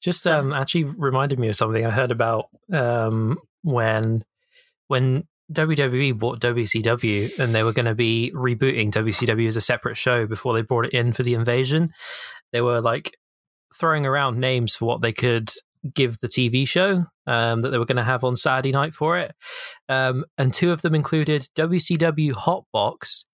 [0.00, 4.24] Just um, actually reminded me of something I heard about um, when
[4.88, 9.98] when WWE bought WCW and they were going to be rebooting WCW as a separate
[9.98, 11.90] show before they brought it in for the invasion.
[12.52, 13.16] They were like
[13.74, 15.50] throwing around names for what they could
[15.94, 19.18] give the TV show um, that they were going to have on Saturday night for
[19.18, 19.34] it.
[19.88, 23.24] Um, and two of them included WCW Hotbox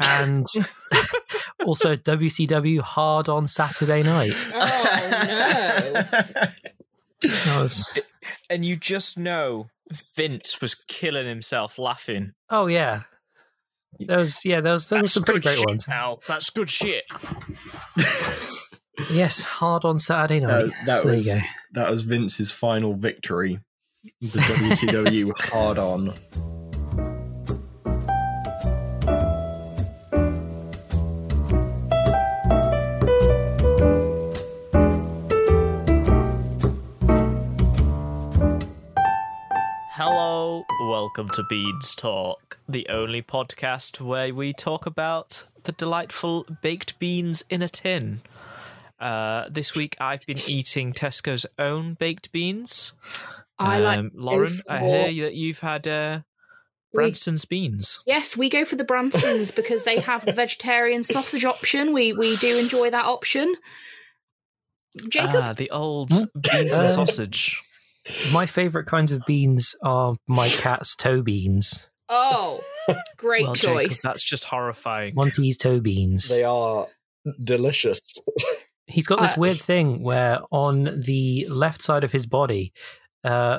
[0.00, 0.46] and
[1.66, 4.32] also WCW Hard on Saturday Night.
[7.24, 7.56] Oh no!
[7.56, 7.98] Was,
[8.50, 12.32] and you just know Vince was killing himself laughing.
[12.50, 13.04] oh yeah,
[13.98, 15.84] there was yeah there was there was some pretty great shit, ones.
[15.84, 16.20] pal.
[16.28, 17.04] That's good shit.
[19.10, 20.72] Yes, Hard on Saturday Uh, night.
[20.86, 21.40] that So there was you go.
[21.72, 23.58] that was Vince's final victory.
[24.20, 26.14] The WCW hard on.
[39.96, 46.98] Hello, welcome to Beans Talk, the only podcast where we talk about the delightful baked
[46.98, 48.20] beans in a tin.
[48.98, 52.92] Uh, this week I've been eating Tesco's own baked beans.
[53.58, 56.20] I like Um, Lauren, I hear that you've had uh,
[56.92, 58.00] Branston's beans.
[58.04, 61.92] Yes, we go for the Bransons because they have the vegetarian sausage option.
[61.92, 63.54] We we do enjoy that option.
[65.08, 67.62] Jacob, Ah, the old beans Uh, and sausage.
[68.32, 71.86] My favorite kinds of beans are my cat's toe beans.
[72.08, 72.60] oh,
[73.16, 74.02] great well, Jacob, choice.
[74.02, 75.14] that's just horrifying.
[75.14, 76.28] Monty's toe beans.
[76.28, 76.88] They are
[77.42, 78.00] delicious.
[78.86, 82.72] He's got this Uh, weird thing where on the left side of his body,
[83.24, 83.58] uh,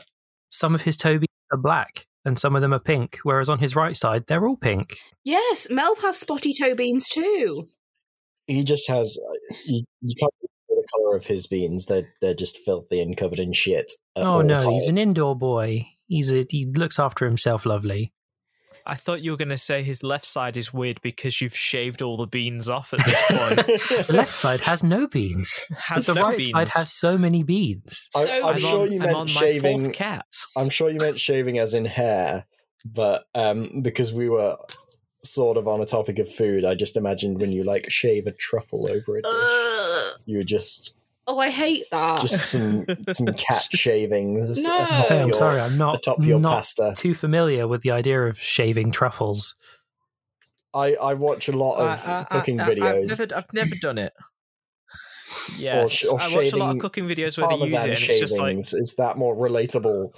[0.51, 3.57] some of his toe beans are black and some of them are pink, whereas on
[3.59, 4.95] his right side, they're all pink.
[5.23, 7.65] yes, Mel has spotty toe beans too.
[8.47, 9.17] he just has
[9.65, 10.34] you, you can't see the
[10.93, 14.65] color of his beans they're they're just filthy and covered in shit oh no, times.
[14.67, 15.85] he's an indoor boy.
[16.07, 18.13] He's a he looks after himself lovely.
[18.87, 22.03] I thought you were going to say his left side is weird because you've shaved
[22.03, 24.05] all the beans off at this point.
[24.07, 25.65] The left side has no beans.
[25.75, 26.51] Has but the no right beans.
[26.51, 28.07] side has so many beans.
[28.15, 30.25] I- So I'm I'm sure on, you I'm meant on shaving fourth cat.
[30.55, 32.45] i'm sure you meant shaving as in hair
[32.85, 34.55] but um because we were
[35.25, 38.31] sort of on a topic of food i just imagined when you like shave a
[38.31, 39.25] truffle over it,
[40.25, 40.95] you would just
[41.27, 42.21] Oh, I hate that.
[42.21, 44.83] just some some cat shavings No.
[44.83, 47.89] atop So I'm your- sorry, I'm not atop your not pasta too familiar with the
[47.89, 49.55] idea of shaving truffles.
[50.75, 53.53] i i watch a lot of I- I- cooking I- I- videos I've never, I've
[53.53, 54.13] never done it.
[55.57, 57.89] Yes, sh- or I watch a lot of cooking videos where they use it, parmesan
[57.89, 60.15] and it's just like shavings is that more relatable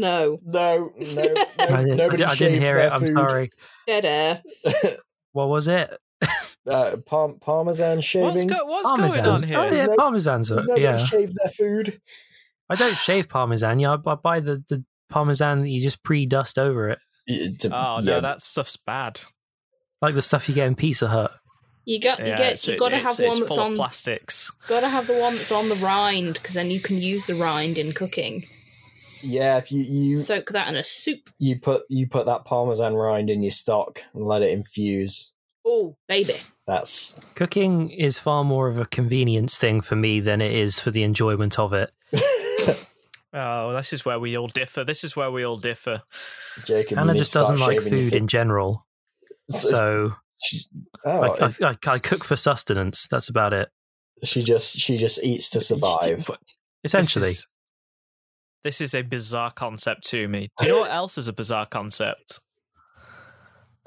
[0.00, 0.38] no.
[0.44, 1.22] no no, no
[1.58, 2.92] I, didn't, I nobody I didn't hear their it.
[2.92, 3.50] I'm sorry.
[3.86, 4.42] Dead air.
[5.32, 5.90] What was it?
[6.66, 8.44] uh, parm- parmesan what's, shavings.
[8.46, 9.14] go- what's Parmesans.
[9.22, 9.58] going on here?
[9.58, 10.48] Oh, yeah, no- parmesans.
[10.48, 12.00] Does are- nobody Yeah, shave their food?
[12.70, 13.78] I don't shave parmesan.
[13.78, 16.98] Yeah, I, I buy the, the parmesan that you just pre-dust over it,
[17.28, 19.20] Y- to- Oh no, yeah, that stuff's bad.
[20.00, 21.32] like the stuff you get in Pizza Hut.
[21.84, 24.50] You got you Yeah, get it's, you got to have one that's on plastics.
[24.68, 27.34] got to have the one that's on the rind because then you can use the
[27.34, 28.46] rind in cooking.
[29.26, 29.58] Yeah.
[29.58, 31.30] If you you Soak that in a soup.
[31.38, 35.32] you put you put that parmesan rind in your stock and let it infuse.
[35.64, 36.34] Oh, baby.
[36.66, 40.90] That's Cooking is far more of a convenience thing for me than it is for
[40.90, 41.90] the enjoyment of it.
[43.38, 44.82] Oh, this is where we all differ.
[44.82, 46.02] This is where we all differ.
[46.64, 46.92] Jacob.
[46.92, 48.86] you Hannah just doesn't like food in general,
[49.50, 50.14] so
[51.04, 53.06] oh, I, I, I, I cook for sustenance.
[53.08, 53.68] That's about it.
[54.22, 56.30] she just she just eats to survive.
[56.82, 57.48] Essentially, This is,
[58.66, 60.50] this is a bizarre concept to me.
[60.58, 62.40] Do you know what else is a bizarre concept?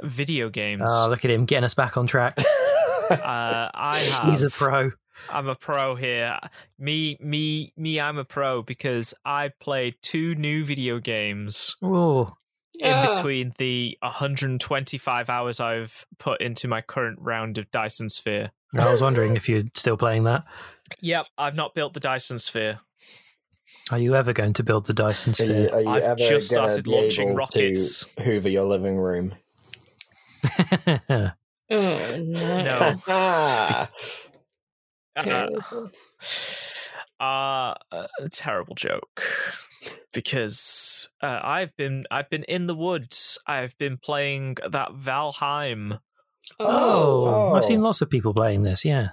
[0.01, 0.84] Video games.
[0.88, 2.38] oh, look at him getting us back on track.
[3.09, 4.29] uh, I have.
[4.29, 4.91] He's a pro.
[5.29, 6.39] I'm a pro here.
[6.78, 8.00] Me, me, me.
[8.00, 12.34] I'm a pro because I played two new video games Oh,
[12.79, 13.12] in Ah.
[13.12, 18.51] between the 125 hours I've put into my current round of Dyson Sphere.
[18.78, 20.45] I was wondering if you're still playing that.
[21.01, 22.80] Yep, I've not built the Dyson Sphere.
[23.91, 25.74] Are you ever going to build the Dyson Are you, Sphere?
[25.74, 28.06] are you I've ever just started be launching able rockets.
[28.06, 29.33] to hoover your living room?
[31.71, 32.63] Oh no.
[32.63, 33.01] No.
[33.07, 33.89] Ah,
[35.15, 35.91] Uh, Terrible.
[37.19, 39.21] uh, a terrible joke
[40.13, 43.38] because uh, I've been I've been in the woods.
[43.45, 46.00] I've been playing that Valheim.
[46.59, 47.53] oh, Oh.
[47.56, 48.85] I've seen lots of people playing this.
[48.85, 49.09] Yeah.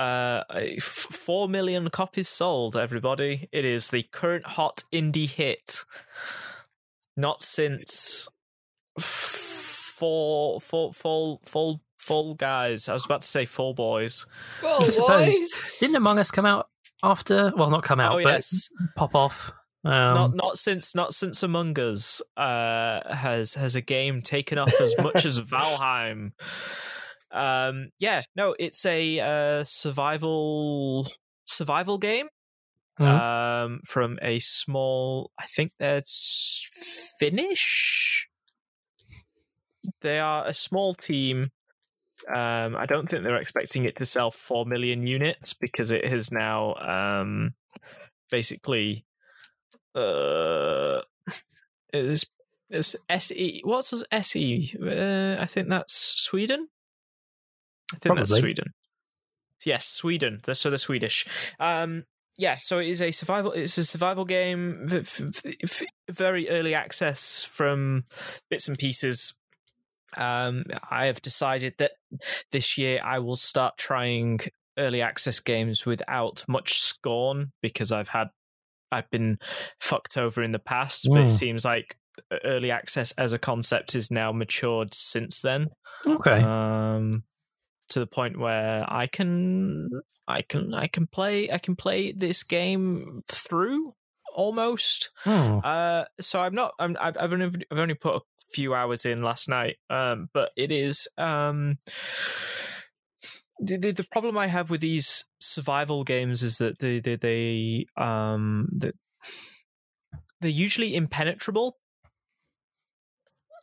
[0.00, 0.44] Uh,
[0.78, 2.76] f- four million copies sold.
[2.76, 5.84] Everybody, it is the current hot indie hit.
[7.16, 8.26] Not since
[8.98, 12.88] f- fall fall fall fall Fall Guys.
[12.88, 14.26] I was about to say Fall Boys.
[14.64, 15.26] I suppose.
[15.26, 15.62] boys.
[15.80, 16.68] Didn't Among Us come out
[17.02, 17.52] after?
[17.54, 19.52] Well, not come out, oh but yes, pop off.
[19.84, 24.72] Um, not not since not since Among Us uh, has has a game taken off
[24.80, 26.32] as much as Valheim.
[27.32, 31.06] Um, yeah, no, it's a uh, survival
[31.46, 32.28] survival game
[32.98, 33.20] Mhm.
[33.64, 36.68] um, from a small, I think that's
[37.18, 38.28] Finnish.
[40.00, 41.50] They are a small team.
[42.28, 46.32] Um, I don't think they're expecting it to sell four million units because it has
[46.32, 47.54] now um,
[48.30, 49.06] basically
[49.94, 51.02] uh,
[51.92, 52.26] it's
[52.70, 53.62] it's SE.
[53.64, 54.74] What's SE?
[54.82, 56.68] Uh, I think that's Sweden.
[57.92, 58.66] I think that's Sweden.
[59.64, 60.40] Yes, Sweden.
[60.44, 61.26] They're- So they're Swedish.
[61.58, 62.04] Um,
[62.36, 63.52] yeah, so it is a survival.
[63.52, 64.86] It's a survival game.
[64.86, 68.04] v- f- f- Very early access from
[68.48, 69.34] bits and pieces.
[70.16, 71.92] Um, I have decided that
[72.50, 74.40] this year I will start trying
[74.78, 78.28] early access games without much scorn because I've had
[78.90, 79.38] I've been
[79.78, 81.96] fucked over in the past, but it seems like
[82.44, 85.68] early access as a concept is now matured since then
[86.06, 86.42] okay.
[86.42, 87.22] um
[87.90, 89.88] to the point where i can
[90.26, 93.94] i can i can play i can play this game through
[94.34, 95.58] almost Hmm.
[95.64, 98.20] uh so i'm not i'm i've I've only, I've only put a
[98.50, 101.78] few hours in last night um but it is um
[103.62, 107.86] the, the, the problem I have with these survival games is that they they, they
[107.96, 108.94] um that
[110.40, 111.76] they're usually impenetrable.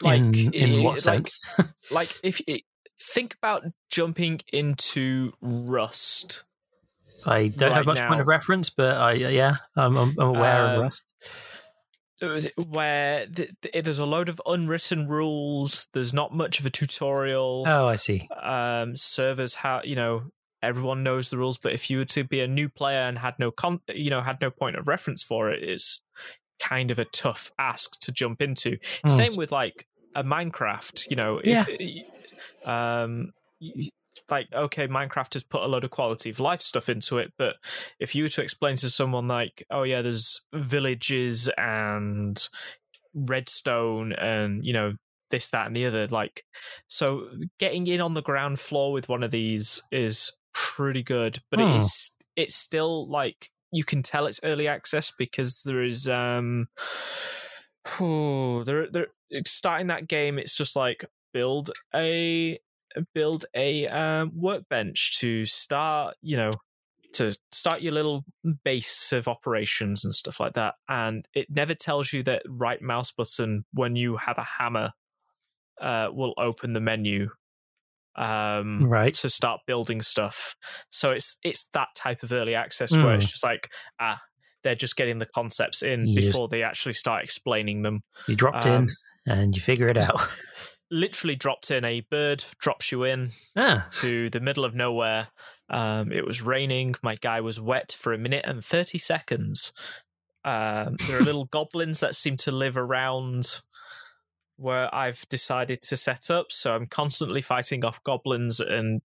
[0.04, 1.40] in, in i- what like- sense?
[1.92, 2.62] like if it,
[3.00, 6.44] think about jumping into Rust.
[7.26, 10.66] I don't have right much point of reference, but I yeah, I'm, I'm, I'm aware
[10.66, 11.08] Uh, of Rust.
[12.70, 15.88] Where th- th- there's a load of unwritten rules.
[15.94, 17.64] There's not much of a tutorial.
[17.68, 18.28] Oh, I see.
[18.42, 20.32] um, servers how you know
[20.64, 23.36] everyone knows the rules, but if you were to be a new player and had
[23.38, 26.02] no con, you know, had no point of reference for it, it's
[26.60, 28.78] kind of a tough ask to jump into.
[29.04, 29.10] Hmm.
[29.10, 29.86] Same with like
[30.16, 31.12] a Minecraft.
[31.12, 31.68] You know, if
[32.68, 33.32] um,
[34.30, 37.56] like okay, Minecraft has put a lot of quality of life stuff into it, but
[38.00, 42.48] if you were to explain to someone like, oh yeah, there's villages and
[43.14, 44.94] redstone and you know
[45.32, 46.44] this that and the other like
[46.88, 47.28] so
[47.60, 51.68] getting in on the ground floor with one of these is pretty good but Hmm.
[51.68, 56.68] it is it's still like you can tell it's early access because there is um
[58.00, 59.08] oh, they're they're
[59.46, 61.06] starting that game it's just like
[61.38, 62.60] build a
[63.14, 66.50] build a um, workbench to start you know
[67.14, 68.24] to start your little
[68.64, 73.12] base of operations and stuff like that and it never tells you that right mouse
[73.12, 74.92] button when you have a hammer
[75.82, 77.30] uh, will open the menu
[78.16, 79.14] um, Right.
[79.16, 80.56] to start building stuff
[80.90, 83.30] so it's it's that type of early access where it's Mm.
[83.30, 83.70] just like
[84.00, 84.20] ah
[84.64, 88.36] they're just getting the concepts in You just- before they actually start explaining them You
[88.36, 88.88] dropped um, in
[89.28, 90.20] and you figure it out.
[90.90, 95.28] literally dropped in a bird drops you in ah, to the middle of nowhere.
[95.70, 96.96] Um, it was raining.
[97.02, 99.74] My guy was wet for a minute and 30 seconds.
[100.46, 103.62] Um, there are little goblins that seem to live around
[104.56, 106.48] where I've decided to set up.
[106.52, 109.02] So I'm constantly fighting off goblins and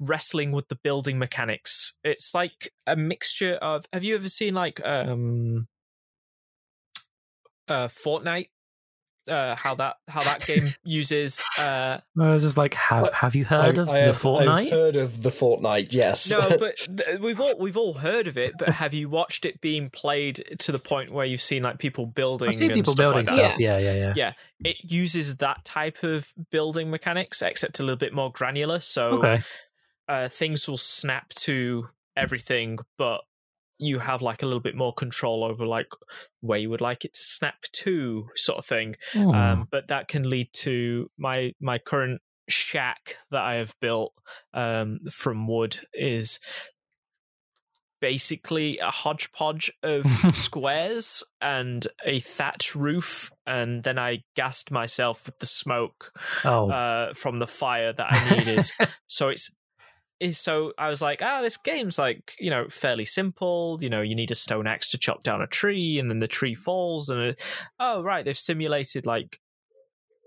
[0.00, 1.94] wrestling with the building mechanics.
[2.04, 3.86] It's like a mixture of.
[3.92, 5.68] Have you ever seen like um,
[7.68, 8.48] uh, Fortnite?
[9.30, 13.14] Uh, how that how that game uses uh, I was just like, have What?
[13.14, 14.48] have you heard I- of I the have, Fortnite?
[14.66, 15.92] I've heard of the Fortnite.
[15.92, 16.28] Yes.
[16.30, 19.60] No, but th- we've all we've all heard of it, but have you watched it
[19.60, 22.48] being played to the point where you've seen like people building?
[22.48, 23.50] I've seen and people stuff building like that?
[23.52, 23.60] stuff.
[23.60, 24.12] Yeah, yeah, yeah.
[24.16, 24.32] Yeah,
[24.64, 28.80] it uses that type of building mechanics, except a little bit more granular.
[28.80, 29.42] So Okay.
[30.08, 33.20] uh, things will snap to everything, but
[33.82, 35.88] you have like a little bit more control over like
[36.40, 38.96] where you would like it to snap to, sort of thing.
[39.12, 39.30] Hmm.
[39.30, 44.12] Um, but that can lead to my my current shack that I have built
[44.54, 46.38] um, from wood is
[48.00, 55.38] basically a hodgepodge of squares and a thatch roof, and then I gassed myself with
[55.38, 56.12] the smoke
[56.44, 58.70] oh, uh, from the fire that I needed.
[59.06, 59.54] so it's
[60.30, 63.78] so I was like, ah, this game's like you know fairly simple.
[63.80, 66.28] You know, you need a stone axe to chop down a tree, and then the
[66.28, 67.42] tree falls, and it,
[67.80, 69.40] oh right, they've simulated like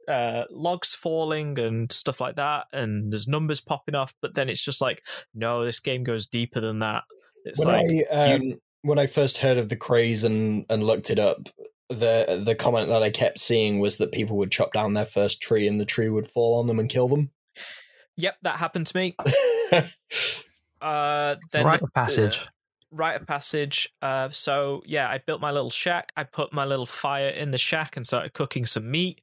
[0.07, 4.13] uh logs falling and stuff like that, and there's numbers popping off.
[4.21, 7.03] But then it's just like, no, this game goes deeper than that.
[7.45, 11.09] It's when like I um, when I first heard of the craze and and looked
[11.09, 11.49] it up,
[11.89, 15.41] the the comment that I kept seeing was that people would chop down their first
[15.41, 17.31] tree and the tree would fall on them and kill them.
[18.17, 19.15] Yep, that happened to me.
[20.81, 22.38] Uh, then Rite the- of passage.
[22.38, 22.43] uh,
[22.91, 23.89] rite of passage.
[24.03, 26.12] Uh, so yeah, I built my little shack.
[26.15, 29.22] I put my little fire in the shack and started cooking some meat.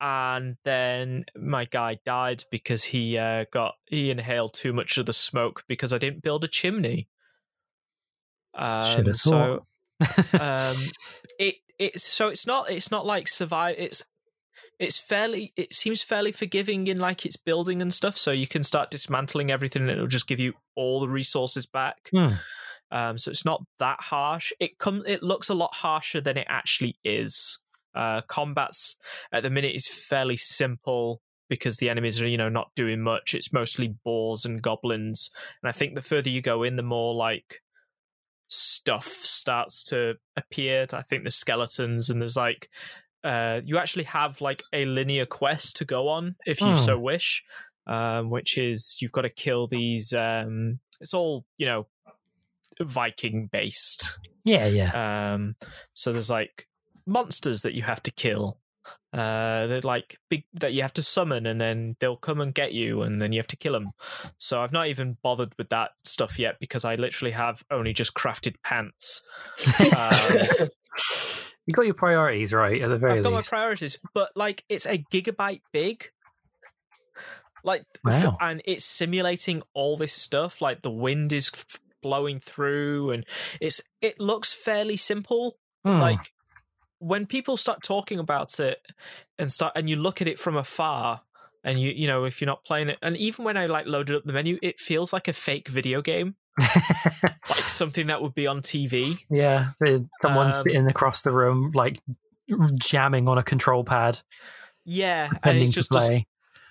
[0.00, 5.12] And then my guy died because he uh, got he inhaled too much of the
[5.12, 7.08] smoke because I didn't build a chimney.
[8.56, 8.64] Should
[9.00, 9.66] Um, have so
[10.00, 10.40] thought.
[10.40, 10.76] um
[11.38, 14.02] it it's so it's not it's not like survive it's
[14.82, 18.62] it's fairly it seems fairly forgiving in like its building and stuff so you can
[18.62, 22.32] start dismantling everything and it'll just give you all the resources back Hmm.
[22.90, 26.46] um so it's not that harsh it come it looks a lot harsher than it
[26.48, 27.58] actually is
[27.94, 28.96] uh combats
[29.32, 33.34] at the minute is fairly simple because the enemies are you know not doing much
[33.34, 35.30] it's mostly boars and goblins
[35.62, 37.60] and i think the further you go in the more like
[38.52, 40.86] stuff starts to appear.
[40.92, 42.68] I think there's skeletons and there's like
[43.24, 46.76] uh you actually have like a linear quest to go on if you Hmm.
[46.76, 47.44] so wish.
[47.86, 51.86] Um which is you've got to kill these um it's all, you know,
[52.80, 54.18] Viking based.
[54.44, 55.32] yeah, yeah.
[55.34, 55.56] Um
[55.94, 56.66] so there's like
[57.06, 58.58] monsters that you have to kill.
[59.12, 62.72] Uh, they're like big that you have to summon, and then they'll come and get
[62.72, 63.90] you, and then you have to kill them.
[64.38, 68.14] So I've not even bothered with that stuff yet because I literally have only just
[68.14, 69.20] crafted pants.
[71.66, 73.26] You got your priorities right at the very least.
[73.26, 76.10] I've got my priorities, but like it's a gigabyte big.
[77.64, 78.36] Like, Wow.
[78.40, 80.60] and it's simulating all this stuff.
[80.60, 81.50] Like the wind is
[82.02, 83.24] blowing through, and
[83.60, 85.58] it's it looks fairly simple.
[85.84, 86.00] Hmm.
[86.00, 86.32] Like
[86.98, 88.78] when people start talking about it
[89.38, 91.20] and start and you look at it from afar,
[91.62, 94.16] and you you know if you're not playing it, and even when I like loaded
[94.16, 98.46] up the menu, it feels like a fake video game, like something that would be
[98.46, 99.18] on TV.
[99.30, 99.70] yeah,
[100.20, 102.00] someone's Um, sitting across the room, like
[102.74, 104.20] jamming on a control pad,
[104.84, 106.10] Yeah, and it's just, just.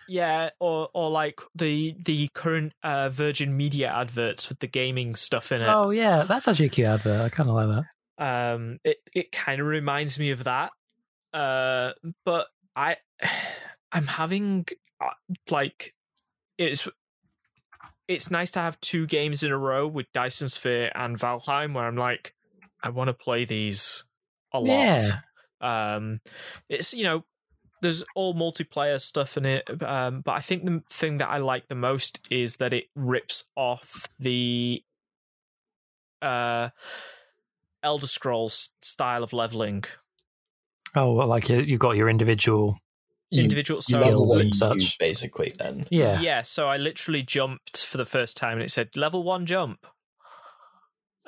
[0.07, 5.51] Yeah, or or like the the current uh, Virgin Media adverts with the gaming stuff
[5.53, 5.67] in it.
[5.69, 7.21] Oh yeah, that's actually a cute advert.
[7.21, 7.85] I kind of like that.
[8.53, 10.71] Um, it it kind of reminds me of that.
[11.33, 11.91] Uh,
[12.25, 12.97] but I
[13.93, 14.65] I'm having
[15.00, 15.11] uh,
[15.50, 15.95] like
[16.57, 16.89] it's
[18.12, 21.86] it's nice to have two games in a row with Dyson Sphere and Valheim where
[21.86, 22.34] I'm like
[22.84, 24.03] I want to play these
[24.53, 25.01] a lot.
[25.62, 25.96] Yeah.
[25.96, 26.22] Um,
[26.70, 27.25] it's you know
[27.82, 31.68] there's all multiplayer stuff in it, um, but I think the thing that I like
[31.68, 34.84] the most is that it rips off the
[36.22, 36.70] uh
[37.84, 39.84] Elder Scrolls style of leveling.
[40.96, 42.77] Oh, well, like you, you've got your individual.
[43.31, 44.75] You- Individual you so level skills and such.
[44.75, 45.53] use, basically.
[45.57, 46.19] Then Yeah.
[46.19, 49.88] yeah, so I literally jumped for the first time and it said level one jump.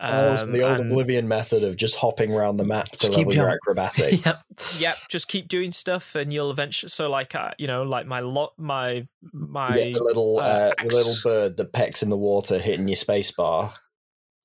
[0.02, 3.08] oh, so Um, the old and- Oblivion method of just hopping around the map to
[3.08, 4.26] keep level your jump- acrobatics.
[4.28, 4.36] yep.
[4.80, 6.90] Yep, just keep doing stuff, and you'll eventually.
[6.90, 9.78] So, like, uh, you know, like my lot, my my.
[9.78, 13.32] The little uh, uh, the little bird that pecks in the water, hitting your space
[13.32, 13.74] bar.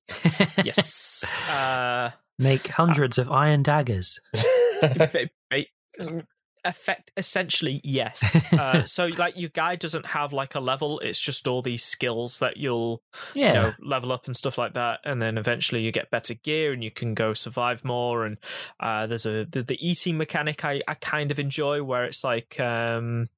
[0.63, 1.29] yes.
[1.47, 4.19] Uh, Make hundreds of iron daggers.
[6.65, 8.43] effect essentially yes.
[8.59, 12.39] Uh, so, like, your guy doesn't have like a level; it's just all these skills
[12.39, 13.01] that you'll
[13.35, 13.47] Yeah.
[13.47, 16.73] you know level up and stuff like that and then eventually you get better gear
[16.73, 18.37] and you can go survive more and
[18.79, 22.59] uh there's a the, the eating mechanic I, I kind of enjoy where it's like
[22.59, 23.29] um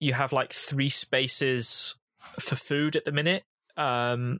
[0.00, 1.94] you have like three spaces
[2.38, 3.44] for food at the minute
[3.76, 4.38] um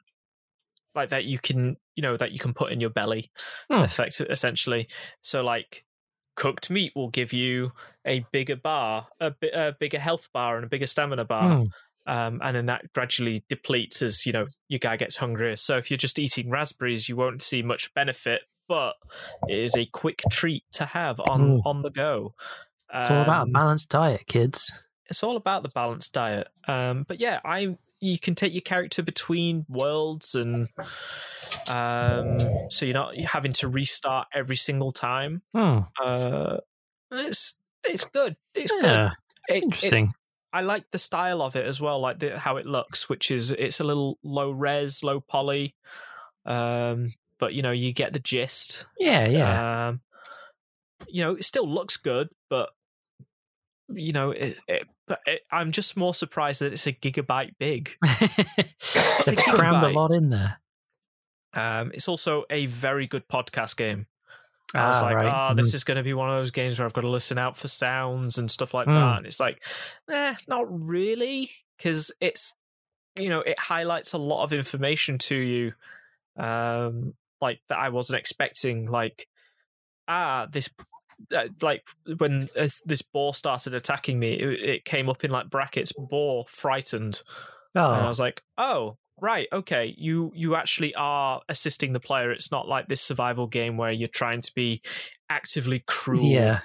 [0.94, 3.30] like that you can you know that you can put in your belly
[3.70, 3.82] Hmm.
[3.82, 4.88] effect essentially
[5.22, 5.84] so like
[6.38, 7.72] cooked meat will give you
[8.06, 11.64] a bigger bar a, bi- a bigger health bar and a bigger stamina bar Hmm.
[12.06, 15.56] um, and then that gradually depletes as you know your guy gets hungrier.
[15.56, 18.94] So if you're just eating raspberries, you won't see much benefit, but
[19.48, 21.60] it is a quick treat to have on Mm.
[21.66, 22.34] on the go.
[22.94, 24.72] It's all about a Um, balanced diet, kids.
[25.08, 26.48] It's all about the balanced diet.
[26.66, 30.68] Um, but yeah, I you can take your character between worlds, and
[31.68, 32.38] um,
[32.70, 35.42] so you're not having to restart every single time.
[35.54, 35.78] Hmm.
[36.02, 36.58] Uh,
[37.10, 38.36] it's it's good.
[38.54, 38.82] It's good.
[38.84, 39.10] Yeah.
[39.48, 40.12] It- it- Interesting.
[40.52, 43.50] I like the style of it as well, like the, how it looks, which is
[43.50, 45.74] it's a little low res, low poly,
[46.46, 48.86] um, but you know you get the gist.
[48.98, 49.88] yeah, yeah.
[49.88, 50.00] Um,
[51.06, 52.70] you know, it still looks good, but
[53.90, 57.96] you know, it, it, but I'm just more surprised that it's a gigabyte big.
[59.26, 60.60] They a crammed a lot in there.
[61.54, 64.06] Um, it's also a very good podcast game.
[64.74, 65.50] I was Ah, like, right.
[65.50, 65.74] oh, this Mhm.
[65.76, 67.68] is going to be one of those games where I've got to listen out for
[67.68, 68.94] sounds and stuff like Hmm.
[68.94, 69.16] that.
[69.18, 69.64] And it's like,
[70.10, 72.54] eh, not really, because it's,
[73.16, 75.72] you know, it highlights a lot of information to you,
[76.36, 78.86] um, like that I wasn't expecting.
[78.90, 79.26] Like,
[80.06, 80.68] ah, this
[81.36, 81.84] uh, like
[82.18, 86.44] when uh, this boar started attacking me, it, it came up in like brackets boar
[86.48, 87.22] frightened,
[87.74, 87.92] oh.
[87.92, 88.96] and I Oh, was like, oh.
[89.20, 89.96] Right, okay.
[89.98, 92.30] You you actually are assisting the player.
[92.30, 94.80] It's not like this survival game where you're trying to be
[95.28, 96.22] actively cruel.
[96.24, 96.60] yeah.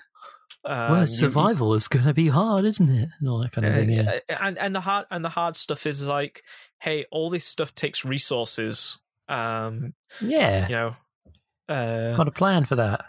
[0.63, 3.09] Um, well, you- survival is going to be hard, isn't it?
[3.19, 3.89] And all that kind of thing.
[3.89, 4.19] Yeah.
[4.29, 6.43] uh, and and the hard and the hard stuff is like,
[6.79, 8.99] hey, all this stuff takes resources.
[9.27, 10.67] Um, Yeah.
[10.67, 10.95] you know,
[11.69, 13.03] uh, Got a plan for that.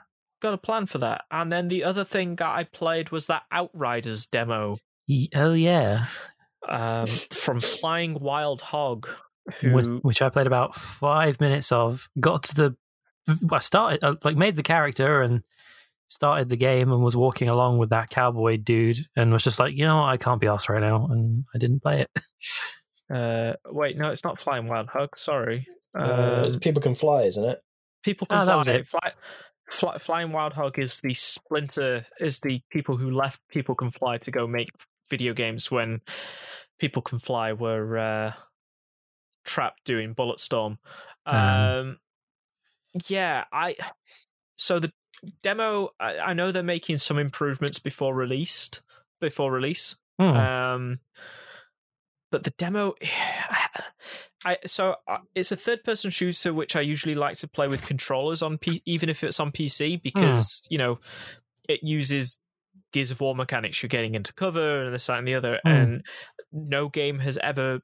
[0.44, 1.24] Got a plan for that.
[1.30, 6.06] And then the other thing that I played was that Outriders demo Y- Oh yeah,
[6.68, 9.08] um, from Flying Wild Hog.
[9.46, 12.08] which, Who, which I played about five minutes of.
[12.20, 12.76] Got to the,
[13.52, 15.42] I started uh, like made the character and
[16.08, 19.74] started the game and was walking along with that cowboy dude and was just like,
[19.74, 22.10] you know, what, I can't be asked right now, and I didn't play it.
[23.14, 25.16] uh, wait, no, it's not Flying Wild Hog.
[25.16, 25.66] Sorry,
[25.98, 27.60] Uh, people can fly, isn't it?
[28.02, 28.74] people Ah, can that was fly.
[28.74, 28.88] it.
[28.88, 29.12] fly.
[29.70, 34.18] Fly, Flying Wild Hog is the splinter, is the people who left People Can Fly
[34.18, 34.70] to go make
[35.10, 36.00] video games when
[36.78, 38.32] People Can Fly were uh,
[39.44, 40.78] trapped doing Bulletstorm.
[41.26, 41.98] Um, Um.
[43.08, 43.76] yeah, I.
[44.56, 44.92] So the
[45.42, 48.82] demo, I, I know they're making some improvements before released,
[49.20, 49.96] before release.
[50.18, 50.24] Hmm.
[50.24, 50.98] Um,
[52.34, 52.94] but the demo,
[54.44, 58.42] I so uh, it's a third-person shooter which I usually like to play with controllers
[58.42, 60.98] on, P, even if it's on PC, because you know
[61.68, 62.38] it uses
[62.92, 63.82] Gears of War mechanics.
[63.82, 65.68] You're getting into cover and this that, and the other, Hmm.
[65.70, 66.06] and
[66.52, 67.80] no game has ever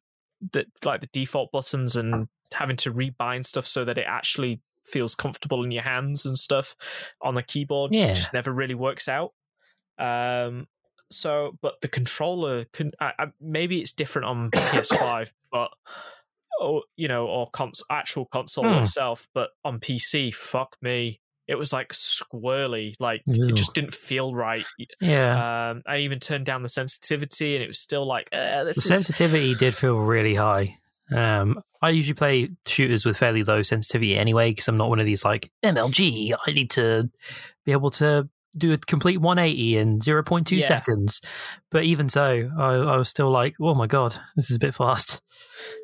[0.53, 5.15] that like the default buttons and having to rebind stuff so that it actually feels
[5.15, 6.75] comfortable in your hands and stuff
[7.23, 8.13] on the keyboard Yeah.
[8.15, 9.33] just never really works out.
[9.99, 10.67] Um,
[11.11, 15.71] so, but the controller can I, I, maybe it's different on PS5, but
[16.61, 18.81] or you know, or cons- actual console Hmm.
[18.83, 23.49] itself, but on PC, fuck me, it was like squirrely, like Ew.
[23.49, 24.65] it just didn't feel right.
[25.01, 25.71] yeah.
[25.71, 28.81] Um, I even turned down the sensitivity, and it was still like, uh, this the
[28.95, 30.79] is sensitivity did feel really high.
[31.13, 35.07] Um, I usually play shooters with fairly low sensitivity anyway, because I'm not one of
[35.07, 36.35] these like MLG.
[36.47, 37.11] I need to
[37.65, 40.67] be able to do a complete 180 in 0.2 Yeah.
[40.67, 41.21] seconds.
[41.71, 44.75] But even so, I, I was still like, oh my god, this is a bit
[44.75, 45.21] fast.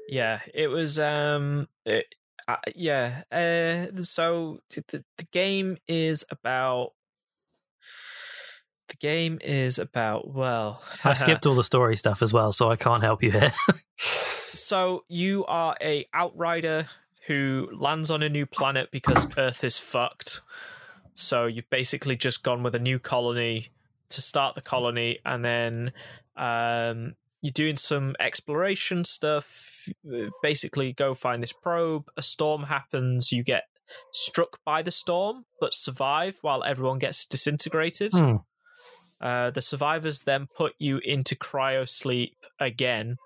[0.08, 2.06] yeah it was um it,
[2.48, 6.92] uh, yeah uh so the, the game is about
[8.88, 12.76] the game is about well I skipped all the story stuff as well, so I
[12.76, 13.52] can't help you here.
[13.98, 16.86] so you are a outrider
[17.26, 20.40] who lands on a new planet because earth is fucked
[21.16, 23.70] so you've basically just gone with a new colony
[24.10, 25.92] to start the colony and then
[26.36, 29.88] um, you're doing some exploration stuff.
[30.42, 33.64] Basically go find this probe a storm happens you get
[34.12, 38.12] struck by the storm but survive while everyone gets disintegrated.
[38.12, 38.36] Hmm.
[39.20, 43.16] uh, the survivors then put you into cryo sleep again,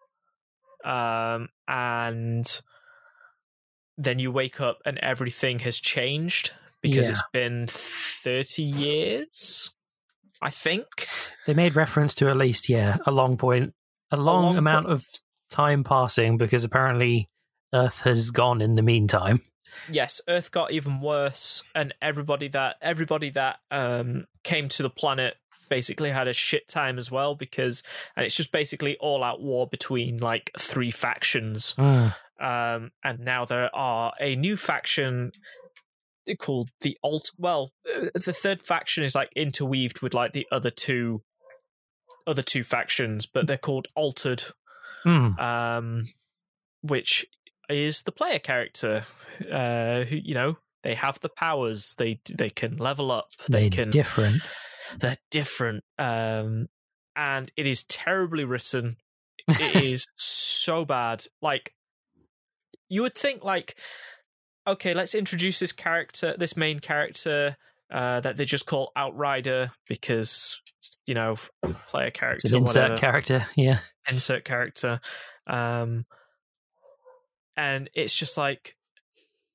[0.84, 2.60] um, and
[3.98, 7.12] then you wake up and everything has changed because Yeah.
[7.12, 9.70] it's been thirty years,
[10.42, 11.06] I think.
[11.46, 13.74] They made reference to at least, yeah, a long point,
[14.10, 15.06] a long, long amount po- of
[15.50, 17.28] time passing because apparently
[17.74, 19.40] Earth has gone in the meantime.
[19.90, 25.36] Yes, Earth got even worse, and everybody that everybody that um, came to the planet
[25.68, 27.84] basically had a shit time as well because,
[28.16, 31.70] and it's just basically all out war between like three factions.
[31.72, 32.08] Hmm.
[32.40, 35.30] um, and now there are a new faction
[36.38, 37.30] called the alt.
[37.38, 41.22] Well, uh, the third faction is like interweaved with like the other two,
[42.26, 44.44] other two factions, but they're called altered,
[45.02, 45.38] Hmm.
[45.38, 46.04] um,
[46.82, 47.26] which
[47.68, 49.04] is the player character,
[49.50, 51.94] uh, who you know they have the powers.
[51.98, 53.28] They they can level up.
[53.48, 54.42] They They're can different.
[54.98, 56.66] they're different um
[57.14, 58.96] and it is terribly written
[59.48, 61.74] it is so bad like
[62.88, 63.76] you would think like
[64.66, 67.56] okay let's introduce this character this main character
[67.90, 70.60] uh that they just call outrider because
[71.06, 71.36] you know
[71.88, 73.46] player It's character an insert whatever character.
[73.56, 73.78] Yeah.
[74.08, 75.00] insert character
[75.46, 76.04] um
[77.56, 78.76] and it's just like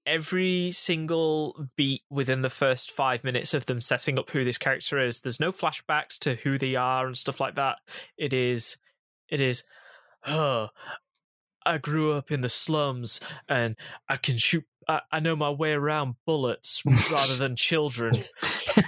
[0.06, 5.00] every single beat within the first five minutes of them setting up who this character
[5.00, 7.78] is there's no flashbacks to who they are and stuff like that
[8.18, 8.78] it is
[9.30, 9.64] it is
[10.28, 10.68] oh
[11.66, 13.76] i grew up in the slums and
[14.10, 18.14] i can shoot i, I know my way around bullets rather than children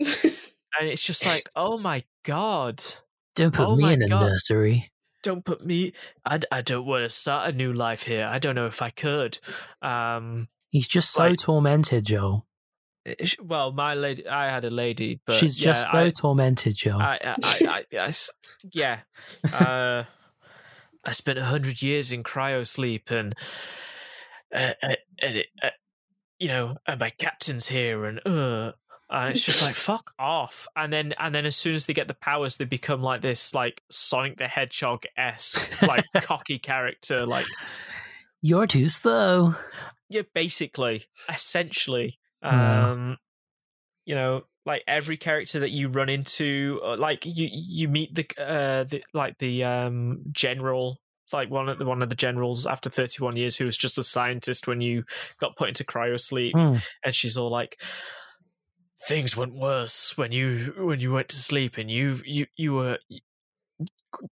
[0.00, 2.82] and it's just like oh my god
[3.34, 4.22] Don't put Oh me in a God.
[4.30, 4.90] nursery.
[5.22, 5.92] don't put me
[6.24, 8.90] I, I don't want to start a new life here i don't know if i
[8.90, 9.38] could
[9.82, 12.44] um He's just so Like- tormented, Joel.
[13.40, 16.98] Well, my lady, I had a lady, but She's yeah, just so I, tormented, Joe.
[16.98, 18.30] I, I, I, I- I s-
[18.72, 18.98] yeah.
[19.54, 20.02] Uh,
[21.06, 23.34] I spent a hundred years in cryo sleep, and
[24.54, 25.70] uh, uh, and it, uh,
[26.38, 28.72] you know, and my captain's here, and uh,
[29.08, 30.66] and it's just like fuck off.
[30.76, 33.54] And then and then as soon as they get the powers, they become like this,
[33.54, 37.46] like Sonic the Hedgehog esque, like cocky character, like
[38.42, 39.54] You're too slow.
[40.08, 43.16] yeah, basically, essentially, um,
[44.04, 48.26] you know, like every character that you run into, uh, like you you meet the
[48.38, 50.98] uh the like the um general.
[51.32, 54.02] Like one of the one of the generals after 31 years who was just a
[54.04, 55.02] scientist when you
[55.40, 56.74] got put into cryo sleep, Hmm.
[57.04, 57.80] and she's all like,
[59.08, 62.98] "Things went worse when you when you went to sleep, and you you you were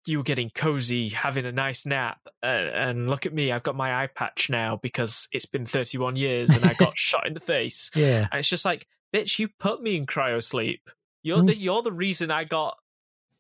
[0.06, 3.74] you were getting cozy, having a nice nap, uh, and look at me, I've got
[3.74, 7.40] my eye patch now because it's been 31 years and I got shot in the
[7.40, 7.90] face.
[7.96, 8.28] Yeah.
[8.30, 10.88] And it's just like, bitch, you put me in cryo sleep.
[11.22, 11.46] You're Mm.
[11.48, 12.76] the you're the reason I got.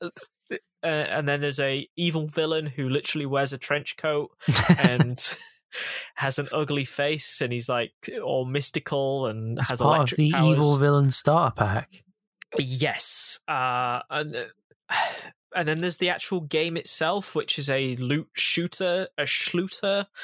[0.00, 0.08] Uh,
[0.86, 4.30] and then there's a evil villain who literally wears a trench coat
[4.78, 5.36] and
[6.16, 10.32] has an ugly face, and he's like all mystical and It's has part of the
[10.32, 10.58] powers.
[10.58, 12.02] evil villain starter pack.
[12.58, 14.94] Yes, uh, and uh,
[15.56, 20.06] and then there's the actual game itself, which is a loot shooter, a shluter.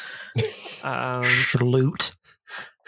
[0.84, 2.16] Um, Schloot.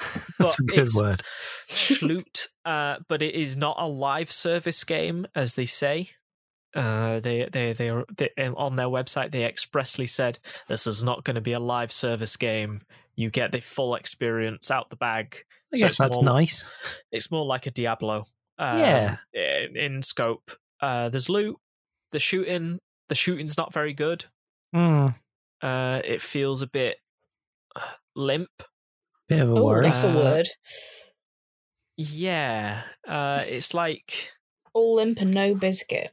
[0.38, 1.22] That's a good word.
[1.68, 6.10] Schloot, uh, but it is not a live service game, as they say.
[6.74, 9.32] Uh, they they they are they, on their website.
[9.32, 12.82] They expressly said this is not going to be a live service game.
[13.16, 15.36] You get the full experience out the bag.
[15.74, 16.64] I So guess that's more- nice.
[17.12, 18.24] It's more like a Diablo.
[18.58, 19.16] Um, Yeah.
[19.32, 20.50] in, in scope.
[20.80, 21.56] Uh, there's loot.
[22.12, 22.78] The shooting.
[23.08, 24.24] The shooting's not very good.
[24.72, 25.08] Hmm.
[25.60, 26.96] Uh, it feels a bit
[28.14, 28.50] limp.
[29.30, 29.86] Bit of a Oh, worry.
[29.86, 30.48] that's a Uh, word.
[31.96, 32.82] Yeah.
[33.06, 34.32] Uh, it's like
[34.74, 36.10] All limp and no biscuit.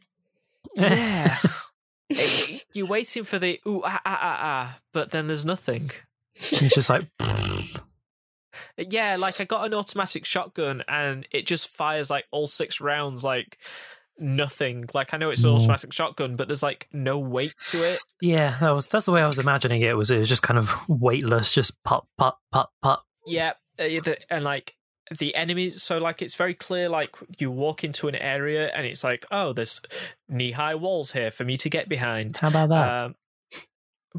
[0.75, 1.37] yeah.
[2.09, 5.91] It- you're waiting for the ooh ah ah ah ah, but then there's nothing.
[6.35, 7.03] it's just like,
[8.77, 13.23] Yeah, like I got an automatic shotgun and it just fires like all six rounds
[13.25, 13.57] like
[14.19, 14.85] nothing.
[14.93, 17.99] Like I know it's an automatic shotgun, but there's like no weight to it.
[18.21, 19.97] yeah, that was that's the way I was imagining it.
[19.97, 23.03] Was it was just kind of weightless, just pop, pop, pop, pop.
[23.27, 23.83] Yeah, uh,
[24.29, 24.75] and like
[25.19, 25.71] the enemy.
[25.71, 26.89] So like it's very clear.
[26.89, 29.81] Like you walk into an area and it's like, oh, there's
[30.29, 32.41] knee high walls here for me to get behind.
[32.41, 32.95] How about that?
[33.03, 33.15] Um,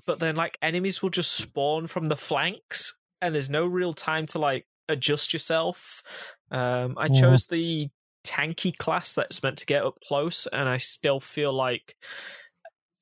[0.07, 4.27] but then like enemies will just spawn from the flanks, and there's no real time
[4.27, 6.03] to like adjust yourself.
[6.51, 7.09] Um, I Mhm.
[7.09, 7.91] chose the
[8.25, 11.97] tanky class that's meant to get up close, and I still feel like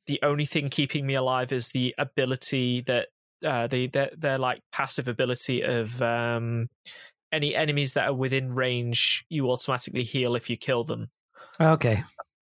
[0.07, 3.09] the only thing keeping me alive is the ability that
[3.44, 6.68] uh, the their, their like passive ability of um,
[7.33, 11.09] any enemies that are within range, you automatically heal if you kill them.
[11.61, 12.03] okay,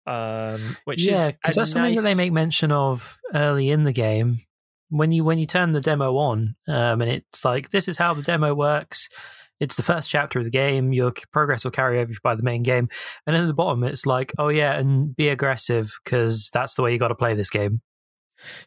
[0.07, 4.41] Um, which yeah, is that's something that they make mention of early in the game.
[4.89, 8.15] When you when you turn the demo on, um, and it's like this is how
[8.15, 9.09] the demo works.
[9.59, 10.93] It's the first chapter of the game.
[10.93, 12.89] Your progress will carry over by the main game,
[13.27, 16.83] and then at the bottom, it's like, oh yeah, and be aggressive because that's the
[16.83, 17.81] way you got to play this game.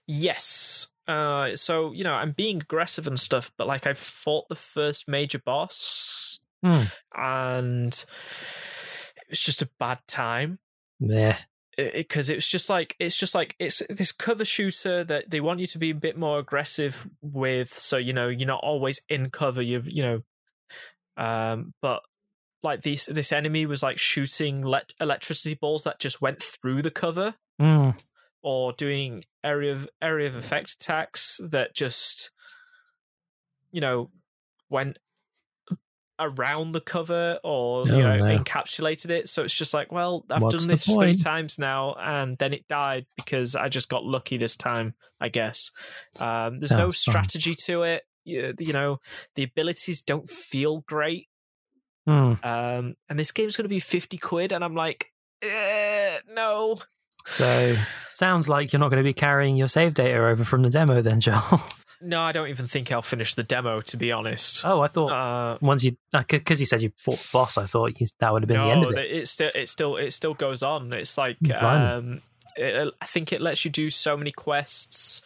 [0.08, 0.88] Yes.
[1.10, 5.08] Uh, so you know, I'm being aggressive and stuff, but like I fought the first
[5.10, 6.84] major boss, Hmm.
[7.16, 7.94] and
[9.18, 10.60] it was just a bad time
[11.00, 11.38] Yeah,
[11.78, 15.62] because it, was just like it's just like it's this cover shooter that they want
[15.62, 17.78] you to be a bit more aggressive with.
[17.78, 19.62] So you know, you're not always in cover.
[19.64, 20.22] You you know,
[21.18, 22.04] um, but
[22.62, 26.92] like this this enemy was like shooting let- electricity balls that just went through the
[26.92, 27.98] cover Mm.
[28.44, 32.32] or doing area of area of effect attacks that just
[33.72, 34.10] you know
[34.70, 34.98] went
[36.22, 38.38] around the cover or you Oh, know no.
[38.38, 42.38] encapsulated it so it's just like well i've What's done this three times now and
[42.40, 45.72] then it died because i just got lucky this time i guess
[46.20, 47.12] um, there's no Sounds fun.
[47.14, 49.00] strategy to it you, you know
[49.36, 51.28] the abilities don't feel great
[52.08, 52.44] Mm.
[52.44, 55.12] um, and this game's going to be 50 quid and i'm like
[55.44, 56.80] eh, no
[57.30, 57.76] So
[58.10, 61.02] sounds like you're not going to be carrying your save data over from the demo,
[61.02, 61.62] then, Joel.
[62.02, 64.66] No, I don't even think I'll finish the demo, to be honest.
[64.66, 67.94] oh, I thought Uh, once you because you said you fought the boss, I thought
[68.20, 69.12] that would have been the end of it.
[69.12, 70.94] it still it still it still goes on.
[70.94, 72.22] It's like um,
[72.56, 75.22] it, I think it lets you do so many quests.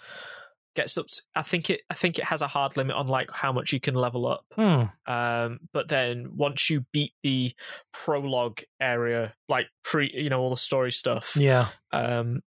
[0.75, 1.05] Gets up.
[1.35, 1.81] I think it.
[1.89, 4.43] I think it has a hard limit on like how much you can level up.
[4.55, 4.85] Hmm.
[5.11, 7.51] Um, but then once you beat the
[7.91, 11.35] prologue area, like pre, you know, all the story stuff.
[11.37, 11.67] Yeah.
[11.91, 12.41] um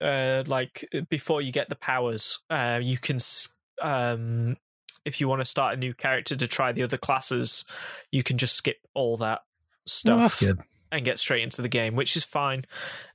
[0.00, 3.52] uh like before you get the powers uh you can s-
[3.82, 4.56] um
[5.04, 7.64] if you want to start a new character to try the other classes,
[8.12, 9.44] you can just skip all that Oh,
[9.86, 10.60] stuff that's good.
[10.90, 12.64] And get straight into the game, which is fine.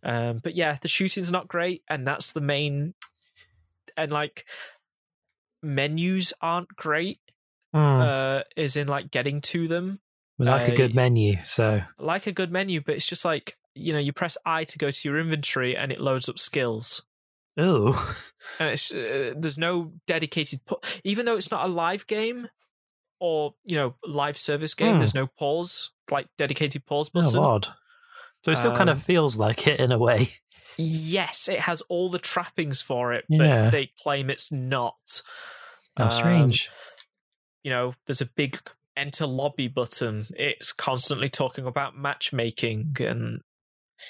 [0.04, 2.94] Um, but yeah, the shooting's not great, and that's the main.
[3.96, 4.46] And like,
[5.62, 7.20] menus aren't great.
[7.74, 7.80] Hmm.
[7.80, 10.00] Uh, is in like getting to them
[10.38, 13.56] we like a uh, good menu, so like a good menu, but it's just like
[13.76, 17.06] you know you press I to go to your inventory and it loads up skills.
[17.58, 18.18] oh,
[18.60, 22.48] and it's uh, there's no dedicated pu- even though it's not a live game
[23.20, 25.00] or you know live service game Hmm.
[25.00, 27.30] there's no pause like dedicated pause button.
[27.30, 27.68] oh, button odd.
[28.44, 30.30] So it still kind Um, of feels like it in a way.
[30.78, 33.66] yes it has all the trappings for it Yeah.
[33.66, 35.22] but they claim it's not
[35.98, 36.70] Oh, Um, strange.
[37.64, 38.58] you know there's a big
[38.98, 43.42] enter lobby button it's constantly talking about matchmaking and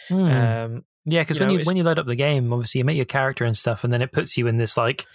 [0.08, 0.24] Hmm.
[0.26, 2.86] um Yeah, because when know, you it's- when you load up the game, obviously you
[2.86, 5.06] make your character and stuff, and then it puts you in this like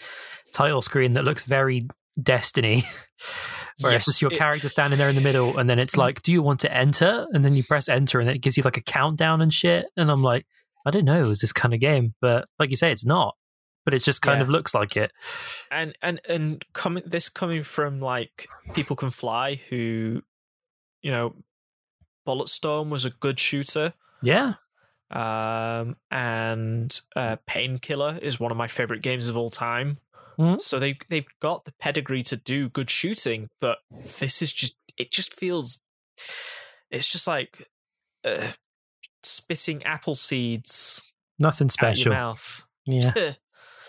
[0.53, 1.81] title screen that looks very
[2.23, 2.85] Destiny,
[3.81, 5.97] where yes, it's just your it- character standing there in the middle, and then it's
[5.97, 8.63] like, "Do you want to enter?" And then you press enter, and it gives you
[8.63, 9.87] like a countdown and shit.
[9.97, 10.47] And I'm like,
[10.87, 13.35] I don't know was this kind of game, but like you say, it's not.
[13.85, 14.43] But it just kind Yeah.
[14.43, 15.13] of looks like it.
[15.71, 20.23] and and and coming this coming from like people can fly who
[21.03, 21.35] you know
[22.27, 24.55] bulletstorm was a good shooter Yeah,
[25.11, 29.99] um and uh painkiller is one of my favorite games of all time
[30.39, 30.61] Mhm.
[30.61, 33.79] so they they've got the pedigree to do good shooting but
[34.21, 35.81] this is just it just feels
[36.91, 37.63] it's just like
[38.25, 38.53] uh,
[39.23, 41.03] spitting apple seeds
[41.39, 42.11] nothing special.
[42.13, 43.13] mouth Yeah,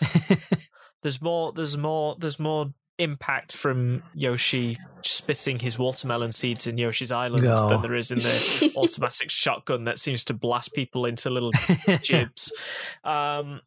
[1.02, 7.10] there's more there's more there's more impact from Yoshi spitting his watermelon seeds in Yoshi's
[7.10, 7.68] Island Oh.
[7.70, 11.52] than there is in the automatic shotgun that seems to blast people into little
[12.02, 12.52] gibs.
[13.02, 13.62] Um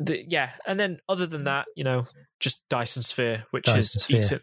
[0.00, 2.06] the, yeah, and then other than that, you know,
[2.40, 4.18] just Dyson Sphere, which Dyson has Sphere.
[4.18, 4.40] eaten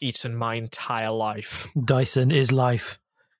[0.00, 1.68] eaten my entire life.
[1.84, 2.98] Dyson is life.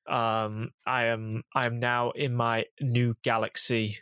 [0.08, 3.98] Um I am I am now in my new galaxy.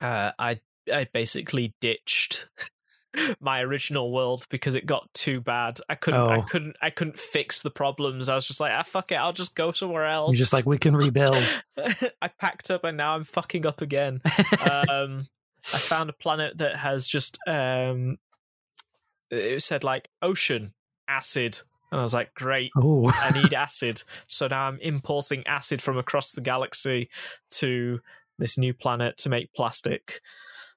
[0.00, 0.60] Uh I
[0.92, 2.48] I basically ditched
[3.40, 5.78] my original world because it got too bad.
[5.88, 6.42] I couldn't I Oh.
[6.42, 8.28] couldn't I couldn't fix the problems.
[8.28, 10.32] I was just like, ah fuck it, I'll just go somewhere else.
[10.32, 11.36] You're just like we can rebuild.
[12.22, 14.20] I packed up and now I'm fucking up again.
[14.88, 15.26] um
[15.72, 18.18] I found a planet that has just um
[19.30, 20.74] it said like ocean
[21.08, 21.60] acid
[21.94, 24.02] and I was like, great, oh, I need acid.
[24.26, 27.08] So now I'm importing acid from across the galaxy
[27.52, 28.00] to
[28.36, 30.20] this new planet to make plastic.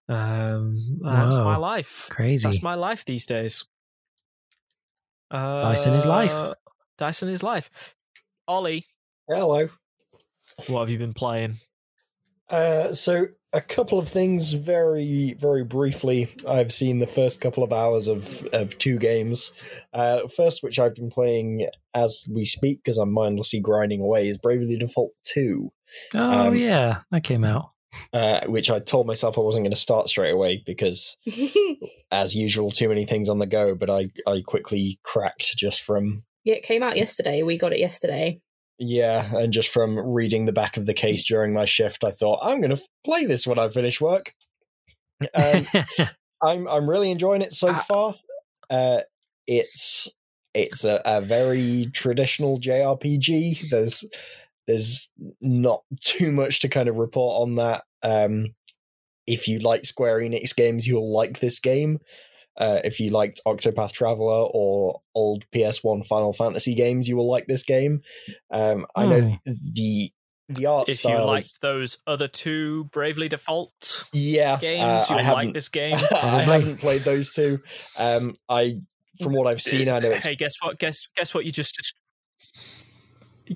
[0.08, 2.08] Um, that's my life.
[2.12, 2.43] crazy.
[2.43, 3.65] That's my life these days.
[5.32, 6.54] Uh, Dyson is life.
[7.00, 7.71] Dyson is life.
[8.47, 8.86] Ollie,
[9.28, 9.69] Hello.
[10.67, 11.56] what have you been playing?
[12.47, 13.26] Uh, so
[13.57, 18.47] a couple of things very very briefly i've seen the first couple of hours of
[18.53, 19.51] of two games
[19.93, 24.37] uh first which i've been playing as we speak because i'm mindlessly grinding away is
[24.37, 25.71] bravely default 2
[26.13, 27.71] oh um, yeah, that came out.
[28.13, 31.17] uh which i told myself i wasn't going to start straight away because
[32.11, 36.23] as usual too many things on the go but i i quickly cracked just from
[36.47, 37.43] yeah, it came out yesterday.
[37.43, 38.39] We got it yesterday.
[38.79, 42.39] Yeah, and just from reading the back of the case during my shift, I thought
[42.43, 44.33] I'm going to play this when I finish work.
[45.33, 45.67] Um,
[46.43, 47.85] I'm I'm really enjoying it so Ah.
[47.87, 48.15] far.
[48.69, 49.01] Uh,
[49.47, 50.11] it's
[50.53, 53.69] it's a, a very traditional JRPG.
[53.69, 54.05] There's
[54.67, 55.09] there's
[55.41, 57.83] not too much to kind of report on that.
[58.03, 58.53] Um,
[59.25, 61.99] if you like Square Enix games, you'll like this game.
[62.57, 67.47] Uh, if you liked Octopath Traveler or old PS1 Final Fantasy games, you will like
[67.47, 68.01] this game.
[68.51, 70.11] Um, I know the
[70.49, 75.33] the art If you liked is those other two Bravely Default yeah games, uh, you'll
[75.33, 75.97] like this game.
[76.11, 77.59] I haven't played those two.
[77.97, 78.79] Um, I
[79.21, 80.79] from what I've seen, I know it's Hey, guess what?
[80.79, 81.45] Guess guess what?
[81.45, 81.95] You just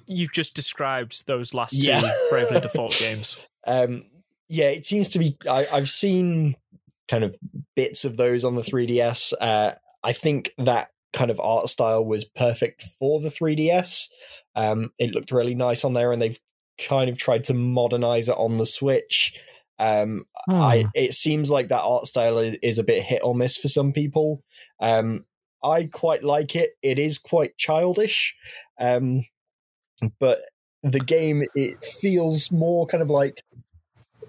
[0.07, 3.37] you've just described those last two Bravely Default games.
[3.65, 4.05] um,
[4.49, 5.37] yeah, it seems to be.
[5.49, 6.57] I, I've seen
[7.11, 7.35] kind of
[7.75, 9.33] bits of those on the 3DS.
[9.39, 14.07] Uh, I think that kind of art style was perfect for the 3DS.
[14.55, 16.39] Um, it looked really nice on there, and they've
[16.87, 19.33] kind of tried to modernize it on the Switch.
[19.77, 20.87] Um, I Hmm.
[20.93, 23.91] it seems like that art style is, is a bit hit or miss for some
[23.91, 24.41] people.
[24.79, 25.25] Um,
[25.63, 26.71] I quite like it.
[26.81, 28.35] It is quite childish,
[28.79, 29.23] um,
[30.19, 30.39] but
[30.81, 33.43] the game it feels more kind of like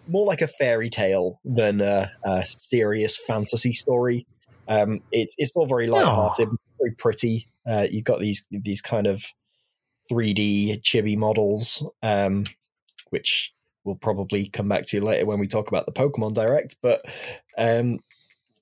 [0.09, 4.27] more like a fairy tale than a, a serious fantasy story.
[4.69, 6.49] Um, it's it's all very lighthearted,
[6.81, 7.49] very pretty.
[7.69, 9.25] Uh, you've got these these kind of
[10.11, 12.45] 3D chibi models, um,
[13.11, 13.53] which
[13.85, 16.77] we'll probably come back to later when we talk about the Pokemon Direct.
[16.83, 17.05] But
[17.59, 17.99] um,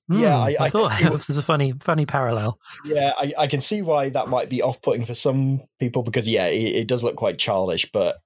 [0.09, 2.59] Yeah, Hmm, I- I thought that was a funny, funny parallel.
[2.85, 6.47] Yeah, I, I can see why that might be off-putting for some people because yeah,
[6.47, 7.89] it, it does look quite childish.
[7.91, 8.17] But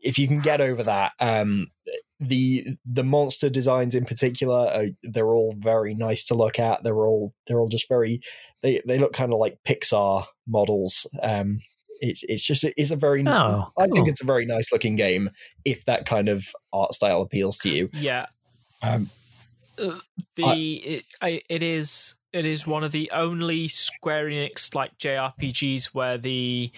[0.00, 1.68] if you can get over that, um,
[2.20, 6.82] the the monster designs in particular, uh, they're all very nice to look at.
[6.82, 8.20] They're all they're all just very
[8.62, 11.06] they they look kind of like Pixar models.
[11.22, 11.60] Um,
[12.00, 15.30] it's it's just it's a very Oh, I think it's a very nice looking game
[15.64, 17.90] if that kind of art style appeals to you.
[17.92, 18.26] Yeah,
[18.82, 19.10] Um,
[19.78, 19.98] Uh,
[20.36, 25.86] the it, I, it is it is one of the only Square Enix like JRPGs
[25.86, 26.72] where the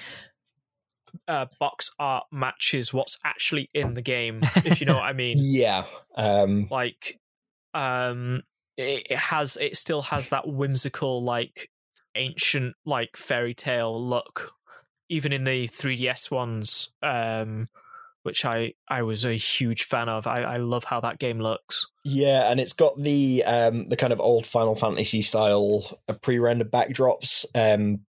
[1.28, 4.40] uh, box art matches what's actually in the game.
[4.56, 5.36] if you know what I mean.
[5.38, 5.84] yeah,
[6.16, 7.18] um, Like,
[7.74, 8.42] um,
[8.76, 11.70] it, it has it still has that whimsical like
[12.14, 14.52] ancient like fairy tale look,
[15.08, 16.90] even in the 3DS ones.
[17.02, 17.68] Um,
[18.22, 20.26] which I, I was a huge fan of.
[20.26, 21.86] I, I love how that game looks.
[22.02, 26.72] Yeah, and it's got the um the kind of old Final Fantasy style uh, pre-rendered
[26.72, 27.46] backdrops.
[27.54, 28.00] Um,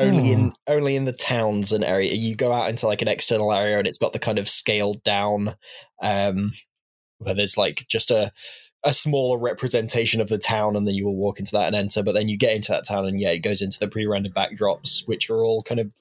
[0.00, 2.12] only in only in the towns and area.
[2.14, 5.02] You go out into like an external area, and it's got the kind of scaled
[5.04, 5.56] down,
[6.02, 6.52] um,
[7.18, 8.32] where there's like just a
[8.82, 12.02] a smaller representation of the town, and then you will walk into that and enter.
[12.02, 15.06] But then you get into that town, and yeah, it goes into the pre-rendered backdrops,
[15.06, 15.92] which are all kind of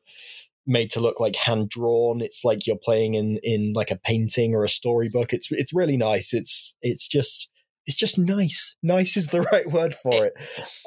[0.65, 2.21] made to look like hand drawn.
[2.21, 5.33] It's like you're playing in in like a painting or a storybook.
[5.33, 6.33] It's it's really nice.
[6.33, 7.49] It's it's just
[7.85, 8.75] it's just nice.
[8.83, 10.33] Nice is the right word for it.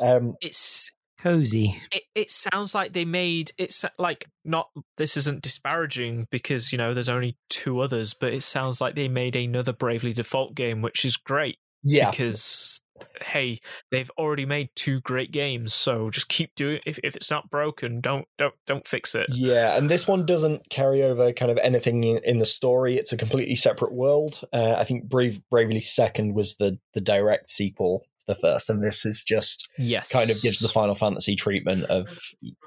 [0.01, 0.91] Um, It's
[1.23, 1.81] Cozy.
[1.93, 6.95] it, it sounds like they made it's like not this isn't disparaging because you know
[6.95, 11.05] there's only two others but it sounds like they made another bravely default game which
[11.05, 12.81] is great yeah, because
[13.21, 13.59] hey
[13.91, 18.01] they've already made two great games so just keep doing if, if it's not broken
[18.01, 22.05] don't don't don't fix it yeah, and this one doesn't carry over kind of anything
[22.05, 22.97] in, in the story.
[22.97, 24.41] It's a completely separate world.
[24.53, 29.05] Uh, I think Brave Bravely Second was the the direct sequel the first, and this
[29.05, 32.19] is just yes kind of gives the Final Fantasy treatment of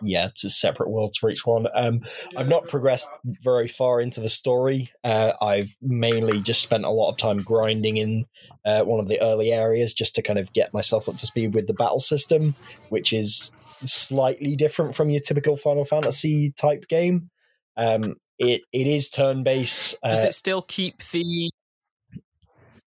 [0.04, 1.68] yeah, it's a separate world for each one.
[1.74, 2.02] Um,
[2.36, 4.90] I've not progressed very far into the story.
[5.04, 8.26] Uh, I've mainly just spent a lot of time grinding in
[8.66, 11.54] uh, one of the early areas just to kind of get myself up to speed
[11.54, 12.56] with the battle system,
[12.90, 13.52] which is
[13.84, 17.30] slightly different from your typical Final Fantasy type game.
[17.78, 19.96] Um, it it is turn based.
[20.04, 21.50] Uh, does it still keep the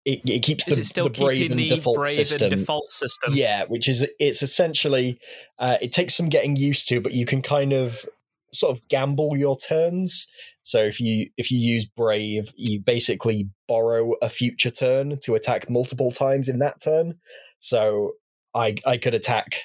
[0.05, 2.53] it, it keeps is the, it still the brave and the default brave system.
[2.53, 5.19] and default system Yeah, which is it's essentially
[5.59, 8.05] uh, it takes some getting used to, but you can kind of
[8.53, 10.29] sort of gamble your turns.
[10.63, 15.71] So if you if you use brave, you basically borrow a future turn to attack
[15.71, 17.19] multiple times in that turn.
[17.59, 18.13] So
[18.55, 19.63] I I could attack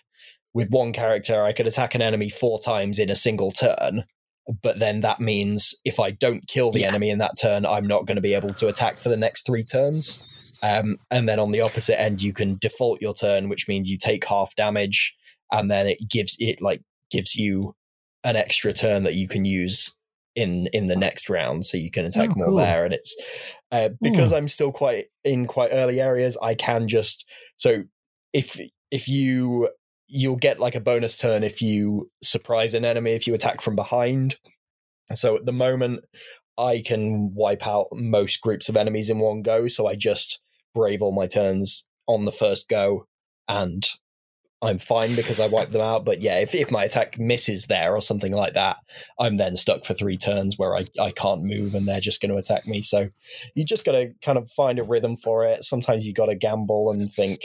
[0.54, 4.06] with one character, I could attack an enemy four times in a single turn.
[4.63, 6.88] But then that means if I don't kill the Yeah.
[6.88, 9.45] enemy in that turn, I'm not going to be able to attack for the next
[9.45, 10.23] three turns.
[10.63, 13.97] Um, and then on the opposite end, you can default your turn, which means you
[13.97, 15.15] take half damage,
[15.51, 16.81] and then it gives it like
[17.12, 17.75] gives you
[18.23, 19.97] an extra turn that you can use
[20.36, 22.55] in in the next round, so you can attack Oh, more cool.
[22.57, 22.86] there.
[22.86, 23.15] And it's
[23.71, 27.25] uh, because I'm still quite in quite early areas, I can just
[27.57, 27.83] so
[28.33, 28.60] if
[28.91, 29.69] if you
[30.08, 33.76] you'll get like a bonus turn if you surprise an enemy if you attack from
[33.76, 34.38] behind.
[35.13, 36.04] So at the moment,
[36.58, 39.67] I can wipe out most groups of enemies in one go.
[39.67, 40.41] So I just
[40.74, 43.06] brave all my turns on the first go,
[43.48, 43.88] and
[44.62, 46.04] I'm fine because I wipe them out.
[46.04, 48.78] But yeah, if, if my attack misses there or something like that,
[49.20, 52.32] I'm then stuck for three turns where I, I can't move and they're just going
[52.32, 52.82] to attack me.
[52.82, 53.10] So
[53.54, 55.63] you just got to kind of find a rhythm for it.
[55.63, 57.41] Sometimes you got to gamble and think,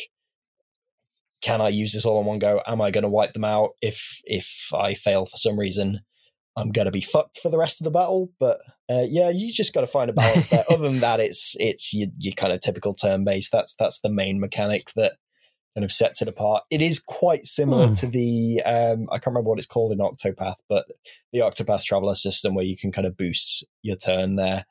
[1.42, 2.62] can I use this all in one go?
[2.66, 3.70] Am I going to wipe them out?
[3.83, 6.00] If if I fail for some reason,
[6.57, 8.31] I'm going to be fucked for the rest of the battle.
[8.40, 8.59] But
[8.90, 10.64] uh, yeah, you just got to find a balance there.
[10.70, 13.52] Other than that, it's it's your, your kind of typical turn based.
[13.52, 15.14] That's that's the main mechanic that
[15.74, 16.62] kind of sets it apart.
[16.70, 17.92] It is quite similar Hmm.
[17.94, 20.87] to the um, I can't remember what it's called in Octopath, but
[21.33, 24.64] the Octopath Traveler system where you can kind of boost your turn there.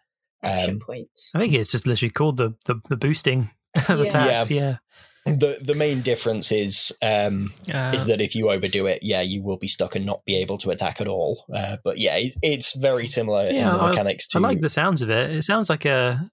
[0.43, 1.31] Action Um, points.
[1.35, 3.49] I think it's just literally called the the, the boosting
[3.89, 4.05] of Yeah.
[4.05, 4.49] attacks.
[4.51, 4.77] Yeah.
[5.25, 9.43] The the main difference is um, Uh, is that if you overdo it, yeah, you
[9.43, 11.45] will be stuck and not be able to attack at all.
[11.55, 15.01] Uh, but yeah, it, it's very similar in the mechanics to I like the sounds
[15.01, 15.29] of it.
[15.29, 16.27] It sounds like a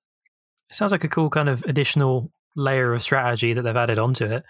[0.70, 4.24] it sounds like a cool kind of additional layer of strategy that they've added onto
[4.24, 4.44] it.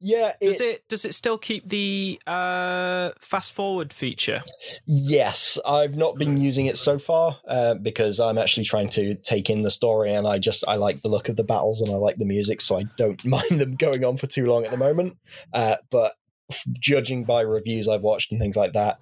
[0.00, 0.32] yeah.
[0.40, 4.42] does it does it still keep the uh, fast forward feature?
[4.86, 9.50] Yes, I've not been using it so far uh, because I'm actually trying to take
[9.50, 11.96] in the story, and I just I like the look of the battles and I
[11.96, 14.76] like the music, so I don't mind them going on for too long at the
[14.76, 15.16] moment.
[15.52, 16.14] Uh, but
[16.78, 18.98] judging by reviews I've watched and things like that,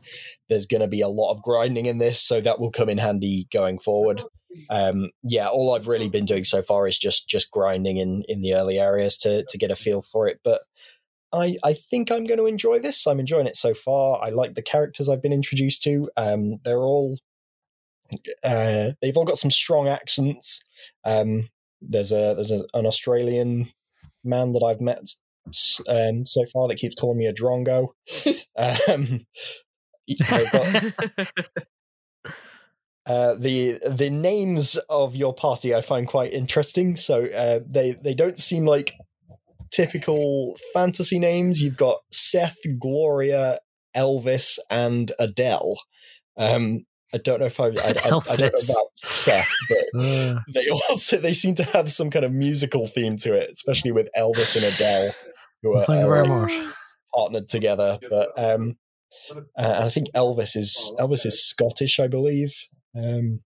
[0.49, 2.99] there's going to be a lot of grinding in this, so that will come in
[2.99, 4.23] handy going forward.
[4.69, 8.41] Um, yeah, all I've really been doing so far is just just grinding in in
[8.41, 10.63] the early areas to to get a feel for it, but.
[11.33, 13.07] I, I think I'm going to enjoy this.
[13.07, 14.21] I'm enjoying it so far.
[14.21, 16.11] I like the characters I've been introduced to.
[16.17, 17.19] Um, they're all
[18.43, 20.61] uh, they've all got some strong accents.
[21.05, 21.49] Um,
[21.81, 23.71] there's a there's a, an Australian
[24.25, 25.03] man that I've met
[25.89, 27.89] um, so far that keeps calling me a drongo.
[28.89, 29.27] um,
[33.11, 36.95] uh, the the names of your party I find quite interesting.
[36.95, 38.95] So uh, they they don't seem like
[39.73, 41.61] typical fantasy names.
[41.61, 43.59] You've got Seth, Gloria,
[43.97, 45.77] Elvis, and Adele.
[46.37, 50.69] Um, I don't know if I, I, I, I don't know about Seth, but they
[50.69, 54.55] also they seem to have some kind of musical theme to it, especially with Elvis
[54.55, 55.15] and Adele,
[55.63, 56.53] who are thank you uh, very much.
[57.13, 57.99] partnered together.
[58.09, 58.77] But um,
[59.59, 62.55] uh, I think Elvis is Elvis is Scottish, I believe.
[62.97, 63.41] Um,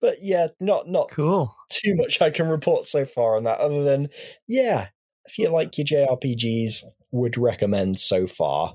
[0.00, 1.54] but yeah, not not Cool.
[1.68, 4.08] too much I can report so far on that, other than
[4.46, 4.88] yeah,
[5.26, 8.74] if you like your JRPGs, would recommend so far.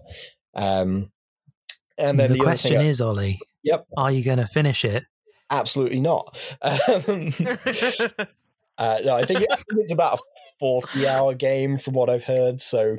[0.55, 1.11] Um,
[1.97, 3.39] and then the, the, question I- is, Ollie.
[3.63, 3.88] Yep.
[3.97, 5.03] Are you going to finish it?
[5.49, 6.38] absolutely not.
[6.61, 7.33] Um,
[8.77, 10.23] uh, no, I think, I think it's about a
[10.59, 12.97] forty-hour game from what I've heard, so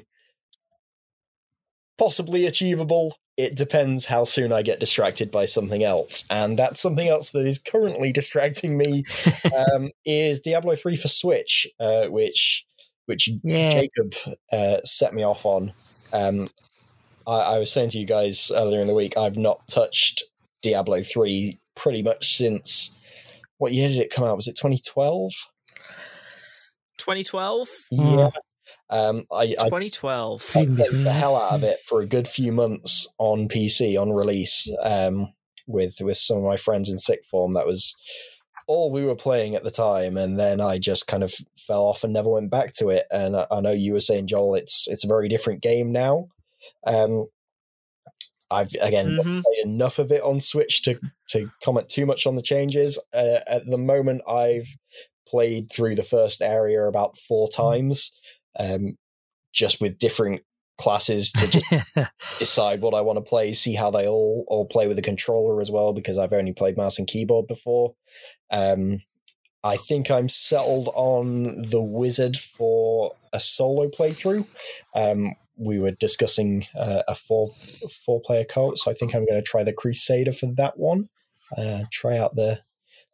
[1.96, 3.14] possibly achievable.
[3.38, 7.46] It depends how soon I get distracted by something else, and that's something else that
[7.46, 9.04] is currently distracting me.
[9.56, 12.66] um, is Diablo three for Switch, uh, which
[13.06, 13.70] which Yeah.
[13.70, 14.12] Jacob
[14.52, 15.72] uh, set me off on.
[16.12, 16.50] Um,
[17.26, 20.24] I, I was saying to you guys earlier in the week, I've not touched
[20.60, 22.92] Diablo three pretty much since
[23.58, 24.36] what year did it come out?
[24.36, 25.32] Was it 2012?
[26.98, 27.68] 2012?
[27.90, 28.00] Hmm.
[28.00, 28.30] Yeah.
[28.90, 30.50] Um, I, I 2012.
[30.56, 34.12] In played the hell out of it for a good few months on PC on
[34.12, 35.32] release um,
[35.66, 37.54] with with some of my friends in sick form.
[37.54, 37.94] That was
[38.66, 42.04] all we were playing at the time, and then I just kind of fell off
[42.04, 43.06] and never went back to it.
[43.10, 46.28] And I, I know you were saying, Joel, it's it's a very different game now.
[46.86, 47.26] Um,
[48.50, 49.42] I've again not Mhm.
[49.42, 50.98] played enough of it on Switch to
[51.30, 52.98] to comment too much on the changes.
[53.12, 54.68] Uh, at the moment, I've
[55.26, 58.10] played through the first area about four times,
[58.58, 58.96] um,
[59.52, 60.42] just with different
[60.78, 61.66] classes to just
[62.38, 65.60] decide what I want to play, see how they all all play with the controller
[65.60, 67.94] as well, because I've only played mouse and keyboard before.
[68.50, 69.02] Um,
[69.64, 74.46] I think I'm settled on the wizard for a solo playthrough.
[74.94, 77.48] Um, we were discussing uh, a four
[78.06, 81.08] four player co-op, so I think I'm going to try the Crusader for that one.
[81.56, 82.60] Uh, try out the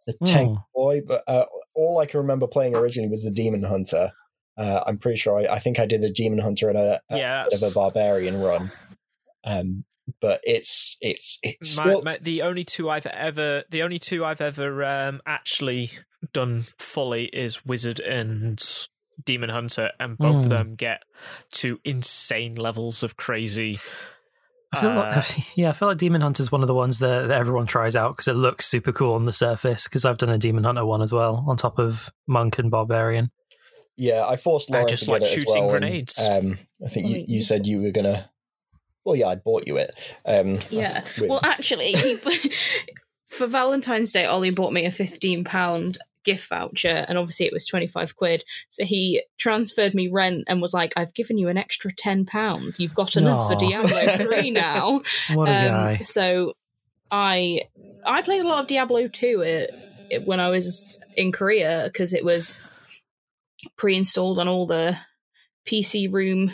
[0.06, 0.62] the tank Hmm.
[0.74, 4.12] boy, but uh, all I can remember playing originally was the Demon Hunter.
[4.56, 7.16] Uh, I'm pretty sure I, I think I did the Demon Hunter and a, a
[7.16, 8.70] Yeah, bit of a barbarian run.
[9.44, 9.84] Um,
[10.20, 14.24] but it's it's it's my, still my, the only two I've ever the only two
[14.24, 15.90] I've ever um, actually
[16.32, 18.62] done fully is Wizard and
[19.24, 20.42] Demon Hunter, and both Hmm.
[20.44, 21.02] of them get
[21.52, 23.78] to insane levels of crazy.
[24.72, 27.28] I feel Uh, like, yeah, I feel like Demon Hunter's one of the ones that,
[27.28, 29.84] that everyone tries out because it looks super cool on the surface.
[29.84, 33.30] Because I've done a Demon Hunter one as well, on top of Monk and Barbarian.
[33.96, 34.26] Yeah.
[34.26, 36.20] I forced I Lauren just to like get it as shooting well, and, grenades.
[36.28, 38.30] um, I think you, you said you were gonna.
[39.04, 39.94] Well, yeah, I bought you it.
[40.24, 41.04] Um, Yeah.
[41.20, 42.16] with- Well, actually, he,
[43.28, 47.66] for Valentine's Day, Ollie bought me a fifteen pound gift voucher, and obviously it was
[47.66, 48.44] twenty five quid.
[48.70, 52.80] So he transferred me rent and was like, "I've given you an extra ten pounds.
[52.80, 55.02] You've got enough for Diablo three now."
[55.34, 55.96] What a Um, guy!
[55.98, 56.54] So
[57.10, 57.62] I
[58.06, 59.74] I played a lot of Diablo 2 it,
[60.10, 62.60] it- when I was in Korea because it was
[63.76, 64.96] pre-installed on all the
[65.66, 66.52] PC room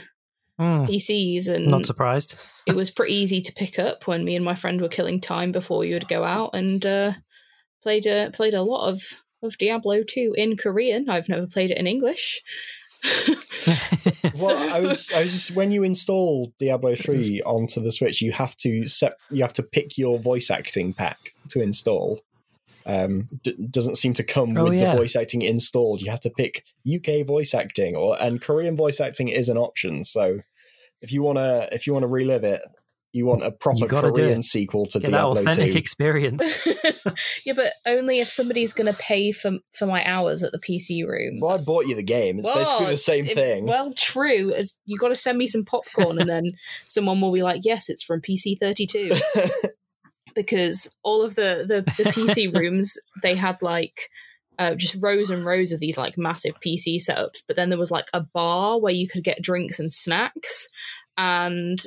[0.58, 2.36] Hmm, PCs and not surprised.
[2.66, 5.52] it was pretty easy to pick up when me and my friend were killing time
[5.52, 7.12] before we would go out and uh,
[7.82, 11.08] played a played a lot of of Diablo 2 in Korean.
[11.08, 12.42] I've never played it in English.
[14.40, 18.32] Well, I was, I was just when you install Diablo three onto the Switch, you
[18.32, 22.20] have to set, you have to pick your voice acting pack to install.
[22.90, 24.90] Um, d- doesn't seem to come Oh, with yeah.
[24.92, 26.00] the voice acting installed.
[26.02, 30.02] You have to pick UK voice acting, or and Korean voice acting is an option.
[30.02, 30.40] So
[31.00, 32.62] if you wanna, if you wanna relive it,
[33.12, 35.78] you want a proper Korean sequel to Get that authentic two.
[35.78, 36.66] experience.
[37.44, 41.04] yeah, but only if somebody's going to pay for for my hours at the PC
[41.04, 41.40] room.
[41.40, 42.38] Well, I bought you the game.
[42.38, 43.66] It's basically the same it- thing.
[43.66, 44.52] Well, true.
[44.52, 46.52] As you got to send me some popcorn, and then
[46.86, 49.10] someone will be like, "Yes, it's from PC thirty two.
[50.34, 54.10] because all of the the, the PC rooms they had like
[54.58, 57.90] uh, just rows and rows of these like massive PC setups, but then there was
[57.90, 60.68] like a bar where you could get drinks and snacks,
[61.16, 61.80] and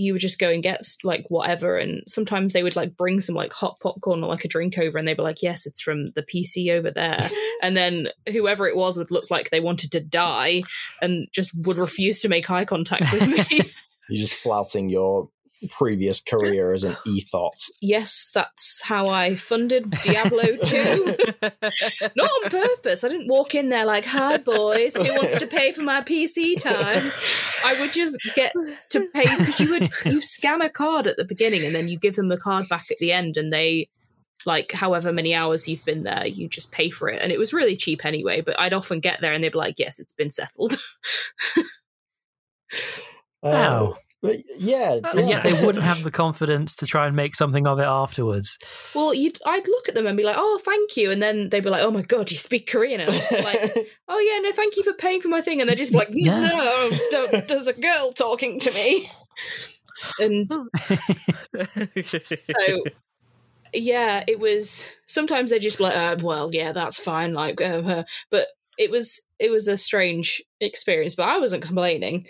[0.00, 3.34] you would just go and get like whatever and sometimes they would like bring some
[3.34, 6.10] like hot popcorn or like a drink over and they'd be like yes it's from
[6.12, 7.28] the pc over there.
[7.62, 10.62] And then whoever it was would look like they wanted to die
[11.02, 13.70] and just would refuse to make eye contact with me.
[14.08, 15.28] You're just flouting your
[15.70, 17.68] previous career as an e-thought.
[17.80, 21.16] yes that's how i funded diablo 2
[22.16, 23.04] not on purpose.
[23.04, 26.60] I didn't walk in there like hi boys who wants to pay for my pc
[26.60, 27.10] time?
[27.64, 28.52] I would just get
[28.90, 31.98] to pay because you would you scan a card at the beginning and then you
[31.98, 33.88] give them the card back at the end and they
[34.46, 37.20] like however many hours you've been there you just pay for it.
[37.20, 39.78] And it was really cheap anyway but i'd often get there and they'd be like
[39.78, 40.76] yes it's been settled.
[43.42, 43.92] Wow.
[43.92, 45.60] Uh, but yeah, yeah, yet nice.
[45.60, 48.58] they wouldn't have the confidence to try and make something of it afterwards.
[48.94, 51.64] well you'd i'd look at them and be like oh thank you and then they'd
[51.64, 54.52] be like oh my god you speak korean and i was like oh yeah no
[54.52, 56.40] thank you for paying for my thing and they're just like Yeah.
[56.40, 59.10] no don't, there's a girl talking to me
[60.18, 60.50] and
[62.02, 62.84] so
[63.72, 67.64] yeah it was sometimes they just be like uh, well yeah that's fine like uh,
[67.64, 68.48] uh, but
[68.78, 72.26] it was it was a strange experience but i wasn't complaining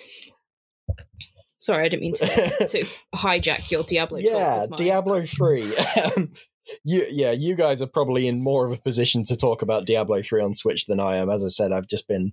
[1.61, 2.27] sorry i didn't mean to,
[2.67, 2.85] to
[3.15, 5.73] hijack your diablo talk yeah, my- Diablo three.
[5.77, 6.33] Um,
[6.85, 10.23] you, yeah, you guys are probably in more of a position to talk about Diablo
[10.23, 11.29] three on Switch than I am.
[11.29, 12.33] As I said, I've just been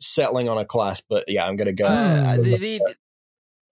[0.00, 1.84] settling on a class, but yeah, I'm gonna go.
[1.86, 2.94] Uh, the, the- the,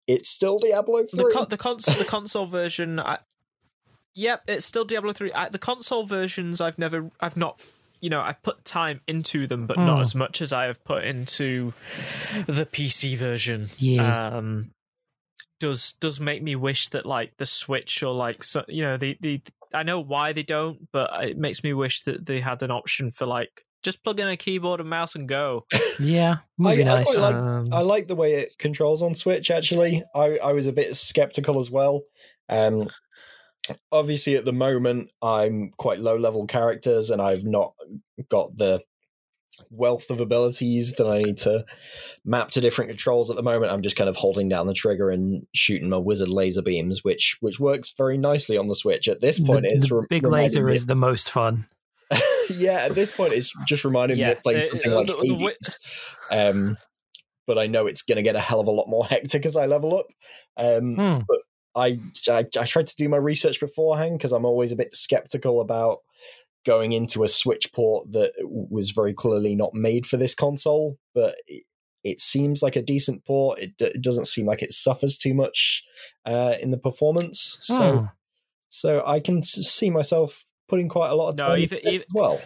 [0.06, 1.46] it's still Diablo the, three.
[1.48, 3.18] the console the console version I,
[4.14, 7.60] yep it's still diablo 3 I, the console versions i've never i've not
[8.01, 10.01] you know i've put time into them but not Hmm.
[10.03, 11.72] as much as i have put into
[12.46, 14.16] the pc version Yes.
[14.18, 14.70] um
[15.61, 19.16] does does make me wish that like the switch or like so, you know the
[19.20, 19.40] the
[19.74, 23.11] i know why they don't but it makes me wish that they had an option
[23.11, 25.64] for like just plug in a keyboard and mouse and go
[26.01, 27.16] yeah, would be I- I nice.
[27.16, 29.51] quite like- um, I like the way it controls on Switch.
[29.53, 32.03] Actually, I, I was a bit skeptical as well.
[32.49, 32.88] Um,
[33.92, 37.74] obviously, at the moment, I'm quite low level characters, and I've not
[38.28, 38.80] got the
[39.70, 41.64] wealth of abilities that I need to
[42.24, 43.72] map to different controls at the moment.
[43.72, 47.36] I'm just kind of holding down the trigger and shooting my wizard laser beams, which
[47.40, 49.08] which works very nicely on the Switch.
[49.08, 51.66] At this point, the, it's the re- big laser me- is the most fun.
[52.50, 55.14] yeah, at this point, it's just reminding me of playing the- something the- like the-
[55.14, 55.56] the wi-
[56.30, 56.78] Um,
[57.46, 59.56] but I know it's going to get a hell of a lot more hectic as
[59.56, 60.06] I level up.
[60.56, 61.18] Um, Hmm.
[61.78, 61.98] I,
[62.28, 65.98] I I tried to do my research beforehand because I'm always a bit skeptical about
[66.66, 70.98] going into a Switch port that was very clearly not made for this console.
[71.14, 71.64] But it,
[72.04, 73.58] it seems like a decent port.
[73.58, 75.84] It, it doesn't seem like it suffers too much
[76.26, 77.58] uh, in the performance.
[77.60, 78.04] So Hmm.
[78.68, 81.94] so I can see myself putting quite a lot of No, time even- into this
[81.94, 82.40] even- as well.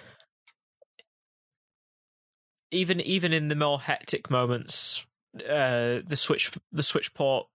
[2.70, 5.06] even even in the more hectic moments,
[5.48, 7.46] uh, the switch the switch port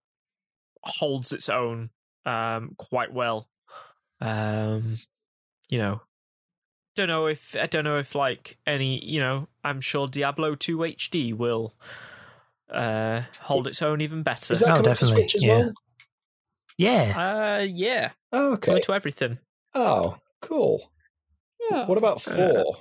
[0.83, 1.91] holds its own
[2.25, 3.49] um, quite well.
[4.21, 4.97] Um,
[5.69, 6.01] you know,
[6.95, 10.83] don't know if I don't know if like any you know I'm sure Diablo two
[10.83, 11.75] HD will
[12.69, 14.53] uh, hold its own even better.
[14.53, 15.53] Is that Oh, coming to definitely, Switch as yeah.
[15.63, 15.73] well?
[16.77, 17.59] Yeah.
[17.59, 18.67] uh, yeah, Oh, okay.
[18.71, 19.39] coming to everything.
[19.73, 20.91] Oh, cool.
[21.69, 21.85] Yeah.
[21.87, 22.77] What about Uh, four?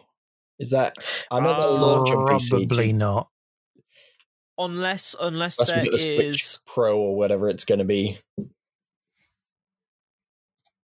[0.59, 3.29] Is that I know that uh, launch on PC Probably not.
[4.59, 5.99] Unless unless unless we there get the
[6.35, 8.19] Switch Pro or whatever it's going to be.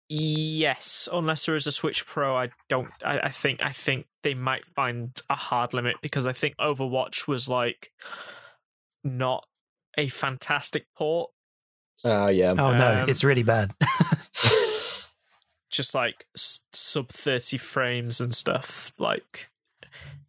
[0.09, 2.89] Yes, unless there is a Switch Pro, I don't.
[3.03, 7.27] I, I think I think they might find a hard limit because I think Overwatch
[7.27, 7.91] was like
[9.03, 9.45] not
[9.97, 11.31] a fantastic port,
[12.05, 12.51] Ah, yeah.
[12.51, 13.73] Oh no, Um, it's really bad.
[15.71, 18.91] just like sub thirty frames and stuff.
[18.99, 19.49] Like,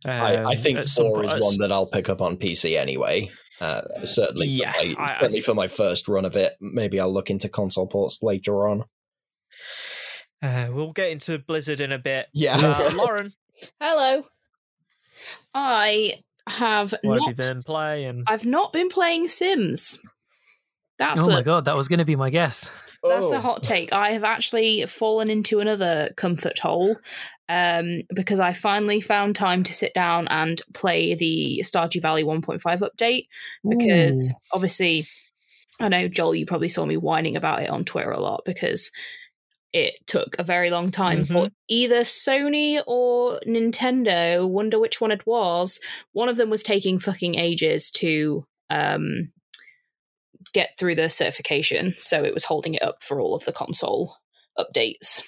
[0.04, 2.76] I, I um, think at four po- is one that I'll pick up on PC
[2.76, 3.30] anyway.
[3.60, 6.52] Uh, certainly, Yeah, for my, I- I- certainly for my first run of it.
[6.60, 8.84] Maybe I'll look into console ports later on.
[10.42, 12.26] Uh, we'll get into Blizzard in a bit.
[12.34, 12.56] Yeah.
[12.56, 13.32] uh, Lauren,
[13.80, 14.26] hello
[15.54, 16.14] i
[16.48, 18.24] have what not have you been playing?
[18.26, 19.98] i've not been playing sims
[20.98, 22.70] that's oh a my god, that was going to be my guess.
[23.06, 23.36] That's Oh.
[23.36, 23.92] a hot take.
[23.92, 26.96] I have actually fallen into another comfort hole
[27.48, 32.60] um, because I finally found time to sit down and play the Stardew Valley 1.5
[32.80, 33.26] update.
[33.68, 34.36] Because Ooh.
[34.54, 35.06] obviously,
[35.80, 38.90] I know Joel, you probably saw me whining about it on Twitter a lot because
[39.74, 44.48] it took a very long time for either Sony or Nintendo.
[44.48, 45.80] Wonder which one it was.
[46.12, 49.32] One of them was taking fucking ages to um,
[50.54, 54.16] get through the certification, so it was holding it up for all of the console
[54.58, 55.22] updates.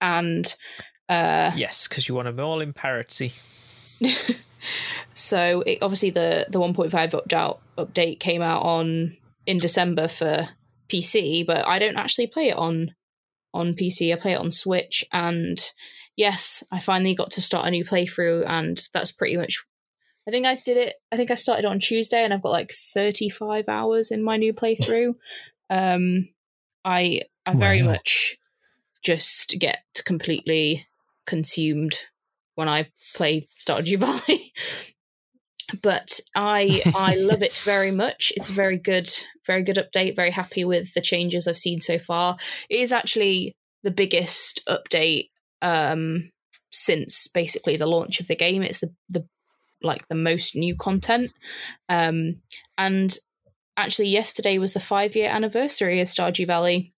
[0.00, 0.54] And
[1.08, 3.32] uh, yes, because you want them all in parity.
[5.14, 9.16] so it, obviously the the 1.5 update update came out on
[9.46, 10.48] in December for
[10.88, 12.94] PC, but I don't actually play it on
[13.54, 14.12] on PC.
[14.12, 15.58] I play it on Switch, and
[16.16, 19.64] yes, I finally got to start a new playthrough, and that's pretty much.
[20.28, 20.96] I think I did it.
[21.12, 24.36] I think I started on Tuesday, and I've got like thirty five hours in my
[24.36, 25.14] new playthrough.
[25.70, 26.28] um,
[26.84, 27.92] I I very Wow.
[27.92, 28.36] much
[29.02, 30.86] just get completely
[31.26, 31.94] consumed
[32.56, 34.52] when I play Stardew Valley.
[35.82, 38.32] but I I love it very much.
[38.36, 39.08] It's a very good,
[39.46, 40.16] very good update.
[40.16, 42.36] Very happy with the changes I've seen so far.
[42.70, 45.28] It is actually the biggest update
[45.62, 46.30] um,
[46.72, 48.62] since basically the launch of the game.
[48.62, 49.26] It's the the
[49.82, 51.30] like the most new content,
[51.88, 52.40] um,
[52.78, 53.16] and
[53.76, 56.92] actually yesterday was the five year anniversary of Stardew Valley.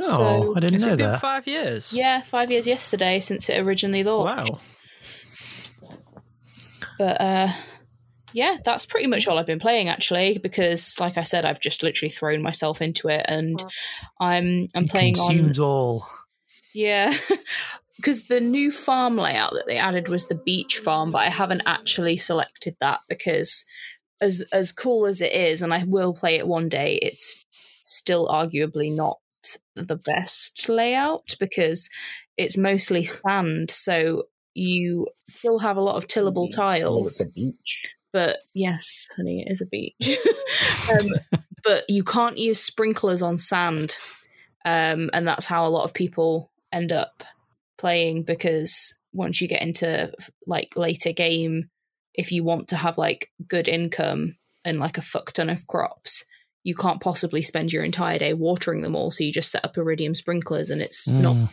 [0.00, 1.20] Oh, So- I didn't know it been that.
[1.20, 1.92] five years?
[1.92, 4.50] Yeah, five years yesterday since it originally launched.
[4.52, 4.60] Wow.
[6.98, 7.52] But uh
[8.32, 11.82] yeah, that's pretty much all I've been playing actually, because like I said, I've just
[11.82, 13.60] literally thrown myself into it and
[14.20, 16.06] I'm I'm It playing on consumes all.
[16.72, 17.12] Yeah.
[18.00, 21.62] Because the new farm layout that they added was the beach farm, but I haven't
[21.66, 23.64] actually selected that because
[24.20, 27.44] as as cool as it is, and I will play it one day, it's
[27.82, 29.18] still arguably not
[29.74, 31.88] the best layout because
[32.36, 34.24] it's mostly sand, so
[34.54, 37.82] you still have a lot of tillable Oh, it's tiles a beach.
[38.12, 40.18] but yes, honey, it is a beach.
[40.98, 41.14] um,
[41.64, 43.98] but you can't use sprinklers on sand,
[44.64, 47.24] um, and that's how a lot of people end up
[47.80, 50.12] playing because once you get into
[50.46, 51.70] like later game,
[52.14, 56.24] if you want to have like good income and like a fuck ton of crops,
[56.62, 59.10] you can't possibly spend your entire day watering them all.
[59.10, 61.48] So you just set up iridium sprinklers, and it's not Mm.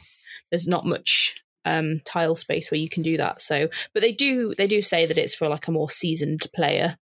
[0.51, 4.53] there's not much um tile space where you can do that so but they do
[4.57, 6.97] they do say that it's for like a more seasoned player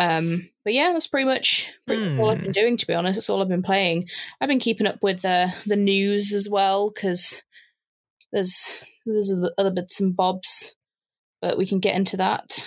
[0.00, 2.44] um but yeah that's pretty much pretty much all i've Hmm.
[2.44, 4.08] been doing to be honest that's all i've been playing
[4.40, 7.42] i've been keeping up with uh, the news as well because
[8.32, 10.74] there's there's other bits and bobs
[11.40, 12.66] but we can get into that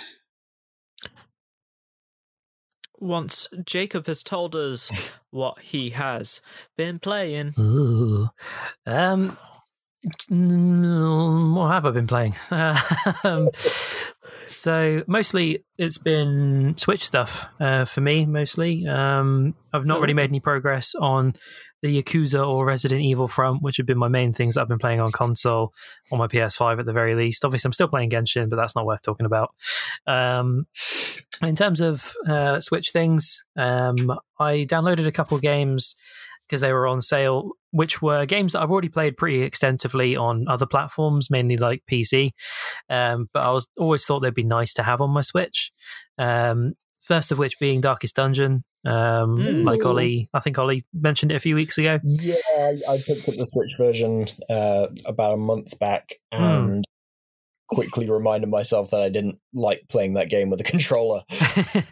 [3.00, 4.92] Once Jacob has told us
[5.30, 6.42] what he has
[6.78, 7.54] been playing.
[7.60, 8.28] Ooh.
[8.86, 9.38] Um,
[10.30, 12.36] what have I been playing?
[13.24, 13.50] um,
[14.46, 18.26] so mostly it's been Switch stuff uh, for me.
[18.26, 21.34] Mostly, um, I've not really made any progress on
[21.86, 24.80] the Yakuza or Resident Evil front, which have been my main things that I've been
[24.80, 25.74] playing on console
[26.12, 27.46] on my PS5 at the very least.
[27.46, 29.54] Obviously, I'm still playing Genshin, but that's not worth talking about.
[30.08, 30.66] Um,
[31.42, 35.96] in terms of uh, Switch things, um, I downloaded a couple games
[36.48, 40.48] because they were on sale, which were games that I've already played pretty extensively on
[40.48, 42.32] other platforms, mainly like PC.
[42.90, 45.72] Um, but I was always thought they'd be nice to have on my Switch.
[46.18, 48.64] Um, first of which being Darkest Dungeon.
[48.86, 49.66] Um, Mm.
[49.66, 52.00] like Ollie, I think Ollie mentioned it a few weeks ago.
[52.04, 56.44] Yeah, I, I picked up the Switch version uh, about a month back Hmm.
[56.44, 56.86] and
[57.68, 61.24] quickly reminded myself that I didn't like playing that game with a controller.
[61.74, 61.84] well,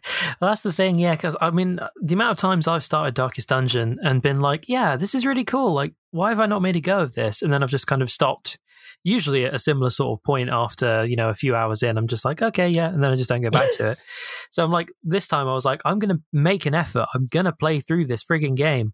[0.41, 1.15] that's the thing, yeah.
[1.15, 4.95] Because I mean, the amount of times I've started Darkest Dungeon and been like, "Yeah,
[4.95, 5.73] this is really cool.
[5.73, 8.01] Like, why have I not made a go of this?" And then I've just kind
[8.01, 8.57] of stopped.
[9.05, 12.07] Usually at a similar sort of point after you know a few hours in, I'm
[12.07, 13.97] just like, "Okay, yeah," and then I just don't go back to it.
[14.51, 17.07] So I'm like, this time I was like, I'm going to make an effort.
[17.15, 18.93] I'm going to play through this frigging game.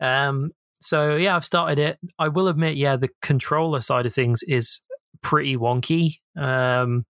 [0.00, 1.98] Um, so yeah, I've started it.
[2.18, 4.80] I will admit, yeah, the controller side of things is
[5.24, 6.18] pretty wonky.
[6.36, 7.04] Um,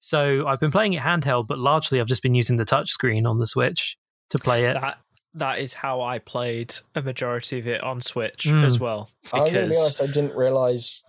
[0.00, 3.38] so I've been playing it handheld, but largely I've just been using the touchscreen on
[3.38, 3.96] the Switch
[4.30, 4.74] to play it.
[4.74, 4.98] That
[5.34, 8.64] that is how I played a majority of it on Switch Mm.
[8.64, 9.10] as well.
[9.32, 11.04] I'm going to be Because honest, I didn't realize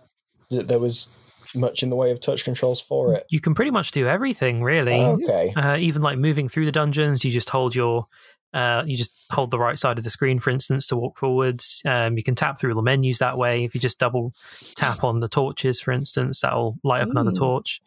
[0.50, 1.08] that there was
[1.56, 3.26] much in the way of touch controls for it.
[3.30, 5.00] You can pretty much do everything, really.
[5.00, 5.52] Okay.
[5.56, 8.06] Uh, even like moving through the dungeons, you just hold your,
[8.52, 11.82] uh, you just hold the right side of the screen, for instance, to walk forwards.
[11.86, 13.64] Um, you can tap through the menus that way.
[13.64, 14.34] If you just double
[14.74, 17.80] tap on the torches, for instance, that'll light up another torch.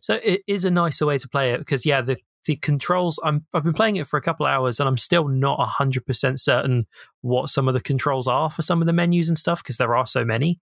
[0.00, 3.18] So it is a nicer way to play it because, yeah, the the controls.
[3.24, 6.06] I'm I've been playing it for a couple of hours and I'm still not hundred
[6.06, 6.86] percent certain
[7.20, 9.96] what some of the controls are for some of the menus and stuff because there
[9.96, 10.60] are so many.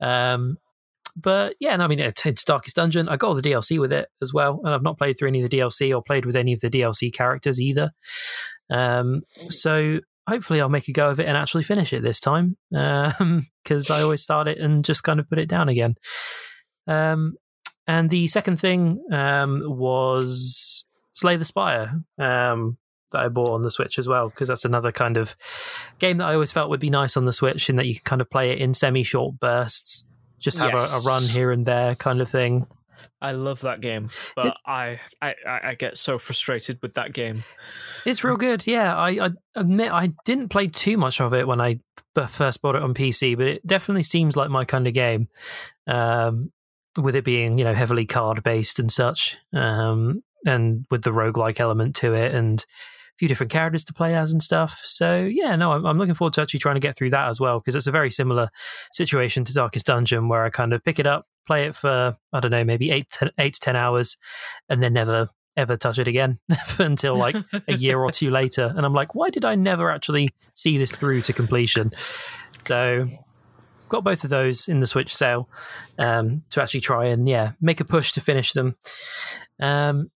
[0.00, 0.58] Um,
[1.16, 3.08] but yeah, and I mean, it, it's Darkest Dungeon.
[3.08, 5.42] I got all the DLC with it as well, and I've not played through any
[5.42, 7.92] of the DLC or played with any of the DLC characters either.
[8.70, 12.56] Um, so hopefully, I'll make a go of it and actually finish it this time
[12.70, 15.96] because I always start it and just kind of put it down again.
[16.86, 17.34] Um,
[17.86, 22.00] and the second thing um, was Slay the Spire.
[22.18, 22.78] Um,
[23.12, 25.36] that I bought on the Switch as well, because that's another kind of
[25.98, 28.04] game that I always felt would be nice on the Switch in that you can
[28.04, 30.04] kind of play it in semi short bursts,
[30.42, 32.66] just have a, a run here and there kind of thing.
[33.20, 37.44] I love that game, but I, I I get so frustrated with that game.
[38.04, 38.66] It's real good.
[38.66, 41.80] Yeah, I, I admit I didn't play too much of it when I
[42.28, 45.28] first bought it on PC, but it definitely seems like my kind of game.
[45.86, 46.52] Um,
[47.00, 51.60] with it being you know heavily card based and such, um, and with the roguelike
[51.60, 52.66] element to it, and a
[53.22, 54.80] few different characters to play as and stuff.
[54.82, 57.38] So yeah, no, I'm, I'm looking forward to actually trying to get through that as
[57.38, 58.50] well because it's a very similar
[58.90, 62.40] situation to Darkest Dungeon where I kind of pick it up, play it for I
[62.40, 64.16] don't know maybe eight to, eight to ten hours,
[64.68, 66.40] and then never ever touch it again
[66.80, 67.36] until like
[67.68, 68.74] a year or two later.
[68.76, 71.92] And I'm like, why did I never actually see this through to completion?
[72.66, 73.06] So
[73.88, 75.48] got both of those in the Switch sale
[75.96, 78.74] um, to actually try and yeah make a push to finish them.
[79.60, 80.10] Um,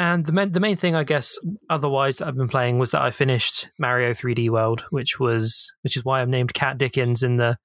[0.00, 1.38] and the main, the main thing, I guess,
[1.68, 5.96] otherwise that I've been playing was that I finished Mario 3D World, which was which
[5.96, 7.58] is why I'm named Cat Dickens in the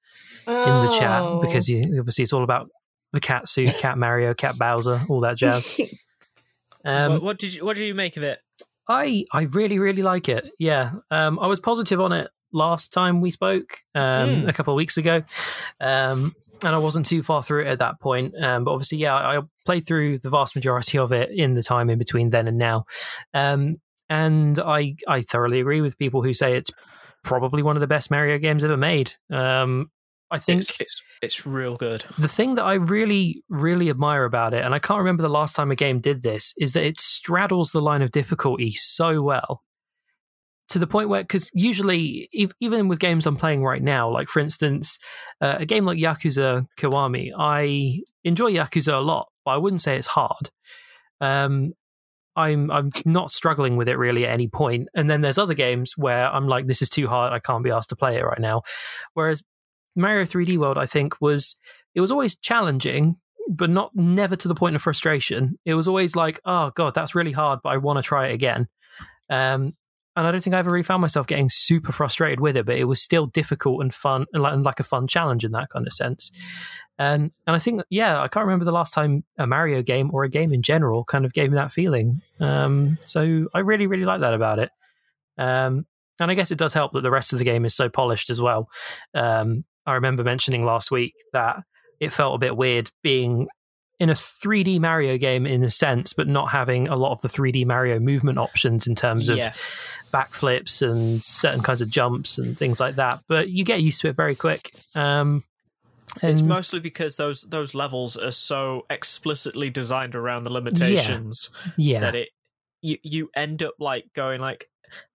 [0.46, 1.40] in the chat Oh.
[1.40, 2.68] because you, obviously it's all about
[3.12, 5.80] the cat suit, Cat Mario, Cat Bowser, all that jazz.
[6.84, 8.38] Um, what, what did you What did you make of it?
[8.88, 10.48] I I really really like it.
[10.58, 14.48] Yeah, um, I was positive on it last time we spoke um, Hmm.
[14.48, 15.22] a couple of weeks ago,
[15.80, 16.32] um,
[16.62, 18.34] and I wasn't too far through it at that point.
[18.40, 21.62] Um, but obviously, yeah, I I played through the vast majority of it in the
[21.62, 22.84] time in between then and now,
[23.34, 23.76] um,
[24.08, 26.70] and I I thoroughly agree with people who say it's
[27.24, 29.12] probably one of the best Mario games ever made.
[29.32, 29.90] Um,
[30.30, 32.04] I think It's, it's it's real good.
[32.18, 35.54] the thing that I really, really admire about it, and I can't remember the last
[35.56, 39.62] time a game did this, is that it straddles the line of difficulty so well.
[40.70, 44.26] To the point where, because usually, ev- even with games I'm playing right now, like
[44.28, 44.98] for instance,
[45.40, 49.96] uh, a game like Yakuza Kiwami, I enjoy Yakuza a lot, but I wouldn't say
[49.96, 50.50] it's hard.
[51.22, 51.72] Um,
[52.36, 54.88] I'm I'm not struggling with it really at any point.
[54.94, 57.70] And then there's other games where I'm like, this is too hard, I can't be
[57.70, 58.62] asked to play it right now.
[59.14, 59.42] Whereas
[59.94, 61.56] Mario 3D World, I think, was
[61.94, 63.16] it was always challenging,
[63.48, 65.58] but not never to the point of frustration.
[65.64, 68.34] It was always like, oh god, that's really hard, but I want to try it
[68.34, 68.68] again.
[69.30, 69.72] Um,
[70.16, 72.78] and I don't think I ever really found myself getting super frustrated with it, but
[72.78, 75.68] it was still difficult and fun, and like, and like a fun challenge in that
[75.70, 76.32] kind of sense.
[76.98, 80.24] Um, and I think, yeah, I can't remember the last time a Mario game or
[80.24, 82.22] a game in general kind of gave me that feeling.
[82.40, 84.70] Um, so I really, really like that about it.
[85.36, 85.86] Um,
[86.18, 88.30] and I guess it does help that the rest of the game is so polished
[88.30, 88.70] as well.
[89.14, 91.62] Um, I remember mentioning last week that
[92.00, 93.48] it felt a bit weird being
[93.98, 97.28] in a 3D Mario game in a sense, but not having a lot of the
[97.28, 99.54] 3D Mario movement options in terms of yeah,
[100.12, 103.20] backflips and certain kinds of jumps and things like that.
[103.28, 104.74] But you get used to it very quick.
[104.94, 105.44] Um,
[106.22, 112.14] it's mostly because those those levels are so explicitly designed around the limitations yeah, that
[112.14, 112.28] it
[112.82, 114.68] you you end up like going like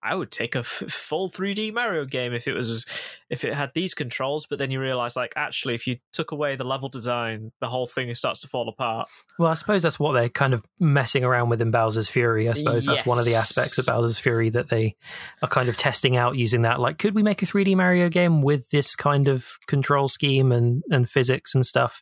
[0.04, 2.86] I would take a f- full 3D Mario game if it was
[3.30, 6.56] if it had these controls, but then you realize like actually if you took away
[6.56, 9.10] the level design, the whole thing starts to fall apart.
[9.38, 12.50] Well, I suppose that's what they're kind of messing around with in Bowser's Fury.
[12.50, 14.96] I suppose that's one of the aspects of Bowser's Fury that they
[15.42, 16.80] are kind of testing out using that.
[16.80, 20.84] Like, could we make a 3D Mario game with this kind of control scheme and,
[20.90, 22.02] and physics and stuff?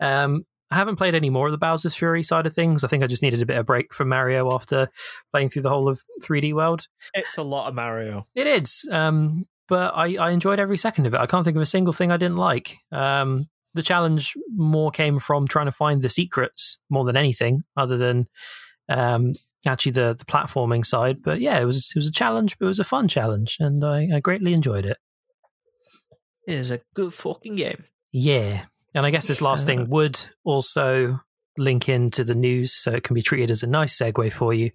[0.00, 2.84] Um, I haven't played any more of the Bowser's Fury side of things.
[2.84, 4.88] I think I just needed a bit of break from Mario after
[5.32, 6.86] playing through the whole of 3D World.
[7.12, 8.26] It's a lot of Mario.
[8.34, 11.20] It is, um, but I, I enjoyed every second of it.
[11.20, 12.76] I can't think of a single thing I didn't like.
[12.92, 17.96] Um, the challenge more came from trying to find the secrets more than anything, other
[17.96, 18.28] than
[18.88, 19.34] um,
[19.66, 21.22] actually the the platforming side.
[21.22, 23.84] But yeah, it was it was a challenge, but it was a fun challenge, and
[23.84, 24.98] I, I greatly enjoyed it.
[26.46, 27.84] It is a good fucking game.
[28.12, 28.64] Yeah,
[28.94, 31.20] and I guess this last thing would also
[31.56, 34.70] link into the news, so it can be treated as a nice segue for you.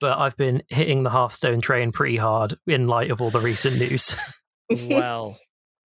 [0.00, 3.78] But I've been hitting the Hearthstone train pretty hard in light of all the recent
[3.78, 4.14] news.
[4.88, 5.38] well,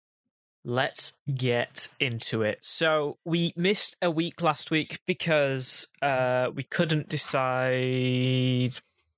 [0.64, 2.58] let's get into it.
[2.62, 8.74] So we missed a week last week because uh, we couldn't decide.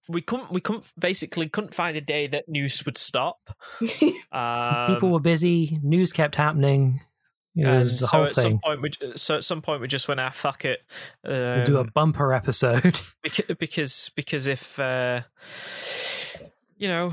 [0.06, 0.52] We couldn't.
[0.52, 0.84] We couldn't.
[0.98, 3.38] Basically, couldn't find a day that news would stop.
[4.32, 5.78] Um, People were busy.
[5.84, 7.00] News kept happening.
[7.56, 9.88] It and was the so whole at some point, we, so at some point, we
[9.88, 10.80] just went, "Ah, fuck it."
[11.24, 12.82] Um, We'll do a bumper episode.
[13.24, 15.22] beca- because because if uh,
[16.76, 17.12] you know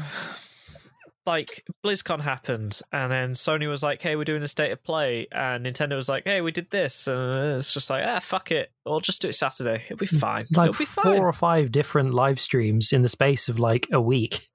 [1.25, 5.27] like BlizzCon happened and then Sony was like hey we're doing a state of play
[5.31, 8.71] and Nintendo was like hey we did this and it's just like ah fuck it
[8.85, 11.71] we'll just do it Saturday it'll be fine like it'll be four fine or five
[11.71, 14.49] different live streams in the space of like a week.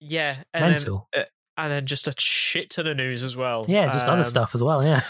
[0.00, 1.08] yeah and Mental.
[1.12, 1.26] then uh,
[1.56, 4.54] and then just a shit ton of news as well Yeah, just other Um, stuff
[4.54, 4.84] as well.
[4.84, 5.00] Yeah.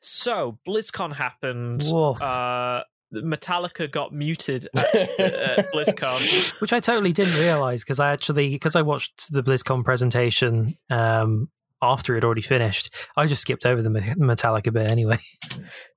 [0.00, 2.20] so BlizzCon happened Woof.
[2.22, 2.82] uh
[3.14, 8.76] Metallica got muted at, at BlizzCon Which I totally didn't realize because I actually because
[8.76, 11.48] I watched the BlizzCon presentation um,
[11.80, 12.92] after it already finished.
[13.16, 15.18] I just skipped over the Metallica bit anyway.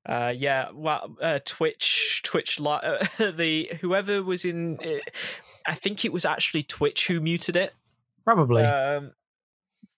[0.06, 5.00] Uh, yeah, well, uh, Twitch, Twitch, li- uh, the whoever was in, uh,
[5.68, 7.74] I think it was actually Twitch who muted it.
[8.24, 8.64] Probably.
[8.64, 9.12] Um,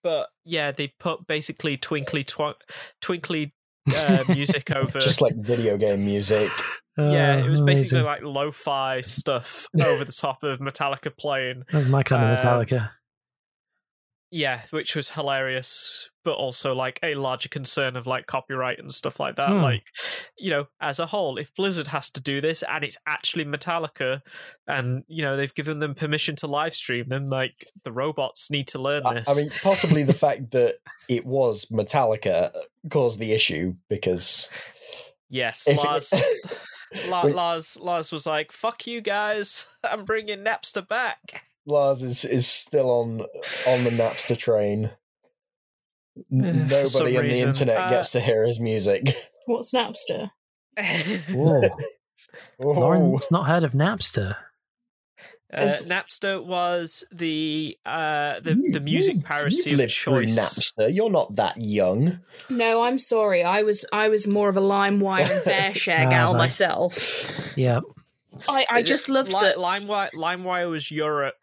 [0.04, 2.62] but yeah, they put basically twinkly tw-
[3.00, 3.52] twinkly
[3.96, 5.00] uh, music over.
[5.00, 6.52] Just like video game music.
[6.96, 8.24] yeah, it was basically amazing.
[8.24, 11.64] like lo-fi stuff over the top of Metallica playing.
[11.72, 12.90] That's my kind of uh, Metallica.
[14.36, 19.20] Yeah, which was hilarious, but also like a larger concern of like copyright and stuff
[19.20, 19.50] like that.
[19.50, 19.62] Hmm.
[19.62, 19.84] Like,
[20.36, 24.22] you know, as a whole, if Blizzard has to do this and it's actually Metallica,
[24.66, 28.66] and you know they've given them permission to live stream them, like the robots need
[28.66, 29.28] to learn this.
[29.28, 30.78] I mean, possibly the fact that
[31.08, 32.50] it was Metallica
[32.90, 34.50] caused the issue because
[35.30, 36.12] yes, it- Lars.
[37.08, 39.66] La- Lars, Lars was like, "Fuck you guys!
[39.84, 43.20] I'm bringing Napster back." Lars is, is still on
[43.66, 44.90] on the Napster train.
[46.32, 47.48] N- Nobody on the reason.
[47.50, 49.16] internet Uh, gets to hear his music.
[49.46, 50.30] What's Napster?
[51.30, 51.62] Whoa.
[52.62, 54.36] Oh, Lauren's not heard of Napster.
[55.52, 59.92] Uh, Is- Napster was the uh, the you- the music you- piracy You've of lived
[59.92, 60.38] through choice.
[60.38, 60.92] Napster.
[60.94, 62.20] You're not that young.
[62.50, 63.42] No, I'm sorry.
[63.44, 66.38] I was I was more of a LimeWire and BearShare Ah, gal right.
[66.38, 67.30] myself.
[67.56, 67.80] Yeah.
[68.48, 70.10] I, I just loved Li- that LimeWire.
[70.12, 71.36] LimeWire was Europe.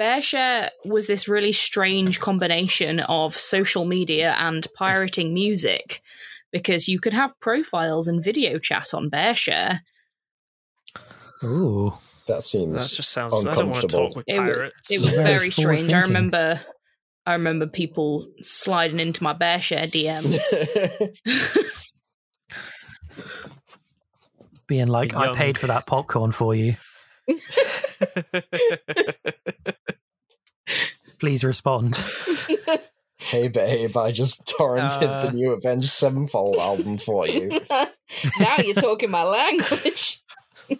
[0.00, 6.00] BearShare was this really strange combination of social media and pirating music
[6.52, 9.78] because you could have profiles and video chat on BearShare.
[11.44, 11.94] Ooh.
[12.28, 12.72] That seems.
[12.72, 13.46] That just sounds.
[13.46, 14.08] I don't want to Uncomfortable.
[14.08, 14.90] talk with It, wa- pirates.
[14.90, 15.92] it was Very very strange.
[15.92, 16.60] I remember
[17.24, 20.40] I remember people sliding into my BearShare DMs.
[24.66, 26.74] Being like, I paid for that popcorn for you.
[31.18, 31.96] Please respond.
[33.18, 35.26] hey babe, I just torrented Uh.
[35.26, 37.48] the new Avenged Sevenfold album for you.
[38.38, 40.22] now you're talking my language.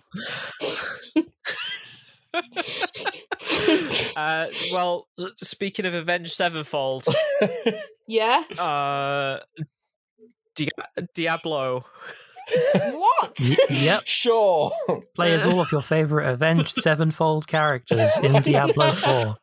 [4.17, 7.05] uh, well, speaking of Avenged Sevenfold,
[8.07, 8.43] Yeah.
[8.59, 9.39] uh,
[10.55, 10.71] Di-
[11.15, 11.85] Diablo.
[12.75, 13.37] What?
[13.41, 14.03] Y- yep.
[14.07, 14.71] Sure.
[15.17, 19.37] Play as all of your favorite Avenged Sevenfold characters in Diablo 4.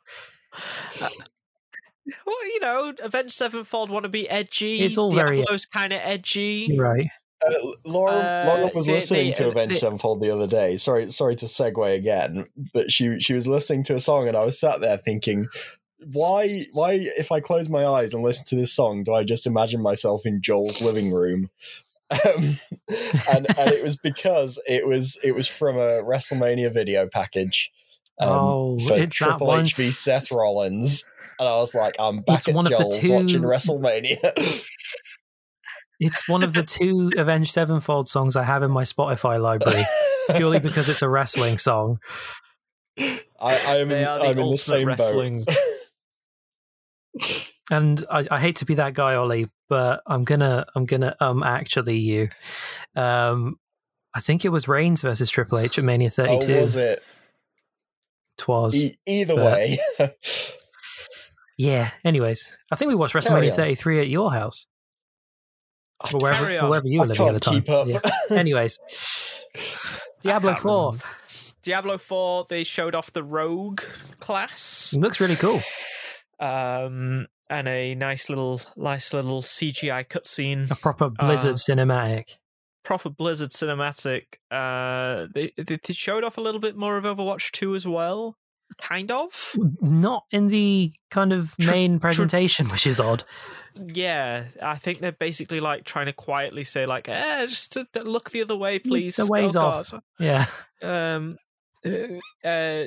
[2.26, 4.82] Well, you know, Avenged Sevenfold want to be edgy.
[4.82, 6.76] It's all very- kind of edgy.
[6.78, 7.08] Right.
[7.46, 7.54] Uh,
[7.86, 10.76] Laura, Uh, Laura was they- listening they- to Avenged they- Sevenfold the other day.
[10.78, 14.44] Sorry, sorry to segue again, but she she was listening to a song, and I
[14.44, 15.48] was sat there thinking,
[16.12, 19.48] why why if I close my eyes and listen to this song, do I just
[19.48, 21.50] imagine myself in Joel's living room?
[22.12, 22.60] Um,
[23.32, 27.72] and and it was because it was it was from a WrestleMania video package.
[28.20, 31.04] Um, Oh, for it's that Triple one- H v Seth Rollins.
[31.40, 34.64] And I was like, I'm back It's at one of the two- watching WrestleMania.
[36.00, 39.86] It's one of the two Avenged Sevenfold songs I have in my Spotify library,
[40.36, 42.00] purely because it's a wrestling song.
[43.00, 45.44] I, I am They in, are the I'm in the same wrestling.
[45.46, 45.56] boat.
[47.72, 51.42] And I, I hate to be that guy, Ollie, but I'm gonna I'm gonna um
[51.44, 52.28] actually you.
[52.96, 53.58] Um
[54.14, 56.60] I think it was Reigns versus Triple H at Mania Oh, 32.
[56.62, 57.02] was it?
[58.38, 58.76] Twas.
[58.76, 59.80] E- either But- way.
[61.56, 61.92] Yeah.
[62.04, 64.66] Anyways, I think we watched WrestleMania 33 at your house.
[66.02, 67.54] I Or wherever, or wherever you were I living at the time.
[67.54, 67.88] keep up.
[67.88, 68.00] Yeah.
[68.36, 68.80] Anyways,
[70.24, 71.06] Diablo 4 remember.
[71.62, 73.82] Diablo 4, they showed off the Rogue
[74.20, 74.96] class.
[74.98, 75.62] looks really cool.
[76.40, 80.70] Um, and a nice little, nice little CGI cutscene.
[80.72, 82.38] A proper Blizzard Uh, cinematic.
[82.84, 84.36] Proper Blizzard cinematic.
[84.52, 88.38] Uh, they, they showed off a little bit more of Overwatch 2 as well,
[88.78, 89.56] kind of.
[89.82, 93.24] Not in the kind of Tr- main presentation, which is odd.
[93.76, 98.42] Yeah, I think they're basically like trying to quietly say like, eh, just look the
[98.42, 99.16] other way, please.
[99.16, 99.92] the way's oh, off.
[99.92, 100.46] God." Yeah.
[100.82, 101.38] Um,
[102.44, 102.84] uh,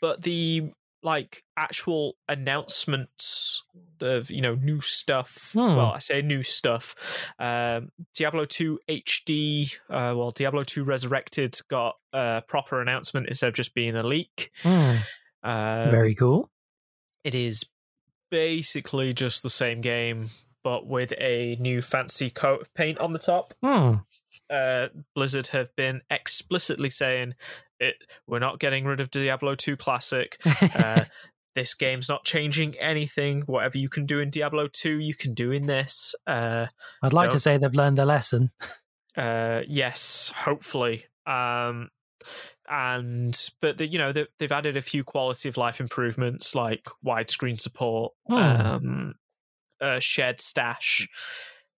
[0.00, 0.72] but the
[1.02, 3.62] like actual announcements
[4.00, 5.52] of you know new stuff.
[5.54, 5.76] Hmm.
[5.76, 6.94] Well, I say new stuff.
[7.38, 13.54] Um, Diablo 2 HD, uh, well, Diablo 2 Resurrected got a proper announcement instead of
[13.54, 14.50] just being a leak.
[14.62, 14.96] Hmm.
[15.42, 16.50] Um, Very cool.
[17.24, 17.64] it is
[18.30, 20.30] basically just the same game,
[20.64, 23.54] but with a new fancy coat of paint on the top.
[23.62, 23.94] Hmm.
[24.48, 27.34] Uh, Blizzard have been explicitly saying
[27.82, 27.96] it.
[28.26, 30.40] We're not getting rid of Diablo 2 Classic.
[30.74, 31.04] Uh,
[31.54, 33.42] this game's not changing anything.
[33.42, 36.14] Whatever you can do in Diablo 2, you can do in this.
[36.26, 36.66] Uh,
[37.02, 38.50] I'd like to say they've learned their lesson.
[39.18, 41.04] uh, yes, hopefully.
[41.26, 41.90] Um,
[42.70, 46.86] and but the, you know they, they've added a few quality of life improvements like
[47.04, 48.34] widescreen support, Hmm.
[48.34, 49.14] um,
[49.80, 51.06] uh, shared stash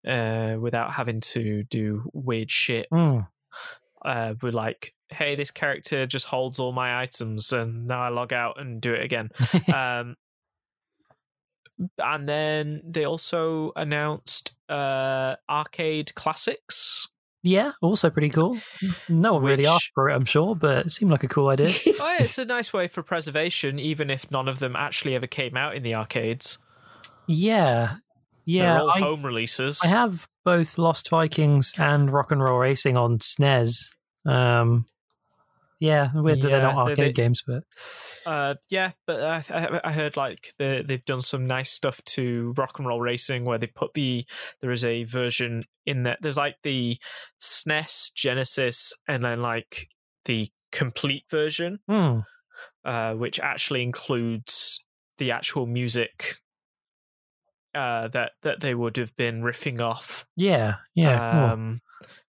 [0.06, 2.86] uh, without having to do weird shit.
[2.92, 8.32] Uh, we're like, hey, this character just holds all my items, and now I log
[8.32, 9.30] out and do it again.
[9.74, 10.16] um,
[11.98, 17.08] and then they also announced uh, arcade classics.
[17.42, 18.58] yeah, also pretty cool.
[19.08, 21.68] No one really asked for it, I'm sure, but it seemed like a cool idea.
[22.00, 25.56] oh, it's a nice way for preservation, even if none of them actually ever came
[25.56, 26.58] out in the arcades.
[27.26, 27.96] yeah,
[28.44, 28.74] yeah.
[28.74, 29.80] They're all I, home releases.
[29.82, 33.88] I have both Lost Vikings and Rock and Roll Racing on SNES.
[34.26, 34.86] Um,
[35.80, 37.62] yeah, weird that they're not Yeah, arcade they- games, but
[38.26, 42.54] Uh, yeah, but I, I, I heard like they they've done some nice stuff to
[42.56, 44.24] Rock and Roll Racing, where they put the
[44.60, 46.16] there is a version in there.
[46.20, 46.98] There's like the
[47.42, 49.88] SNES, Genesis, and then like
[50.24, 52.20] the complete version, hmm,
[52.84, 54.82] uh, which actually includes
[55.18, 56.36] the actual music
[57.74, 61.50] uh, that that they would have been riffing off yeah, yeah, cool.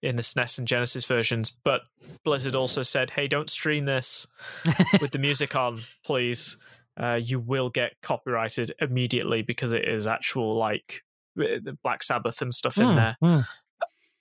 [0.02, 1.52] In the SNES and Genesis versions.
[1.64, 1.82] But
[2.24, 4.28] Blizzard also said, "Hey, don't stream this
[5.02, 6.58] with the music on, please.
[7.00, 11.04] Uh, you will get copyrighted immediately because it is actual like
[11.36, 13.40] the Black Sabbath and stuff in Hmm, there." hmm.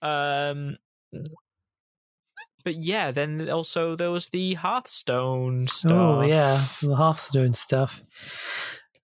[0.06, 0.76] Um,
[2.64, 5.92] but yeah, then also there was the Hearthstone stuff.
[5.92, 8.02] Oh yeah, the Hearthstone stuff.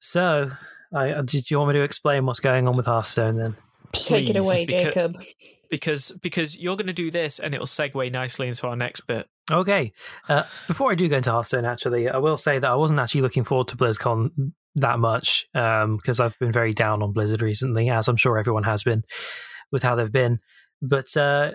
[0.01, 0.51] So,
[0.93, 3.57] I, uh, did you want me to explain what's going on with Hearthstone then?
[3.93, 5.17] Take it away, becau- Jacob.
[5.75, 9.27] Because because you're going to do this, and it'll segue nicely into our next bit.
[9.51, 9.93] Okay.
[10.29, 13.23] Uh, before I do go into Hearthstone, actually, I will say that I wasn't actually
[13.23, 18.07] looking forward to BlizzCon that much because I've been very down on Blizzard recently, as
[18.07, 19.03] I'm sure everyone has been
[19.73, 20.39] with how they've been.
[20.81, 21.55] But uh,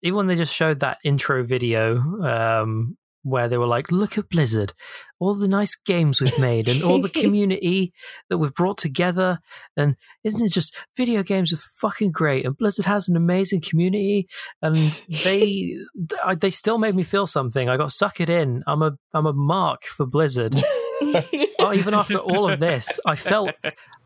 [0.00, 2.96] even when they just showed that intro video um,
[3.30, 4.72] where they were like, look at Blizzard,
[5.18, 7.92] all the nice games we've made and all the community
[8.28, 9.38] that we've brought together.
[9.76, 12.44] And isn't it just video games are fucking great?
[12.44, 14.28] And Blizzard has an amazing community
[14.62, 15.76] and they
[16.40, 17.68] they still made me feel something.
[17.68, 18.62] I got suckered in.
[18.66, 20.54] I'm a I'm a mark for Blizzard.
[21.00, 23.54] oh, even after all of this, I felt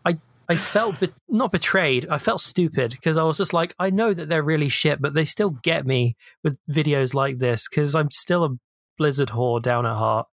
[0.04, 0.18] I
[0.48, 2.06] I felt be- not betrayed.
[2.10, 5.14] I felt stupid because I was just like, I know that they're really shit, but
[5.14, 8.50] they still get me with videos like this because I'm still a
[8.98, 10.26] Blizzard whore down at heart.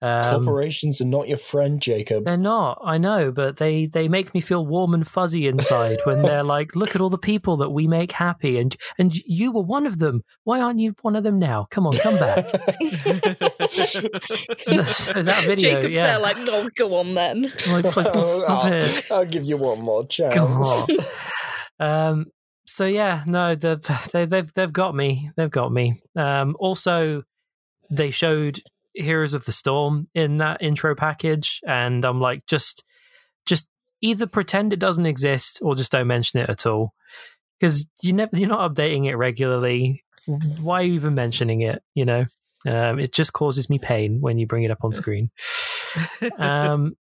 [0.00, 2.24] Um, Corporations are not your friend, Jacob.
[2.24, 6.22] they're not, I know, but they they make me feel warm and fuzzy inside when
[6.22, 9.62] they're like, "Look at all the people that we make happy, and and you were
[9.62, 10.22] one of them.
[10.44, 11.66] Why aren't you one of them now?
[11.72, 12.48] Come on, come back."
[14.86, 17.52] so that video, Jacob's yeah, there like, "No, go on then.
[17.66, 19.10] I'm like, fucking stop I'll, it.
[19.10, 20.86] I'll give you one more chance.
[21.80, 22.26] Um,
[22.66, 23.80] so yeah, no, they've
[24.12, 25.30] they, they've they've got me.
[25.36, 26.02] They've got me.
[26.14, 27.22] Um, also,
[27.90, 28.62] they showed
[28.94, 32.84] Heroes of the Storm in that intro package, and I'm like, just
[33.46, 33.68] just
[34.00, 36.94] either pretend it doesn't exist or just don't mention it at all,
[37.58, 40.04] because you never you're not updating it regularly.
[40.26, 41.82] Why are you even mentioning it?
[41.94, 42.26] You know,
[42.66, 45.30] um, it just causes me pain when you bring it up on screen.
[46.38, 46.96] um,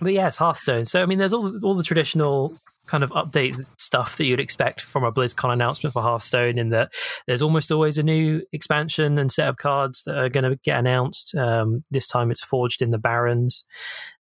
[0.00, 0.84] but yes, Hearthstone.
[0.84, 4.82] So I mean, there's all all the traditional kind of update stuff that you'd expect
[4.82, 6.58] from a BlizzCon announcement for Hearthstone.
[6.58, 6.92] In that
[7.26, 10.78] there's almost always a new expansion and set of cards that are going to get
[10.78, 11.34] announced.
[11.34, 13.64] Um, this time it's Forged in the Barrens,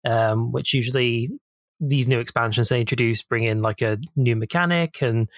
[0.04, 1.30] um, which usually
[1.80, 5.28] these new expansions they introduce bring in like a new mechanic and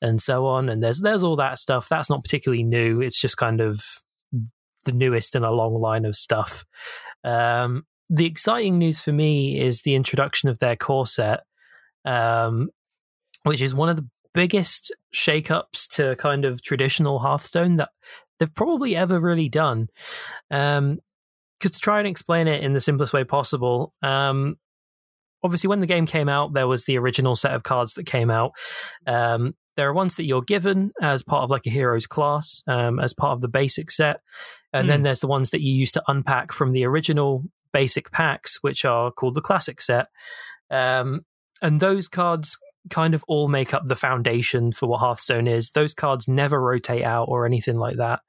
[0.00, 0.68] and so on.
[0.68, 1.88] And there's there's all that stuff.
[1.88, 3.00] That's not particularly new.
[3.00, 3.84] It's just kind of
[4.84, 6.64] the newest in a long line of stuff.
[7.24, 11.40] Um, the exciting news for me is the introduction of their core set,
[12.04, 12.70] um,
[13.44, 17.90] which is one of the biggest shakeups to kind of traditional Hearthstone that
[18.38, 19.88] they've probably ever really done.
[20.50, 20.98] Um,
[21.58, 24.56] because to try and explain it in the simplest way possible, um,
[25.44, 28.30] obviously when the game came out, there was the original set of cards that came
[28.30, 28.52] out.
[29.06, 32.98] Um, there are ones that you're given as part of like a hero's class, um,
[32.98, 34.20] as part of the basic set,
[34.72, 38.62] and then there's the ones that you used to unpack from the original basic packs,
[38.62, 40.08] which are called the classic set.
[40.70, 41.24] Um,
[41.62, 42.58] and those cards
[42.90, 45.70] kind of all make up the foundation for what Hearthstone is.
[45.70, 48.20] Those cards never rotate out or anything like that.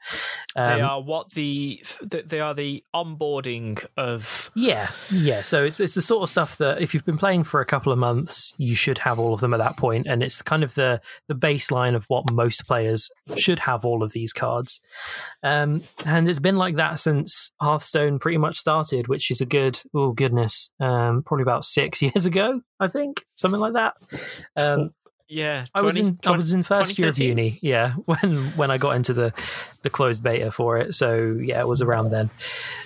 [0.56, 5.42] Um, they are what the they are the onboarding of Yeah, yeah.
[5.42, 7.92] So it's it's the sort of stuff that if you've been playing for a couple
[7.92, 10.08] of months, you should have all of them at that point.
[10.08, 14.14] and it's kind of the the baseline of what most players should have all of
[14.14, 14.80] these cards.
[15.42, 19.82] Um, and it's been like that since Hearthstone pretty much started, which is a good
[19.94, 23.96] oh goodness, um, probably about six years ago, I think, something like that.
[24.58, 24.92] Um,
[25.28, 25.66] yeah.
[25.74, 28.78] I was 20 in I was in first year of uni, yeah, when when I
[28.78, 29.34] got into the
[29.82, 30.94] the closed beta for it.
[30.94, 32.30] So yeah, it was around then.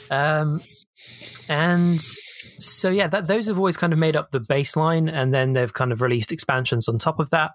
[0.10, 0.62] Um,
[1.49, 2.01] and
[2.60, 5.74] so yeah, that those have always kind of made up the baseline, and then they've
[5.74, 7.51] kind of released expansions on top of that.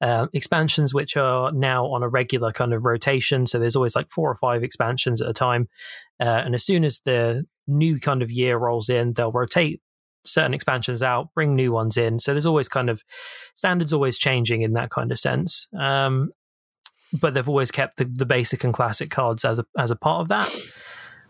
[0.00, 3.46] Uh, expansions which are now on a regular kind of rotation.
[3.46, 5.68] So there's always like four or five expansions at a time,
[6.20, 9.80] uh, and as soon as the new kind of year rolls in, they'll rotate
[10.26, 12.18] certain expansions out, bring new ones in.
[12.18, 13.02] So there's always kind of
[13.54, 15.68] standards always changing in that kind of sense.
[15.78, 16.32] Um,
[17.12, 20.22] but they've always kept the, the basic and classic cards as a as a part
[20.22, 20.54] of that.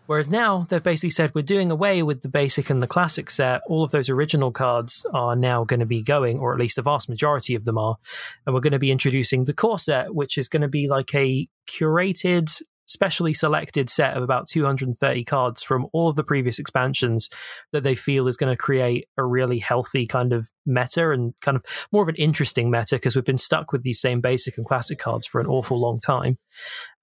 [0.07, 3.61] Whereas now they've basically said we're doing away with the basic and the classic set.
[3.67, 6.81] All of those original cards are now going to be going, or at least the
[6.81, 7.97] vast majority of them are.
[8.45, 11.13] And we're going to be introducing the core set, which is going to be like
[11.13, 17.29] a curated, specially selected set of about 230 cards from all of the previous expansions
[17.71, 21.57] that they feel is going to create a really healthy kind of meta and kind
[21.57, 24.65] of more of an interesting meta because we've been stuck with these same basic and
[24.65, 26.37] classic cards for an awful long time.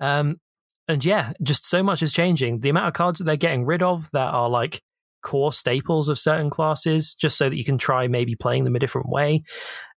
[0.01, 0.41] Um,
[0.89, 2.61] and yeah, just so much is changing.
[2.61, 4.83] The amount of cards that they're getting rid of that are like
[5.23, 8.79] core staples of certain classes, just so that you can try maybe playing them a
[8.79, 9.43] different way.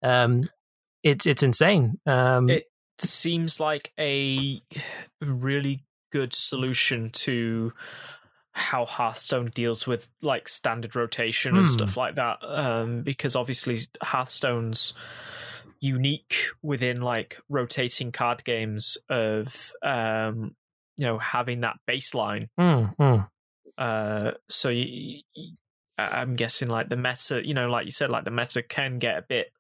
[0.04, 0.44] Um,
[1.04, 2.00] it's it's insane.
[2.06, 2.66] Um, it
[3.02, 4.62] seems like a
[5.22, 7.74] really good solution to
[8.52, 11.74] how Hearthstone deals with like standard rotation and Hmm.
[11.74, 12.38] stuff like that.
[12.42, 14.94] Um, because obviously Hearthstone's
[15.82, 20.56] unique within like rotating card games of um,
[20.96, 22.48] you know having that baseline.
[22.60, 23.30] mm, mm.
[23.78, 25.22] Uh, so you,
[25.98, 29.18] I'm guessing like the meta, you know, like you said, like the meta can get
[29.18, 29.52] a bit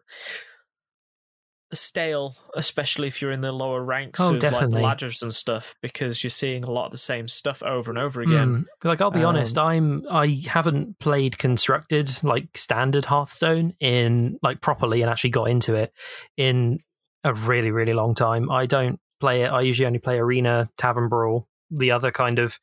[1.73, 4.79] stale, especially if you're in the lower ranks Oh, of like definitely.
[4.81, 7.97] the ladders and stuff, because you're seeing a lot of the same stuff over and
[7.97, 8.47] over again.
[8.47, 8.65] Mm.
[8.83, 14.61] Like I'll be honest, Um, I'm I haven't played constructed like standard Hearthstone in like
[14.61, 15.91] properly and actually got into it
[16.37, 16.79] in
[17.23, 18.51] a really really long time.
[18.51, 19.47] I don't play it.
[19.47, 22.59] I usually only play Arena, Tavern Brawl, the other kind of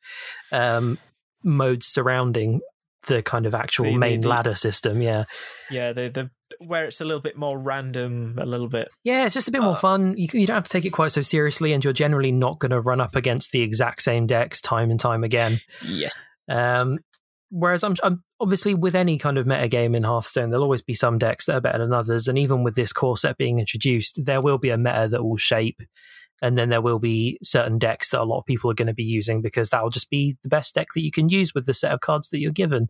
[0.51, 0.97] um,
[1.43, 2.61] modes surrounding
[3.07, 5.01] the kind of actual the- main the- ladder system.
[5.01, 5.25] Yeah,
[5.69, 6.31] Yeah, the the
[6.67, 8.87] where it's a little bit more random, a little bit.
[9.03, 10.15] yeah, it's just a bit more Uh, fun.
[10.17, 12.71] You, you don't have to take it quite so seriously, and you're generally not going
[12.71, 15.59] to run up against the exact same decks time and time again.
[15.85, 16.13] Yes.
[16.49, 16.99] Um,
[17.49, 20.93] whereas I'm, I'm obviously with any kind of meta game in Hearthstone, there'll always be
[20.93, 24.19] some decks that are better than others, and even with this core set being introduced,
[24.25, 25.79] there will be a meta that will shape,
[26.41, 28.93] and then there will be certain decks that a lot of people are going to
[28.93, 31.65] be using because that will just be the best deck that you can use with
[31.65, 32.89] the set of cards that you're given.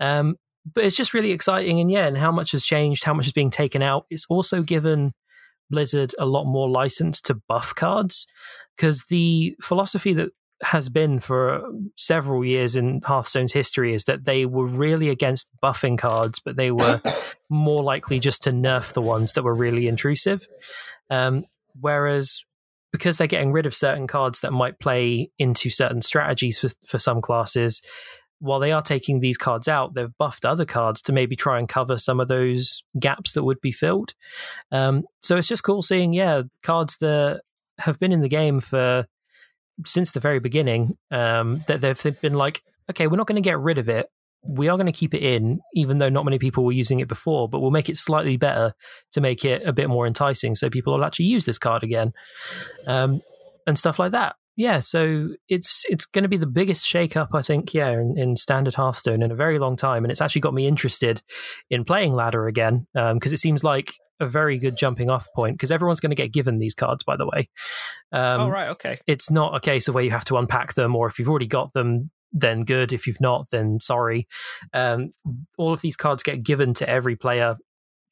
[0.00, 0.36] Um,
[0.74, 3.32] but it's just really exciting, and yeah, and how much has changed, how much is
[3.32, 4.06] being taken out.
[4.10, 5.12] It's also given
[5.70, 8.26] Blizzard a lot more license to buff cards
[8.76, 10.30] because the philosophy that
[10.62, 15.98] has been for several years in Hearthstone's history is that they were really against buffing
[15.98, 17.00] cards, but they were
[17.50, 20.46] more likely just to nerf the ones that were really intrusive.
[21.10, 21.46] Um,
[21.80, 22.44] whereas
[22.92, 26.98] because they're getting rid of certain cards that might play into certain strategies for, for
[26.98, 27.80] some classes,
[28.42, 31.68] while they are taking these cards out, they've buffed other cards to maybe try and
[31.68, 34.14] cover some of those gaps that would be filled.
[34.72, 37.42] Um, so it's just cool seeing, yeah, cards that
[37.78, 39.06] have been in the game for
[39.86, 43.60] since the very beginning um, that they've, been like, okay, we're not going to get
[43.60, 44.10] rid of it.
[44.44, 47.06] We are going to keep it in, even though not many people were using it
[47.06, 48.74] before, but we'll make it slightly better
[49.12, 52.12] to make it a bit more enticing so people will actually use this card again
[52.88, 53.22] um,
[53.68, 54.34] and stuff like that.
[54.56, 58.36] Yeah, so it's it's going to be the biggest shake-up, I think, yeah, in, in
[58.36, 61.22] standard Hearthstone in a very long time, and it's actually got me interested
[61.70, 65.72] in playing ladder again because it seems like a very good jumping off point because
[65.72, 67.48] everyone's going to get given these cards, by the way.
[68.12, 68.98] Um, oh right, okay.
[69.06, 71.46] it's not a case of where you have to unpack them, or if you've already
[71.46, 72.92] got them, then good.
[72.92, 74.28] If you've not, then sorry.
[74.74, 75.12] Um,
[75.56, 77.56] all of these cards get given to every player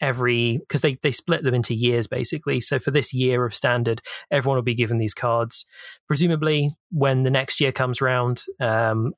[0.01, 2.61] every because they, they split them into years basically.
[2.61, 5.67] So for this year of standard everyone will be given these cards.
[6.07, 9.13] Presumably when the next year comes round um,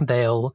[0.00, 0.54] they'll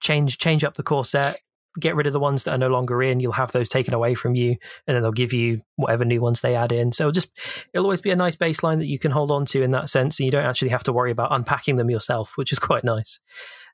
[0.00, 1.40] change change up the core set
[1.78, 3.20] get rid of the ones that are no longer in.
[3.20, 4.56] You'll have those taken away from you
[4.86, 6.90] and then they'll give you whatever new ones they add in.
[6.90, 7.30] So it'll just
[7.72, 10.18] it'll always be a nice baseline that you can hold on to in that sense
[10.18, 13.20] and you don't actually have to worry about unpacking them yourself which is quite nice.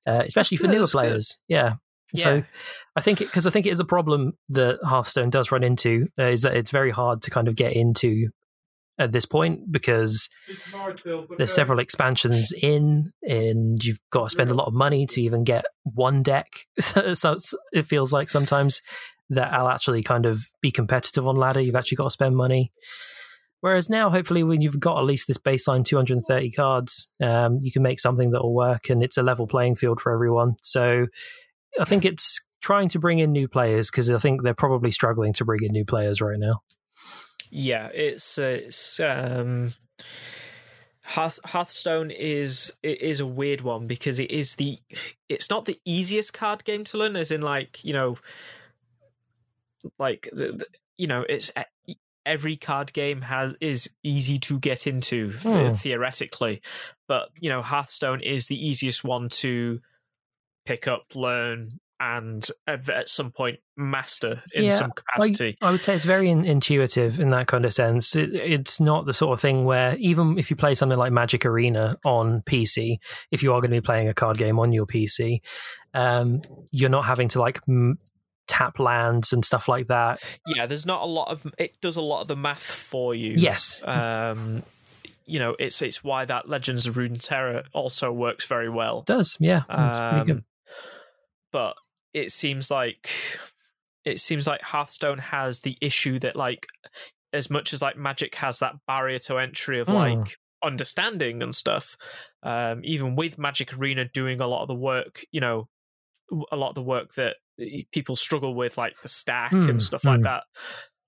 [0.06, 0.98] Uh, especially for Yeah, newer that's good.
[0.98, 1.38] players.
[1.48, 1.74] Yeah
[2.16, 2.24] Yeah.
[2.24, 2.42] so
[2.96, 6.24] I think because I think it is a problem that Hearthstone does run into uh,
[6.24, 8.28] is that it's very hard to kind of get into
[8.98, 10.28] at this point because
[11.36, 15.44] there's several expansions in and you've got to spend a lot of money to even
[15.44, 16.48] get one deck.
[16.80, 18.80] so it's- it feels like sometimes
[19.28, 21.60] that I'll actually kind of be competitive on ladder.
[21.60, 22.72] You've actually got to spend money.
[23.60, 27.82] Whereas now, hopefully, when you've got at least this baseline 230 cards, um, you can
[27.82, 30.54] make something that will work and it's a level playing field for everyone.
[30.62, 31.06] So
[31.80, 35.32] I think it's trying to bring in new players because I think they're probably struggling
[35.34, 36.62] to bring in new players right now.
[37.50, 39.74] Yeah, it's uh, it's um
[41.06, 44.78] Hearth, Hearthstone is it is a weird one because it is the
[45.28, 48.18] it's not the easiest card game to learn as in like you know
[49.98, 50.66] like the, the,
[50.98, 51.52] you know it's
[52.24, 55.74] every card game has is easy to get into Hmm.
[55.74, 56.60] theoretically
[57.06, 59.80] but you know Hearthstone is the easiest one to
[60.66, 65.94] pick up learn and at some point master in Yeah, some capacity I would say
[65.94, 68.14] it's very in- intuitive in that kind of sense.
[68.14, 71.46] It, it's not the sort of thing where even if you play something like Magic
[71.46, 72.98] Arena on PC,
[73.30, 75.40] if you are going to be playing a card game on your PC,
[75.94, 77.96] um, you're not having to like m-
[78.46, 80.20] tap lands and stuff like that.
[80.46, 83.32] yeah there's not a lot of it does a lot of the math for you
[83.38, 84.62] Yes, um
[85.24, 89.36] you know it's it's why that legends of runeterra also works very well it does.
[89.40, 90.36] Yeah, it's pretty good.
[90.36, 90.44] um,
[91.56, 91.74] but
[92.12, 93.08] it seems like
[94.04, 96.66] it seems like hearthstone has the issue that like
[97.32, 99.94] as much as like magic has that barrier to entry of Hmm.
[99.94, 101.96] like understanding and stuff
[102.42, 105.66] um even with magic arena doing a lot of the work you know
[106.52, 107.36] a lot of the work that
[107.90, 110.24] people struggle with like the stack Hmm, and stuff like hmm.
[110.24, 110.42] that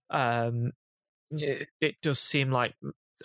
[0.08, 0.72] um
[1.30, 2.74] it, it does seem like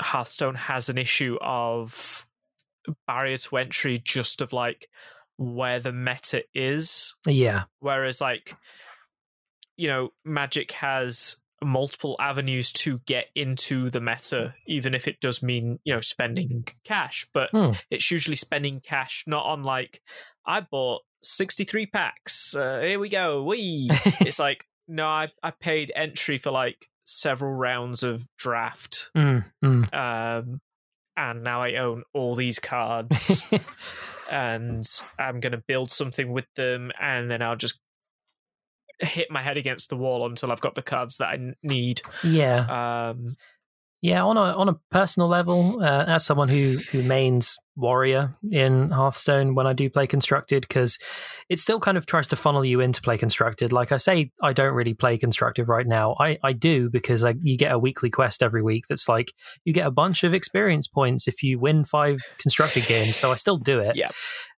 [0.01, 2.25] hearthstone has an issue of
[3.07, 4.89] barrier to entry just of like
[5.43, 7.15] where the meta is.
[7.27, 8.55] Yeah, whereas like
[9.77, 15.41] you know magic has multiple avenues to get into the meta even if it does
[15.41, 17.25] mean you know spending cash.
[17.33, 17.71] But Hmm.
[17.89, 20.01] it's usually spending cash not on like
[20.45, 23.87] i bought 63 packs uh, here we go we
[24.19, 29.93] it's like no I, I paid entry for like several rounds of draft Mm, mm.
[29.93, 30.59] um
[31.15, 33.41] and now i own all these cards
[34.33, 34.83] and
[35.19, 37.79] I'm going to build something with them, and then I'll just
[38.99, 42.01] hit my head against the wall until I've got the cards that I need.
[42.23, 43.09] yeah.
[43.09, 43.37] Um,
[44.03, 48.91] Yeah, on a on a personal level, uh, as someone who who mains warrior in
[48.91, 50.99] Hearthstone when I do play constructed, because
[51.47, 53.71] it still kind of tries to funnel you into play constructed.
[53.71, 56.17] Like I say, I don't really play constructed right now.
[56.19, 59.31] I I do because like you get a weekly quest every week that's like
[59.63, 63.15] you get a bunch of experience points if you win five constructed games.
[63.15, 63.95] So I still do it.
[63.95, 64.09] Yeah.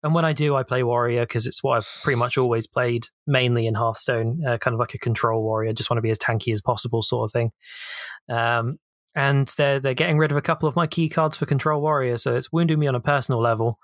[0.03, 3.07] And when I do, I play warrior because it's what I've pretty much always played,
[3.27, 5.73] mainly in Hearthstone, uh, kind of like a control warrior.
[5.73, 7.51] Just want to be as tanky as possible, sort of thing.
[8.29, 8.79] Um,
[9.15, 12.17] and they're they're getting rid of a couple of my key cards for Control Warrior,
[12.17, 13.79] so it's wounding me on a personal level.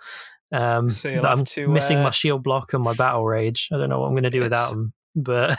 [0.52, 3.70] Um, So I'm to, missing uh, my shield block and my battle rage.
[3.72, 5.58] I don't know what I'm going to do without them, but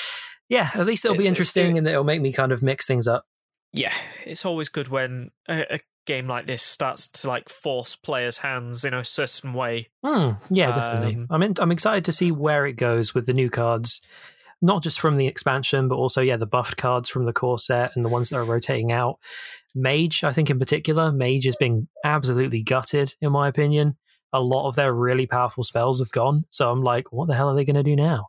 [0.48, 3.24] yeah, at least it'll be interesting, and it'll make me kind of mix things up.
[3.72, 3.94] yeah,
[4.26, 8.84] it's always good when a, a game like this starts to like force players' hands
[8.84, 9.88] in a certain way.
[10.04, 11.16] Hmm, yeah, definitely.
[11.16, 14.00] Um, I'm in, I'm excited to see where it goes with the new cards,
[14.62, 17.94] not just from the expansion, but also yeah, the buffed cards from the core set
[17.96, 19.18] and the ones that are rotating out.
[19.74, 23.96] Mage, I think in particular, Mage has been absolutely gutted in my opinion.
[24.32, 27.50] A lot of their really powerful spells have gone, so I'm like, what the hell
[27.50, 28.28] are they going to do now?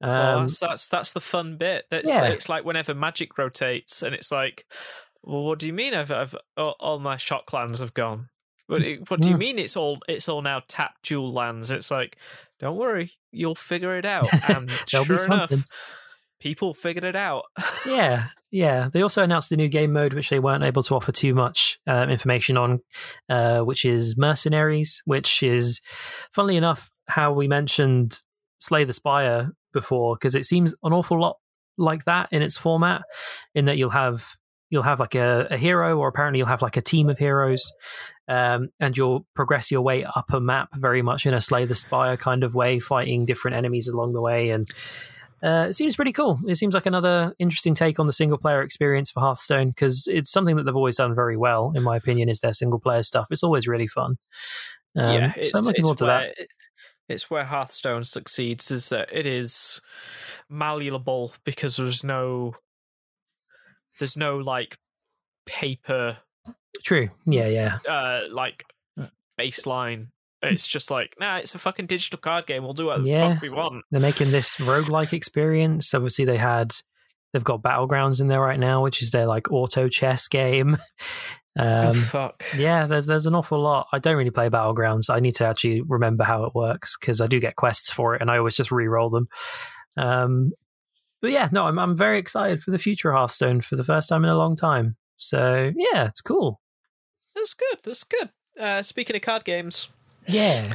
[0.00, 1.86] well, Um, that's, that's that's the fun bit.
[1.90, 2.24] That's yeah.
[2.26, 4.66] it's like whenever magic rotates, and it's like,
[5.22, 5.94] well, what do you mean?
[5.94, 8.28] I've, I've all, my shock lands have gone.
[8.66, 9.38] What, do- what do you Mm.
[9.40, 9.58] mean?
[9.58, 11.70] It's all it's all now tap dual lands.
[11.70, 12.16] It's like,
[12.62, 14.28] don't worry, you'll figure it out.
[14.48, 15.52] And sure enough,
[16.40, 17.42] people figured it out.
[17.86, 18.88] yeah, yeah.
[18.92, 21.78] They also announced the new game mode, which they weren't able to offer too much
[21.88, 22.80] um, information on,
[23.28, 25.80] uh, which is Mercenaries, which is,
[26.32, 28.20] funnily enough, how we mentioned
[28.60, 31.38] Slay the Spire before, because it seems an awful lot
[31.76, 33.02] like that in its format,
[33.56, 34.36] in that you'll have
[34.70, 37.72] you'll have like a, a hero, or apparently you'll have like a team of heroes,
[38.32, 41.74] um, and you'll progress your way up a map very much in a Slay the
[41.74, 44.66] Spire kind of way, fighting different enemies along the way, and
[45.42, 46.40] uh, it seems pretty cool.
[46.46, 50.30] It seems like another interesting take on the single player experience for Hearthstone because it's
[50.30, 53.26] something that they've always done very well, in my opinion, is their single player stuff.
[53.30, 54.16] It's always really fun.
[54.96, 56.46] Um, yeah, it's, so I'm looking forward to where, that.
[57.10, 59.82] It's where Hearthstone succeeds is that it is
[60.48, 62.54] malleable because there's no
[63.98, 64.78] there's no like
[65.44, 66.18] paper
[66.84, 67.10] True.
[67.26, 67.78] Yeah, yeah.
[67.88, 68.64] uh like
[69.38, 70.08] baseline.
[70.44, 72.64] It's just like, nah, it's a fucking digital card game.
[72.64, 73.34] We'll do what the Yeah.
[73.34, 73.84] fuck we want.
[73.92, 75.94] They're making this roguelike experience.
[75.94, 76.74] Obviously, they had
[77.32, 80.78] they've got Battlegrounds in there right now, which is their like auto chess game.
[81.54, 82.42] Oh, Um, fuck.
[82.56, 83.86] yeah, there's there's an awful lot.
[83.92, 85.10] I don't really play Battlegrounds.
[85.14, 88.22] I need to actually remember how it works because I do get quests for it,
[88.22, 89.28] and I always just re-roll them.
[89.98, 90.52] Um,
[91.20, 94.08] but yeah, no, I'm I'm very excited for the future of Hearthstone for the first
[94.08, 94.96] time in a long time.
[95.16, 96.60] So yeah, it's cool.
[97.34, 97.78] That's good.
[97.82, 98.30] That's good.
[98.58, 99.88] Uh, speaking of card games,
[100.26, 100.74] Yeah,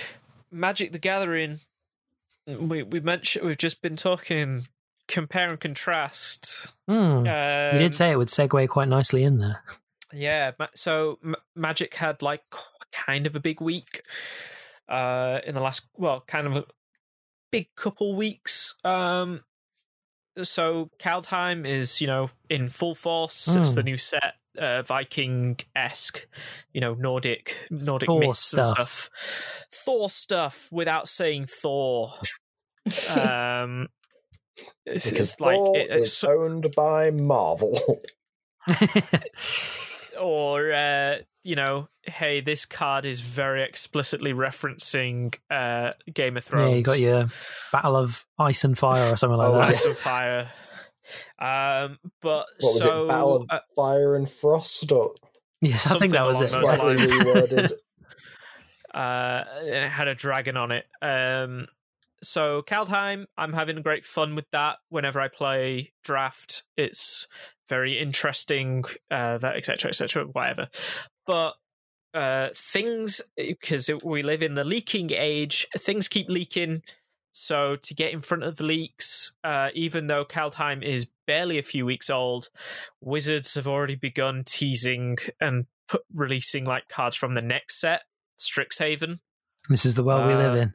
[0.50, 1.60] Magic the Gathering.
[2.46, 4.66] We we mentioned we've just been talking
[5.06, 6.68] compare and contrast.
[6.86, 6.94] Hmm.
[6.94, 9.62] Um, you did say it would segue quite nicely in there.
[10.12, 12.42] Yeah, so M- Magic had like
[12.92, 14.02] kind of a big week
[14.88, 16.64] uh in the last well, kind of a
[17.52, 18.74] big couple weeks.
[18.84, 19.42] Um
[20.44, 23.56] so Kaldheim is, you know, in full force.
[23.56, 23.74] It's Hmm.
[23.76, 26.26] the new set, uh, Viking esque,
[26.72, 28.88] you know, Nordic Nordic Thor myths and stuff.
[28.88, 29.10] stuff.
[29.70, 32.14] Thor stuff without saying Thor.
[33.16, 33.88] Um
[34.86, 38.00] it's, Because it's like Thor it- it's is so- owned by Marvel.
[40.20, 46.50] or uh, you know, hey, this card is very explicitly referencing uh, Game of yeah,
[46.50, 46.76] Thrones.
[46.76, 47.28] you got your
[47.72, 49.68] Battle of Ice and Fire or something like Oh, that.
[49.70, 50.50] Ice and Fire.
[51.38, 53.08] Um, but What was so it?
[53.08, 54.90] Battle of uh, Fire and Frost?
[54.92, 55.12] Or
[55.60, 56.48] Yes, I think that was it.
[56.48, 56.96] something along yeah.
[56.96, 57.72] those slightly reworded.
[58.94, 60.86] uh, it had a dragon on it.
[61.00, 61.66] Um,
[62.22, 64.78] so Kaldheim, I'm having great fun with that.
[64.88, 67.26] Whenever I play draft, it's
[67.68, 68.84] very interesting.
[69.10, 69.90] Uh, that etc.
[69.90, 70.24] etc.
[70.24, 70.68] whatever.
[71.26, 71.54] But
[72.14, 76.82] uh, things because we live in the leaking age, things keep leaking.
[77.32, 81.62] So to get in front of the leaks, uh, even though Kaldheim is barely a
[81.62, 82.48] few weeks old,
[83.00, 88.02] Wizards have already begun teasing and put, releasing like cards from the next set,
[88.40, 89.20] Strixhaven,
[89.68, 90.74] This is the world we live Uh, in.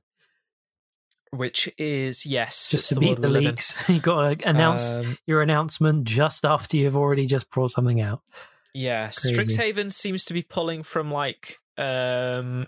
[1.34, 3.50] Which is yes, Just to the beat world the we live in.
[3.52, 8.00] leaks, you got to announce Um, your announcement just after you've already just brought something
[8.02, 8.22] out.
[8.74, 9.36] yeah, Crazy.
[9.36, 12.68] Strixhaven seems to be pulling from like um,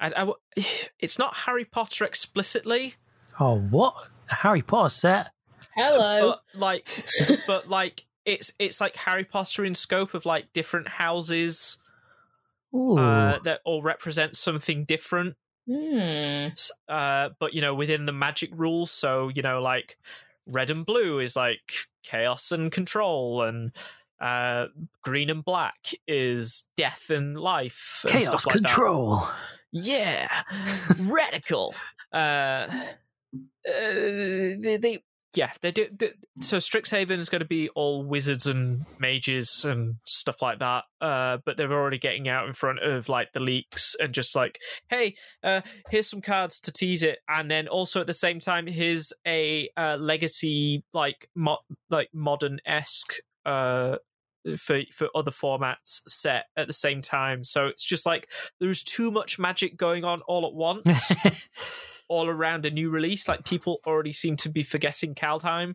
[0.00, 0.36] I, I w-
[0.98, 2.94] it's not Harry Potter explicitly,
[3.40, 3.94] Oh, what?
[4.30, 5.30] A Harry Potter set?
[5.74, 6.36] Hello.
[6.52, 6.88] but like,
[7.46, 11.78] but like it's it's like Harry Potter in scope of like different houses
[12.74, 15.34] uh, that all represent something different.
[15.68, 19.98] S- uh, but you know within the magic rules so you know like
[20.46, 23.70] red and blue is like chaos and control and
[24.20, 24.66] uh
[25.02, 28.68] green and black is death and life and Chaos stuff like that.
[28.68, 29.22] control.
[29.72, 30.28] yeah
[31.00, 31.74] radical
[32.12, 32.16] uh,
[32.68, 32.92] uh
[33.64, 35.02] they, they
[35.34, 39.96] yeah they do they, so strixhaven is going to be all wizards and mages and
[40.04, 43.96] stuff like that uh but they're already getting out in front of like the leaks
[44.00, 45.60] and just like hey uh
[45.90, 49.68] here's some cards to tease it and then also at the same time here's a
[49.76, 51.58] uh legacy like mo-
[51.90, 53.14] like modern-esque
[53.46, 53.96] uh
[54.56, 57.44] for for other formats set at the same time.
[57.44, 58.28] So it's just like
[58.60, 61.12] there's too much magic going on all at once
[62.12, 65.74] all around a new release like people already seem to be forgetting Kaldheim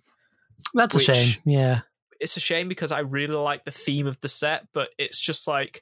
[0.73, 1.35] That's a shame.
[1.45, 1.79] Yeah.
[2.19, 5.47] it's a shame because I really like the theme of the set but it's just
[5.47, 5.81] like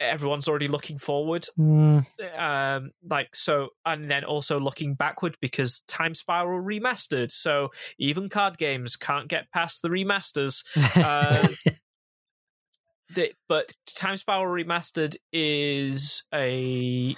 [0.00, 2.04] everyone's already looking forward Mm,
[2.36, 8.58] um like so and then also looking backward because time spiral remastered so even card
[8.58, 10.64] games can't get past the remasters
[10.96, 11.48] uh,
[13.14, 17.14] the, but time spiral remastered is a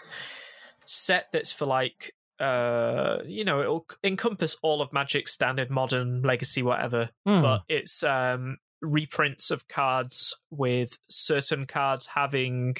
[0.84, 6.62] set that's for like uh you know it'll encompass all of magic standard modern legacy
[6.62, 7.40] whatever mm.
[7.40, 12.74] but it's um reprints of cards with certain cards having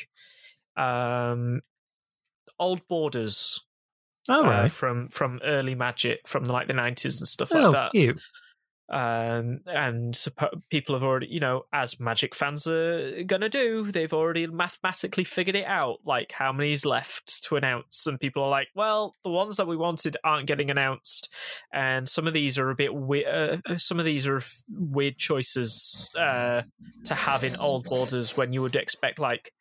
[0.76, 1.60] um
[2.58, 3.60] old borders
[4.28, 4.70] uh, right.
[4.70, 8.20] from from early magic from like the 90s and stuff oh, like that cute.
[8.90, 10.14] Um and
[10.70, 15.56] people have already you know as magic fans are gonna do they've already mathematically figured
[15.56, 18.06] it out like how many's left to announce.
[18.06, 21.32] And people are like well the ones that we wanted aren't getting announced.
[21.72, 25.16] And some of these are a bit weird uh, some of these are f- weird
[25.16, 26.62] choices uh
[27.04, 29.52] to have in old borders when you would expect like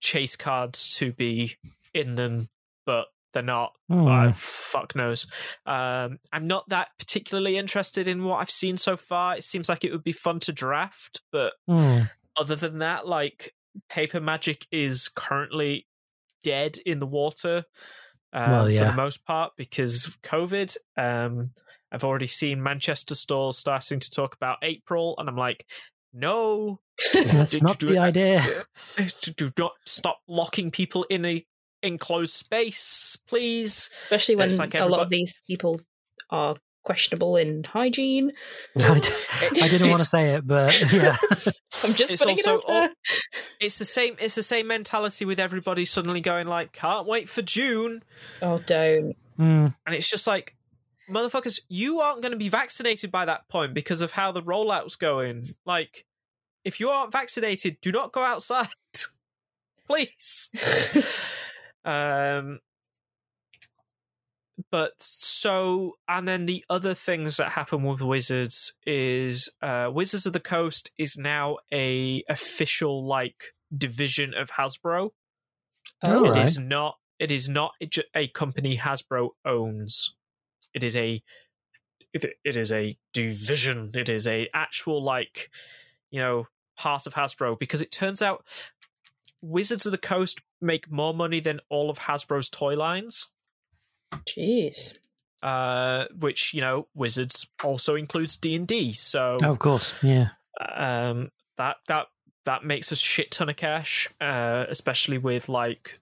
[0.00, 1.56] chase cards to be
[1.94, 2.48] in them.
[2.84, 3.06] But
[3.36, 4.06] they're not Hmm.
[4.08, 5.26] uh, fuck knows.
[5.66, 9.36] Um, I'm not that particularly interested in what I've seen so far.
[9.36, 12.10] It seems like it would be fun to draft, but Mm.
[12.36, 13.54] other than that, like
[13.90, 15.86] paper magic is currently
[16.42, 17.64] dead in the water
[18.32, 20.76] um, Well, for the most part because of COVID.
[20.96, 21.50] Um,
[21.92, 25.64] I've already seen Manchester stores starting to talk about April, and I'm like,
[26.12, 26.80] no,
[27.14, 28.42] That's not do the idea.
[29.36, 31.46] do not stop locking people in a
[31.82, 33.90] enclosed space, please.
[34.04, 35.80] Especially when It's like a lot of these people
[36.30, 38.32] are questionable in hygiene.
[38.78, 39.08] I, d-
[39.62, 41.16] I didn't want to say it, but yeah.
[41.82, 42.90] I'm just It's putting also it out there.
[43.60, 47.42] it's the same it's the same mentality with everybody suddenly going like can't wait for
[47.42, 48.02] june
[48.40, 49.14] Oh, don't.
[49.38, 49.74] Mm.
[49.84, 50.56] and it's just like
[51.10, 54.96] motherfuckers you aren't going to be vaccinated by that point because of how the rollout's
[54.96, 56.06] going like
[56.64, 58.68] if you aren't vaccinated do not go outside
[59.86, 60.50] please
[61.86, 62.60] um
[64.70, 70.32] but so and then the other things that happen with Wizards is uh, Wizards of
[70.32, 75.10] the Coast is now a official like division of Hasbro.
[76.02, 76.46] Oh, It right.
[76.46, 76.96] is not.
[77.18, 77.72] It is not
[78.14, 80.14] a company Hasbro owns.
[80.74, 81.22] It is a.
[82.12, 83.90] It, it is a division.
[83.94, 85.50] It is a actual like,
[86.10, 86.46] you know,
[86.76, 88.44] part of Hasbro because it turns out
[89.42, 93.30] Wizards of the Coast make more money than all of Hasbro's toy lines.
[94.26, 94.96] Jeez.
[95.42, 98.92] Uh, which you know, Wizards also includes D and D.
[98.92, 99.92] So Oh, of course.
[100.02, 100.28] Yeah.
[100.74, 102.06] um that that
[102.44, 106.00] that makes a shit ton of cash uh especially with like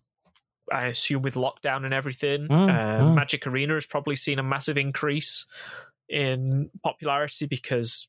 [0.73, 3.15] i assume with lockdown and everything Mm, uh, mm.
[3.15, 5.47] magic arena has probably seen a massive increase
[6.09, 8.09] in popularity because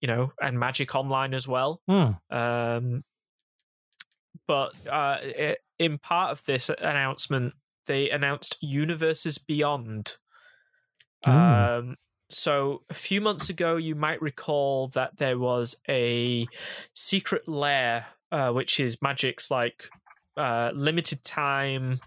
[0.00, 1.80] you know and magic online as well
[2.30, 3.04] um
[4.48, 7.54] but uh i in part of this announcement
[7.86, 10.16] they announced universes beyond
[11.28, 11.30] Ooh.
[11.30, 11.96] um
[12.30, 16.46] so a few months ago you might recall that there was a
[16.94, 19.88] secret lair uh, which is magic's like
[20.36, 22.00] uh limited time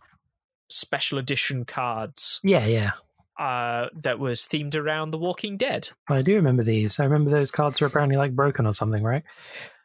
[0.70, 2.92] special edition cards Yeah, yeah.
[3.40, 7.00] uh that was themed around the walking dead I do remember these.
[7.00, 9.24] I remember those cards were apparently like broken or something, right?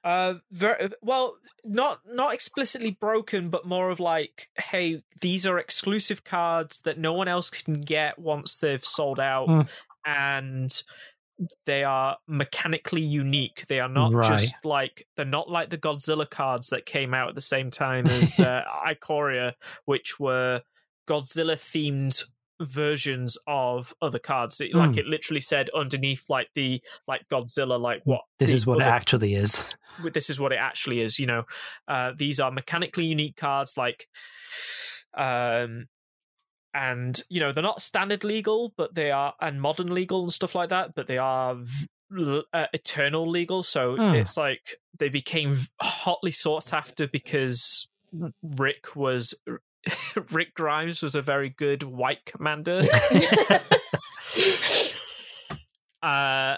[0.06, 6.22] Uh, very well, not not explicitly broken, but more of like, hey, these are exclusive
[6.22, 9.60] cards that no one else can get once they've sold out, Hmm.
[10.04, 10.82] and
[11.66, 13.66] they are mechanically unique.
[13.68, 14.28] They are not Right.
[14.28, 18.06] just like they're not like the Godzilla cards that came out at the same time
[18.06, 19.54] as uh, Ikoria,
[19.86, 20.62] which were
[21.08, 22.24] Godzilla themed
[22.60, 24.60] versions of other cards.
[24.60, 24.98] It, Like Hmm.
[25.00, 29.34] it literally said underneath, like the like Godzilla, like what This is what it actually
[29.34, 29.64] is.
[29.98, 31.44] this is what it actually is you know
[31.88, 34.08] uh these are mechanically unique cards like
[35.16, 35.86] um
[36.74, 40.54] and you know they're not standard legal but they are and modern legal and stuff
[40.54, 44.14] like that but they are v- uh, eternal legal so Hmm.
[44.14, 47.88] it's like they became hotly sought after because
[48.42, 49.34] rick was
[50.30, 52.82] rick grimes was a very good white commander
[56.02, 56.56] uh,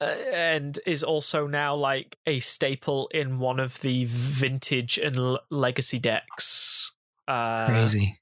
[0.00, 5.98] and is also now like a staple in one of the vintage and l- legacy
[5.98, 6.92] decks.
[7.28, 8.18] Uh, Crazy.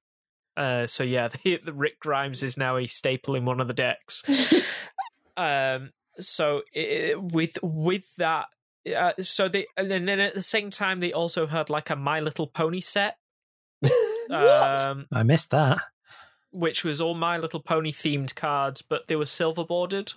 [0.57, 3.75] Uh, so yeah, the, the Rick Grimes is now a staple in one of the
[3.75, 4.25] decks.
[5.37, 8.47] um, so i with with that,
[8.97, 12.19] uh, so they and then at the same time they also had like a My
[12.19, 13.18] Little Pony set.
[14.31, 15.79] Um, I missed that.
[16.51, 20.13] which was all My Little Pony themed cards, but they were silver bordered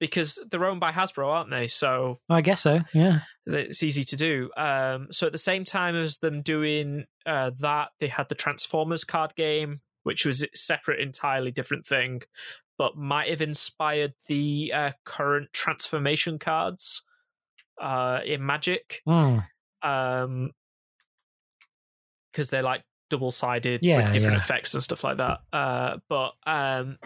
[0.00, 1.68] because they're owned by Hasbro, aren't they?
[1.68, 2.80] So I guess so.
[2.92, 3.20] Yeah.
[3.46, 4.50] it's easy to do.
[4.56, 9.04] Um, so at the same time as them doing uh, that, they had the Transformers
[9.04, 12.22] card game, which was a separate, entirely different thing,
[12.78, 17.04] but might have inspired the uh, current transformation cards
[17.80, 19.02] uh, in Magic.
[19.06, 19.38] Hmm.
[19.82, 20.50] Um,
[22.32, 24.42] because they're like double sided Yeah, with different yeah.
[24.42, 25.40] effects and stuff like that.
[25.52, 26.98] Uh, but um,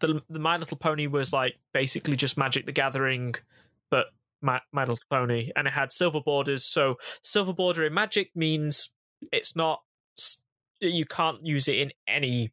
[0.00, 3.34] the the My Little Pony was like basically just Magic the Gathering,
[3.90, 4.06] but
[4.42, 6.64] My, My Little Pony, and it had silver borders.
[6.64, 8.92] So silver border in Magic means
[9.32, 9.82] it's not
[10.80, 12.52] you can't use it in any.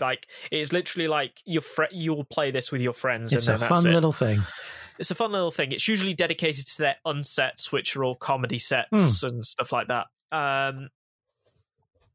[0.00, 3.52] Like it's literally like your fr- you will play this with your friends, It's a
[3.52, 3.94] and then that's fun it.
[3.94, 4.40] little thing.
[4.98, 5.72] It's a fun little thing.
[5.72, 10.06] It's usually dedicated to their unsets, which are all comedy sets and stuff like that.
[10.30, 10.88] Um,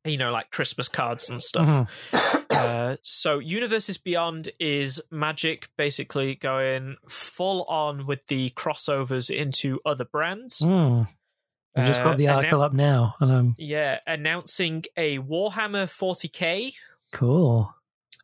[0.05, 1.67] you know, like Christmas cards and stuff.
[2.11, 2.45] Mhm.
[2.51, 10.05] Uh, so Universes Beyond is Magic basically going full on with the crossovers into other
[10.05, 10.59] brands.
[10.59, 11.03] Hmm.
[11.75, 15.17] I've just Uh, got the and article now- up now, and I'm Yeah, announcing a
[15.19, 16.75] Warhammer 40k
[17.11, 17.73] cool.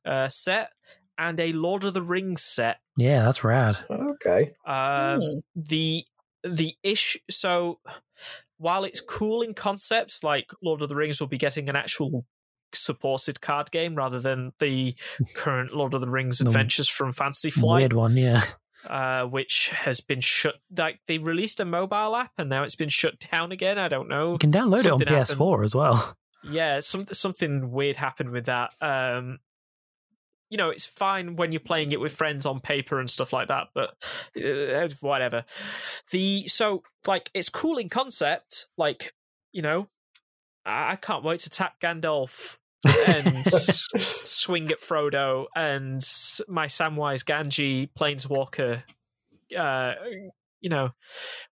[0.06, 0.72] uh, set
[1.18, 2.80] and a Lord of the Rings set.
[2.96, 3.78] Yeah, that's rad.
[3.90, 4.54] Okay.
[4.66, 5.36] Um, Hmm.
[5.56, 6.06] the
[6.44, 7.80] the issue so
[8.60, 12.24] while it's cool in concepts like lord of the rings will be getting an actual
[12.74, 14.94] supported card game rather than the
[15.34, 18.44] current lord of the rings adventures from fantasy flight Weird one, yeah.
[18.88, 22.90] uh, which has been shut like they released a mobile app and now it's been
[22.90, 26.16] shut down again i don't know You can download it on Something PS4 as well.
[26.44, 29.40] yeah some, something weird happened with that um
[30.50, 33.48] you know it's fine when you're playing it with friends on paper and stuff like
[33.48, 33.96] that but
[34.44, 35.46] uh, whatever
[36.12, 39.14] the so like it's cool in concept like
[39.52, 39.88] you know
[40.66, 42.58] i, I can't wait to tap gandalf
[43.08, 43.46] and
[44.24, 46.02] swing at frodo and
[46.48, 48.84] my samwise Gamgee planeswalker
[49.58, 49.94] uh
[50.62, 50.92] you know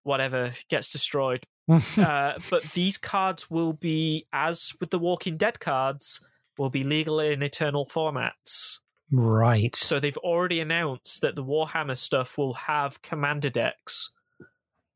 [0.02, 1.44] whatever gets destroyed
[1.98, 6.24] uh, but these cards will be, as with the Walking Dead cards,
[6.56, 8.78] will be legal in Eternal formats.
[9.10, 9.74] Right.
[9.74, 14.12] So they've already announced that the Warhammer stuff will have commander decks.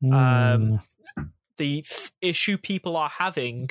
[0.01, 0.13] Hmm.
[0.13, 0.79] um,
[1.57, 3.69] The th- issue people are having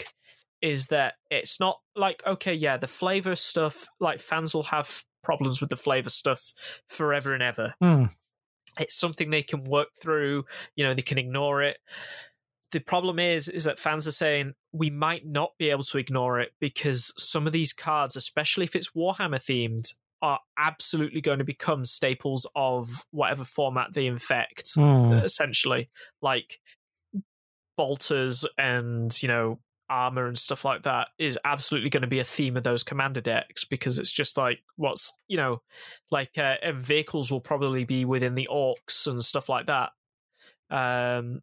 [0.60, 3.89] is that it's not like okay, yeah, the flavor stuff.
[4.01, 6.52] Like fans will have problems with the flavor stuff
[6.89, 7.74] forever and ever.
[7.81, 8.06] Hmm.
[8.78, 10.44] It's something they can work through.
[10.77, 11.78] You know, they can ignore it.
[12.70, 16.40] The problem is, is that fans are saying we might not be able to ignore
[16.40, 19.93] it because some of these cards, especially if it's Warhammer themed,
[20.23, 24.74] are absolutely going to become staples of whatever format they infect.
[24.77, 25.12] Hmm.
[25.12, 25.90] Essentially,
[26.23, 26.61] like
[27.77, 29.59] bolters and you know
[29.89, 33.20] armor and stuff like that is absolutely going to be a theme of those commander
[33.20, 35.61] decks because it's just like what's you know
[36.11, 39.90] like uh, and vehicles will probably be within the orcs and stuff like that
[40.70, 41.40] um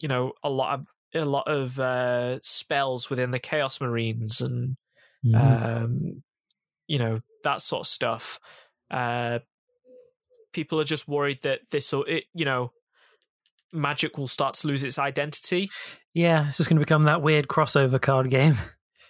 [0.00, 4.76] you know a lot of a lot of uh spells within the chaos marines and
[5.24, 5.36] Mhm.
[5.40, 6.22] um
[6.88, 8.38] you know that sort of stuff
[8.90, 9.38] uh
[10.52, 12.72] people are just worried that this will it you know
[13.72, 15.70] magic will start to lose its identity
[16.14, 18.56] yeah, it's just going to become that weird crossover card game.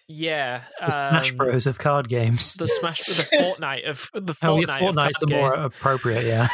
[0.07, 2.55] yeah The Smash um, Bros of card games.
[2.55, 6.48] the smash the fortnite of the oh, fortnite, yeah, of Fortnite's the more appropriate, yeah.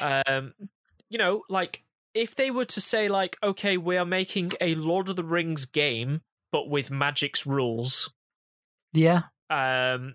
[0.26, 0.54] um
[1.08, 1.84] you know like
[2.14, 5.66] if they were to say like okay we are making a lord of the rings
[5.66, 8.10] game but with magic's rules
[8.92, 9.24] yeah.
[9.50, 10.14] Um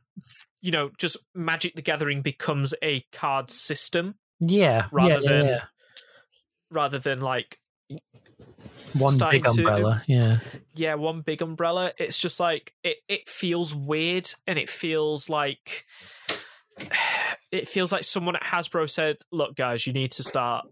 [0.62, 4.88] you know just magic the gathering becomes a card system Yeah.
[4.92, 5.64] Rather yeah, yeah, than yeah.
[6.70, 7.60] rather than like
[8.94, 10.04] one big to- umbrella.
[10.08, 10.40] Yeah.
[10.76, 15.86] yeah one big umbrella it's just like it, it feels weird and it feels like
[17.52, 20.66] it feels like someone at hasbro said look guys you need to start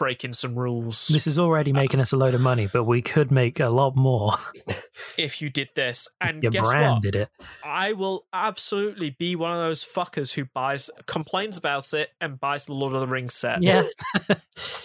[0.00, 3.30] breaking some rules This is already making us a load of money, but we could
[3.30, 4.32] make a lot more.
[5.18, 7.28] if you did this and You guess what branded it.
[7.62, 12.64] i will absolutely be one of those fuckers who buys complains about it and buys
[12.64, 13.84] the lord of the rings set Yeah.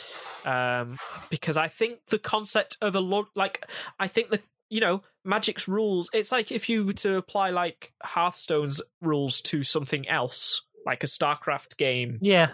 [0.46, 3.66] um, because I think the concept of a lot, like
[4.00, 6.10] I think the you know magic's rules.
[6.14, 11.08] It's like if you were to apply like Hearthstone's rules to something else, like a
[11.08, 12.20] StarCraft game.
[12.22, 12.52] Yeah.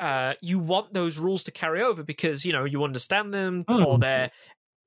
[0.00, 3.84] Uh, you want those rules to carry over because you know you understand them Mm.
[3.86, 4.30] or they're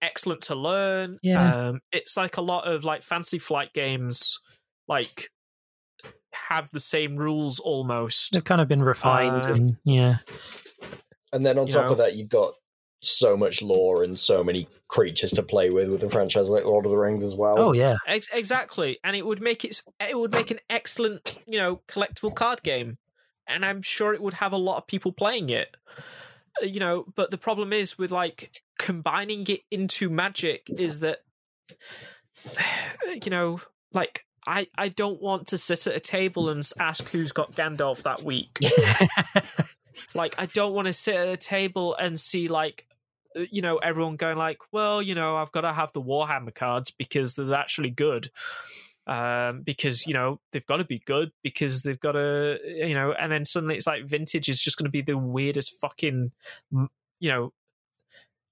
[0.02, 1.18] excellent to learn.
[1.24, 1.68] Yeah.
[1.70, 4.40] Um, it's like a lot of like Fantasy Flight games,
[4.88, 5.30] like
[6.50, 8.34] have the same rules almost.
[8.34, 10.18] They've kind of been refined Uh, and yeah.
[11.32, 11.92] And then on You top know?
[11.94, 12.54] of that, you've got
[13.02, 16.86] so much lore and so many creatures to play with with a franchise like Lord
[16.86, 17.60] of the Rings as well.
[17.60, 17.96] Oh yeah.
[18.08, 22.34] Ex- exactly, and it would make it it would make an excellent you know collectible
[22.36, 22.98] card game,
[23.48, 25.76] and I'm sure it would have a lot of people playing it.
[26.62, 31.20] Uh, You know, but the problem is with like combining it into Magic is that
[33.24, 33.60] you know
[33.94, 34.26] like.
[34.48, 38.22] I, I don't want to sit at a table and ask who's got Gandalf that
[38.22, 38.60] week.
[40.14, 42.86] like I don't want to sit at a table and see like
[43.36, 46.54] uh, you know everyone going like well you know I've got to have the Warhammer
[46.54, 48.30] cards because they're actually good
[49.08, 53.14] um because you know they've got to be good because they've got to you know
[53.14, 56.32] and then suddenly it's like vintage is just going to be the weirdest fucking
[56.72, 57.54] you know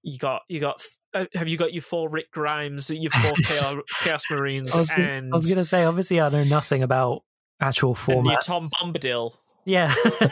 [0.04, 0.80] you got you got
[1.14, 4.90] uh, have you got your four Rick Grimes your four Chaos, Chaos Marines I was,
[4.90, 7.22] and I was gonna say, obviously, I know nothing about
[7.60, 8.42] actual and your format.
[8.42, 9.32] Tom Bombadil
[9.66, 10.28] Yeah, I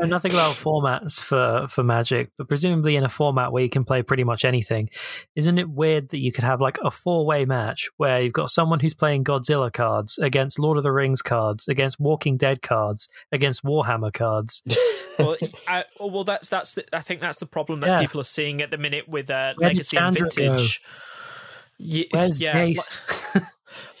[0.00, 3.84] know nothing about formats for for Magic, but presumably in a format where you can
[3.84, 4.90] play pretty much anything,
[5.36, 8.50] isn't it weird that you could have like a four way match where you've got
[8.50, 13.08] someone who's playing Godzilla cards against Lord of the Rings cards, against Walking Dead cards,
[13.30, 14.62] against Warhammer cards?
[15.18, 15.36] well,
[15.68, 18.00] I, oh, well, that's that's the, I think that's the problem that Yeah.
[18.00, 20.24] people are seeing at the minute with uh, legacy and go?
[20.28, 20.82] vintage.
[21.78, 22.98] Ye- Where's yeah, Jace?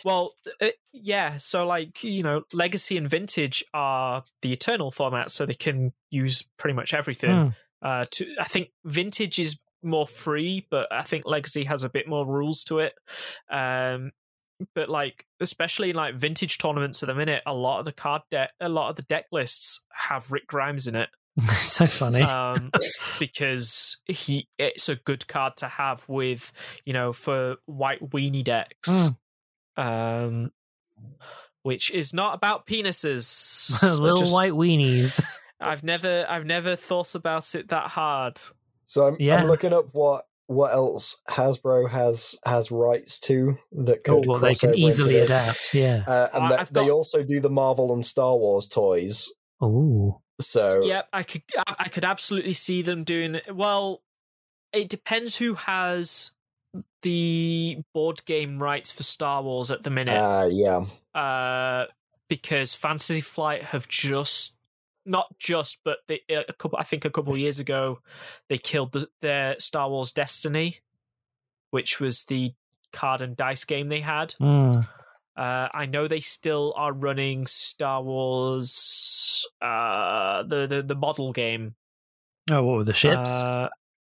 [0.04, 1.36] well, uh, yeah.
[1.38, 6.44] So, like you know, legacy and vintage are the eternal format, so they can use
[6.58, 7.30] pretty much everything.
[7.30, 7.86] Hmm.
[7.86, 12.08] Uh, to I think vintage is more free, but I think legacy has a bit
[12.08, 12.94] more rules to it.
[13.50, 14.12] Um,
[14.74, 18.22] but like especially in like vintage tournaments at the minute, a lot of the card
[18.30, 21.08] deck, a lot of the deck lists have Rick Grimes in it
[21.60, 22.20] so funny.
[22.20, 22.70] um,
[23.18, 26.52] because he it's a good card to have with
[26.84, 29.10] you know for white weenie decks,
[29.76, 30.50] um,
[31.62, 33.82] which is not about penises.
[33.98, 35.22] Little just- white weenies.
[35.60, 38.40] I've never I've never thought about it that hard.
[38.84, 39.36] So I'm, Yeah.
[39.36, 44.40] I'm looking up what what else Hasbro has has rights to that could Cool, they
[44.40, 45.24] cross can over into easily this.
[45.26, 45.74] adapt.
[45.74, 46.02] Yeah.
[46.06, 49.32] Uh, and I- that- I've they also do the Marvel and Star Wars toys.
[49.62, 50.16] Ooh.
[50.40, 54.02] So Yep, I could I- I could absolutely see them doing well.
[54.72, 56.32] It depends who has
[57.02, 60.16] the board game rights for Star Wars at the minute.
[60.16, 60.84] Uh, yeah.
[61.14, 61.86] uh,
[62.28, 64.56] because Fantasy Flight have just
[65.04, 66.78] not just, but they, a couple.
[66.78, 68.00] I think a couple of years ago,
[68.48, 70.78] they killed the, their Star Wars Destiny,
[71.70, 72.54] which was the
[72.92, 74.34] card and dice game they had.
[74.40, 74.86] Mm.
[75.36, 81.74] Uh, I know they still are running Star Wars, uh, the the the model game.
[82.50, 83.30] Oh, what were the ships?
[83.30, 83.68] Uh,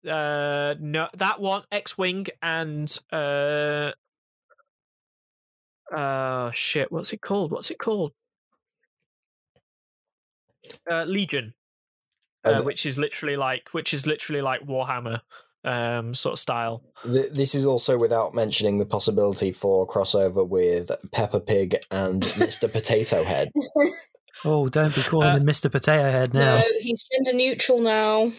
[0.08, 3.92] uh, no, that one X Wing and uh,
[5.94, 6.92] uh, shit.
[6.92, 7.52] What's it called?
[7.52, 8.14] What's it called?
[10.90, 11.54] Uh, Legion,
[12.46, 15.22] uh, And which is literally like which is literally like Warhammer
[15.64, 16.82] um sort of style.
[17.04, 22.72] th- this is also without mentioning the possibility for crossover with Peppa Pig and Mr.
[22.72, 23.50] Potato Head.
[24.44, 25.72] oh, don't be calling uh, him Mr.
[25.72, 26.58] Potato Head now.
[26.58, 28.32] No, he's gender neutral now.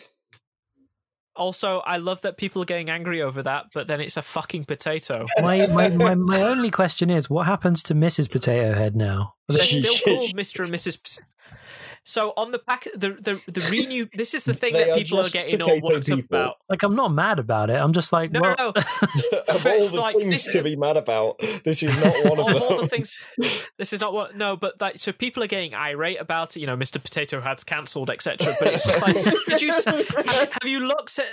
[1.35, 4.65] Also, I love that people are getting angry over that, but then it's a fucking
[4.67, 5.25] potato.
[5.41, 8.31] My, my, my, my only question is, what happens to Mrs.
[8.31, 9.35] Potato Head now?
[9.49, 10.65] They're She- still she- called Mr.
[10.65, 10.99] and Mrs.
[11.03, 11.23] P-
[12.05, 14.07] So on the pack, the the the renew.
[14.15, 16.57] This is the thing that people are just getting all potato worked up about.
[16.69, 17.75] Like, I'm not mad about it.
[17.75, 18.69] I'm just like, No, well, no,
[19.49, 22.47] of all the like, things this- to be mad about, this is not one of
[22.47, 22.63] of them.
[22.63, 23.23] all the things,
[23.79, 24.37] this is not what.
[24.37, 26.61] No, but like, so people are getting irate about it.
[26.61, 27.03] You know, Mr.
[27.03, 28.57] Potato Head's cancelled, etc.
[28.59, 29.17] But it's just like,
[29.47, 31.27] did you have, have you looked at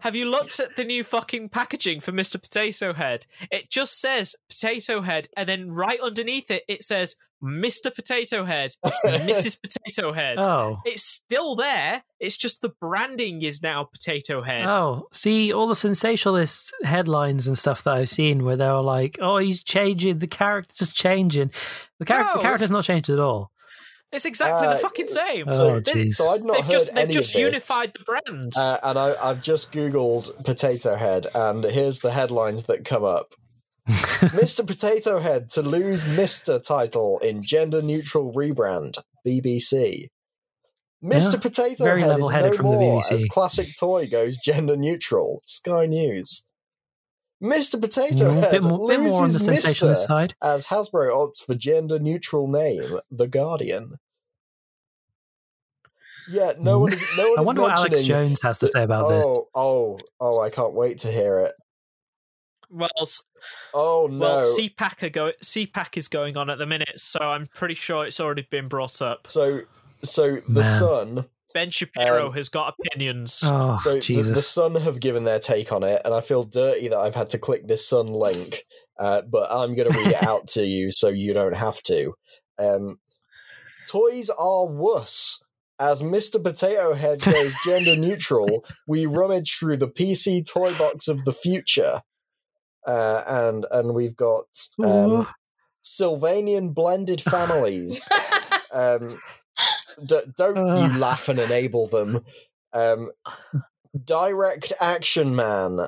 [0.00, 2.40] have you looked at the new fucking packaging for Mr.
[2.42, 3.26] Potato Head?
[3.50, 7.94] It just says Potato Head, and then right underneath it, it says Mr.
[7.94, 8.72] Potato Head,
[9.04, 9.58] Mrs.
[9.62, 10.38] Potato Head.
[10.40, 10.78] oh.
[10.84, 12.02] It's still there.
[12.18, 14.66] It's just the branding is now Potato Head.
[14.70, 19.36] Oh, see all the sensationalist headlines and stuff that I've seen where they're like, "Oh,
[19.38, 20.18] he's changing.
[20.20, 21.50] The character's changing."
[21.98, 23.50] The, character, No, the character's not changed at all.
[24.12, 25.44] It's exactly Uh, the fucking same.
[25.48, 26.12] Oh, They- jeez.
[26.14, 27.42] So I'd not they've heard just they've any just of this.
[27.42, 28.52] unified the brand.
[28.56, 33.34] Uh, and I, I've just googled Potato Head, and here's the headlines that come up:
[33.88, 34.66] Mr.
[34.66, 38.98] Potato Head to lose Mister title in gender neutral rebrand.
[39.26, 40.08] BBC.
[41.04, 41.34] Mr.
[41.34, 43.12] Yeah, Potato very Head is no from the BBC.
[43.12, 45.42] as classic toy goes gender neutral.
[45.46, 46.46] Sky News.
[47.42, 47.80] Mr.
[47.80, 50.34] Potato Mm, Head bit more, bit more on the sensationalist side.
[50.42, 52.98] as Hasbro opts for gender neutral name.
[53.10, 53.96] The Guardian.
[56.28, 57.04] Yeah, no one is.
[57.16, 59.22] No one I is wonder what Alex Jones has to say about this.
[59.24, 60.40] oh, oh, oh!
[60.40, 61.52] I can't wait to hear it.
[62.70, 62.90] Well,
[63.74, 64.18] Oh no!
[64.18, 68.06] well, CPAC are go CPAC is going on at the minute, so I'm pretty sure
[68.06, 69.26] it's already been brought up.
[69.28, 69.60] so,
[70.02, 70.78] so the Man.
[70.78, 71.24] Sun,
[71.54, 73.42] Ben Shapiro Um, has got opinions.
[73.44, 76.88] Oh, so the, the Sun have given their take on it, and I feel dirty
[76.88, 78.64] that I've had to click this Sun link,
[78.98, 82.12] uh, but I'm going to read it out to you so you don't have to.
[82.58, 82.98] Um,
[83.88, 85.42] toys are wuss.
[85.78, 86.42] As Mr.
[86.42, 92.00] Potato Head goes gender neutral, we rummage through the PC toy box of the future,
[92.86, 94.46] uh, and and we've got
[94.82, 95.26] um,
[95.84, 98.00] Sylvanian blended families.
[98.72, 99.20] um,
[100.04, 100.92] d- don't Ugh.
[100.92, 102.24] you laugh and enable them.
[102.72, 103.10] Um,
[104.04, 105.80] direct action man.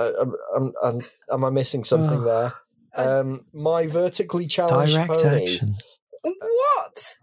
[0.00, 1.00] Uh, um, um, um,
[1.32, 2.52] am I missing something there?
[2.94, 5.42] Um, my vertically challenged Direct pony.
[5.44, 5.76] action.
[6.22, 7.18] what?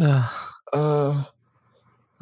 [0.00, 0.32] Ugh.
[0.72, 1.24] Uh,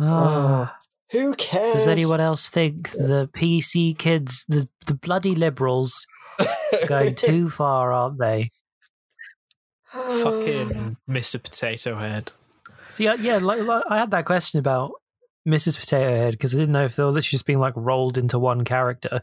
[0.01, 0.78] Ah.
[1.11, 1.75] Who cares?
[1.75, 6.07] Does anyone else think the PC kids, the, the bloody liberals,
[6.39, 8.51] are going too far, aren't they?
[9.91, 11.43] Fucking Mr.
[11.43, 12.33] Potato Head.
[12.93, 14.93] See, I, yeah, like, like, I had that question about
[15.47, 15.79] Mrs.
[15.79, 18.39] Potato Head because I didn't know if they were literally just being like rolled into
[18.39, 19.23] one character.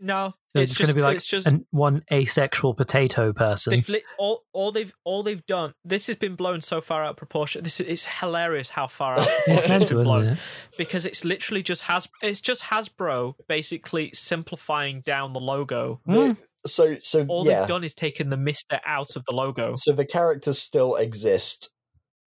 [0.00, 3.32] No, They're it's just, just going to be like it's just an, one asexual potato
[3.32, 3.72] person.
[3.72, 5.74] they've lit, all all they've all they've done.
[5.84, 7.62] This has been blown so far out of proportion.
[7.62, 10.38] This is it's hilarious how far out of It's meant to, been blown it?
[10.78, 16.00] because it's literally just has it's just Hasbro basically simplifying down the logo.
[16.08, 16.36] Mm.
[16.66, 17.60] so, so All yeah.
[17.60, 19.74] they've done is taken the Mister out of the logo.
[19.76, 21.72] So the characters still exist.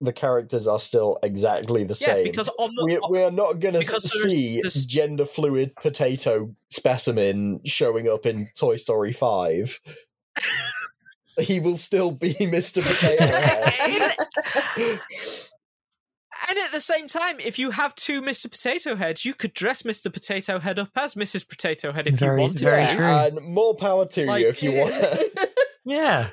[0.04, 2.24] The characters are still exactly the Yeah, same.
[2.26, 7.62] because on the we, we are not going to see this- gender fluid potato specimen
[7.66, 9.80] showing up in Toy Story 5.
[11.40, 12.84] he will still be Mr.
[12.84, 15.00] Potato Head.
[16.50, 18.52] And at the same time, if you have two Mr.
[18.52, 20.12] Potato Heads, you could dress Mr.
[20.12, 21.48] Potato Head up as Mrs.
[21.48, 22.96] Potato Head if Very- you wanted very to.
[22.96, 23.06] true.
[23.06, 24.96] and more power to Like- you if you want.
[25.86, 26.32] Yeah.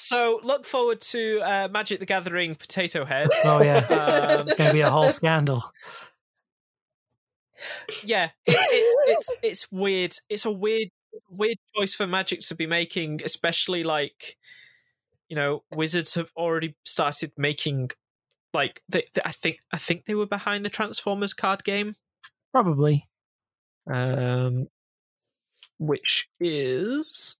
[0.00, 3.28] So look forward to uh, Magic the Gathering Potato Head.
[3.44, 3.78] Oh, yeah.
[3.78, 5.62] Um, Going to be a whole scandal.
[8.04, 10.14] yeah, it, it's it's it's weird.
[10.28, 10.90] It's a weird
[11.28, 14.36] weird choice for Magic to be making, especially like
[15.28, 17.90] you know Wizards have already started making
[18.54, 21.96] like they, they- I think I think they were behind the Transformers card game.
[22.52, 23.08] Probably.
[23.92, 24.68] Um,
[25.78, 27.36] which is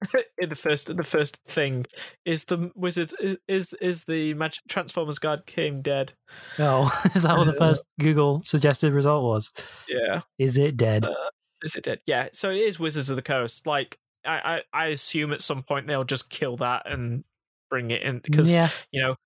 [0.38, 1.86] in the first the first thing
[2.24, 6.12] is the wizard is is, is the Magic Transformers card game dead?
[6.58, 9.50] Oh, is that what the first Google suggested result was?
[9.88, 11.06] Yeah, Is it dead?
[11.06, 11.14] Uh,
[11.62, 12.00] is it dead?
[12.06, 13.66] Yeah, so it is Wizards of the Coast.
[13.66, 17.24] Like I I, I assume at some point they'll just kill that and
[17.68, 19.16] bring it in because yeah, you know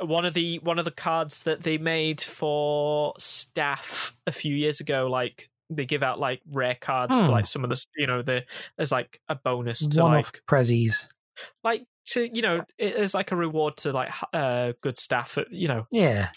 [0.00, 4.80] one of the one of the cards that they made for staff a few years
[4.80, 7.24] ago like they give out like rare cards Hmm.
[7.26, 8.44] to like some of the you know the
[8.78, 11.06] as like a bonus to one like prezzies.
[11.64, 15.50] like to you know it- as like a reward to like uh good staff at,
[15.52, 16.30] you know Yeah,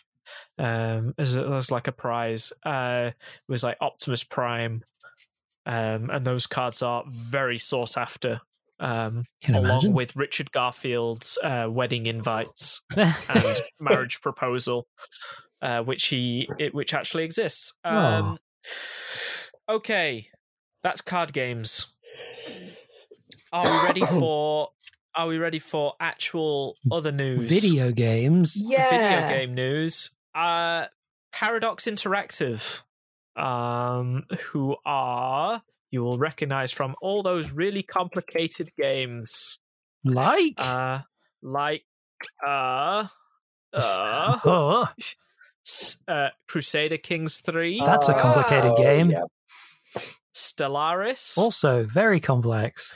[0.58, 4.84] um as, a, as like a prize uh it was like optimus prime
[5.66, 8.42] um and those cards are very sought after
[8.80, 9.94] um can along imagine.
[9.94, 14.88] with richard garfield's uh wedding invites and marriage proposal,
[15.62, 17.74] uh, which he it, which actually exists.
[17.84, 18.38] Um,
[19.70, 20.28] okay,
[20.84, 21.88] that's card games.
[23.52, 24.70] Are we ready for?
[25.16, 27.48] Are we ready for actual other news?
[27.50, 28.62] Video games.
[28.62, 28.90] Yeah.
[28.90, 30.10] video game news.
[30.34, 30.88] Uh,
[31.32, 32.82] Paradox Interactive,
[33.38, 35.62] um, who are
[35.92, 39.60] you will recognize from all those really complicated games,
[40.04, 40.56] Like?
[40.58, 41.00] uh,
[41.42, 41.84] like
[42.46, 43.06] uh,
[43.74, 44.38] uh,
[46.08, 49.12] uh, Crusader Kings 3, That's a complicated Oh, game.
[49.12, 49.22] yeah.
[50.36, 52.96] Stellaris, also very complex.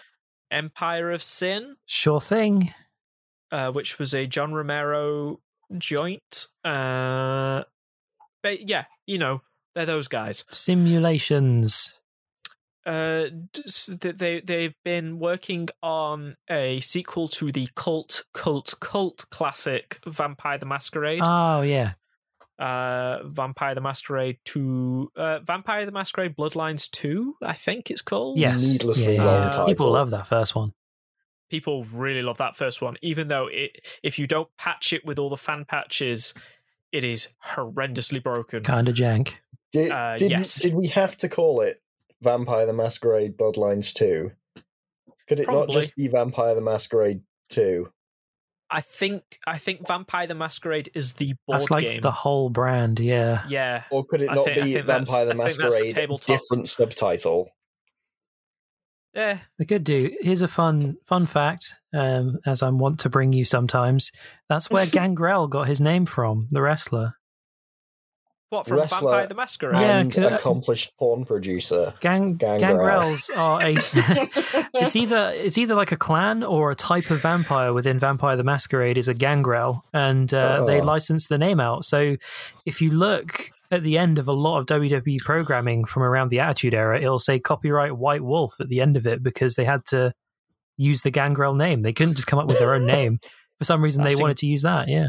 [0.51, 2.73] Empire of Sin, Sure thing.
[3.51, 5.39] uh, which was a John Romero
[5.77, 6.47] joint.
[6.65, 7.63] Uh,
[8.43, 9.41] but yeah, you know,
[9.75, 10.43] they're those guys.
[10.49, 11.93] Simulations.
[12.85, 18.73] Uh, d- s- th- they they've been working on a sequel to the cult cult
[18.79, 21.21] cult classic Vampire the Masquerade.
[21.25, 21.93] Oh yeah.
[22.59, 28.37] Uh Vampire the Masquerade 2 uh Vampire the Masquerade Bloodlines 2 I think it's called
[28.37, 28.61] Yes.
[28.61, 29.49] Needlessly Yeah, long yeah.
[29.49, 29.65] title.
[29.67, 30.73] People love that first one.
[31.49, 35.17] people really love that first one even though it if you don't patch it with
[35.17, 36.33] all the fan patches
[36.91, 39.33] it is horrendously broken Kinda jank.
[39.71, 40.55] Did, Uh, did, yes.
[40.61, 41.81] did we have to call it
[42.21, 44.31] Vampire the Masquerade Bloodlines 2?
[45.27, 47.87] Could it not just be Vampire the Masquerade 2?
[48.71, 52.49] I think I think Vampire the Masquerade is the board That's like game the whole
[52.49, 53.43] brand, yeah.
[53.49, 56.67] yeah Or could it not think- be Vampire the I think that's the Masquerade, different
[56.67, 57.49] subtitle?
[59.15, 60.11] yeah They could do.
[60.21, 64.11] Here's a fun fun fact, um, as I want to bring you sometimes.
[64.49, 67.15] That's where Gangrel got his name from, the wrestler.
[68.49, 71.93] What from Wrestler Vampire the Masquerade Yeah, and could- accomplished porn producer.
[71.99, 72.59] Gang Gangrel.
[72.77, 73.71] Gangrels are a
[74.73, 78.43] it's either it's either like a clan or a type of vampire within Vampire the
[78.43, 80.83] Masquerade is a gangrel, and uh, they Oh.
[80.83, 81.85] license the name out.
[81.85, 82.15] So
[82.65, 86.39] if you look at the end of a lot of WWE programming from around the
[86.39, 89.85] Attitude Era, it'll say copyright White Wolf at the end of it because they had
[89.87, 90.11] to
[90.75, 91.81] use the gangrel name.
[91.81, 93.19] They couldn't just come up with their own name.
[93.59, 94.87] For some reason, That's they in- wanted to use that.
[94.87, 95.07] Yeah,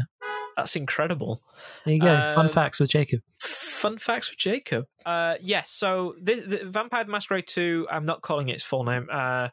[0.55, 1.41] that's incredible
[1.85, 2.33] there you go.
[2.35, 3.21] Fun Um, facts with Jacob.
[3.39, 4.85] Fun facts with Jacob.
[5.05, 8.83] Uh, yes, so this, the Vampire the Masquerade 2, I'm not calling it its full
[8.83, 9.49] name, uh,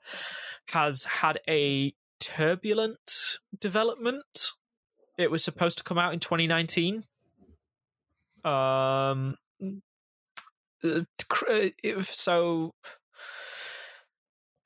[0.68, 4.50] has had a turbulent development.
[5.16, 7.04] It was supposed to come out in 2019.
[8.44, 9.36] Um,
[12.02, 12.74] so.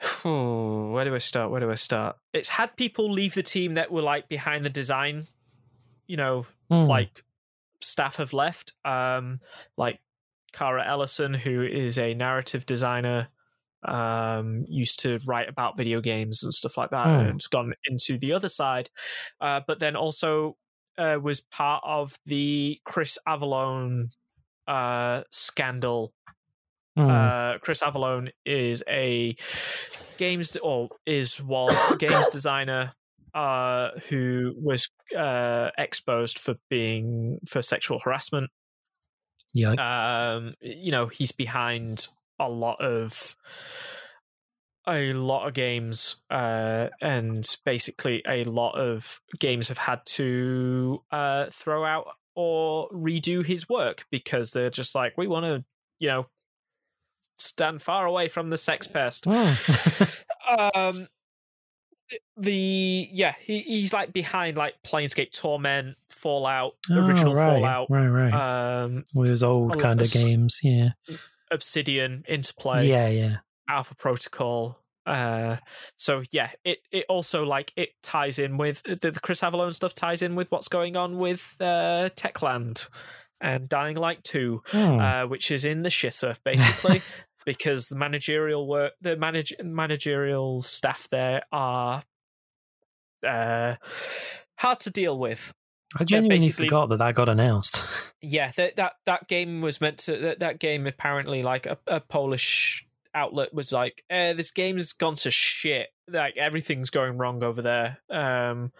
[0.24, 1.50] Where do I start?
[1.50, 2.16] Where do I start?
[2.32, 5.28] It's had people leave the team that were like behind the design,
[6.07, 6.83] you know, Hmm.
[6.83, 7.24] like
[7.81, 8.73] staff have left.
[8.85, 9.41] Um,
[9.77, 10.01] like
[10.53, 13.29] Cara Ellison, who is a narrative designer,
[13.85, 17.27] um, used to write about video games and stuff like that, Hmm.
[17.27, 18.91] and it's gone into the other side.
[19.41, 20.57] Uh, but then also
[20.99, 24.11] uh, was part of the Chris Avellone
[24.69, 26.12] uh, scandal
[26.95, 29.35] uh, Chris Avellone is a
[30.19, 32.93] games or is was games designer
[33.34, 38.50] uh, who was uh, exposed for being for sexual harassment.
[39.52, 39.72] yeah,
[40.34, 43.36] Um, you know, he's behind a lot of
[44.86, 51.46] a lot of games, uh, and basically a lot of games have had to uh,
[51.50, 55.64] throw out or redo his work because they're just like, we want to,
[55.98, 56.26] you know,
[57.36, 59.26] stand far away from the sex pest.
[59.28, 60.59] Hmm.
[60.74, 61.09] um,
[62.36, 68.06] the yeah, he, he's like behind like Planescape Torment, Fallout, original Oh, right, Fallout, right,
[68.06, 68.82] right.
[68.84, 70.90] um, With those old kind of games, yeah,
[71.51, 73.36] Obsidian, Interplay, yeah, yeah.
[73.68, 74.78] Alpha Protocol.
[75.05, 75.56] Uh,
[75.97, 79.94] so yeah, it it also like it ties in with the, the Chris Avellone stuff
[79.94, 82.89] ties in with what's going on with uh, Techland
[83.40, 85.01] and Dying Light Two, Hmm.
[85.01, 87.02] uh, which is in the shitter basically.
[87.44, 92.02] because the managerial work, the manage, managerial staff there are
[93.27, 93.77] uh,
[94.59, 95.52] hard to deal with.
[95.94, 97.85] I genuinely forgot that that got announced.
[98.24, 100.16] Yeah, that that that game was meant to.
[100.16, 105.16] That, that game apparently, like a, a Polish outlet was like, eh, "This game's gone
[105.16, 105.89] to shit.
[106.09, 108.70] Like everything's going wrong over there." Um,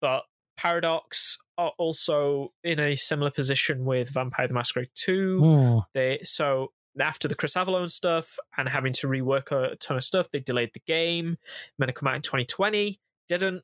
[0.00, 0.24] but
[0.56, 5.38] Paradox are also in a similar position with Vampire the Masquerade Two.
[5.38, 5.78] Hmm.
[5.94, 10.30] They so after the Chris Avellone stuff and having to rework a ton of stuff,
[10.30, 11.38] they delayed the game.
[11.78, 13.62] Meant to come out in 2020, didn't.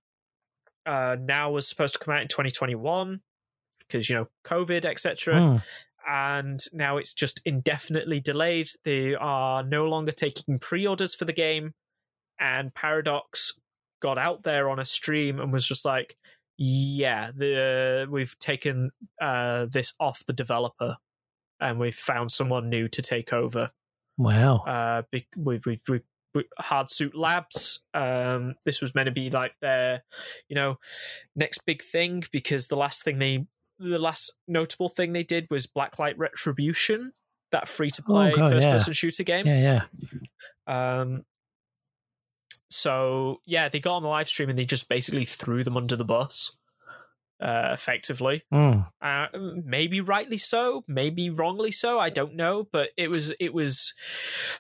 [0.87, 3.21] Uh, now was supposed to come out in 2021
[3.81, 5.41] because you know COVID, etc.
[5.41, 5.57] Hmm.
[6.07, 8.69] And now it's just indefinitely delayed.
[8.85, 11.73] They are no longer taking pre-orders for the game,
[12.39, 13.59] and Paradox
[14.01, 16.17] got out there on a stream and was just like,
[16.59, 18.91] "Yeah, the we've taken
[19.21, 20.97] uh, this off the developer."
[21.61, 23.71] And we've found someone new to take over.
[24.19, 24.59] Wow.
[24.59, 26.03] Uh, we've, we've, we've,
[26.35, 27.83] we Hardsuit Labs.
[27.95, 30.03] Um, this was meant to be like their,
[30.49, 30.79] you know,
[31.37, 33.47] next big thing because the last thing they,
[33.79, 37.13] the last notable thing they did was Blacklight Retribution,
[37.53, 38.73] that free to play Oh, first yeah.
[38.73, 39.47] person shooter game.
[39.47, 39.85] Yeah,
[40.67, 41.01] yeah.
[41.01, 41.25] Um,
[42.71, 45.95] so yeah, they got on the live stream and they just basically threw them under
[45.95, 46.57] the bus,
[47.41, 48.43] uh, effectively.
[48.51, 48.81] Hmm.
[49.01, 49.27] Uh,
[49.65, 51.99] maybe rightly so, maybe wrongly so.
[51.99, 53.95] I don't know, but it was it was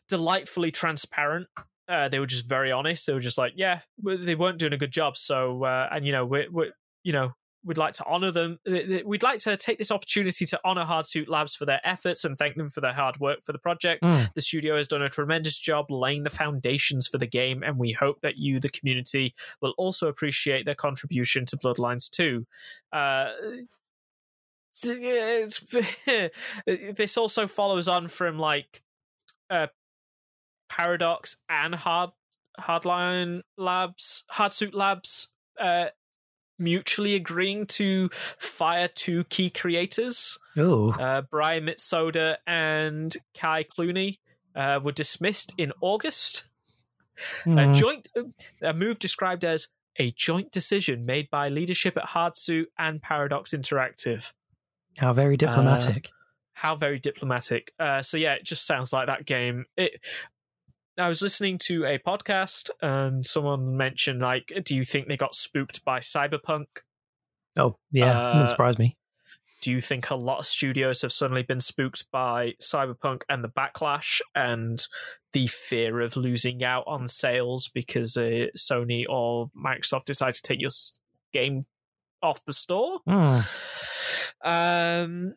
[0.08, 1.48] delightfully transparent.
[1.88, 3.06] Uh, they were just very honest.
[3.06, 5.16] They were just like, yeah, they weren't doing a good job.
[5.16, 6.70] So, uh, and you know, we're, we're
[7.02, 7.34] you know,
[7.64, 8.58] we'd like to honor them.
[8.66, 12.24] Th- th- We'd like to take this opportunity to honor Hardsuit Labs for their efforts
[12.24, 14.04] and thank them for their hard work for the project.
[14.04, 14.24] Hmm.
[14.34, 17.92] The studio has done a tremendous job laying the foundations for the game, and we
[17.92, 22.46] hope that you, the community, will also appreciate their contribution to Bloodlines 2.
[22.92, 23.30] Uh,
[26.66, 28.82] this also follows on from like
[29.48, 29.68] uh,
[30.68, 32.10] Paradox and Hard
[32.60, 35.86] Hardline Labs, Hardsuit Labs, uh,
[36.58, 38.08] mutually agreeing to
[38.38, 44.18] fire two key creators Oh, uh, Brian Mitsoda and Ka'ai Cluney
[44.54, 46.48] uh, were dismissed in August.
[47.46, 47.72] A Hmm.
[47.72, 48.08] joint
[48.62, 49.68] a move described as
[49.98, 54.32] a joint decision made by leadership at Hardsuit and Paradox Interactive.
[54.98, 56.10] how very diplomatic.
[56.54, 57.72] How very diplomatic.
[57.80, 59.64] Uh, so yeah, it just sounds like that game.
[59.76, 60.00] It.
[60.96, 65.34] I was listening to a podcast and someone mentioned like, do you think they got
[65.34, 66.66] spooked by Cyberpunk?
[67.56, 68.18] oh, yeah.
[68.20, 68.96] uh, wouldn't surprise me.
[69.60, 73.48] do you think a lot of studios have suddenly been spooked by cyberpunk and the
[73.48, 74.86] backlash and
[75.32, 80.60] the fear of losing out on sales because uh, sony or microsoft decide to take
[80.60, 80.70] your
[81.32, 81.64] game
[82.22, 83.40] off the store Hmm.
[84.44, 85.34] um,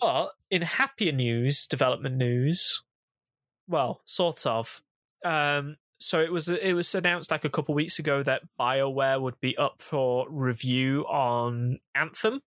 [0.00, 2.82] but in happier news development news
[3.68, 4.82] well sort of
[5.24, 9.38] um, so it was it was announced like a couple weeks ago that bioware would
[9.40, 12.40] be up for review on anthem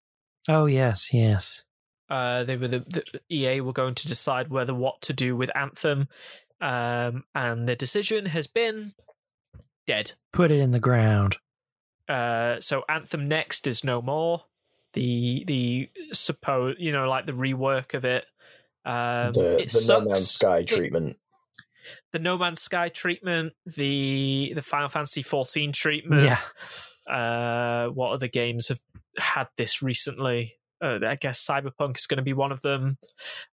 [0.49, 1.63] Oh, yes, yes.
[2.09, 5.49] uh, they were the, the EA were going to decide whether what to do with
[5.55, 6.09] Anthem,
[6.59, 8.93] um, and the decision has been
[9.87, 10.11] dead.
[10.33, 11.37] Put it in the ground.
[12.09, 14.43] Uh, so Anthem Next is no more.
[14.93, 18.25] The the suppose you know like the rework of it.
[18.85, 20.31] Um, the it the No Man's sucks.
[20.31, 21.17] Sky It- treatment.
[22.11, 26.23] The No Man's Sky treatment, the the Final Fantasy 14 treatment.
[26.23, 26.39] Yeah.
[27.14, 28.80] Uh, what other games have
[29.18, 30.55] had this recently?
[30.84, 32.97] Uh, I guess Cyberpunk is going to be one of them.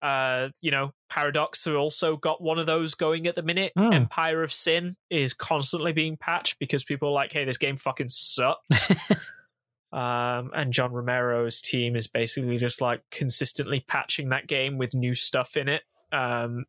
[0.02, 3.72] Uh, you know, Paradox have also got one of those going at the minute.
[3.76, 3.92] Hmm.
[3.92, 8.08] Empire of Sin is constantly being patched because people are like, "Hey, this game fucking
[8.08, 8.90] sucks."
[9.92, 15.14] um, and John Romero's team is basically just like consistently patching that game with new
[15.14, 15.82] stuff in it.
[16.10, 16.64] Um,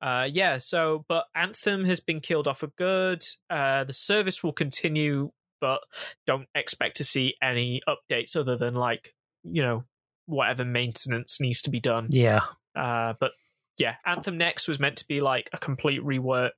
[0.00, 3.24] uh, yeah, so but Anthem has been killed off for good.
[3.50, 5.80] Uh, the service will continue, but
[6.26, 9.14] don't expect to see any updates other than like
[9.44, 9.84] you know
[10.26, 12.08] whatever maintenance needs to be done.
[12.10, 12.40] Yeah.
[12.76, 13.32] Uh, but
[13.78, 16.50] yeah, Anthem Next was meant to be like a complete rework.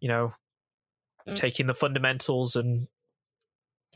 [0.00, 0.32] You know,
[1.34, 2.88] taking the fundamentals and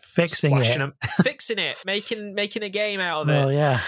[0.03, 0.79] Fixing it.
[0.79, 3.81] them, fixing it, making making a game out of it Well, yeah.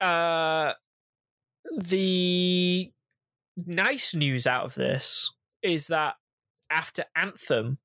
[0.00, 0.72] uh,
[1.78, 2.90] the
[3.56, 5.32] nice news out of this
[5.62, 6.14] is that
[6.70, 7.78] after Anthem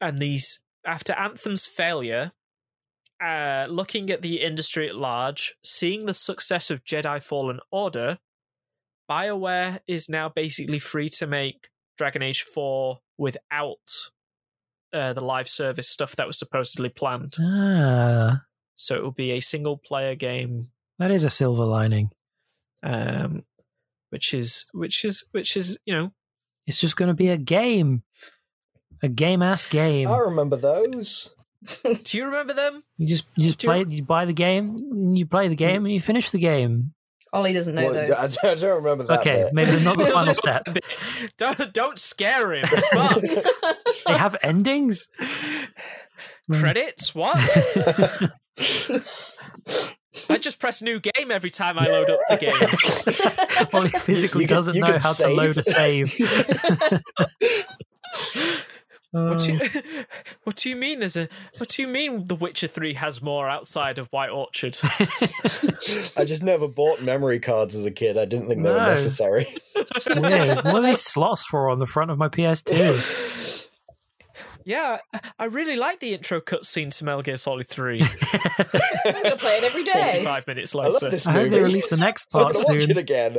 [0.00, 2.32] and these after Anthem's failure,
[3.22, 8.18] uh, looking at the industry at large, seeing the success of Jedi Fallen Order,
[9.10, 14.10] BioWare is now basically free to make Dragon Age 4 without
[14.92, 17.34] uh, the live service stuff that was supposedly planned.
[17.40, 18.42] Ah,
[18.74, 20.68] So it will be a single player game
[20.98, 22.10] that is a silver lining.
[22.82, 23.44] um,
[24.14, 26.12] which is which is which is you know
[26.68, 28.04] It's just going to be a game,
[29.02, 30.06] a game ass game.
[30.08, 31.34] I remember those.
[32.04, 32.84] do you remember them?
[32.96, 33.84] You just you just Do play.
[33.88, 35.86] You buy the game, you play the game, mm.
[35.86, 36.94] and you finish the game.
[37.32, 38.10] Ollie doesn't know Well, those.
[38.12, 39.18] I, don't- I don't remember that.
[39.18, 39.52] Okay, bit.
[39.52, 40.68] maybe not the Doesn't- final step.
[41.36, 42.66] Don't don't scare him.
[42.92, 43.20] Fuck.
[44.06, 45.08] They have endings.
[46.48, 46.60] Mm.
[46.60, 47.12] Credits?
[47.16, 47.36] What?
[50.30, 53.04] I just press new game every time I load up the games.
[53.72, 56.12] Well, he physically You could- doesn't you know could how to load a save.
[59.16, 59.28] Oh.
[59.28, 59.60] What do, you,
[60.42, 60.98] what do you mean?
[60.98, 61.28] There's a.
[61.58, 62.24] What do you mean?
[62.24, 64.76] The Witcher Three has more outside of White Orchard.
[66.16, 68.18] I just never bought memory cards as a kid.
[68.18, 69.46] I didn't think they were necessary.
[69.76, 70.64] weird.
[70.64, 73.63] What are these slots for on the front of my PS2?
[74.64, 74.98] Yeah,
[75.38, 78.02] I really like the intro cutscene to Metal Gear Solid Three.
[79.04, 79.92] I'm gonna play it every day.
[79.92, 80.88] Forty-five minutes later.
[80.88, 81.10] I love later.
[81.10, 83.38] this I hope they release the next I'm part gonna watch it again.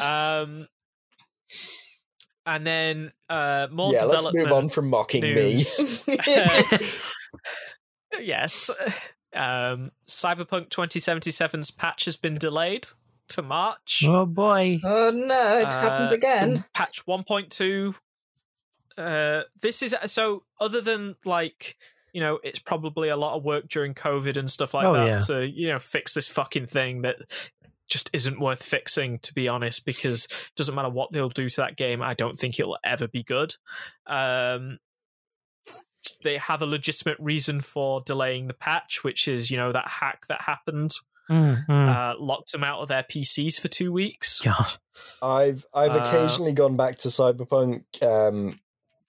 [0.02, 0.68] um,
[2.46, 5.80] and then uh, more yeah, let's move on from mocking news.
[5.82, 6.16] me.
[8.20, 8.70] yes.
[9.32, 12.88] Um, Cyberpunk 2077's patch has been delayed
[13.30, 14.04] to March.
[14.06, 14.78] oh boy.
[14.84, 16.64] oh no, it happens Uh, again.
[16.74, 17.94] Patch 1.2.
[18.98, 21.76] Uh, this is so other than like
[22.12, 25.06] you know it's probably a lot of work during COVID and stuff like Oh, that
[25.06, 25.18] yeah.
[25.18, 27.16] to you know fix this fucking thing that
[27.88, 31.56] just isn't worth fixing to be honest because it doesn't matter what they'll do to
[31.60, 33.54] that game I don't think it'll ever be good.
[34.06, 34.78] Um,
[36.24, 40.26] they have a legitimate reason for delaying the patch, which is you know that hack
[40.28, 40.92] that happened
[41.30, 41.88] Mm, mm.
[41.88, 44.40] uh, locked them out of their PCs for two weeks.
[44.40, 44.76] God.
[45.22, 48.58] I've I've Uh, occasionally gone back to Cyberpunk um,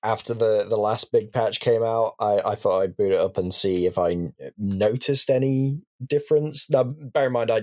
[0.03, 2.15] after the, the last big patch came out.
[2.19, 6.69] I, I thought I'd boot it up and see if I n- noticed any difference.
[6.69, 7.61] Now, bear in mind, I,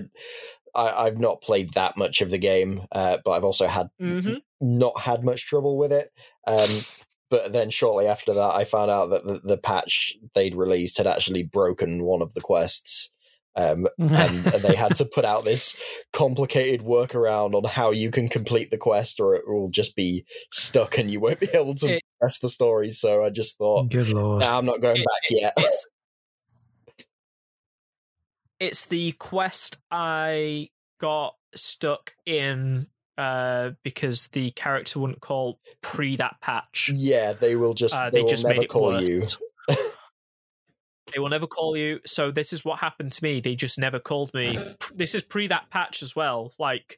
[0.75, 4.41] I I've not played that much of the game, uh, but I've also had Mhm.
[4.61, 6.11] not had much trouble with it.
[6.45, 6.85] Um,
[7.29, 11.07] but then shortly after that, I found out that the, the patch they'd released had
[11.07, 13.11] actually broken one of the quests.
[13.55, 15.75] Um, and they had to put out this
[16.13, 20.97] complicated workaround on how you can complete the quest or it will just be stuck
[20.97, 24.09] and you won't be able to It- press the story so i just thought Good
[24.09, 24.41] lord.
[24.41, 25.87] nah, i'm not going It- back it's, yet It's,
[28.59, 30.69] it's the quest I
[30.99, 36.91] got stuck in uh, because the character wouldn't call pre that patch.
[36.93, 39.07] yeah they will just Uh, they, they will just never made it call worse.
[39.09, 39.23] you
[41.13, 41.99] They will never call you.
[42.05, 43.39] So this is what happened to me.
[43.39, 44.57] They just never called me.
[44.93, 46.53] This is pre that patch as well.
[46.59, 46.97] Like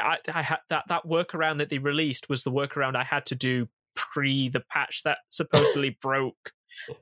[0.00, 3.34] I, I had that that workaround that they released was the workaround I had to
[3.34, 6.52] do pre the patch that supposedly broke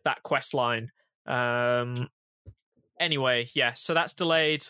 [0.04, 0.90] that quest line.
[1.26, 2.08] Um.
[3.00, 3.74] Anyway, yeah.
[3.74, 4.64] So that's delayed.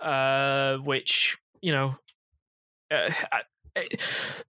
[0.00, 1.96] Uh, which you know,
[2.90, 3.40] uh, I,
[3.76, 3.88] I-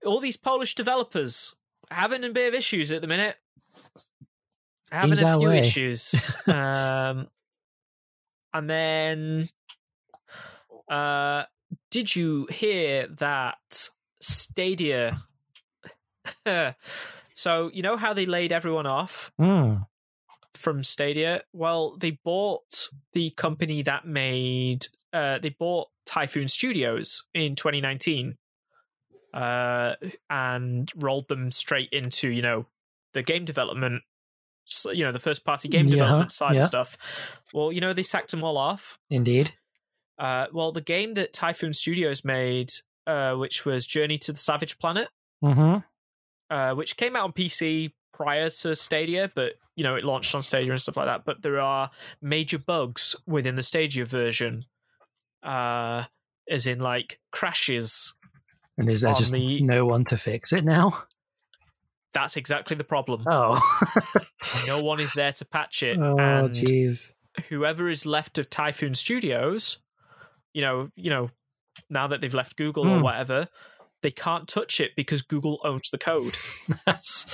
[0.06, 1.56] all these Polish developers
[1.90, 3.38] having a bit of issues at the minute.
[4.92, 5.60] Having a few way.
[5.60, 6.36] issues.
[6.48, 7.28] um,
[8.54, 9.50] and then,
[10.90, 11.44] uh,
[11.92, 13.90] did you hear that
[14.22, 15.22] Stadia?
[17.34, 19.86] so you know how they laid everyone off Mm.
[20.54, 21.44] from Stadia.
[21.54, 24.88] Well, they bought the company that made.
[25.14, 28.38] Uh, they bought Typhoon Studios in 2019,
[29.34, 29.96] uh,
[30.30, 32.66] and rolled them straight into you know
[33.14, 34.04] the game development.
[34.94, 36.62] You know the first party game Yeah, development side yeah.
[36.62, 36.98] of stuff.
[37.54, 39.00] Well, you know they sacked them all off.
[39.10, 39.54] Indeed.
[40.20, 42.72] Uh, well, the game that Typhoon Studios made,
[43.06, 45.10] uh, which was Journey to the Savage Planet,
[45.44, 45.78] Mm-hmm.
[46.50, 50.42] uh, which came out on PC prior to Stadia, but you know it launched on
[50.44, 51.24] Stadia and stuff like that.
[51.24, 51.92] But there are
[52.22, 54.64] major bugs within the Stadia version,
[55.44, 56.06] uh,
[56.50, 58.16] as in like crashes.
[58.78, 61.04] And is there just the- no one to fix it now?
[62.18, 63.24] That's exactly the problem.
[63.28, 63.60] Oh.
[64.68, 67.12] No one is there to patch it, oh, jeez.
[67.50, 69.78] whoever is left of Typhoon Studios,
[70.52, 71.30] you know, you know,
[71.92, 73.04] now that they've left Google or Hmm.
[73.04, 73.50] whatever,
[74.02, 76.36] they can't touch it because Google owns the code.
[76.88, 77.28] That's.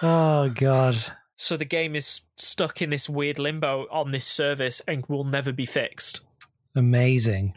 [0.00, 0.96] Oh god.
[1.36, 5.52] So the game is stuck in this weird limbo on this service and will never
[5.52, 6.24] be fixed.
[6.76, 7.54] Amazing.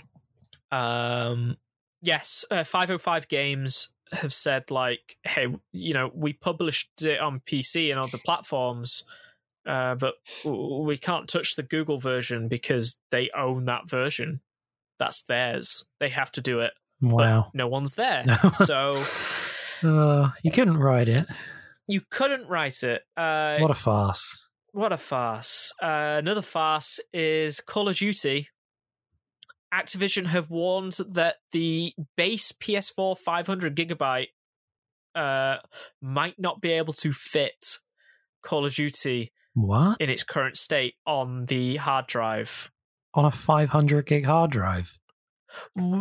[0.72, 1.58] Um,
[2.02, 7.90] yes, uh, 505 Games have said like, hey, you know, we published it on PC
[7.92, 9.04] and other platforms,
[9.66, 10.16] uh, but
[10.46, 14.42] we can't touch the Google version because they own that version.
[15.00, 15.86] That's theirs.
[16.00, 16.72] They have to do it.
[17.02, 17.52] But Wow.
[17.54, 18.24] no one's there.
[18.26, 18.36] No.
[18.52, 18.94] so
[19.84, 21.28] Oh, you couldn't write it.
[21.88, 23.04] you couldn't write it.
[23.16, 24.48] Uh, What a farce.
[24.72, 25.72] What a farce.
[25.82, 28.50] Uh, another farce is Call of Duty
[29.74, 34.28] Activision have warned that the base PS4 500 gigabyte
[35.16, 35.58] uh,
[36.02, 37.78] might not be able to fit
[38.44, 39.98] Call of Duty What?
[40.00, 42.72] in its current state on the hard drive.
[43.14, 44.98] On a 500 gig hard drive?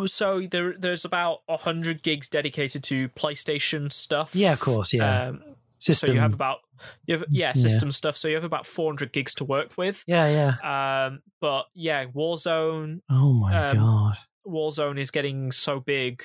[0.06, 4.34] So there, there's about hundred gigs dedicated to PlayStation stuff.
[4.34, 5.28] Yeah, of course, yeah.
[5.28, 5.43] Um,
[5.86, 6.08] System.
[6.08, 6.58] So you have about
[7.06, 7.52] you have yeah Yeah.
[7.52, 8.16] system stuff.
[8.16, 10.02] So you have about 400 gigs to work with.
[10.06, 10.28] yeah,
[10.62, 11.06] yeah.
[11.06, 14.16] Um, but yeah, Warzone Oh my um, god.
[14.46, 16.22] Warzone is getting so big,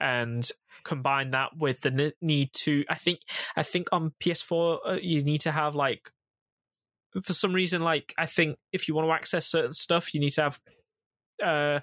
[0.00, 0.48] and
[0.84, 3.20] combine that with the need to, I think,
[3.56, 6.10] I think on PS4 uh, you need to have like,
[7.22, 10.32] for some reason, like I think if you want to access certain stuff, you need
[10.32, 10.60] to have
[11.44, 11.80] uh,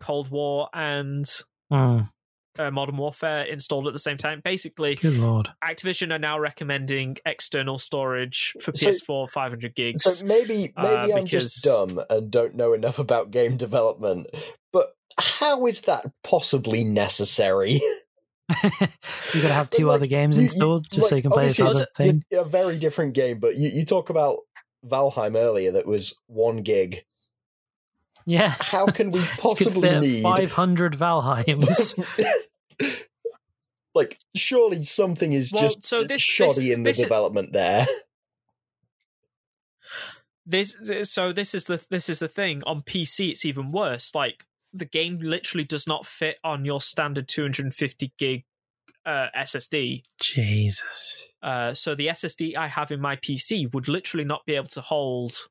[0.00, 1.24] Cold War and
[1.72, 2.10] Mm,
[2.58, 4.40] uh, Modern Warfare installed at the same time.
[4.44, 5.50] Basically, good lord.
[5.64, 10.02] Activision are now recommending external storage for So- PS4 500 gigs.
[10.04, 14.26] So maybe uh, maybe I'm just dumb and don't know enough about game development,
[14.72, 14.86] but
[15.18, 17.80] how is that possibly necessary?
[18.64, 21.44] you gotta have two Like, other games you- you- installed just so you can play
[21.46, 22.22] this other it's- thing.
[22.32, 24.38] A very different game, but you, you talk about
[24.84, 27.04] Valheim earlier that was one gig.
[28.26, 28.54] Yeah.
[28.60, 32.04] How can we You could possibly fit need 500 Valheims.
[33.94, 37.52] like surely something is Well, just so this- shoddy this- in the this is- development
[37.52, 37.86] there.
[40.46, 44.44] this so this is the this is the thing on PC it's even worse like
[44.72, 48.44] the game literally does not fit on your standard 250 gig
[49.06, 51.28] uh, SSD Jesus.
[51.42, 54.80] uh, so the SSD I have in my PC would literally not be able to
[54.80, 55.48] hold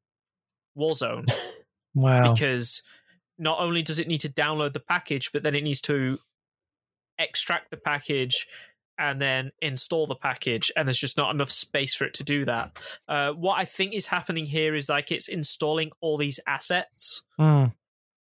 [0.77, 1.29] Warzone
[1.99, 2.31] Wow.
[2.31, 2.83] because
[3.37, 6.19] not only does it need to download the package but then it needs to
[7.17, 8.47] extract the package
[8.97, 12.45] and then install the package and there's just not enough space for it to do
[12.45, 17.23] that uh, what i think is happening here is like it's installing all these assets
[17.39, 17.73] Mm,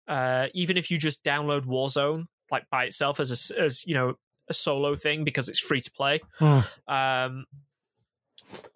[0.06, 4.14] uh, even if you just download warzone like by itself as a as you know
[4.48, 6.64] a solo thing because it's free to play mm.
[6.86, 7.44] um,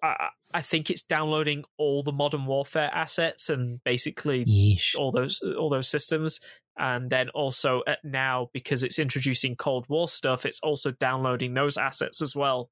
[0.01, 4.95] I, I think it's downloading all the modern warfare assets and basically Yeesh.
[4.95, 6.39] all those all those systems
[6.77, 11.77] and then also at now because it's introducing cold war stuff it's also downloading those
[11.77, 12.69] assets as well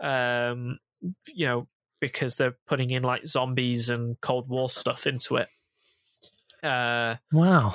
[0.00, 0.78] um
[1.34, 1.66] you know
[2.00, 5.48] because they're putting in like zombies and cold war stuff into it
[6.62, 7.74] uh Wow.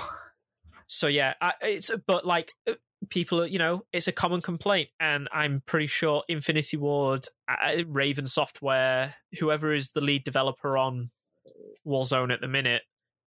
[0.87, 2.73] so yeah I, it's but like uh,
[3.09, 7.83] people are- you know it's a common complaint and i'm pretty sure infinity ward uh,
[7.87, 11.09] raven software whoever is the lead developer on
[11.85, 12.83] warzone at the minute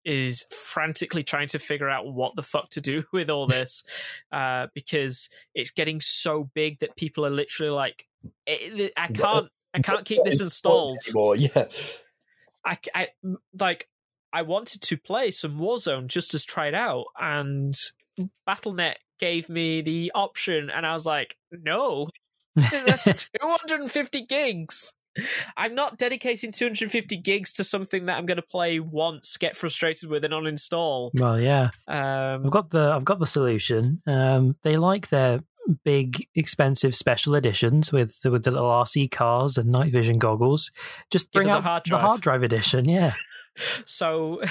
[0.04, 3.84] is frantically trying to figure out what the fuck to do with all this
[4.32, 8.06] uh, because it's getting so big that people are literally like
[8.48, 11.66] "I- i can't i can't keep this installed Anymore, yeah.
[12.66, 13.08] I, I
[13.58, 13.88] like
[14.32, 17.72] I wanted to play some Warzone just to try it out, and
[18.48, 22.08] BattleNet gave me the option, and I was like, no,
[22.56, 24.98] that's 250 gigs.
[25.56, 30.10] I'm not dedicating 250 gigs to something that I'm going to play once, get frustrated
[30.10, 31.10] with, and uninstall.
[31.14, 31.70] well, yeah.
[31.86, 34.02] Um, I've got the I've got the solution.
[34.06, 35.40] Um, they like their
[35.84, 40.70] big, expensive special editions with with the little RC cars and night vision goggles.
[41.10, 42.88] Just bring out hard the hard drive edition.
[42.88, 43.12] Yeah,
[43.84, 44.48] so it,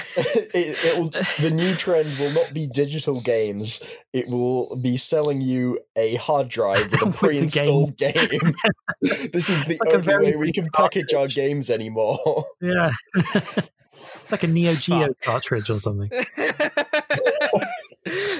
[0.54, 1.08] it will,
[1.40, 3.82] the new trend will not be digital games.
[4.12, 8.12] It will be selling you a hard drive with a pre-installed game.
[9.32, 12.46] this is the Like only way we can package our games anymore.
[12.60, 12.90] yeah.
[13.14, 15.20] it's like a Neo Geo Fuck.
[15.20, 16.10] cartridge or something.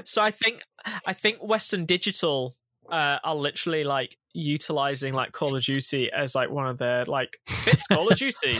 [0.05, 0.63] so I think
[1.07, 2.55] I think Western Digital
[2.91, 7.39] uh, are literally like utilizing like Call of Duty as like one of their like
[7.49, 8.59] fits Call of Duty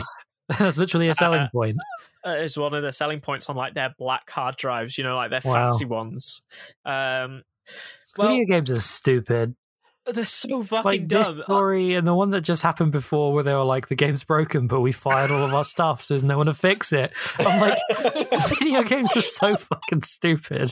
[0.59, 1.77] That's literally a selling Uh, point.
[2.25, 5.15] uh, is one of their selling points on like their black hard drives, you know,
[5.15, 5.53] like their Wow.
[5.69, 6.43] fancy ones.
[6.85, 7.43] Um,
[8.17, 9.55] well, Video games are stupid.
[10.13, 11.39] they're so fucking Like this dumb.
[11.41, 14.23] Uh, story and the one that just happened before, where they were like, "The game's
[14.23, 17.11] broken, but we fired all of our stuff, so there's no one to fix it."
[17.39, 17.79] I'm like,
[18.59, 20.71] video games are so fucking stupid.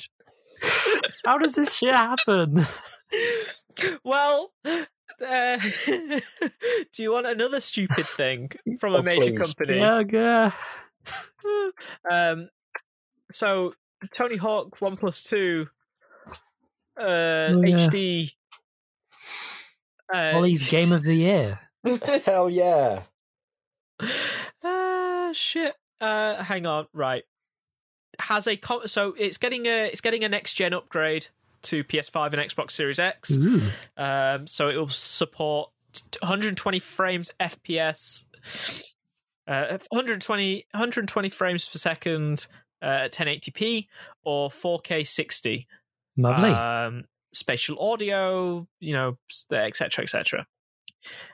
[1.25, 2.63] How does this shit happen?
[4.03, 4.51] well,
[5.25, 5.57] uh,
[6.93, 8.49] do you want another stupid thing
[8.79, 9.53] from a Oh, major please.
[9.55, 9.79] company?
[9.79, 10.51] Yeah, yeah.
[12.11, 12.49] um,
[13.31, 13.73] so
[14.11, 15.67] Tony Hawk One Plus Two
[16.97, 17.77] uh, Oh, yeah.
[17.77, 18.33] HD.
[20.13, 21.59] Uh, Ollie's game of the year.
[22.25, 23.03] Hell yeah!
[24.63, 25.73] Ah, shit.
[25.99, 26.87] Uh, hang on.
[26.93, 27.23] Right.
[28.19, 31.27] Has a com- so it's getting a it's getting a next gen upgrade
[31.63, 33.37] to PS5 and Xbox Series X.
[33.97, 35.69] Um, so it will support
[36.21, 38.25] 120 frames FPS,
[39.47, 42.47] uh, 120 120 frames per second,
[42.81, 43.87] uh, 1080p
[44.23, 45.67] or 4K 60.
[46.17, 46.49] Lovely.
[46.49, 49.17] Um, spatial audio, you know,
[49.51, 50.03] etc.
[50.03, 50.47] etc.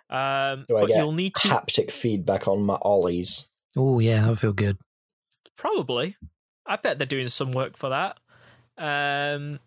[0.10, 3.50] Um, Do I but get you'll need to Haptic feedback on my ollies.
[3.78, 4.78] oh yeah, that would feel good.
[5.56, 6.16] Probably.
[6.66, 8.18] I bet they're doing some work for that.
[8.78, 9.60] Um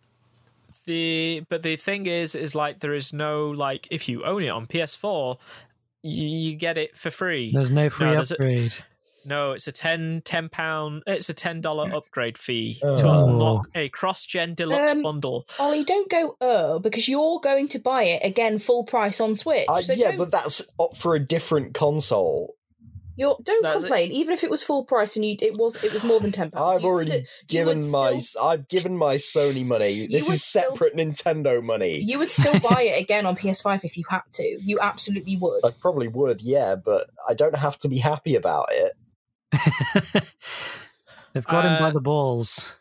[0.87, 4.49] the but the thing is is like there is no like if you own it
[4.49, 5.39] on PS4
[6.03, 7.53] you, you get it for free.
[7.53, 8.75] There's no free there's a- upgrade.
[9.25, 13.25] No, it's a 10 10 pound it's a $10 upgrade fee to Oh.
[13.29, 15.47] unlock a cross-gen deluxe Um, bundle.
[15.61, 19.67] Ollie, don't go uh because you're going to buy it again full price on Switch.
[19.69, 22.57] Uh, so yeah, don't, but that's up for a different console.
[23.23, 23.87] You're, don't That's it.
[23.87, 24.11] complain.
[24.13, 26.51] Even if it was full price and you it was it was more than ten
[26.51, 26.79] pounds.
[26.79, 30.07] I've already given my I've given my Sony money.
[30.07, 31.99] This would is still- separate Nintendo money.
[31.99, 34.43] You would still buy it again on PS5 if you had to.
[34.63, 35.61] You absolutely would.
[35.65, 38.93] I probably would, yeah, but I don't have to be happy about it.
[41.33, 42.75] They've got him by Uh, the balls.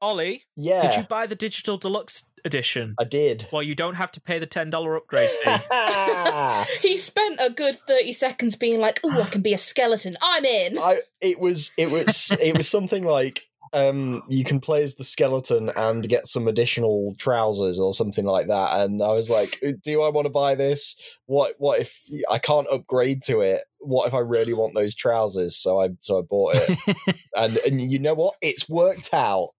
[0.00, 2.94] Ollie, Yeah, did you buy the digital deluxe edition?
[2.98, 3.48] I did.
[3.52, 5.56] Well, you don't have to pay the $10 upgrade fee.
[6.82, 10.16] He spent a good thirty seconds being like, "Oh, I can be a skeleton.
[10.20, 14.82] I'm in." I it was it was it was something like um you can play
[14.82, 19.28] as the skeleton and get some additional trousers or something like that and I was
[19.28, 20.96] like do I want to buy this
[21.26, 22.00] what what if
[22.30, 26.18] I can't upgrade to it what if I really want those trousers so I so
[26.18, 26.96] I bought it
[27.36, 29.50] and and you know what it's worked out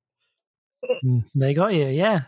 [1.03, 2.21] Mm, they got you, yeah.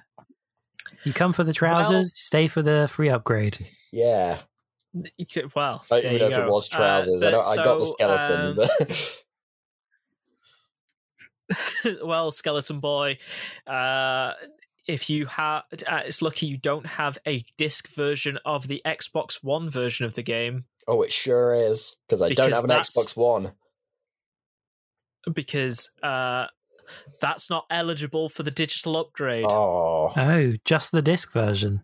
[1.03, 3.65] You come for the trousers, Well- stay for the free upgrade.
[3.91, 4.39] yeah
[5.55, 6.51] well, I don't even know you if it go.
[6.51, 9.23] was Uh, trousers I, but don't, I got the skeleton um, but
[12.03, 13.17] well, Skeleton Boy,
[13.67, 14.33] uh,
[14.87, 19.43] if you have, uh, it's lucky you don't have a disc version of the Xbox
[19.43, 23.15] One version of the game oh it sure is because I don't have an Xbox
[23.15, 23.51] One
[25.33, 26.47] because uh,
[27.19, 29.45] that's not eligible for the digital upgrade.
[29.47, 31.83] oh Oh, just the disc version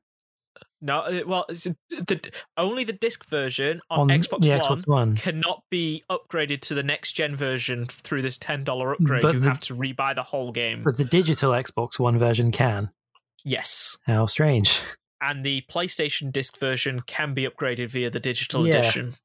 [0.81, 4.88] No, uh, well, it's, the only the disc version on, on Xbox the One Xbox
[4.88, 5.15] One.
[5.15, 9.23] cannot be upgraded to the next gen version through this ten dollar upgrade.
[9.23, 10.84] But you the- have to rebuy the whole game.
[10.84, 12.91] But the digital Xbox One version can.
[13.43, 13.97] yes.
[14.05, 14.81] How strange.
[15.19, 18.77] and the PlayStation disc version can be upgraded via the digital Yeah.
[18.77, 19.15] edition.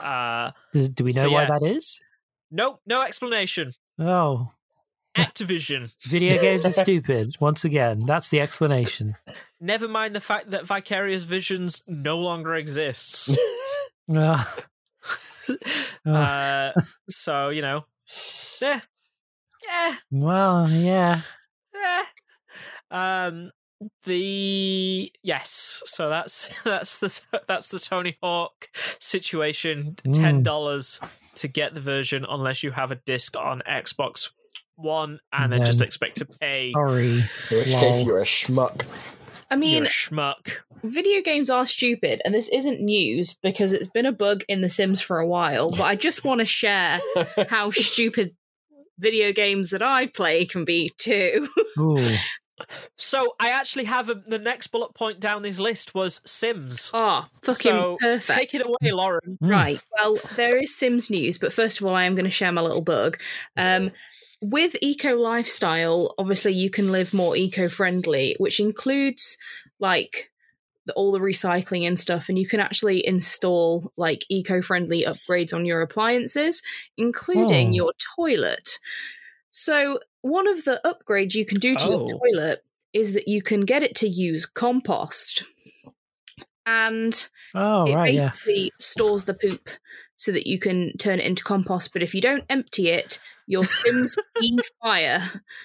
[0.00, 1.58] Uh, Does, do we know So, why yeah.
[1.58, 1.98] that is?
[2.52, 3.72] no, no explanation.
[3.98, 4.52] Oh,
[5.18, 5.92] Activision.
[6.02, 7.36] video games are stupid.
[7.40, 9.16] Once again, that's the explanation.
[9.60, 13.32] Never mind the fact that Vicarious Visions no longer exists.
[14.10, 14.56] Ah,
[16.06, 16.72] uh,
[17.10, 17.84] so you know,
[18.62, 18.80] yeah,
[19.68, 21.20] yeah, well, yeah.
[21.74, 22.02] yeah.
[22.90, 23.50] Um,
[24.04, 28.68] the yes, so that's that's the that's the Tony Hawk
[28.98, 29.96] situation.
[30.12, 31.00] Ten dollars
[31.36, 34.30] to get the version, unless you have a disc on Xbox
[34.78, 36.72] One, and then just expect to pay.
[36.72, 37.18] Sorry.
[37.18, 37.80] in which Lol.
[37.80, 38.82] case you're a schmuck
[39.50, 40.58] I You're mean, a schmuck.
[40.84, 44.68] video games are stupid, and this isn't news because it's been a bug in The
[44.68, 45.70] Sims for a while.
[45.70, 47.00] But I just want to share
[47.48, 48.36] how stupid
[48.98, 51.48] video games that I play can be too.
[51.78, 51.96] Ooh.
[52.96, 56.90] So I actually have a, the next bullet point down this list was Sims.
[56.92, 58.38] Ah, fucking so perfect.
[58.38, 59.38] take it away, Lauren.
[59.42, 59.48] Mm.
[59.50, 59.80] Right.
[59.96, 62.60] Well, there is Sims news, but first of all, I am going to share my
[62.60, 63.18] little bug.
[63.56, 63.92] Um,
[64.40, 69.36] with eco lifestyle, obviously, you can live more eco friendly, which includes
[69.80, 70.30] like
[70.86, 75.52] the, all the recycling and stuff, and you can actually install like eco friendly upgrades
[75.52, 76.62] on your appliances,
[76.96, 77.72] including Oh.
[77.74, 78.78] your toilet.
[79.50, 82.06] So, one of the upgrades you can do to your Oh.
[82.06, 85.44] toilet is that you can get it to use compost.
[86.66, 88.30] And Oh, it right, yeah.
[88.30, 89.68] basically stores the poop
[90.18, 91.92] so that you can turn it into compost.
[91.92, 95.22] But if you don't empty it, your Sims breathe fire,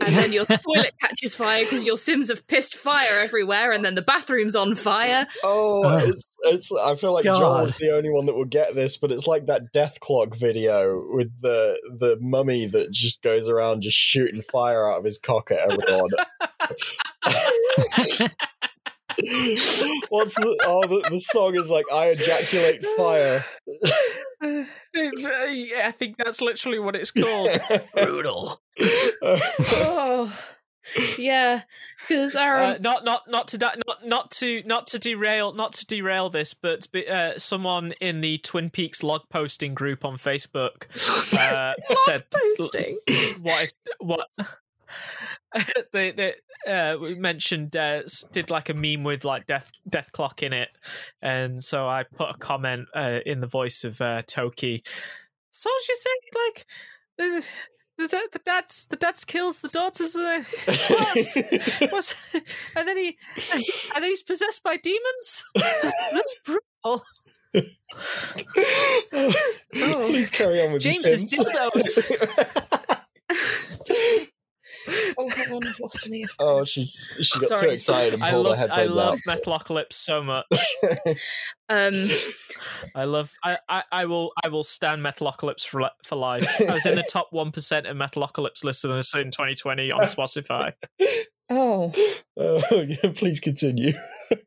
[0.00, 3.96] and then your toilet catches fire because your Sims have pissed fire everywhere, and then
[3.96, 5.26] the bathroom's on fire.
[5.44, 5.98] Oh, Oh.
[5.98, 6.72] it's it's.
[6.72, 7.38] I feel like God.
[7.38, 11.04] Joel is the only one that will get this, but it's like that Dethklok video
[11.10, 15.50] with the the mummy that just goes around just shooting fire out of his cock
[15.50, 16.10] at everyone.
[20.08, 23.44] What's the oh the, the song is like I ejaculate fire.
[24.94, 27.50] yeah, I think that's literally what it's called.
[27.94, 28.60] Brutal.
[28.80, 30.36] Oh,
[31.18, 31.62] yeah,
[32.08, 35.72] because our Uh, not not not to da- not not to not to derail not
[35.74, 40.86] to derail this, but uh, someone in the Twin Peaks log posting group on Facebook
[41.38, 41.74] uh,
[42.04, 42.24] said
[42.56, 42.98] posting.
[43.40, 44.28] what if what
[45.92, 46.34] they they
[46.66, 50.68] uh, we mentioned uh, did like a meme with like death Dethklok in it,
[51.22, 54.82] and so I put a comment uh, in the voice of uh, Toki.
[55.52, 56.10] So you say
[56.46, 56.66] like
[57.18, 57.46] the,
[57.98, 60.14] the, the dad's the dad's kills the daughters.
[60.16, 60.42] Uh,
[60.88, 61.36] what's,
[61.90, 62.34] what's,
[62.76, 63.16] and then he
[63.52, 63.64] and
[63.96, 65.44] then he's possessed by demons.
[65.54, 67.02] That's brutal.
[69.72, 71.34] Please carry on with James the is Sims.
[71.34, 73.00] dildos.
[75.18, 76.26] Oh, hang on, I've lost an ear.
[76.38, 79.38] oh, she's she got too excited and I pulled her love I love out.
[79.42, 80.46] Metalocalypse so much.
[81.72, 82.08] Um,
[82.96, 86.44] I love I, I, I will I will stand Metalocalypse for for life.
[86.68, 90.72] I was in the top one percent of Metalocalypse listeners in 2020 on Spotify.
[91.50, 91.92] oh,
[92.36, 93.92] Oh, yeah, please continue.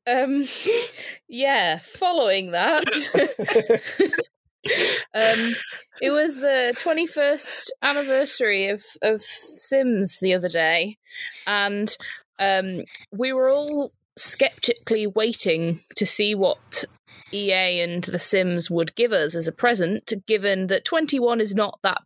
[0.05, 0.45] um,
[1.29, 1.79] yeah.
[1.79, 2.83] Following that,
[5.13, 5.53] um,
[6.01, 10.97] it was the 21st anniversary of of Sims the other day,
[11.45, 11.95] and
[12.39, 12.81] um,
[13.11, 16.85] we were all skeptically waiting to see what
[17.33, 21.79] EA and The Sims would give us as a present, given that 21 is not
[21.83, 22.01] that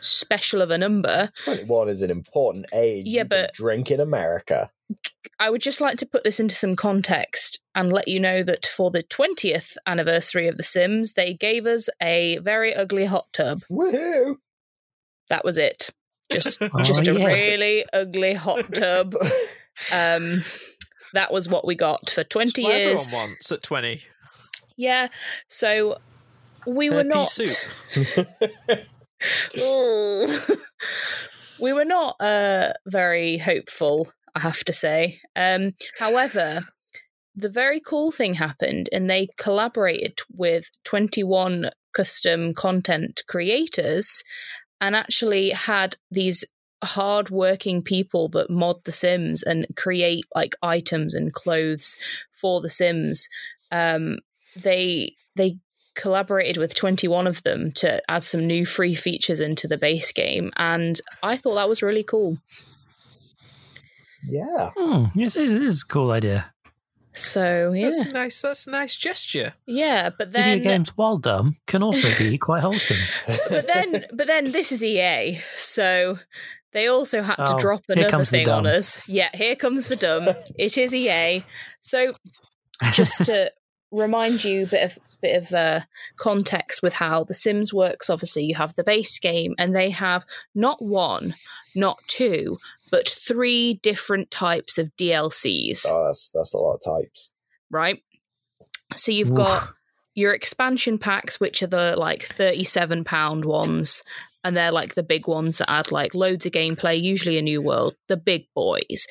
[0.00, 1.30] special of a number.
[1.44, 3.06] 21 is an important age.
[3.06, 4.70] Yeah, but- drink in America.
[5.40, 8.64] I would just like to put this into some context and let you know that
[8.66, 13.62] for the 20th anniversary of The Sims, they gave us a very ugly hot tub.
[13.68, 14.36] Woohoo!
[15.28, 15.90] That was it.
[16.30, 19.14] Just Oh, just a really ugly hot tub.
[19.92, 20.42] Um
[21.12, 23.06] that was what we got for 20 It's years.
[23.06, 24.02] everyone wants at 20.
[24.76, 25.08] Yeah.
[25.48, 25.98] So
[26.66, 27.48] we were not soup.
[28.16, 28.78] Ugh.
[31.60, 35.20] we were not uh, very hopeful, I have to say.
[35.34, 36.60] Um, however,
[37.34, 44.22] the very cool thing happened, and they collaborated with 21 custom content creators
[44.80, 46.44] and actually had these
[46.84, 51.96] hard-working people that mod the sims and create like items and clothes
[52.32, 53.28] for the sims
[53.72, 54.18] um
[54.54, 55.56] they they
[55.96, 60.52] collaborated with 21 of them to add some new free features into the base game
[60.56, 62.38] and i thought that was really cool
[64.28, 64.70] yeah.
[64.76, 66.52] Hmm, yes, it is, it is a cool idea.
[67.12, 69.54] so yeah That's a nice that's a nice gesture.
[69.66, 72.96] yeah but Video then games, while dumb, can also be quite wholesome.
[73.48, 76.18] but then but then this is ea so
[76.72, 80.28] they also had to Oh, drop another thing on us yeah here comes the dumb
[80.58, 81.44] it is ea
[81.80, 82.14] so
[82.92, 83.52] just to
[83.92, 85.80] remind you a bit of bit of uh,
[86.16, 90.24] context with how the sims works obviously you have the base game and they have
[90.54, 91.34] not one
[91.74, 92.58] not two
[92.90, 97.32] but three different types of dlcs Oh, that's that's a lot of types.
[97.70, 98.02] right
[98.94, 99.36] so you've Oof.
[99.36, 99.68] got
[100.14, 104.02] your expansion packs which are the like 37 pound ones
[104.44, 107.60] and they're like the big ones that add like loads of gameplay usually a new
[107.60, 109.06] world the big boys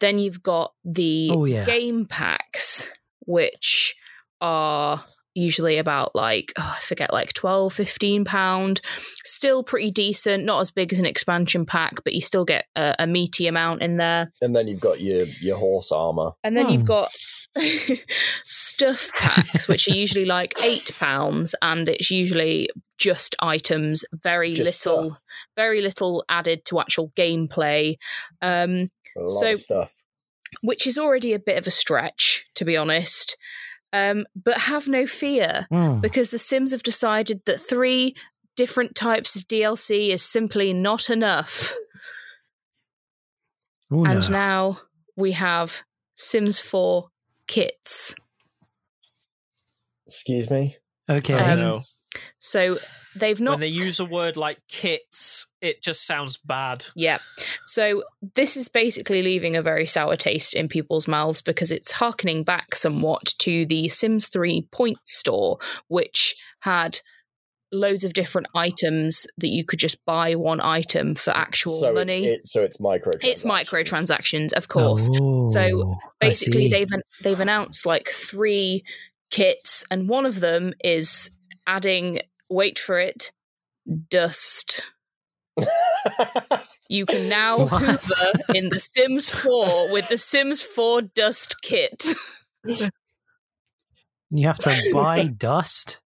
[0.00, 1.64] then you've got the Oh, yeah.
[1.64, 2.90] game packs
[3.26, 3.94] which
[4.40, 5.04] are
[5.34, 8.80] usually about like oh, i forget like 12 15 pound
[9.24, 12.94] still pretty decent not as big as an expansion pack but you still get a,
[13.00, 16.30] a meaty amount in there And then you've got your your horse armor.
[16.44, 16.86] and then you've Hmm.
[16.86, 17.10] got
[18.44, 24.84] stuff packs, which are usually like eight pounds, and it's usually just items, very Just
[24.86, 25.22] little, stuff.
[25.56, 27.96] very little added to actual gameplay,
[28.42, 29.92] um, A lot So- of stuff.
[30.62, 33.36] which is already a bit of a stretch, to be honest.
[33.96, 36.00] Um, but have no fear, Hmm.
[36.00, 38.16] because the Sims have decided that three
[38.56, 41.72] different types of DLC is simply not enough.
[43.92, 44.36] Ooh, And no.
[44.36, 44.80] now
[45.16, 45.82] we have
[46.16, 47.08] Sims 4
[47.46, 48.16] kits.
[50.06, 50.76] Excuse me.
[51.08, 51.34] Okay.
[51.34, 51.82] Um, no.
[52.38, 52.78] So
[53.16, 56.86] they've not when they use a word like kits, it just sounds bad.
[56.94, 57.18] Yeah.
[57.66, 58.04] So
[58.34, 62.74] this is basically leaving a very sour taste in people's mouths because it's harkening back
[62.74, 65.58] somewhat to the Sims 3 point store,
[65.88, 67.00] which had
[67.74, 72.24] loads of different items that you could just buy one item for actual so money.
[72.24, 73.24] It, it, so it's microtransactions.
[73.24, 75.10] it's microtransactions, of course.
[75.20, 76.88] Oh, So Basically, they've
[77.22, 78.84] they've announced like three
[79.30, 81.30] kits, and one of them is
[81.66, 82.20] adding.
[82.50, 83.32] Wait for it,
[84.10, 84.82] dust.
[86.88, 87.82] You can now What?
[87.82, 92.14] Hoover in The Sims 4 with the Sims 4 Dust Kit.
[94.30, 96.00] You have to buy dust.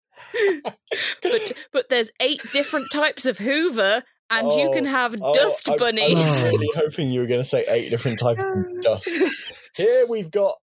[1.24, 5.68] But but there's eight different types of Hoover, and you Oh, can have Oh, dust
[5.70, 6.16] I- I, bunnies.
[6.16, 6.50] was Oh.
[6.50, 9.10] really hoping you were going to say eight different types of dust.
[9.76, 10.56] Here we've got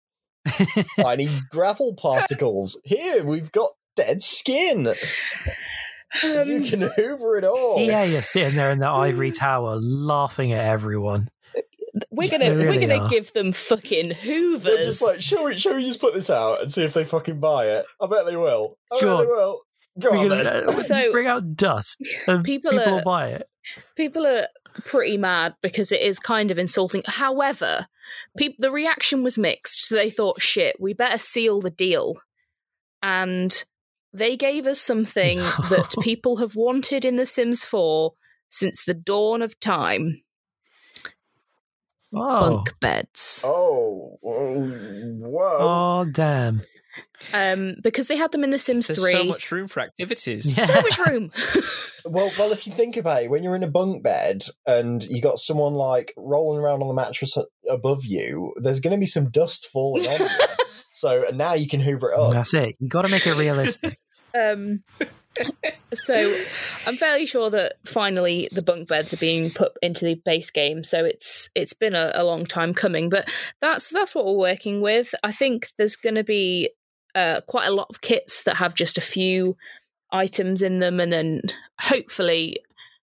[1.00, 2.80] tiny gravel particles.
[2.84, 4.94] Here we've got dead skin.
[6.22, 7.80] you Um, can hoover it all.
[7.80, 11.28] Yeah, you're sitting there in the ivory tower laughing at everyone.
[12.10, 13.08] we're gonna really we're gonna are.
[13.08, 14.62] give them fucking Hoovers.
[14.62, 17.04] They're just like, shall we, shall we just put this out and see if they
[17.04, 17.86] fucking buy it?
[18.00, 18.78] I bet they will.
[18.92, 19.16] I Sure.
[19.18, 19.60] bet they will.
[20.00, 20.44] Go on We're then.
[20.66, 23.48] gonna- So- just bring out dust and People people, are- will buy it.
[23.96, 24.48] people are
[24.84, 27.02] pretty mad because it is kind of insulting.
[27.06, 27.86] However,
[28.36, 29.86] peop the reaction was mixed.
[29.86, 32.20] So they thought, shit, we better seal the deal.
[33.02, 33.64] And
[34.14, 35.38] they gave us something
[35.70, 38.12] that people have wanted in The Sims 4
[38.48, 40.22] since the dawn of time
[42.16, 43.42] Oh, bunk beds.
[43.44, 45.58] Oh, whoa!
[45.60, 46.62] oh damn.
[47.32, 49.10] Um, because they had them in The Sims There's 3.
[49.10, 50.56] so much room for activities.
[50.56, 50.66] Yeah.
[50.66, 51.32] So much room.
[52.06, 55.22] Well, well, if you think about it, when you're in a bunk bed and you
[55.22, 59.30] got someone like rolling around on the mattress above you, there's going to be some
[59.30, 60.28] dust falling on you.
[60.92, 62.30] So now you can hoover it up.
[62.32, 62.76] That's it.
[62.78, 63.98] You got to make it realistic.
[64.34, 64.82] Um,
[65.92, 66.36] so
[66.86, 70.84] I'm fairly sure that finally the bunk beds are being put into the base game.
[70.84, 74.80] So it's it's been a, a long time coming, but that's that's what we're working
[74.80, 75.14] with.
[75.22, 76.70] I think there's going to be
[77.14, 79.56] uh, quite a lot of kits that have just a few
[80.12, 81.42] items in them, and then
[81.80, 82.58] hopefully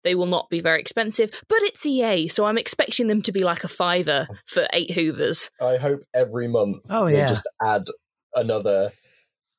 [0.04, 1.30] they will not be very expensive.
[1.48, 5.50] But it's EA, so I'm expecting them to be like a fiver for eight Hoovers.
[5.62, 7.28] I hope every month Oh, they yeah.
[7.28, 7.86] just add
[8.34, 8.92] another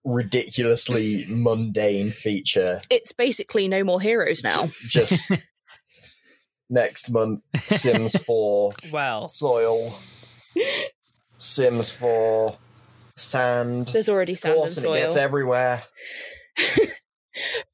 [0.05, 2.83] ridiculously mundane feature.
[2.91, 4.71] It's basically no more heroes now.
[4.89, 5.31] Just
[6.71, 9.95] next month, Sims 4 Well, soil,
[11.39, 12.57] Sims 4
[13.17, 13.89] sand.
[13.89, 15.83] There's already Of sand and course, and it gets everywhere.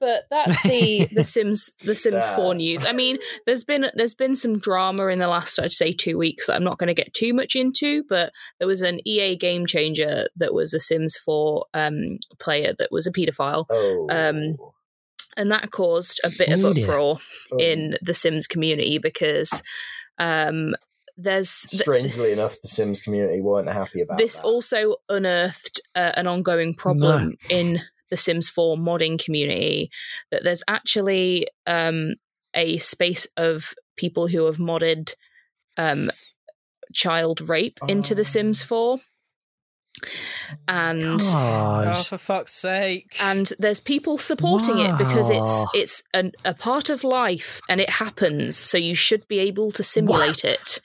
[0.01, 2.29] But that's the the Sims the Sims.
[2.31, 2.85] 4 news.
[2.87, 6.47] I mean, there's been there's been some drama in the last I'd say 2 weeks
[6.47, 9.67] that I'm not going to get too much into, but there was an EA game
[9.67, 14.07] changer that was a Sims 4 um player that was a pedophile Oh.
[14.11, 14.57] Um,
[15.37, 17.19] and that caused a bit of uproar
[17.53, 17.57] Oh.
[17.59, 19.63] in the Sims community because
[20.19, 20.75] um
[21.21, 24.45] there's th- Strangely enough, the Sims community weren't happy about this that.
[24.45, 27.81] also unearthed uh, an ongoing problem in
[28.11, 29.91] the Sims 4 modding community
[30.31, 32.15] that there's actually um,
[32.55, 35.15] a space of people who have modded
[35.77, 36.11] um,
[36.95, 38.25] child rape into the Oh.
[38.25, 38.99] Sims 4.
[40.69, 43.17] And oh, for fuck's sake.
[43.21, 47.91] and there's people supporting it because it's it's an, a part of life and it
[47.91, 50.81] happens so you should be able to simulate it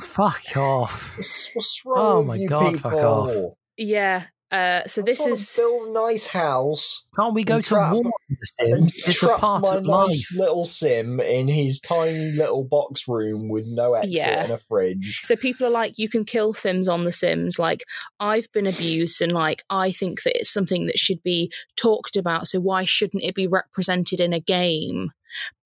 [0.00, 1.16] Fuck off.
[1.18, 2.90] What's, what's wrong Oh with my you God, people?
[2.90, 3.52] fuck off.
[3.76, 7.06] yeah uh, so I this is build a nice house.
[7.18, 8.92] Can't we go to trap- war in The Sims?
[9.06, 10.38] It's a part my of nice life.
[10.38, 14.44] little sim in his tiny little box room with no exit Yeah.
[14.44, 15.20] and a fridge.
[15.22, 17.58] So people are like, you can kill Sims on The Sims.
[17.58, 17.84] Like,
[18.20, 22.46] I've been abused, and like, I think that it's something that should be talked about.
[22.46, 25.10] So why shouldn't it be represented in a game?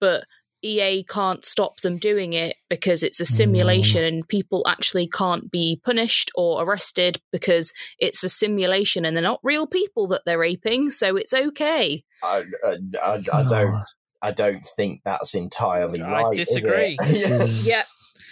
[0.00, 0.24] But
[0.62, 5.80] EA can't stop them doing it because it's a simulation, and people actually can't be
[5.84, 10.90] punished or arrested because it's a simulation, and they're not real people that they're raping.
[10.90, 12.04] So it's okay.
[12.22, 13.76] I, uh, I, I, I don't.
[14.22, 16.38] I don't think that's entirely I right.
[16.38, 16.54] is it?
[16.54, 16.96] disagree.
[17.02, 17.82] This is- Yeah.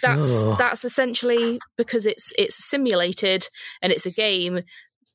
[0.01, 0.57] That's Ugh.
[0.57, 3.47] that's essentially because it's it's simulated
[3.81, 4.61] and it's a game.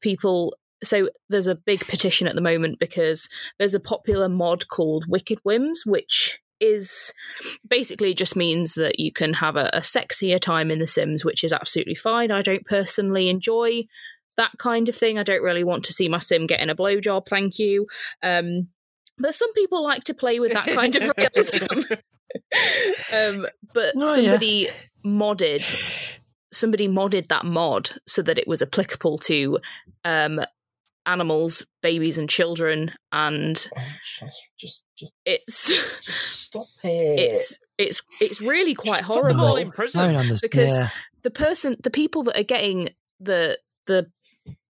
[0.01, 3.29] People so there's a big petition at the moment because
[3.59, 7.13] there's a popular mod called Wicked Whims, which is
[7.69, 11.45] basically just means that you can have a, a sexier time in The Sims, which
[11.45, 12.31] is absolutely fine.
[12.31, 13.85] I don't personally enjoy
[14.37, 15.19] that kind of thing.
[15.19, 17.87] I don't really want to see my sim getting a blowjob, thank you.
[18.23, 18.69] Um,
[19.19, 21.95] but some people like to play with that kind of realism.
[23.15, 24.33] um, but Oh, yeah.
[24.33, 24.69] somebody
[25.05, 26.09] modded
[26.53, 29.59] somebody modded that mod so that it was applicable to
[30.05, 30.41] um,
[31.07, 33.83] animals, babies, and children, and oh,
[34.19, 35.67] Just, just, just, it's
[36.05, 37.33] just stop it.
[37.33, 39.57] it's it's it's really quite Just Put them all horrible.
[39.57, 40.05] in I prison.
[40.09, 40.51] don't understand.
[40.51, 40.89] because- yeah.
[41.23, 44.11] the person the people that are getting the the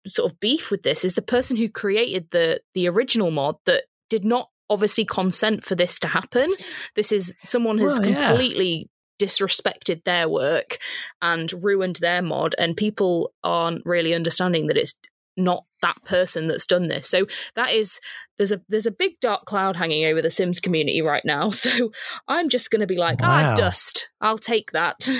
[0.06, 3.84] sort of beef with this is the person who created the the original mod that
[4.10, 6.52] did not obviously consent for this to happen
[6.94, 8.28] this is someone has Well, yeah.
[8.28, 8.90] completely
[9.20, 10.78] disrespected their work
[11.22, 14.98] and ruined their mod and people aren't really understanding that it's
[15.36, 18.00] not that person that's done this so that is
[18.36, 21.90] there's a there's a big dark cloud hanging over the sims community right now so
[22.28, 25.08] i'm just going to be like ah dust i'll take that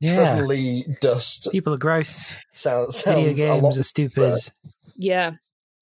[0.00, 0.10] Yeah.
[0.12, 2.30] Suddenly, dust People are gross.
[2.52, 4.38] sounds, Video sounds a lot games are stupid.
[4.96, 5.30] Yeah.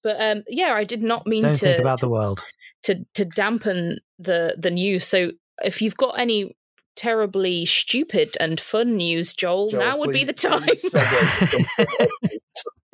[0.03, 2.41] But um yeah, I did not mean Don't to, think about to the world.
[2.83, 5.05] to to dampen the the news.
[5.05, 5.31] So
[5.63, 6.55] if you've got any
[6.95, 10.61] terribly stupid and fun news, Joel, Joel, now would be the time.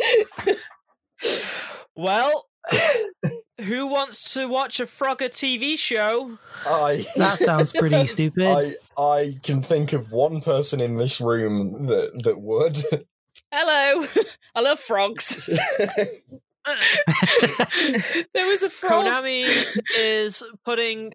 [0.01, 0.57] please segue.
[1.95, 2.47] Well,
[3.61, 6.37] who wants to watch a Frogger TV show?
[6.65, 8.47] I, That sounds pretty stupid.
[8.47, 12.77] I, I can think of one person in this room that that would.
[13.51, 14.07] Hello.
[14.55, 15.49] I love frogs.
[18.33, 19.05] there was a frog.
[19.05, 19.65] Konami
[19.97, 21.13] is putting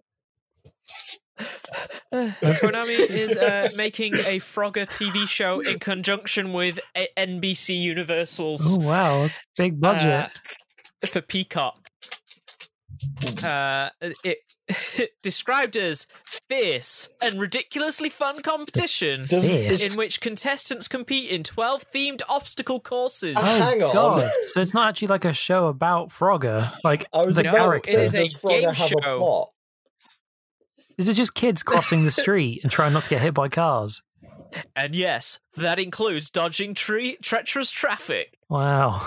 [2.13, 8.79] Konami is uh, making a Frogger TV show in conjunction with a- NBC Universal's Oh
[8.79, 10.29] wow, that's big budget.
[11.03, 11.89] uh, for Peacock.
[13.43, 13.89] Uh,
[14.23, 14.39] it
[15.23, 16.07] described as
[16.49, 22.79] fierce and ridiculously fun competition Does, does, in which contestants compete in 12 themed obstacle
[22.79, 23.37] courses.
[23.39, 23.93] Oh, hang on.
[23.93, 24.31] God.
[24.47, 27.91] So it's not actually like a show about Frogger, like I was the No, character.
[27.91, 29.51] it is a does game have show.
[30.97, 31.01] A?
[31.01, 34.01] Is it just kids crossing the street and trying not to get hit by cars?
[34.75, 38.37] And yes, that includes dodging tre- treacherous traffic.
[38.49, 39.01] Wow.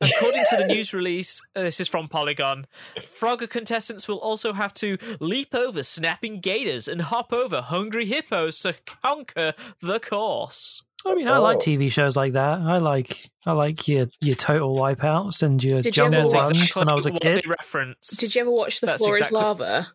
[0.00, 2.66] According to the news release, uh, this is from Polygon,
[3.04, 8.60] Frogger contestants will also have to leap over snapping gators and hop over hungry hippos
[8.62, 10.84] to conquer the course.
[11.06, 11.60] I mean, I like Oh.
[11.60, 12.60] TV shows like that.
[12.60, 16.44] I like I like your your total wipeouts and your Did you ever jungle watch-
[16.56, 17.46] runs when I was a kid.
[17.46, 18.08] reference.
[18.18, 19.92] Did you ever watch The That's Floor exactly- is Lava?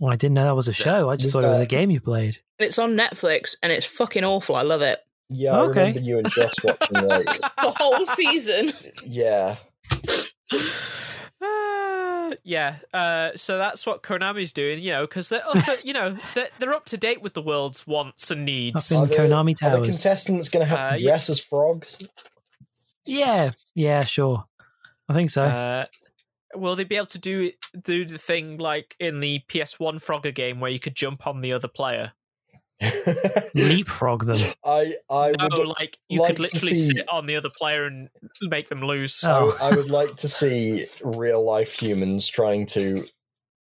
[0.00, 1.08] Well, I didn't know that was a show.
[1.10, 2.38] I just Was thought it was a game you played.
[2.58, 4.54] It's on Netflix and it's fucking awful.
[4.56, 5.00] I love it.
[5.30, 5.78] Yeah, I Okay.
[5.80, 7.24] remember you and Joss watching like
[7.56, 8.72] The whole season.
[9.04, 9.56] yeah.
[11.40, 15.92] Uh, yeah, uh, so that's what Konami's doing, you know, because they're up, at- you
[15.92, 18.90] know they're, they're up to date with the world's wants and needs.
[18.90, 19.88] Up in Are the- Konami Are the Towers.
[19.88, 21.10] contestants going to have Uh, to yeah.
[21.10, 22.06] dress as frogs?
[23.06, 24.44] Yeah, yeah, sure.
[25.08, 25.44] I think so.
[25.44, 25.86] Uh,
[26.54, 27.52] will they be able to do
[27.82, 31.52] do the thing like in the PS1 Frogger game where you could jump on the
[31.52, 32.12] other player?
[33.54, 34.38] Leapfrog them.
[34.64, 37.84] I I would No, like you like could literally see- sit on the other player
[37.84, 38.08] and
[38.42, 39.22] make them lose.
[39.24, 39.56] I, Oh.
[39.60, 43.04] I would like to see real life humans trying to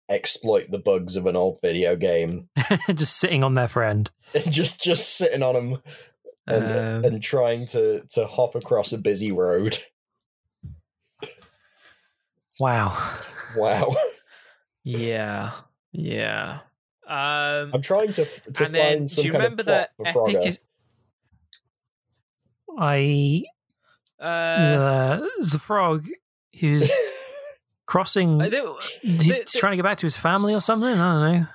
[0.08, 2.48] exploit the bugs of an old video game.
[2.94, 4.10] just sitting on their friend.
[4.50, 5.82] just just sitting on them
[6.46, 9.78] and, Um, and trying to to hop across a busy road.
[12.60, 12.96] Wow.
[13.56, 13.96] Wow.
[14.84, 15.52] yeah,
[15.92, 16.60] yeah.
[17.08, 20.60] Um, I'm trying to to and then some do you kind remember that Epic is?
[22.78, 23.44] I
[24.18, 26.06] Uh, the, the frog
[26.60, 26.92] who's
[27.86, 28.40] crossing.
[28.40, 28.62] uh, there-
[29.02, 29.22] he's
[29.52, 30.88] the- trying to get back to his family or something.
[30.98, 31.46] I don't know.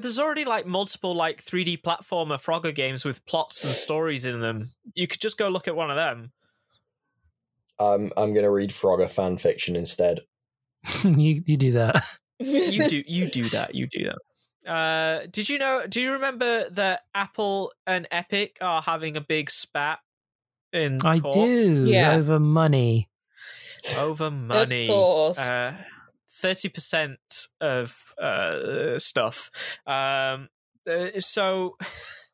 [0.00, 4.70] There's already like multiple like 3D platformer Frogger games with plots and stories in them.
[4.94, 6.32] You could just go look at one of them.
[7.78, 10.20] Um, I'm going to read Frogger fan fiction instead.
[11.04, 12.04] you you do that.
[12.38, 13.74] You do you do that.
[13.74, 14.70] You do that.
[14.70, 15.84] Uh, did you know?
[15.88, 19.98] Do you remember that Apple and Epic are having a big spat
[20.72, 22.14] in I court do Yeah.
[22.14, 23.08] over money.
[23.96, 24.88] over money?
[24.88, 25.38] Of course.
[25.38, 25.76] Uh,
[26.30, 29.50] thirty percent of uh, stuff.
[29.86, 30.48] Um,
[30.88, 31.76] uh, so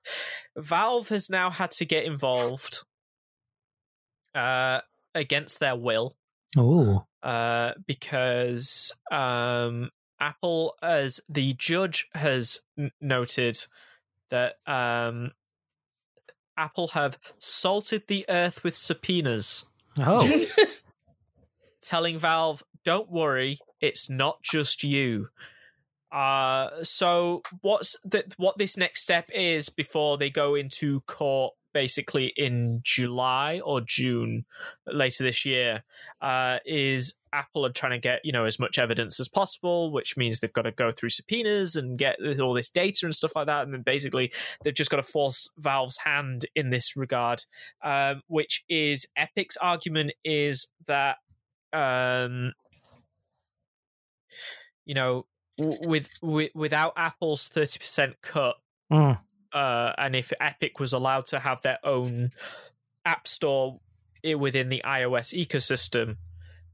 [0.57, 2.85] Valve has now had to get involved
[4.35, 4.81] uh,
[5.15, 6.17] against their will
[6.57, 13.67] Oh, uh, because um, Apple, as the judge has n- noted,
[14.31, 15.33] that um,
[16.57, 19.67] Apple have salted the earth with subpoenas,
[19.99, 20.47] oh,
[21.83, 25.29] telling Valve, "Don't worry, it's not just you."
[26.11, 32.33] Uh, so what's the, what this next step is before they go into court basically
[32.37, 34.45] in July or June
[34.87, 35.85] later this year
[36.21, 40.17] uh, is Apple are trying to get you know as much evidence as possible, which
[40.17, 43.47] means they've got to go through subpoenas and get all this data and stuff like
[43.47, 44.33] that, and then basically
[44.63, 47.45] they've just got to force Valve's hand in this regard.
[47.83, 51.19] Um, which is Epic's argument is that
[51.73, 52.53] um,
[54.85, 55.27] you know
[55.59, 58.57] w- with, with without Apple's thirty percent cut
[58.91, 59.19] Mm.
[59.53, 62.31] Uh, and if Epic was allowed to have their own
[63.05, 63.81] app store
[64.37, 66.17] within the iOS ecosystem,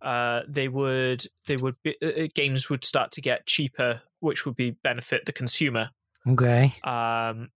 [0.02, 4.44] uh, they would they would be, uh, uh, games would start to get cheaper, which
[4.44, 5.90] would be benefit the consumer.
[6.28, 6.74] okay.
[6.84, 7.50] Um,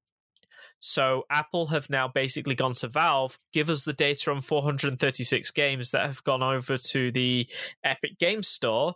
[0.80, 5.90] so Apple have now basically gone to Valve, give us the data on 436 games
[5.90, 7.47] that have gone over to the
[7.84, 8.94] Epic Games Store,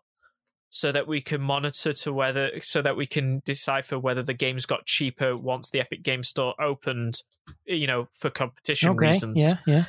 [0.77, 4.67] so that we can monitor to whether, so that we can decipher whether the games
[4.67, 7.23] got cheaper once the Epic Game Store opened,
[7.65, 9.07] you know, for competition Okay.
[9.07, 9.41] reasons.
[9.41, 9.85] Yeah,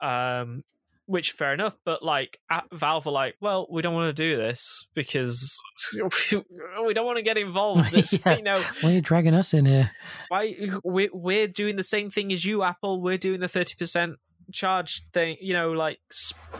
[0.00, 0.40] yeah.
[0.40, 0.64] Um,
[1.04, 4.36] which fair enough, but like at Valve are like, well, we don't want to do
[4.38, 5.60] this because
[5.94, 7.92] we don't want to get involved.
[8.24, 8.36] Yeah.
[8.36, 9.90] You know, Why are you dragging us in here?
[10.28, 14.14] why we're, we're doing the same thing as you apple we're doing the 30%
[14.52, 15.98] charge thing you know like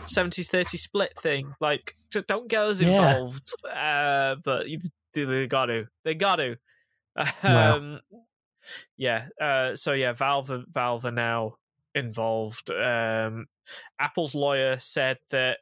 [0.07, 1.95] 70-30 split thing like
[2.27, 2.89] don't get us Yeah.
[2.89, 4.79] involved uh but you
[5.13, 6.57] they got to they got to
[7.43, 7.75] Wow.
[7.75, 7.99] um
[8.97, 11.55] yeah uh so yeah valve valve are now
[11.95, 13.47] involved um
[13.99, 15.59] apple's lawyer said that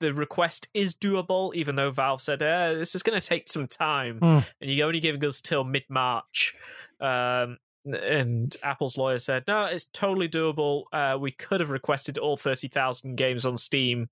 [0.00, 3.66] the request is doable, even though Valve said uh, this is going to take some
[3.66, 4.38] time, Hmm.
[4.60, 6.54] and you're only giving us till mid March.
[7.00, 7.58] Um,
[7.94, 10.84] and Apple's lawyer said, "No, it's totally doable.
[10.92, 14.08] Uh, we could have requested all thirty thousand games on Steam,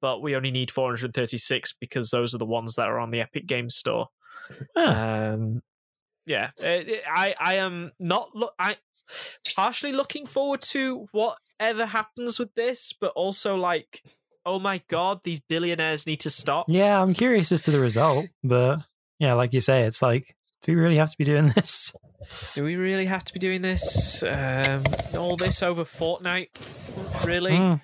[0.00, 3.10] but we only need four hundred thirty-six because those are the ones that are on
[3.10, 4.08] the Epic Games Store."
[4.76, 5.62] Ah, Um,
[6.26, 8.76] yeah, it- it- I I am not look I
[9.56, 14.02] partially looking forward to whatever happens with this, but also like,
[14.44, 16.66] oh my god, these billionaires need to stop.
[16.68, 18.80] yeah, I'm curious as to the result, but
[19.18, 21.92] yeah, like you say, it's like, do we really have to be doing this?
[22.54, 24.22] Do we really have to be doing this?
[24.22, 24.82] Um,
[25.16, 26.48] all this over Fortnite,
[27.24, 27.56] really?
[27.56, 27.74] Hmm.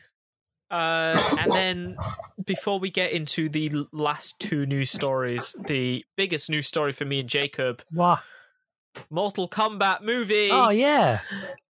[0.70, 1.96] Uh, and then
[2.44, 7.20] before we get into the last two news stories, the biggest news story for me
[7.20, 8.18] and Jacob, Wah.
[9.09, 10.48] Mortal Kombat movie.
[10.51, 11.20] Oh yeah,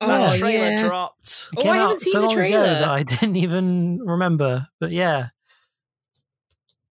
[0.00, 0.82] That Oh, trailer yeah.
[0.86, 1.48] dropped.
[1.52, 2.64] it Oh, came I haven't out seen so the long ago trailer.
[2.66, 4.68] that I didn't even remember.
[4.80, 5.28] But yeah,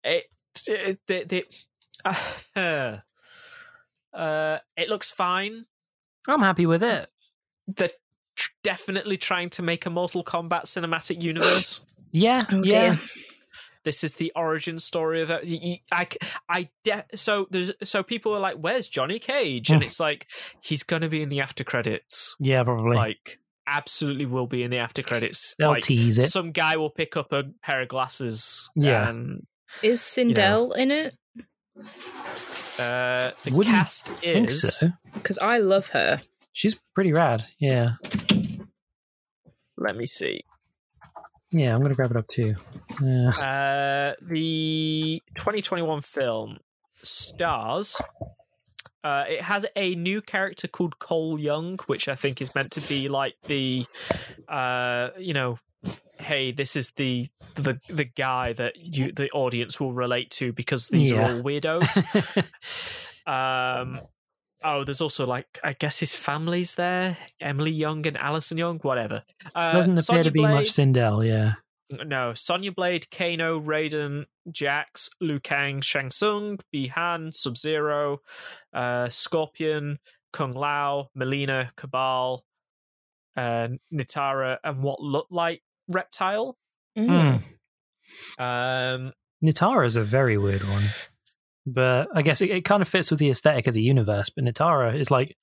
[0.04, 0.26] it
[0.68, 1.46] it the,
[2.56, 2.98] the, uh,
[4.14, 5.66] uh, it looks fine.
[6.28, 7.10] I'm happy with it.
[7.68, 7.90] They're
[8.36, 11.82] tr- definitely trying to make a Mortal Kombat cinematic universe.
[12.14, 12.96] Yeah, Oh, yeah.
[12.96, 13.00] dear.
[13.86, 15.80] this is the origin story of it.
[16.50, 19.86] I, de- so there's so people are like, "Where's Johnny Cage?" And Hmm.
[19.86, 20.28] it's like
[20.62, 22.36] he's gonna be in the after credits.
[22.38, 22.98] Yeah, probably.
[22.98, 25.56] Like, absolutely will be in the after credits.
[25.58, 26.24] They'll like, tease it.
[26.30, 28.70] some guy will pick up a pair of glasses.
[28.76, 29.08] Yeah.
[29.08, 29.48] and
[29.82, 31.16] Is Sindel in it?
[32.82, 34.78] Uh, the Wouldn't cast I think is.
[34.78, 34.88] so.
[35.14, 36.22] Because I love her.
[36.54, 37.46] She's pretty rad.
[37.60, 37.94] Yeah,
[39.78, 40.42] Let me see.
[41.52, 41.74] yeah.
[41.74, 42.56] I'm gonna grab it up too.
[43.02, 43.30] Yeah.
[43.30, 46.58] Uh, the 2021 film
[47.04, 48.02] stars.
[49.04, 52.82] Uh, it has a new character called Cole Young, which I think is meant to
[52.82, 53.88] be like the,
[54.48, 55.58] uh, you know,
[56.22, 60.88] hey, this is the the the guy that you the audience will relate to because
[60.90, 61.22] these Yeah.
[61.32, 62.46] are all weirdos.
[63.28, 64.00] um,
[64.64, 69.24] oh, there's also like I guess his family's there, Emily Young and Alison Young, whatever.
[69.56, 71.26] Uh, Doesn't appear Sonya to be much Blade- Sindel.
[71.28, 71.54] Yeah.
[72.06, 78.20] no, Sonya Blade, Kano, Raiden, Jax, Liu Kang, Shang Tsung, Bihan, Sub Zero,
[78.74, 80.00] uh, Scorpion,
[80.32, 82.46] Kung Lao, Melina, Cabal,
[83.36, 85.62] uh, Nitara, and what looked like
[85.92, 86.58] Reptile.
[86.98, 87.40] Mm.
[88.38, 88.44] Hmm.
[88.44, 89.14] Um,
[89.44, 90.84] Nitara is a very weird one,
[91.66, 94.30] but I guess it, it kind of fits with the aesthetic of the universe.
[94.30, 95.36] But Natara is like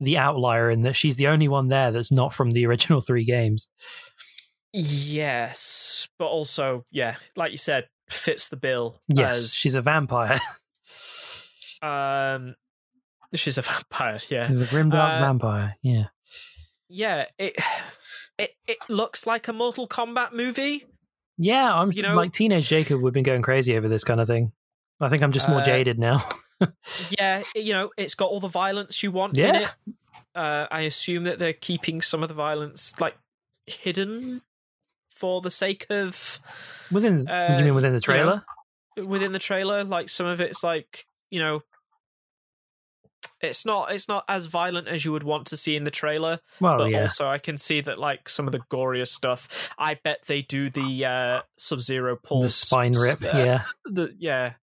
[0.00, 3.24] the outlier in that she's the only one there that's not from the original three
[3.24, 3.68] games.
[4.72, 9.00] yes, but also, yeah, like you said, fits the bill.
[9.08, 10.40] Yes, as, she's a vampire.
[11.82, 12.54] um,
[13.34, 14.18] she's a vampire.
[14.30, 15.76] Yeah, she's a grimdark Uh, vampire.
[15.82, 16.06] Yeah.
[16.88, 17.26] yeah.
[17.38, 17.54] It
[18.42, 20.86] it it looks like a Mortal Kombat movie.
[21.38, 23.00] Yeah, I'm You know- like teenage Jacob.
[23.00, 24.52] We've been going crazy over this kind of thing.
[25.00, 26.26] I think I'm just more Uh, jaded now.
[27.18, 29.68] yeah, you know, it's got all the violence you want in it.
[30.34, 33.16] Uh, I assume that they're keeping some of the violence like
[33.66, 34.42] hidden
[35.10, 36.38] for the sake of
[36.90, 38.44] Within, do uh, you mean within the you know, trailer?
[39.06, 39.82] within the trailer.
[39.84, 41.62] Like some of it's like you know,
[43.40, 46.40] it's not it's not as violent as you would want to see in the trailer.
[46.60, 47.02] well, but yeah.
[47.02, 49.70] also I can see that like some of the gorier stuff.
[49.78, 53.22] I bet they do the uh, Sub Zero pulse, the spine rip.
[53.22, 53.62] uh, yeah.
[53.84, 54.54] the yeah,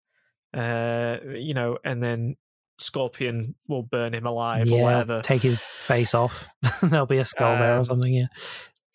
[0.54, 2.36] uh, you know, and then
[2.78, 4.82] Scorpion will burn him alive or Yeah.
[4.82, 5.20] whatever.
[5.22, 6.48] Take his face off.
[6.82, 8.12] There'll be a skull there or Um, something.
[8.12, 8.26] Yeah.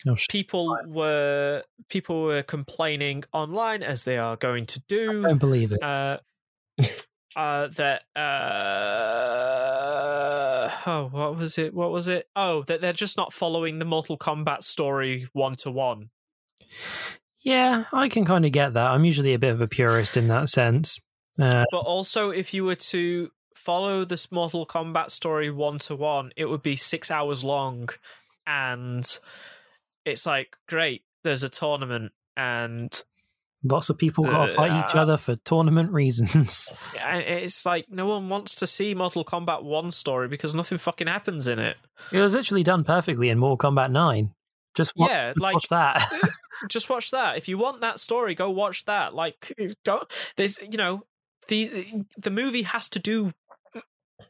[0.07, 5.21] Oh, sh- People were people were complaining online as they are going to I do
[5.23, 5.81] don't believe it.
[5.83, 6.17] uh,
[7.35, 8.19] uh, that uh,
[10.87, 14.17] oh what was it what was it oh that they're just not following the Mortal
[14.17, 16.09] Kombat story one to one.
[17.41, 18.87] Yeah, I can kind of get that.
[18.87, 20.99] I'm usually a bit of a purist in that sense.
[21.39, 26.31] Uh, But also, if you were to follow this Mortal Kombat story one to one,
[26.35, 27.89] it would be six hours long,
[28.47, 29.19] and
[30.05, 31.03] it's like great.
[31.23, 33.03] There's a tournament, and
[33.65, 36.69] lots of people got to fight each Uh, other for tournament reasons.
[36.95, 41.47] it's like no one wants to see Mortal Kombat one story because nothing fucking happens
[41.47, 41.77] in it.
[42.11, 44.31] it was literally done perfectly in Mortal Kombat 9.
[44.75, 46.09] Just wa- yeah, just like watch that.
[46.69, 47.37] just watch that.
[47.37, 49.13] If you want that story, go watch that.
[49.13, 49.53] Like,
[49.83, 50.03] don't.
[50.35, 51.03] There's, you know,
[51.47, 53.31] the the movie has to do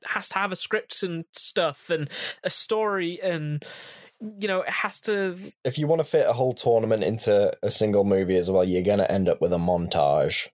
[0.03, 2.09] has to have a script and stuff and
[2.43, 3.63] a story and
[4.21, 7.69] you know it has to If you want to fit a whole tournament into a
[7.71, 10.47] single movie as well, you're going to end up with a montage.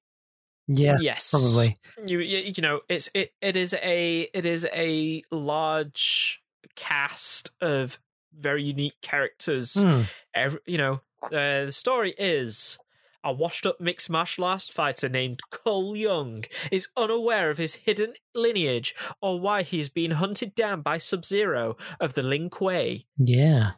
[0.67, 1.77] yeah, yes probably.
[2.07, 6.41] you, you you know it's it it is a it is a large
[6.75, 7.99] cast of
[8.38, 10.03] very unique characters Hmm.
[10.33, 12.80] every, you know uh, the story is
[13.24, 18.14] A washed up mixed martial arts fighter named Cole Young is unaware of his hidden
[18.33, 23.06] lineage or why he is being hunted down by Sub Zero of the Lin Kuei.
[23.17, 23.72] Yeah.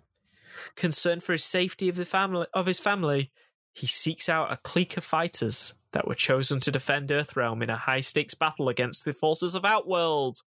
[0.75, 3.31] Concerned for his safety of the family of his family,
[3.73, 7.77] he seeks out a clique of fighters that were chosen to defend Earthrealm in a
[7.77, 10.41] high stakes battle against the forces of Outworld.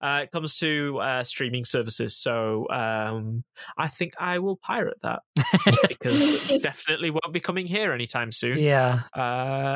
[0.00, 3.42] Uh, it comes to uh, streaming services, so um,
[3.76, 5.20] I think I will pirate that
[5.88, 8.58] because it definitely won't be coming here anytime soon.
[8.58, 9.00] Yeah.
[9.16, 9.20] Uh,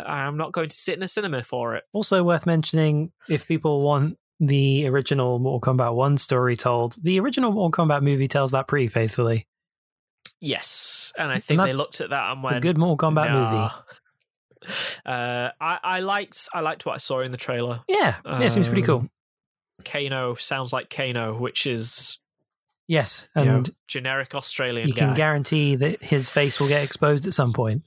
[0.07, 1.84] I'm not going to sit in a cinema for it.
[1.92, 7.51] Also worth mentioning if people want the original Mortal Kombat 1 story told, the original
[7.51, 9.49] Mortal Kombat movie tells that pretty faithfully.
[10.41, 13.70] Yes, and I think they looked at that and went, A good Mortal Kombat movie.
[15.05, 17.81] Uh, I, I liked I liked what I saw in the trailer.
[17.89, 18.17] Yeah.
[18.25, 19.09] Yeah, it seems pretty cool.
[19.86, 22.19] Um, Kano sounds like Kano, which is
[22.89, 23.27] Yes.
[23.36, 25.01] you know, And generic Australian you guy.
[25.07, 27.83] can guarantee that his face will get exposed at some point.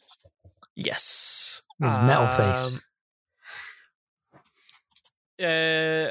[0.75, 2.72] yes, His metal face.
[2.74, 2.82] Um,
[5.38, 5.43] Uh,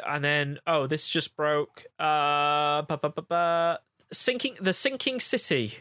[0.06, 1.82] and then oh, this just broke.
[1.98, 3.78] Uh, ba, ba, ba, ba.
[4.12, 5.78] sinking the sinking city.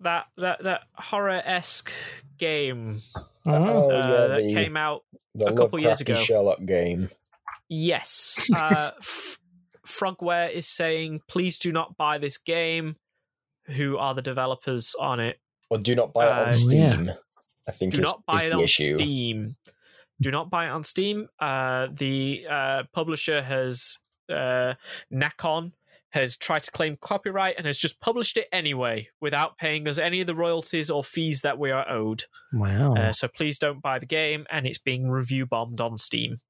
[0.00, 1.92] That that that horror esque
[2.38, 3.02] game
[3.44, 5.04] Oh, uh, yeah, that the, came out
[5.38, 6.14] a couple years Lovecrafty ago.
[6.14, 7.10] Sherlock game.
[7.70, 8.38] Yes.
[8.54, 9.38] Uh, F-
[9.86, 12.96] Frogware is saying, please do not buy this game.
[13.66, 15.38] Who are the developers on it?
[15.70, 17.10] Or do not buy it Uh, on Steam.
[17.66, 18.96] I think Do is, not buy is it on issue.
[18.96, 19.56] Steam.
[20.20, 21.28] Do not buy it on Steam.
[21.38, 24.74] Uh, the uh, publisher has, uh,
[25.12, 25.72] Nacon,
[26.10, 30.20] has tried to claim copyright and has just published it anyway without paying us any
[30.20, 32.24] of the royalties or fees that we are owed.
[32.52, 32.94] Wow.
[32.94, 36.40] Uh, so please don't buy the game, and it's being review bombed on Steam.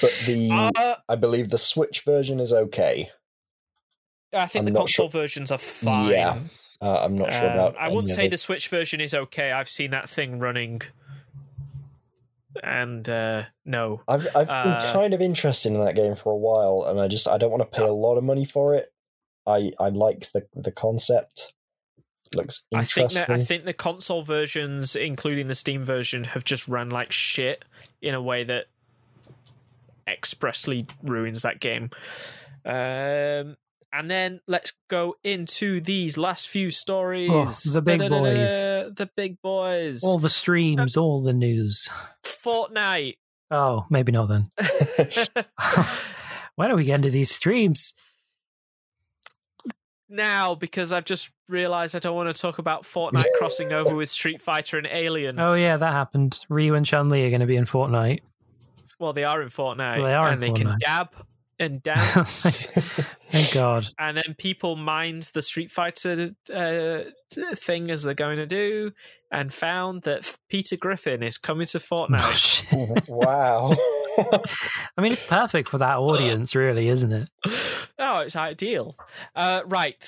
[0.00, 3.10] But the Uh, I believe the Switch version is okay.
[4.32, 6.10] I think I'm the console sure- versions are fine.
[6.10, 6.38] Yeah,
[6.80, 7.76] Uh, I'm not sure Um, about.
[7.78, 9.52] I wouldn't say the Switch version is okay.
[9.52, 10.82] I've seen that thing running,
[12.62, 16.36] and uh, no, I've I've been uh, kind of interested in that game for a
[16.36, 18.92] while, and I just I don't want to pay a lot of money for it.
[19.46, 21.54] I I like the the concept.
[22.32, 23.24] Looks I think interesting.
[23.34, 27.64] that I think the console versions, including the Steam version, have just run like shit
[28.00, 28.66] in a way that
[30.10, 31.90] expressly ruins that game.
[32.64, 33.56] Um,
[33.92, 37.30] and then let's go into these last few stories.
[37.32, 38.50] Oh, the big boys.
[38.50, 40.04] The big boys.
[40.04, 41.90] all the streams, all the news.
[42.24, 43.16] Fortnite.
[43.50, 44.50] Oh, maybe not then.
[46.54, 47.94] Why don't we get into these streams?
[50.10, 54.10] now because I've just realised I don't want to talk about Fortnite crossing over with
[54.10, 55.38] Street Fighter and Alien.
[55.38, 56.44] Oh yeah, that happened.
[56.48, 58.20] Ryu and Chun Li are going to be in Fortnite.
[59.00, 59.96] Well, they are in Fortnite.
[59.96, 61.08] Well, they are in and they can dab
[61.58, 62.42] and dance.
[63.30, 63.88] Thank God.
[63.98, 67.00] and then people mind the Street Fighter uh,
[67.56, 68.92] thing as they're going to do,
[69.32, 72.34] and found that Peter Griffin is coming to Oh, Fortnite.
[72.34, 73.04] shit.
[73.08, 73.74] wow.
[74.18, 77.28] I mean, it's perfect for that audience, really, isn't it?
[77.98, 78.96] oh, it's ideal.
[79.34, 80.04] Uh, right.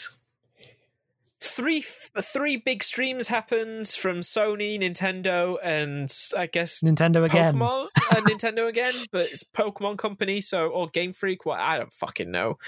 [1.45, 7.55] Three three big streams happened from Sony, Nintendo, and I guess Nintendo again.
[7.57, 11.45] Pokemon, uh, Nintendo again, but it's Pokemon Company, so or Game Freak.
[11.45, 12.59] What I don't fucking know.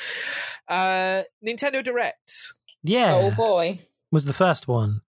[0.69, 3.79] Uh, Nintendo Direct Yeah, Oh boy.
[4.11, 5.03] was the first one.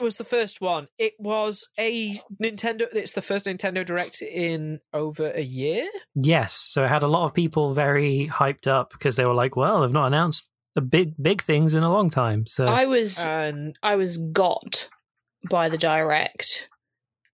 [0.00, 0.88] was the first one.
[0.98, 2.86] It was a Nintendo.
[2.92, 5.86] It's the first Nintendo Direct in over a year.
[6.16, 9.54] Yes, so it had a lot of people very hyped up because they were like,
[9.54, 13.26] "Well, they've not announced the big big things in a long time." So I was
[13.26, 14.88] And I was got
[15.50, 16.68] by the direct,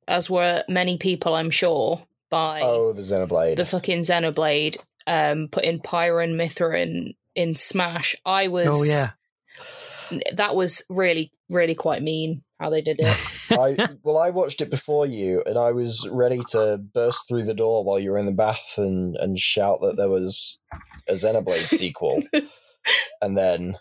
[0.07, 3.57] as were many people, I'm sure, by oh, the Xenoblade.
[3.57, 8.17] the fucking Xenoblade, um, putting Pyra and Mythra in Smash.
[8.25, 9.11] I was oh yeah,
[10.35, 13.17] that was really, really quite mean how they did it.
[13.51, 17.55] I well, I watched it before you, and I was ready to burst through the
[17.55, 20.59] door while you were in the bath and and shout that there was
[21.09, 22.23] a Xenoblade sequel,
[23.23, 23.77] and then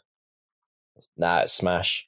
[1.16, 2.08] nah, it's Smash.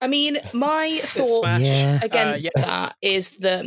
[0.00, 2.00] I mean, my thought Yeah.
[2.02, 2.64] against Uh, yeah.
[2.66, 3.66] that is that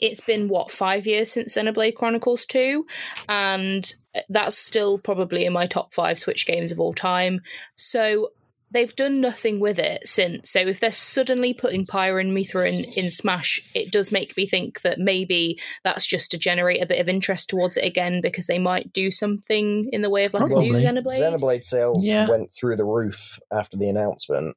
[0.00, 2.86] it's been what five years since Xenoblade Chronicles Two,
[3.28, 3.92] and
[4.28, 7.40] that's still probably in my top five Switch games of all time.
[7.76, 8.30] So
[8.72, 10.50] they've done nothing with it since.
[10.50, 14.82] So if they're suddenly putting Pyra and Mythra in Smash, it does make me think
[14.82, 18.58] that maybe that's just to generate a bit of interest towards it again because they
[18.58, 20.84] might do something in the way of like a new Probably.
[20.84, 21.20] Xenoblade.
[21.20, 22.28] Xenoblade sales Yeah.
[22.28, 24.56] went through the roof after the announcement.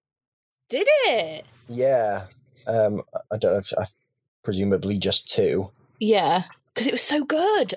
[0.70, 1.46] Did it?
[1.68, 2.26] Yeah,
[2.68, 3.02] um,
[3.32, 3.86] I don't know if I
[4.44, 6.44] presumably just two, Yeah,
[6.74, 7.76] because it was so good.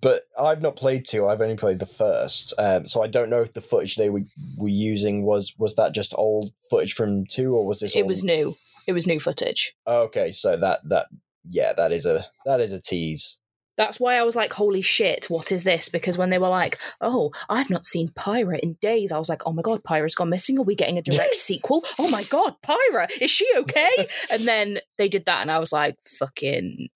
[0.00, 1.26] But I've not played two.
[1.26, 4.22] I've only played the first, um, so I don't know if the footage they were,
[4.56, 8.08] were using was was that just old footage from two, or was this It all-
[8.08, 8.56] was new.
[8.86, 9.74] It was new footage.
[9.86, 11.06] Okay, so that that
[11.48, 13.38] yeah, that is a that is a tease.
[13.76, 15.88] That's why I was like, holy shit, what is this?
[15.88, 19.42] Because when they were like, oh, I've not seen Pyra in days, I was like,
[19.46, 20.58] oh my god, Pyra's gone missing.
[20.58, 21.84] Are we getting a direct sequel?
[21.96, 24.08] Oh my god, Pyra, is she okay?
[24.32, 26.88] And then they did that, and I was like, fucking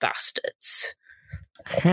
[0.00, 0.94] bastards.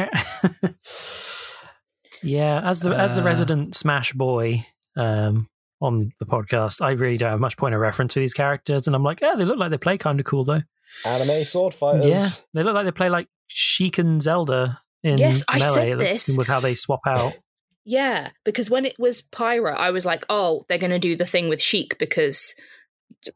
[2.23, 3.25] yeah, as the as the Uh.
[3.25, 5.47] resident Smash boy um,
[5.81, 8.95] on the podcast, I really don't have much point of reference for these characters, and
[8.95, 10.61] I'm like, yeah, they look like they play kind of cool though.
[11.05, 12.05] Anime sword fighters.
[12.05, 16.35] Yeah, they look like they play like Sheik and Zelda in Yes, I said this.
[16.37, 17.33] with how they swap out.
[17.85, 21.25] Yeah, because when it was Pyra, I was like, oh, they're going to do the
[21.25, 22.55] thing with Sheik because,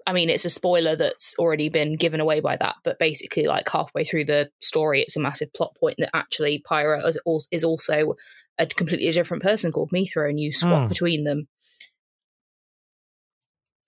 [0.05, 2.75] I mean, it's a spoiler that's already been given away by that.
[2.83, 7.05] But basically, like halfway through the story, it's a massive plot point that actually Pyra
[7.05, 7.19] is,
[7.51, 8.15] is also
[8.57, 10.87] a completely different person called Mythra, and you swap Hmm.
[10.87, 11.47] between them.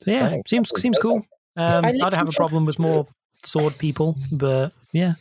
[0.02, 1.26] So yeah, seems seems cool.
[1.58, 3.08] Um, I I don't have a problem with more
[3.44, 5.16] sword people, but yeah,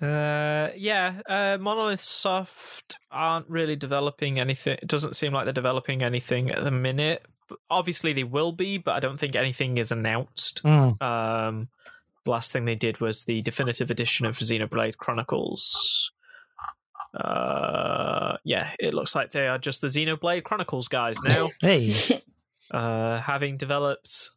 [0.00, 4.76] Uh, yeah, uh, Monolith Soft aren't really developing anything.
[4.82, 7.24] It doesn't seem like they're developing anything at the minute.
[7.70, 10.62] Obviously, they will be, but I don't think anything is announced.
[10.64, 11.00] Mm.
[11.02, 11.68] Um,
[12.24, 16.10] the last thing they did was the definitive edition of Xenoblade Chronicles.
[17.14, 21.92] Uh, yeah, it looks like they are just the Xenoblade Chronicles guys now, hey,
[22.70, 24.30] uh, having developed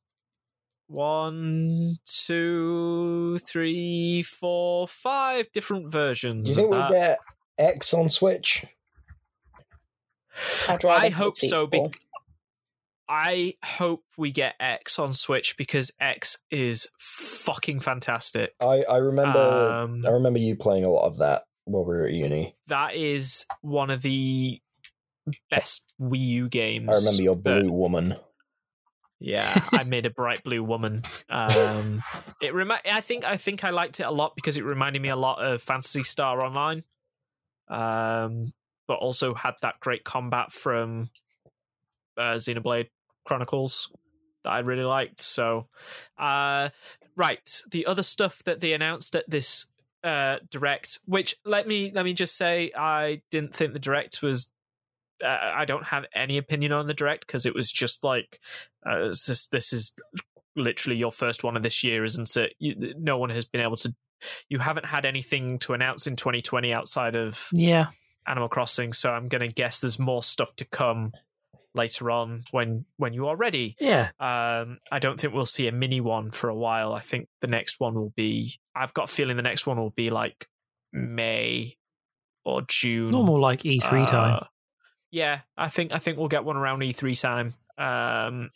[0.88, 6.92] one, two, three, four, five different Do versions you think of we'll that.
[6.92, 7.20] get
[7.58, 8.66] X on Switch?
[10.70, 11.66] I'd rather hope so.
[11.66, 11.92] sequel.
[13.10, 18.54] I hope we get X on Switch because X is fucking fantastic.
[18.62, 22.06] I I remember Um, I remember you playing a lot of that while we were
[22.06, 22.54] at uni.
[22.68, 24.62] that is one of the
[25.50, 26.88] best Wii U games.
[26.90, 28.16] I remember your that- blue woman.
[29.22, 31.04] Yeah, I made a bright blue woman.
[31.30, 32.02] Um,
[32.42, 35.10] it remi- I think I think I liked it a lot because it reminded me
[35.10, 36.84] a lot of Phantasy Star Online,
[37.68, 38.54] um,
[38.88, 41.10] but also had that great combat from
[42.18, 42.88] uh, Xenoblade
[43.30, 43.91] Chronicles
[44.43, 45.22] that I really liked.
[45.22, 45.67] So,
[46.17, 46.69] uh,
[47.16, 49.67] right, the other stuff that they announced at this
[50.03, 54.49] uh, direct, which let me let me just say, I didn't think the direct was.
[55.24, 58.40] Uh, I don't have any opinion on the direct because it was just like
[58.83, 59.93] uh, just, this is
[60.56, 62.56] literally your first one of this year, isn't it?
[62.58, 63.93] You, no one has been able to.
[64.49, 67.90] You haven't had anything to announce in 2020 outside of yeah,
[68.25, 71.11] Animal Crossing, so I'm going to guess there's more stuff to come
[71.76, 73.76] later on when when you are ready.
[73.80, 74.10] yeah.
[74.20, 76.94] Um, I don't think we'll see a mini one for a while.
[76.94, 78.54] I think the next one will be.
[78.76, 80.48] I've got a feeling the next one will be like
[80.92, 81.78] May
[82.46, 83.12] or June.
[83.12, 84.36] Normal like E3 time.
[84.42, 84.46] Uh,
[85.12, 87.54] Yeah, I think I think we'll get one around E3 time.
[87.78, 88.50] Um,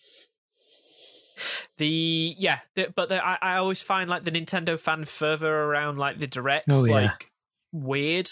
[1.78, 5.98] the yeah, the, but the, I, I always find like the Nintendo fan fervor around
[5.98, 6.94] like the directs Oh, yeah.
[6.94, 7.32] like
[7.72, 8.30] weird.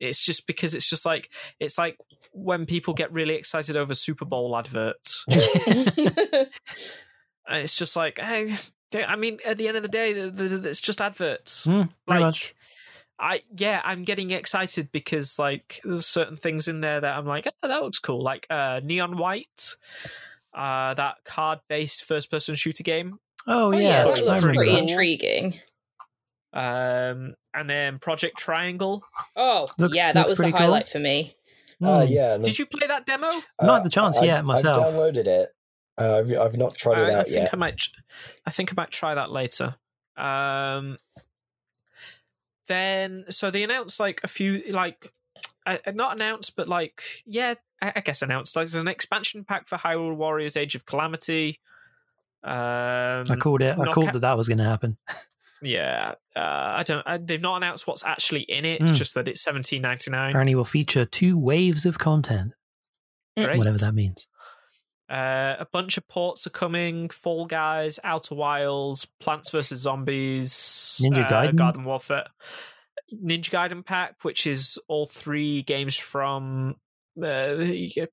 [0.00, 1.96] It's just because it's just like it's like
[2.32, 5.24] when people get really excited over Super Bowl adverts.
[7.50, 8.54] And it's just like, hey,
[9.06, 11.66] I mean, at the end of the day, the, the, the- it's just adverts.
[11.66, 12.54] Mm, like, much.
[13.18, 17.48] I yeah, I'm getting excited because like there's certain things in there that I'm like,
[17.62, 18.22] oh, that looks cool.
[18.22, 19.76] Like uh, Neon White,
[20.54, 23.18] uh, that card-based first-person shooter game.
[23.46, 24.82] Oh, Oh, yeah, yeah, looks that I looks remember pretty that.
[24.90, 25.54] intriguing.
[26.52, 29.02] Um, and then Project Triangle.
[29.36, 30.60] Oh, Looks- yeah, that was the pretty cool.
[30.66, 31.34] highlight for me.
[31.82, 32.10] Uh, Mm.
[32.10, 32.34] yeah.
[32.34, 33.26] and, Did you play that demo?
[33.28, 34.76] uh, Not had the chance I- yet myself.
[34.78, 35.50] I downloaded it.
[35.96, 37.50] Uh, I've, I've not tried it I, I out think yet.
[37.52, 37.80] I might.
[38.46, 39.74] I think I might try that later.
[40.16, 40.98] Um,
[42.66, 45.10] then so they announced like a few like
[45.66, 48.54] uh, not announced, but like yeah, I, I guess announced.
[48.56, 51.60] Like, there's an expansion pack for Hyrule Warriors: Age of Calamity.
[52.44, 52.52] Um,
[53.30, 53.78] I called it.
[53.78, 54.96] I called ca- that that was going to happen.
[55.62, 57.06] yeah, uh, I don't.
[57.06, 58.80] I, they've not announced what's actually in it.
[58.80, 58.94] Mm.
[58.94, 60.30] Just that it's seventeen ninety nine.
[60.30, 62.52] Apparently, will feature two waves of content,
[63.36, 63.58] Great.
[63.58, 64.26] whatever that means.
[65.08, 70.52] Uh, a bunch of ports are coming: Fall Guys, Outer Wilds, Plants vs Zombies,
[71.02, 71.56] Ninja uh, Gaiden?
[71.56, 72.26] Garden Warfare,
[73.12, 76.76] Ninja Gaiden pack, which is all three games from
[77.22, 77.64] uh,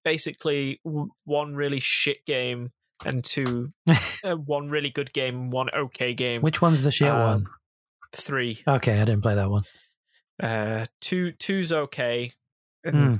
[0.04, 0.80] basically
[1.26, 2.72] one really shit game
[3.04, 3.74] and two,
[4.24, 6.42] uh, one really good game, one okay game.
[6.42, 7.46] Which one's the shit Um, one?
[8.14, 8.62] three?
[8.68, 9.64] Okay, I didn't play that one.
[10.42, 12.32] Uh, two, two's okay,
[12.84, 13.20] and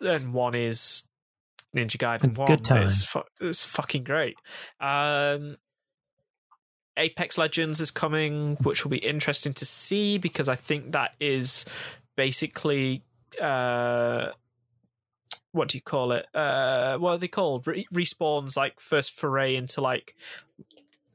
[0.00, 1.04] and one is
[1.76, 2.46] Ninja Gaiden A One.
[2.46, 2.84] good time.
[2.84, 4.36] It's, fu- it's fucking great.
[4.80, 5.56] Um,
[6.96, 11.64] Apex Legends is coming, which will be interesting to see because I think that is
[12.16, 13.02] basically
[13.42, 14.28] uh,
[15.54, 16.26] what do you call it?
[16.34, 17.66] Uh, what are they called?
[17.66, 20.14] Re- Respawn's like first foray into like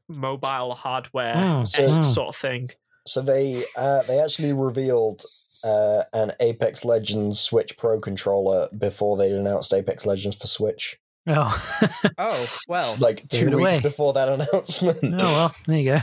[0.08, 2.70] mobile hardware so- esque sort of thing.
[3.06, 5.24] So they uh, they actually revealed
[5.64, 10.98] uh, an Apex Legends Switch Pro controller before they announced Apex Legends for Switch.
[11.26, 11.80] Oh,
[12.18, 13.80] Oh well, Like two weeks away.
[13.80, 14.98] before that announcement.
[15.02, 16.00] oh well, there you go.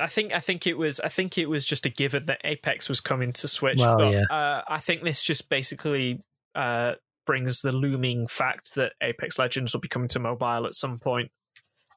[0.00, 2.88] I think I think it was I think it was just a given that Apex
[2.88, 3.78] was coming to Switch.
[3.78, 4.24] Well, but yeah.
[4.30, 6.20] uh, I think this just basically
[6.54, 6.94] uh,
[7.28, 11.30] brings the looming fact that Apex Legends will be coming to mobile at some point.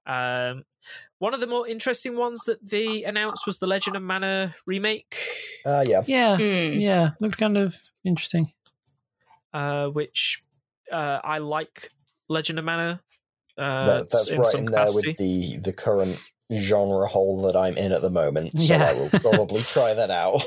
[0.06, 0.66] Um,
[1.20, 5.16] one of the more interesting ones that they announced was the Legend of Mana remake,
[5.66, 6.04] Uh, yeah.
[6.06, 6.82] Yeah, Mm.
[6.82, 8.52] yeah, looked kind of interesting.
[9.54, 10.42] uh, which
[10.92, 11.90] uh, I like
[12.28, 13.02] Legend of Mana.
[13.58, 16.18] Uh, That, that's in right some in there with the, the current
[16.54, 18.60] genre hole that I'm in at the moment.
[18.60, 18.84] So Yeah.
[18.90, 20.42] I will probably try that out.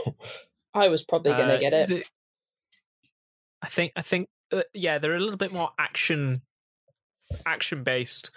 [0.75, 1.89] I was probably going to Uh, get it.
[1.89, 2.05] the-
[3.63, 6.43] I think I think uh, yeah, they're a little bit more action
[7.47, 8.31] action based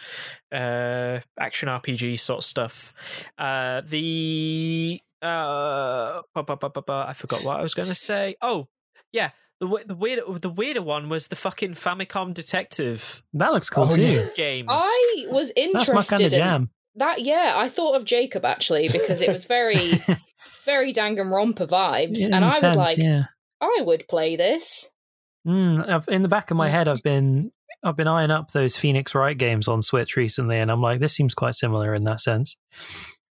[0.51, 2.93] uh action RPG sort of stuff.
[3.37, 7.95] Uh the uh bu- bu- bu- bu- bu- I forgot what I was going to
[7.95, 8.35] say.
[8.41, 8.67] Oh,
[9.11, 9.29] yeah,
[9.59, 13.95] the the weirder the weirder one was the fucking Famicom Detective That looks cool Oh,
[13.95, 14.01] too.
[14.01, 14.27] yeah.
[14.35, 14.69] games.
[14.71, 16.69] I was That's my kind interested of in jam.
[16.95, 17.21] that.
[17.21, 20.01] Yeah, I thought of Jacob actually because it was very,
[20.65, 23.23] very Danganronpa vibes, Yeah, and in a I was sense, like, yeah.
[23.59, 24.93] I would play this.
[25.47, 27.51] Mm, I've, in the back of my head, I've been
[27.83, 31.13] I've been eyeing up those Phoenix Wright games on Switch recently, and I'm like, this
[31.13, 32.57] seems quite similar in that sense.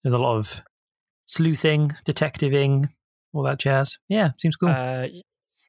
[0.02, 0.62] There's a lot of
[1.26, 2.90] sleuthing, detectiving,
[3.32, 3.98] all that jazz.
[4.08, 4.68] Yeah, seems cool.
[4.68, 5.08] Uh,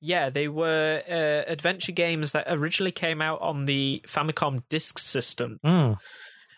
[0.01, 5.57] yeah, they were uh, adventure games that originally came out on the Famicom Disk System.
[5.65, 5.98] Mm.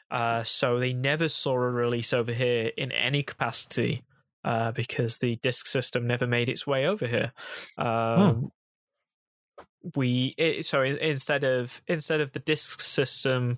[0.10, 4.04] Uh, so they never saw a release over here in any capacity
[4.44, 7.32] uh, because the disk system never made its way over here.
[7.78, 8.50] Um,
[9.96, 13.58] We it, so instead of instead of the disk system,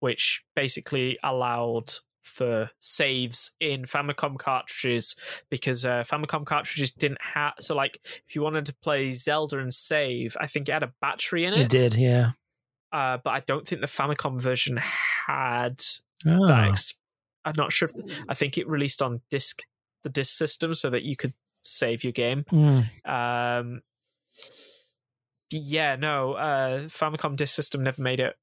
[0.00, 1.92] which basically allowed
[2.22, 5.16] for saves in Famicom cartridges
[5.48, 9.72] because uh, Famicom cartridges didn't have so like if you wanted to play Zelda and
[9.72, 11.68] save, I think it had a battery in It it.
[11.70, 12.32] did, yeah.
[12.92, 15.82] Uh, but I don't think the Famicom version had
[16.26, 16.46] Oh.
[16.48, 16.68] that.
[16.70, 16.98] Ex-
[17.44, 19.60] I'm not sure if I think it released on disc
[20.02, 22.44] the disc system so that you could save your game.
[22.52, 22.88] Mm.
[23.08, 23.82] Um,
[25.50, 28.34] yeah, no, uh, Famicom disc system never made it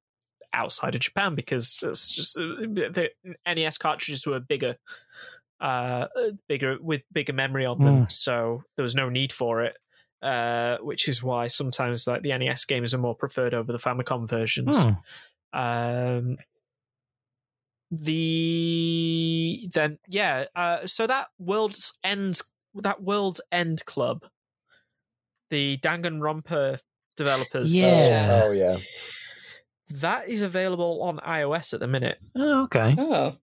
[0.53, 3.09] outside of Japan because it's just uh, the
[3.45, 4.77] NES cartridges were bigger,
[5.59, 6.08] uh,
[6.48, 9.75] bigger with bigger memory on them, so there was no need for it.
[10.22, 14.27] Uh, which is why sometimes like the NES games are more preferred over the Famicom
[14.27, 14.75] versions.
[14.82, 15.59] Hmm.
[15.59, 16.38] Um,
[17.92, 22.42] the then yeah, uh, so that World's End
[22.74, 24.25] that World's End Club,
[25.50, 26.80] the Danganronpa
[27.18, 28.42] developers, Yeah.
[28.45, 28.77] Oh, yeah.
[30.02, 32.19] that is available on iOS at the minute.
[32.35, 32.95] Oh, okay.
[32.98, 33.35] Oh,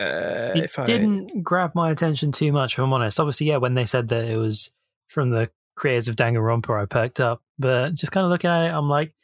[0.00, 3.20] Uh, It if I didn't grab my attention too much, if I'm honest.
[3.20, 4.70] Obviously, yeah, when they said that it was
[5.08, 7.42] from the creators of Danganronpa, I perked up.
[7.58, 9.14] But just kind of looking at it, I'm like,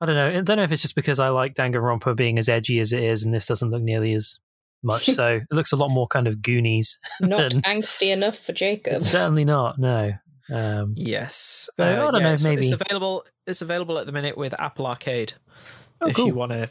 [0.00, 0.38] I don't know.
[0.38, 3.02] I don't know if it's just because I like Danganronpa being as edgy as it
[3.04, 4.38] is, and this doesn't look nearly as
[4.82, 5.04] much.
[5.14, 6.98] so it looks a lot more kind of Goonies.
[7.20, 9.00] not Then- angsty enough for Jacob.
[9.02, 9.78] Certainly not.
[9.78, 10.12] No.
[10.52, 13.24] Um, yes, So, I don't yeah, know, it's, maybe- it's available.
[13.46, 15.34] It's available at the minute with Apple Arcade.
[16.00, 16.26] Oh, if cool.
[16.26, 16.68] you want to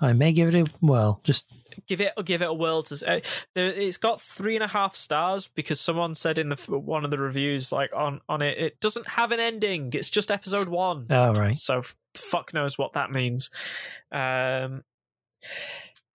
[0.00, 1.20] I may give it a well.
[1.22, 1.52] Just
[1.86, 3.20] give it or give it a whirl to uh,
[3.54, 7.10] there, it's got three and a half stars because someone said in the one of
[7.10, 11.06] the reviews like on on it it doesn't have an ending it's just episode one
[11.10, 11.56] oh right.
[11.56, 13.50] so f- fuck knows what that means
[14.12, 14.82] um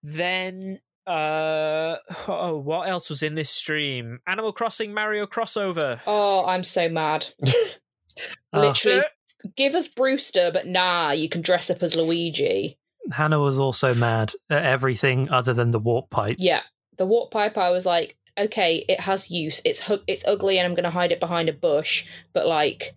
[0.04, 0.80] then
[1.10, 1.98] uh
[2.28, 7.28] oh what else was in this stream animal crossing mario crossover Oh, I'm so mad.
[8.52, 9.02] Ah, Literally,
[9.56, 12.78] give us Brewster, but nah, you can dress up as Luigi.
[13.14, 16.40] Hannah was also mad at everything other than the warp pipes.
[16.40, 16.60] Yeah,
[16.98, 17.58] the warp pipe.
[17.58, 19.62] I was like, okay, it has use.
[19.64, 22.06] It's hu- it's ugly, and I'm going to hide it behind a bush.
[22.34, 22.94] But like,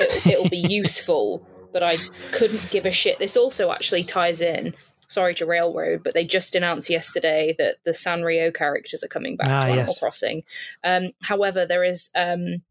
[0.00, 1.46] it, it'll be useful.
[1.72, 1.98] But I
[2.32, 3.20] couldn't give a shit.
[3.20, 4.74] This also actually ties in.
[5.08, 9.48] Sorry to Railroad, but they just announced yesterday that the Sanrio characters are coming back
[9.48, 9.98] Ah, to Animal yes.
[9.98, 10.42] Crossing.
[10.84, 12.62] Um, however, there is um,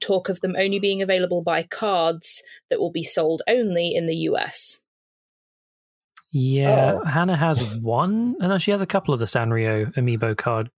[0.00, 4.16] talk of them only being available by cards that will be sold only in the
[4.30, 4.82] US.
[6.30, 7.04] Yeah, Oh.
[7.06, 10.70] Hannah has one, and then she has a couple of the Sanrio amiibo card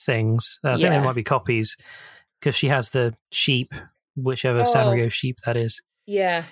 [0.00, 0.58] things.
[0.62, 0.98] Uh, I think Yeah.
[1.00, 1.76] they might be copies
[2.38, 3.74] because she has the sheep,
[4.14, 4.64] whichever Oh.
[4.64, 5.82] Sanrio sheep that is.
[6.06, 6.44] Yeah.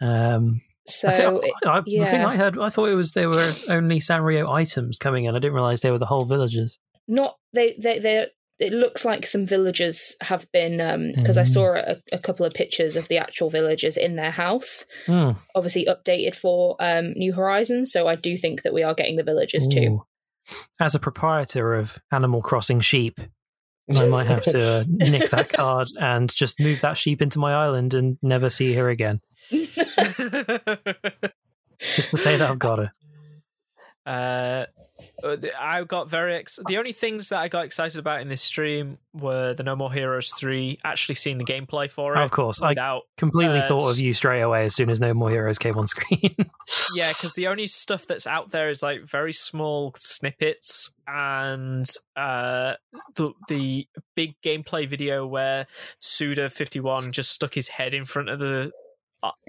[0.00, 2.24] Um, So I it- I, The thing.
[2.24, 5.34] I heard, I thought it was there were only Sanrio items coming in.
[5.34, 6.78] I didn't realize they were the whole villages.
[7.08, 8.26] not they they they
[8.58, 10.78] it looks like some villagers have been
[11.14, 11.48] because I Mm.
[11.52, 15.32] saw a, a couple of pictures of the actual villagers in their house, Hmm.
[15.54, 17.92] obviously updated for um, New Horizons.
[17.92, 20.04] So I do think that we are getting the villagers too.
[20.80, 23.20] As a proprietor of Animal Crossing sheep,
[23.94, 27.52] I might have to uh, nick that card and just move that sheep into my
[27.52, 29.20] island and never see her again.
[31.80, 32.90] Just to say that I've got it.
[34.06, 34.66] Uh,
[35.58, 38.98] I got very ex- the only things that I got excited about in this stream
[39.12, 40.78] were the No More Heroes three.
[40.84, 42.22] Actually, seeing the gameplay for it.
[42.22, 45.12] Of course, I without completely Uh, thought of you straight away as soon as No
[45.12, 46.36] More Heroes came on screen.
[46.94, 52.74] yeah, because the only stuff that's out there is like very small snippets and uh,
[53.16, 55.66] the the big gameplay video where
[55.98, 58.70] Suda fifty one just stuck his head in front of the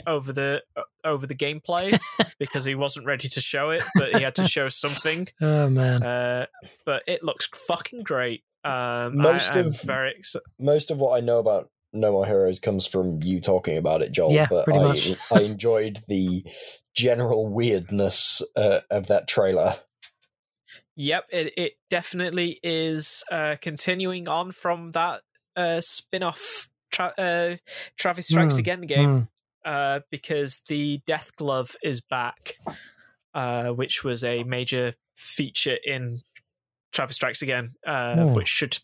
[0.06, 2.00] over the uh, over the gameplay
[2.40, 5.28] because he wasn't ready to show it, but he had to show something.
[5.42, 6.46] oh man, Uh,
[6.86, 8.44] but it looks fucking great.
[8.64, 10.46] Um, Most I, of- very excited.
[10.60, 14.12] Most of what I know about No More Heroes comes from you talking about it,
[14.12, 14.32] Joel.
[14.32, 15.12] Yeah, but pretty I, much.
[15.32, 16.44] I enjoyed the
[16.96, 19.76] general weirdness uh, of that trailer.
[20.96, 25.22] Yep, it it definitely is uh, continuing on from that
[25.56, 27.56] uh, spin off tra- uh,
[27.98, 29.10] Travis Strikes Hmm, Again game.
[29.20, 29.24] Hmm.
[29.68, 32.56] Uh, because the Death Glove is back,
[33.34, 36.22] uh, which was a major feature in
[36.94, 38.34] Travis Strikes Again, uh, Hmm.
[38.34, 38.80] which should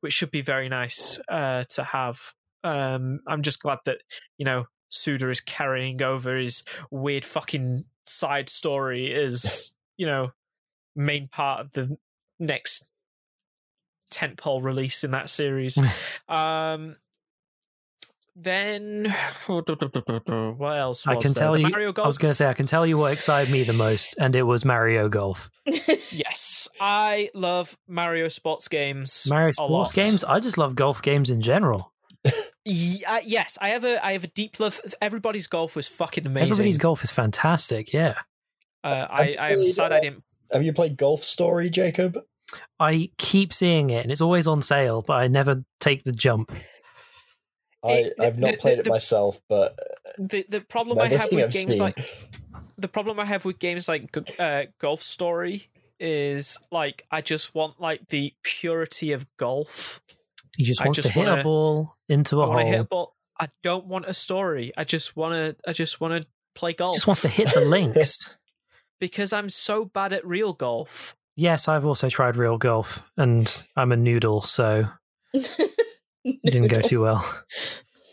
[0.00, 2.34] which should be very nice uh, to have.
[2.62, 4.02] Um, I'm just glad that
[4.38, 10.32] you know Suda is carrying over his weird fucking side story as you know
[10.94, 11.96] main part of the
[12.38, 12.90] next
[14.12, 15.78] tentpole release in that series.
[16.28, 16.96] um,
[18.38, 19.06] then
[19.46, 21.06] what else?
[21.06, 21.42] Was I can there?
[21.42, 21.68] tell The you.
[21.68, 22.04] Mario Golf.
[22.04, 24.36] I was going to say I can tell you what excited me the most, and
[24.36, 25.50] it was Mario Golf.
[26.10, 29.26] yes, I love Mario sports games.
[29.28, 30.22] Mario sports games.
[30.24, 31.92] I just love golf games in general.
[32.64, 34.80] Y- uh, yes, I have a I have a deep love.
[35.00, 36.50] Everybody's golf was fucking amazing.
[36.50, 37.92] Everybody's golf is fantastic.
[37.92, 38.14] Yeah,
[38.84, 40.24] uh, I I am sad uh, I didn't.
[40.52, 42.18] Have you played Golf Story, Jacob?
[42.78, 46.52] I keep seeing it, and it's always on sale, but I never take the jump.
[47.88, 49.78] I, It- I've not the- played the- it the- myself, but
[50.18, 51.78] The the problem I have with I've games seen.
[51.78, 51.98] like
[52.78, 57.80] the problem I have with games like uh, Golf Story is like I just want
[57.80, 60.00] like the purity of golf.
[60.56, 62.66] He just I wants just to hit wanna- a ball into I a want to
[62.66, 62.84] hit a hole.
[62.90, 63.12] ball.
[63.38, 64.72] I don't want a story.
[64.76, 65.56] I just want to.
[65.68, 66.96] I just want to play golf.
[66.96, 68.36] Just wants to hit the links.
[69.00, 71.14] because I'm so bad at real golf.
[71.36, 74.84] yes, I've also tried real golf, and I'm a noodle, so
[75.34, 75.50] it
[76.44, 77.24] didn't go too well.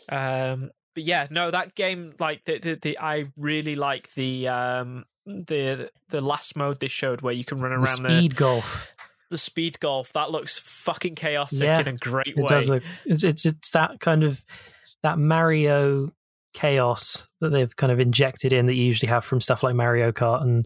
[0.08, 5.04] Um, but yeah, no, that game like the, the, the I really like the um
[5.26, 8.86] the the last mode they showed where you can run around the speed golf.
[9.30, 10.12] the speed golf.
[10.12, 12.46] That looks fucking chaotic Yeah, in a great It way.
[12.46, 12.82] does look.
[13.06, 14.44] It's, it's it's that kind of
[15.02, 16.12] that Mario
[16.52, 20.12] chaos that they've kind of injected in that you usually have from stuff like Mario
[20.12, 20.64] Kart and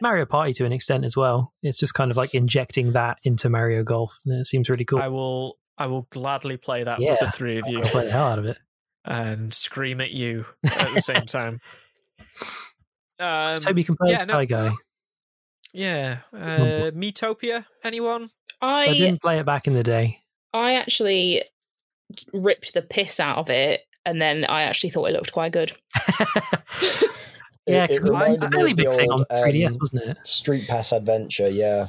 [0.00, 1.52] Mario Party to an extent as well.
[1.62, 5.00] It's just kind of like injecting that into Mario Golf, and it seems really cool.
[5.00, 8.10] I will I will gladly play that with the three of you I'll play the
[8.10, 8.58] hell out of it.
[9.04, 11.60] and scream at you at the same time.
[13.20, 14.72] Um, Toby can play yeah, as no- Sky Guy.
[15.72, 17.64] yeah, uh, Miitopia.
[17.84, 18.30] Anyone?
[18.60, 20.18] I I didn't play it back in the day.
[20.52, 21.42] I actually
[22.32, 25.72] ripped the piss out of it, and then I actually thought it looked quite good.
[27.66, 29.18] yeah, it, it 'cause it was reminded a me fairly of the big thing on
[29.18, 30.18] old 3DS, um, wasn't it?
[30.26, 31.48] Street Pass Adventure.
[31.50, 31.88] Yeah,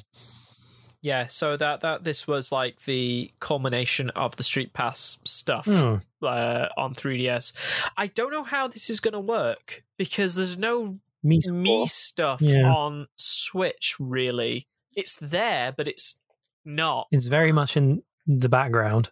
[1.02, 5.96] Yeah, so that that this was like the culmination of the Street Pass stuff Hmm.
[6.22, 7.54] uh, on 3DS.
[7.98, 12.42] I don't know how this is going to work because there's no Me, me stuff
[12.42, 12.66] Yeah.
[12.70, 14.68] on Switch really.
[14.94, 16.18] It's there, but it's
[16.66, 17.08] not.
[17.12, 19.12] It's very much in the background.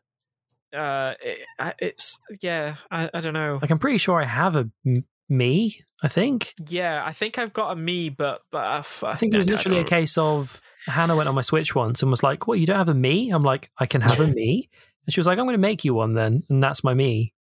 [0.76, 1.46] Uh, it,
[1.80, 2.76] it's yeah.
[2.92, 3.60] I, I don't know.
[3.62, 4.70] Like I'm pretty sure I have a
[5.30, 5.82] me.
[6.04, 6.54] I think.
[6.68, 9.50] Yeah, I think I've got a me, but but I, f- I think it was
[9.50, 12.60] literally a case of Hannah went on my Switch once and was like, "What?
[12.60, 14.70] You don't have a me?" I'm like, "I can have a me,"
[15.06, 17.34] and she was like, "I'm going to make you one then," and that's my me.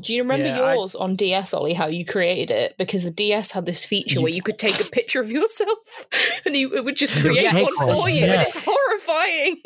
[0.00, 1.74] Do you remember Yeah, I- yours on DS, Ollie?
[1.74, 4.84] How you created it because the DS had this feature where you could take a
[4.88, 6.06] picture of yourself
[6.46, 8.32] and you, it would just create make one one, for you, yeah.
[8.32, 9.56] and it's horrifying.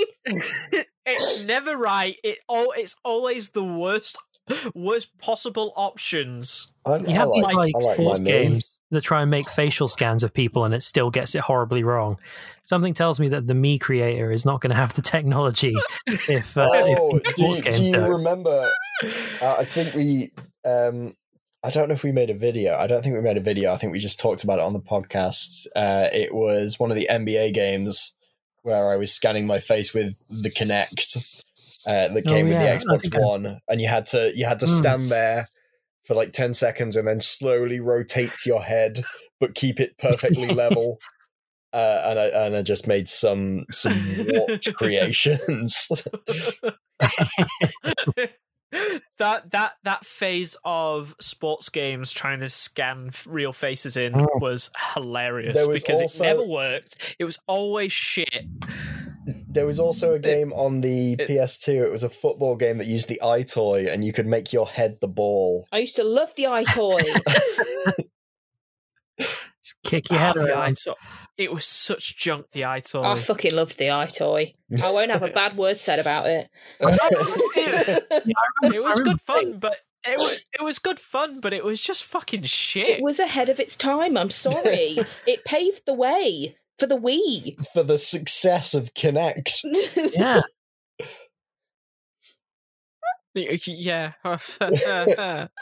[1.06, 2.16] it's never right.
[2.24, 4.16] It all it's always the worst
[4.74, 6.72] worst possible options.
[6.86, 9.88] I, You I have like, like I like sports games that try and make facial
[9.88, 12.18] scans of people, and it still gets it horribly wrong.
[12.62, 15.74] Something tells me that the me creator is not going to have the technology
[16.06, 18.10] if, uh, Oh, if do, sports you- games do you don't.
[18.10, 18.70] remember?
[19.42, 20.30] Uh, I think we.
[20.64, 21.14] Um,
[21.62, 22.76] I don't know if we made a video.
[22.76, 23.72] I don't think we made a video.
[23.72, 25.66] I think we just talked about it on the podcast.
[25.74, 28.12] Uh, it was one of the NBA games
[28.62, 31.16] where I was scanning my face with the Kinect
[31.86, 34.32] uh, that Oh, came yeah, with the Xbox think I- One, and you had to
[34.34, 34.72] you had to Hmm.
[34.76, 35.48] stand there
[36.04, 39.04] for like ten seconds and then slowly rotate your head,
[39.40, 40.98] but keep it perfectly level.
[41.72, 45.88] Uh, and I and I just made some some warped creations.
[49.18, 54.26] that that that phase of sports games trying to scan real faces in Oh.
[54.40, 57.16] was hilarious was because also- it never worked.
[57.18, 58.44] It was always shit.
[59.26, 61.84] There was also a game on the it- PS2.
[61.84, 64.66] It was a football game that used the eye toy, and you could make your
[64.68, 65.66] head the ball.
[65.72, 67.00] I used to love the eye toy.
[69.18, 70.78] Just kick your head the eye around.
[71.36, 71.42] Toy.
[71.42, 72.46] It was such junk.
[72.52, 73.02] The eye toy.
[73.02, 74.54] I fucking loved the eye toy.
[74.82, 76.48] I won't have a bad word said about it.
[76.80, 82.04] it was good fun, but it was it was good fun, but it was just
[82.04, 82.98] fucking shit.
[82.98, 84.16] It was ahead of its time.
[84.16, 84.98] I'm sorry.
[85.26, 87.64] it paved the way for the Wii.
[87.72, 89.60] For the success of Kinect.
[90.14, 90.42] Yeah.
[93.34, 94.12] Yeah.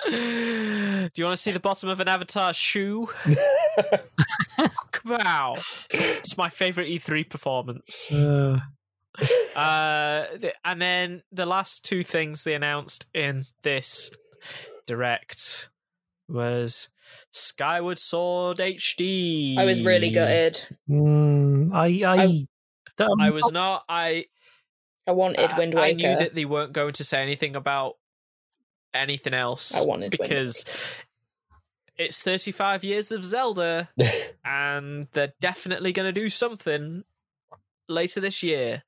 [0.04, 3.08] Do you want to see the bottom of an avatar shoe?
[5.04, 5.56] Wow.
[5.90, 8.10] It's my favorite E3 performance.
[8.10, 8.60] Uh,
[9.54, 14.10] Uh, th- and then the last two things they announced in this
[14.86, 15.68] direct
[16.28, 16.88] was
[17.32, 19.58] Skyward Sword HD.
[19.58, 20.64] I was really gutted.
[20.88, 22.46] mm, I, I, I-
[22.96, 23.84] don't- I was not.
[23.88, 24.26] I
[25.06, 27.96] I wanted I- Wind I knew that they weren't going to say anything about
[28.94, 29.74] anything else.
[29.74, 30.64] I wanted Wind because
[31.98, 33.88] it's 35 years of Zelda,
[34.44, 37.04] and they're definitely going to do something
[37.88, 38.82] later this year.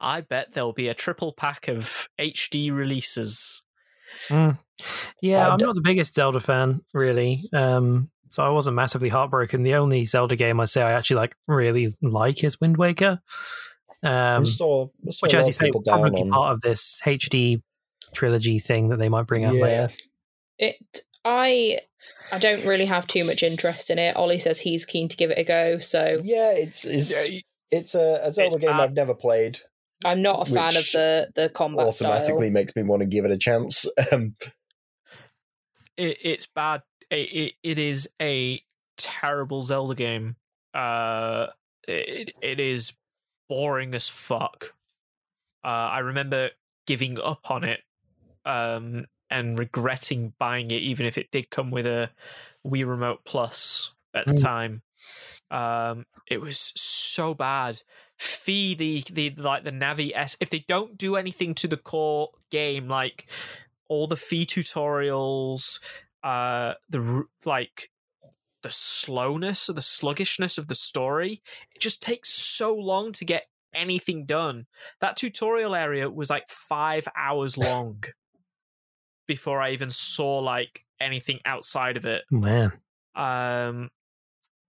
[0.00, 3.62] I bet there'll be a triple pack of HD releases.
[4.28, 4.58] Mm.
[5.22, 7.48] Yeah, I I'm not the biggest Zelda fan, really.
[7.52, 9.62] Um, so I wasn't massively heartbroken.
[9.62, 13.20] The only Zelda game I'd say I actually like really like is Wind Waker.
[14.02, 16.30] Um, I saw, I saw which, a as you say, people will down probably on-
[16.30, 17.62] part of this HD
[18.14, 19.62] trilogy thing that they might bring out Yeah.
[19.62, 19.88] later.
[20.58, 20.76] It.
[21.26, 21.80] I.
[22.32, 24.16] I don't really have too much interest in it.
[24.16, 27.12] Ollie says he's keen to give it a go, so Yeah, it's it's
[27.70, 28.80] it's a, a Zelda It's game bad.
[28.80, 29.58] I've never played.
[30.04, 32.50] I'm not a fan of the the combat Automatically style.
[32.50, 33.86] makes me want to give it a chance.
[34.12, 34.36] Um,
[35.96, 36.82] It, it's bad.
[37.10, 38.60] It, it, it is a
[38.98, 40.36] terrible Zelda game.
[40.74, 41.46] Uh,
[41.88, 42.92] it, it is
[43.48, 44.74] boring as fuck.
[45.64, 46.50] Uh, I remember
[46.86, 47.80] giving up on it
[48.44, 52.10] um, and regretting buying it, even if it did come with a
[52.66, 54.42] Wii Remote Plus at the Mm.
[54.42, 54.82] time.
[55.50, 57.82] Um, it was so bad.
[58.18, 60.36] Fi the the like the Navi S.
[60.40, 63.28] If they don't do anything to the core game, like
[63.88, 65.80] all the Fi tutorials,
[66.24, 67.90] uh, the like
[68.62, 71.42] the slowness or the sluggishness of the story,
[71.74, 74.66] it just takes so long to get anything done.
[75.00, 78.02] That tutorial area was like five hours long
[79.26, 82.22] before I even saw like anything outside of it.
[82.30, 82.72] Man,
[83.14, 83.90] Um,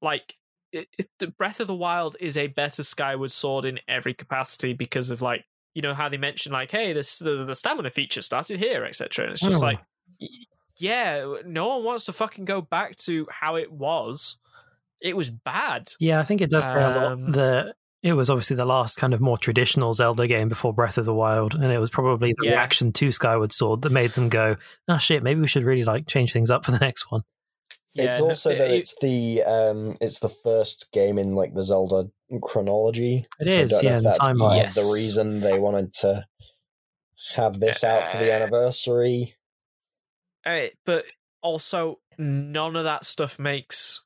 [0.02, 0.36] like
[0.72, 4.74] it, it, the Breath of the Wild is a better Skyward Sword in every capacity
[4.74, 8.22] because of like you know how they mention like hey this the, the stamina feature
[8.22, 9.26] started here etc.
[9.26, 9.66] And it's just Oh.
[9.66, 9.80] like
[10.78, 14.40] yeah, no one wants to fucking go back to how it was.
[15.02, 15.90] It was bad.
[16.00, 17.12] yeah, I think it does say a lot.
[17.12, 20.98] Um, The it was obviously the last kind of more traditional Zelda game before Breath
[20.98, 22.52] of the Wild, and it was probably the Yeah.
[22.52, 24.56] reaction to Skyward Sword that made them go,
[24.88, 27.24] "Oh shit, maybe we should really like change things up for the next one."
[27.96, 31.64] it's Yeah, no- also that it's the um, it's the first game in like the
[31.64, 32.10] Zelda
[32.44, 33.26] chronology.
[33.40, 34.40] It so I is, don't know yeah, if in the that's timeline.
[34.40, 36.26] part of the reason they wanted to
[37.34, 39.36] have this out for the Uh, anniversary.
[40.46, 41.06] Eh, but
[41.42, 44.02] also none of that stuff makes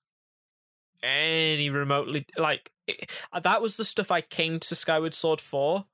[1.03, 3.09] any remotely like it,
[3.41, 5.85] that was the stuff I came to Skyward Sword for.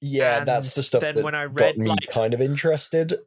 [0.00, 3.20] Yeah, that's the stuff then that when I got read, me like- kind of interested.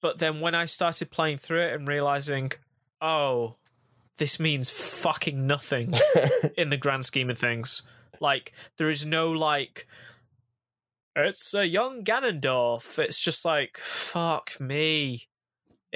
[0.00, 2.52] But then when I started playing through it and realizing,
[3.00, 3.56] oh,
[4.18, 5.94] this means fucking nothing
[6.56, 7.82] in the grand scheme of things.
[8.20, 9.86] Like there is no like
[11.14, 12.98] it's a young Ganondorf.
[12.98, 15.26] It's just like fuck me.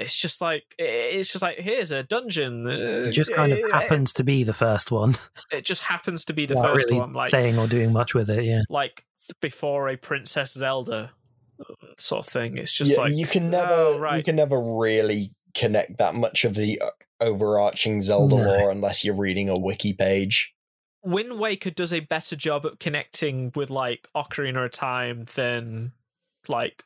[0.01, 2.67] It's just like it's just like here's a dungeon.
[2.67, 5.15] It just kind of Uh, happens to be the first one,
[5.51, 7.13] It just happens to be the Not first really one.
[7.13, 8.43] Like saying or doing much with it.
[8.43, 9.05] Yeah, like
[9.39, 11.11] before a Princess Zelda
[11.59, 12.57] uh, sort of thing.
[12.57, 16.45] It's just yeah, like you can never oh, you can never really connect that much
[16.45, 16.89] of the uh,
[17.19, 18.43] overarching Zelda No.
[18.43, 20.53] lore unless you're reading a wiki page.
[21.03, 25.93] Wind Waker does a better job at connecting with like Ocarina of Time than
[26.47, 26.83] like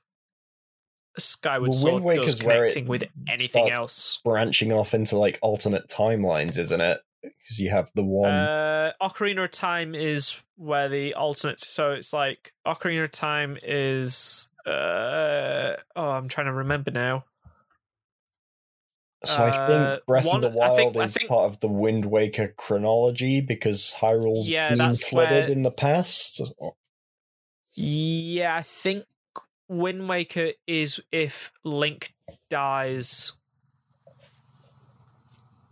[1.18, 4.20] Skyward Well, Sword Wind does connecting with anything else.
[4.24, 7.00] Branching off into like alternate timelines, isn't it?
[7.22, 8.30] Because you have the one.
[8.30, 11.60] Uh, Ocarina of Time is where the alternate.
[11.60, 14.50] So it's like Ocarina of Time is.
[14.66, 17.26] Uh, oh, I'm trying to remember now.
[19.24, 21.46] so I uh, think Breath one- of the I Wild think- I is think- part
[21.52, 26.42] of the Wind Waker chronology because Hyrule's Yeah, been flooded where- in the past.
[27.74, 29.06] Yeah, I think
[29.68, 32.14] Wind Waker is if Link
[32.50, 33.34] dies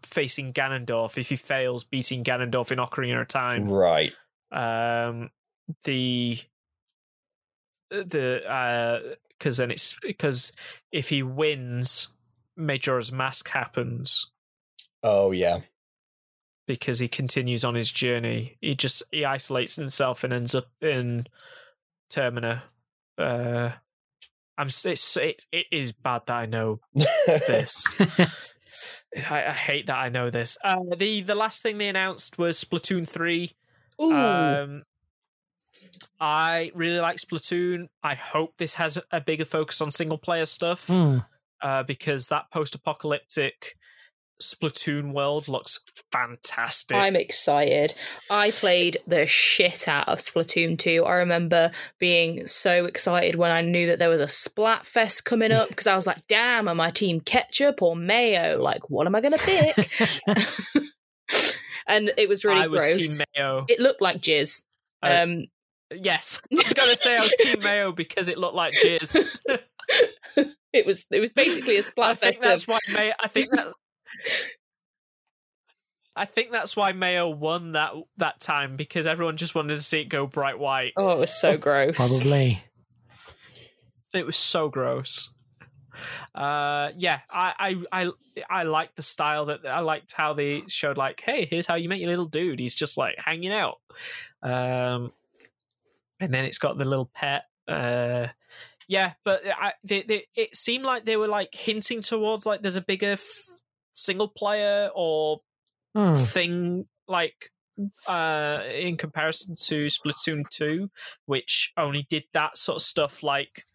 [0.03, 1.17] facing Ganondorf.
[1.17, 3.69] If he fails beating Ganondorf in Ocarina of Time.
[3.69, 4.13] Right.
[4.51, 5.29] um
[5.85, 6.39] the
[7.89, 10.51] the uh because then it's because
[10.91, 12.09] if he wins
[12.57, 14.27] majora's mask happens
[15.03, 15.61] Oh yeah.
[16.67, 21.27] because he continues on his journey he just he isolates himself and ends up in
[22.11, 22.63] termina
[23.17, 23.71] uh
[24.57, 26.79] i'm it's, it, it is bad that i know
[27.47, 27.87] this
[29.29, 32.63] I, I hate that i know this uh the the last thing they announced was
[32.63, 33.51] splatoon 3
[34.01, 34.83] Ooh, um,
[36.19, 37.89] I really like Splatoon.
[38.01, 41.19] I hope this has a bigger focus on single player stuff Hmm.
[41.61, 43.75] uh, because that post apocalyptic
[44.41, 45.79] Splatoon world looks
[46.11, 46.97] fantastic.
[46.97, 47.93] I'm excited.
[48.29, 51.05] I played the shit out of Splatoon 2.
[51.05, 55.69] I remember being so excited when I knew that there was a Splatfest coming up
[55.69, 58.61] because I was like, damn, am I team ketchup or mayo?
[58.61, 59.89] Like, what am I going to pick?
[61.87, 63.17] and it was really I was gross.
[63.17, 63.65] Team Mayo.
[63.67, 64.65] it looked like jizz.
[65.01, 65.45] Uh, Um,
[65.91, 69.25] yes, I was going to say I was Team Mayo because it looked like jizz.
[70.73, 73.13] it was it was basically a I think Splatfest that's why Mayo.
[73.21, 73.73] I think that.
[76.15, 80.01] I think that's why Mayo won that that time because everyone just wanted to see
[80.01, 80.93] it go bright white.
[80.95, 81.95] Oh, it was so gross.
[81.95, 82.63] Probably.
[84.13, 85.33] It was so gross.
[86.35, 88.11] Uh, yeah, I, I, I,
[88.49, 91.89] I liked the style that I liked how they showed like, hey, here's how you
[91.89, 92.59] make your little dude.
[92.59, 93.77] He's just like hanging out.
[94.41, 95.11] Um,
[96.19, 97.43] and then it's got the little pet.
[97.67, 98.27] Uh,
[98.87, 102.75] yeah, but I, they, they, it seemed like they were like hinting towards like there's
[102.75, 103.61] a bigger f-
[103.93, 105.41] single player or
[105.95, 106.15] Hmm.
[106.15, 107.51] thing like
[108.07, 110.89] uh in comparison to Splatoon 2
[111.25, 113.65] which only did that sort of stuff like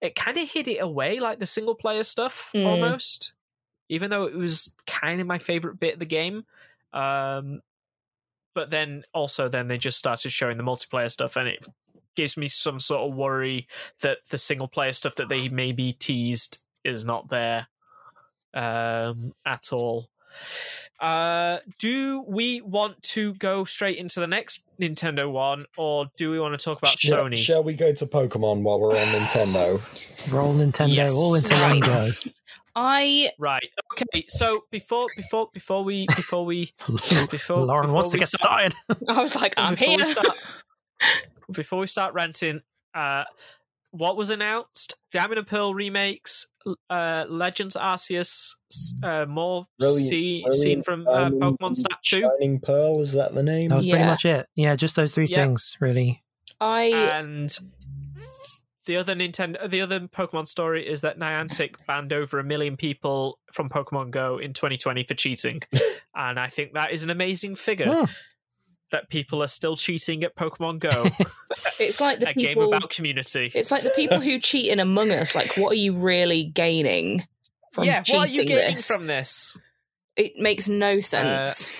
[0.00, 2.66] it kind of hid it away like the single player stuff Mm.
[2.66, 3.34] almost
[3.88, 6.44] even though it was kind of my favorite bit of the game
[6.92, 7.60] um
[8.54, 11.64] but then also then they just started showing the multiplayer stuff and it
[12.16, 13.68] gives me some sort of worry
[14.00, 17.68] that the single player stuff that they maybe teased is not there
[18.54, 20.08] um at all
[21.00, 26.38] uh, do we want to go straight into the next Nintendo one, or do we
[26.38, 27.38] want to talk about Shall, Sony?
[27.38, 29.80] shall we go to Pokemon while we're on Nintendo?
[30.30, 31.14] Roll Nintendo Yes.
[31.14, 32.10] all into one go.
[32.76, 33.70] I Right.
[33.94, 34.26] Okay.
[34.28, 36.72] So before before before we before we
[37.30, 39.08] before Lauren before wants to we get start- started.
[39.08, 39.96] I was like, I'm before here.
[39.98, 40.36] we start
[41.50, 42.60] before we start ranting,
[42.94, 43.24] uh,
[43.90, 44.96] what was announced?
[45.12, 46.46] Diamond and Pearl remakes,
[46.88, 48.54] uh, Legends Arceus,
[49.02, 53.34] uh, more Brilliant- see, brilliant seen from uh, Pokemon Snap Two, Shining Pearl, is that
[53.34, 53.68] the name?
[53.70, 54.46] That was pretty much it.
[54.54, 55.44] Yeah, just those three Yeah.
[55.44, 56.22] things, really.
[56.60, 57.56] I and
[58.86, 63.38] the other Nintendo, the other Pokemon story is that Niantic banned over a million people
[63.52, 65.60] from Pokemon Go in 2020 for cheating,
[66.14, 67.86] and I think that is an amazing figure.
[67.92, 68.04] Hmm.
[68.92, 71.10] That people are still cheating at Pokemon Go,
[71.78, 73.50] it's like the a game about community.
[73.54, 75.34] it's like the people who cheat in Among Us.
[75.34, 77.26] Like, what are you really gaining
[77.72, 78.90] from yeah, cheating what are you getting this?
[78.90, 79.58] from this?
[80.16, 81.74] It makes no Uh, sense.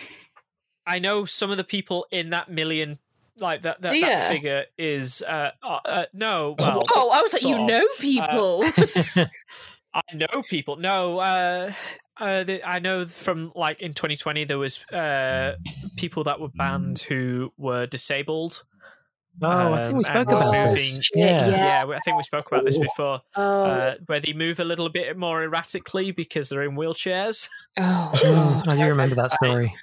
[0.86, 2.98] I know some of the people in that million,
[3.38, 6.54] like that that, that figure is uh, uh, uh no.
[6.58, 7.66] Well, oh, I was like, you of.
[7.66, 8.64] know people.
[9.94, 10.76] I know people.
[10.76, 11.72] No, uh,
[12.20, 15.56] uh, the, I know from like in 2020 there was uh,
[15.96, 18.62] people that were banned who were disabled.
[19.42, 21.08] Oh, I think we Um, spoke about Oh, this.
[21.14, 21.48] Yeah.
[21.48, 21.84] yeah.
[21.86, 22.82] Yeah, I think we spoke about this Oh.
[22.82, 23.20] before.
[23.36, 28.10] oh, Uh, where they move a little bit more erratically because they're in wheelchairs, oh,
[28.14, 29.74] Mm, I do remember that story.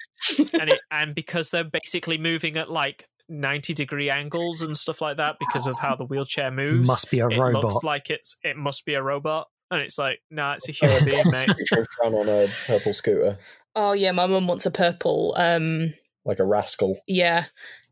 [0.59, 5.17] and it, and because they're basically moving at like 90 degree angles and stuff like
[5.17, 6.88] that because of how the wheelchair moves.
[6.88, 7.64] Must be a it robot.
[7.64, 11.05] looks like it's it must be a robot, and it's like, nah, it's a human
[11.05, 11.49] being, mate.
[11.49, 13.37] Picture of Fran on a purple scooter,
[13.75, 15.35] Oh, yeah, my mum wants a purple.
[15.37, 15.93] Um,
[16.25, 16.97] like a rascal.
[17.07, 17.45] yeah,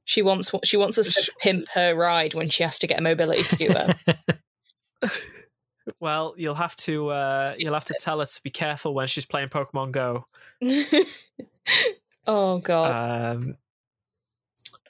[0.04, 3.04] she wants she wants us to pimp her ride when she has to get a
[3.04, 3.96] mobility scooter.
[6.00, 9.26] Well, you'll have to uh, you'll have to tell her to be careful when she's
[9.28, 10.26] playing Pokemon Go.
[12.28, 13.36] oh God.
[13.36, 13.58] Um,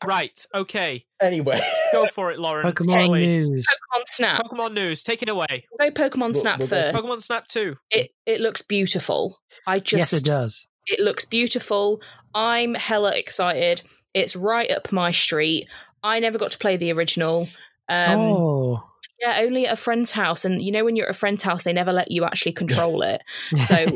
[0.04, 1.60] right, okay, Anyway,
[1.94, 2.66] go for it, Lauren.
[2.72, 3.26] Pokemon Away.
[3.26, 3.66] news.
[3.68, 4.42] Pokemon Snap.
[4.44, 5.66] Pokemon news, take it away.
[5.80, 6.94] Go Pokemon We'll- Snap we'll go first.
[6.94, 7.78] Pokemon Snap Two.
[7.92, 9.40] It it looks beautiful.
[9.66, 10.68] I just Yes, just it does.
[10.88, 12.02] It looks beautiful.
[12.34, 13.82] I'm hella excited.
[14.14, 15.68] It's right up my street.
[16.04, 17.48] I never got to play the original.
[17.90, 18.84] Um, oh,
[19.22, 20.44] Yeah, only at a friend's house.
[20.46, 23.02] And you know, when you're at a friend's house, they never let you actually control
[23.02, 23.22] it.
[23.64, 23.88] So I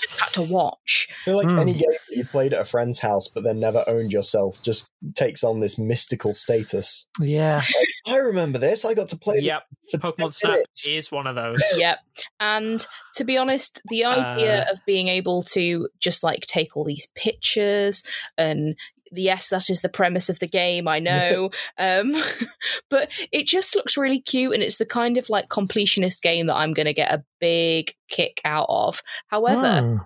[0.00, 1.06] just had to watch.
[1.10, 1.58] I feel like Hmm.
[1.60, 4.90] any game that you played at a friend's house but then never owned yourself just
[5.14, 7.06] takes on this mystical status.
[7.20, 7.62] yeah.
[8.06, 8.84] I remember this.
[8.84, 10.88] I got to play Yep, this for 10 Pokemon Snap minutes.
[10.88, 11.62] is one of those.
[11.76, 11.98] Yep.
[12.40, 14.72] And to be honest, the idea Uh.
[14.72, 18.02] of being able to just like take all these pictures
[18.36, 18.74] and
[19.18, 21.50] yes, that is the premise of the game, I know.
[21.78, 22.12] um,
[22.90, 26.56] but it just looks really cute and it's the kind of like completionist game that
[26.56, 29.02] I'm going to get a big kick out of.
[29.28, 29.96] However, Hmm.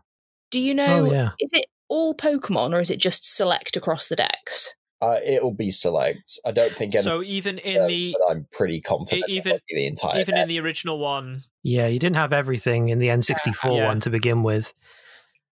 [0.50, 1.30] do you know, Oh, yeah.
[1.40, 4.74] is it all Pokemon or is it just select across the decks?
[5.00, 6.40] Uh, it'll be select.
[6.44, 10.18] I don't think any, So even in the but I'm pretty confident even- the entire
[10.20, 10.42] even deck.
[10.42, 13.86] in the original one, Yeah, you didn't have everything in the N64 Yeah.
[13.86, 14.74] one to begin with,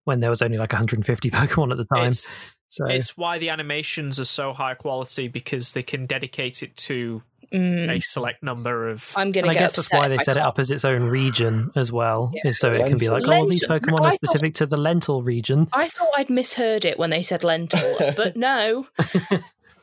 [0.04, 2.10] when there was only like 150 Pokemon at the time.
[2.10, 2.28] it's
[2.72, 7.22] so it's why the animations are so high quality because they can dedicate it to
[7.52, 9.12] Mm, a select number of.
[9.14, 10.46] I'm going and to I get guess that's why they I set it can't.
[10.46, 13.44] up as its own region as well, Yeah, is so it can be like, lentil.
[13.46, 15.68] oh, these Pokemon I are thought- specific to the lentil region.
[15.70, 18.86] I thought I'd misheard it when they said lentil, but no,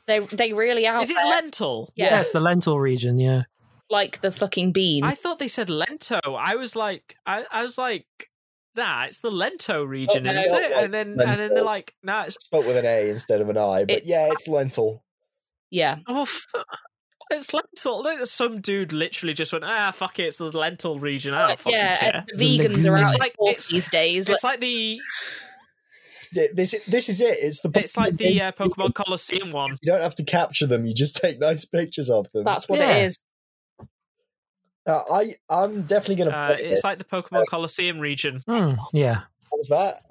[0.08, 1.94] they they really out Is it there, lentil?
[1.96, 2.06] Yeah.
[2.06, 3.20] Yeah, it's the lentil region.
[3.20, 3.44] Yeah,
[3.88, 5.04] like the fucking bean.
[5.04, 6.20] I thought they said lento.
[6.26, 8.08] I was like, I, I was like,
[8.76, 10.76] nah, it's the lento region, That's isn't not it?
[10.76, 13.50] like And then and then they're like, nah, it's spelled with an A instead of
[13.50, 15.04] an I, but yeah, It's- it's lentil.
[15.70, 16.46] yeah, oh, f-
[17.32, 18.04] it's lentil.
[18.04, 21.34] Like, Some dude literally just went, ah, fuck it, it's the lentil region.
[21.34, 21.98] I don't fucking yeah.
[21.98, 22.26] care.
[22.38, 24.30] vegans are out It's in like- it's- these days.
[24.30, 25.00] It's like the
[26.32, 27.38] Yeah, This this is it.
[27.42, 29.72] It's the it's like the uh, Pokemon Colosseum one.
[29.82, 30.86] You don't have to capture them.
[30.86, 32.44] You just take nice pictures of them.
[32.44, 32.98] that's what Yeah.
[32.98, 33.24] it is.
[34.86, 36.36] Uh, I I'm definitely gonna.
[36.36, 36.88] Uh, it's it.
[36.88, 39.22] like the Pokemon Colosseum region Hmm, yeah.
[39.50, 40.02] What was that?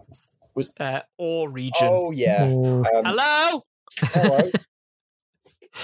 [0.80, 1.88] uh, or region.
[1.88, 2.42] Oh yeah.
[2.44, 3.64] Um, Hello,
[4.00, 4.50] hello.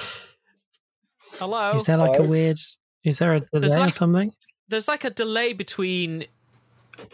[1.38, 1.72] hello.
[1.74, 2.58] Is there like a weird?
[3.04, 4.32] Is there a delay or like- something?
[4.68, 6.24] There's like a delay between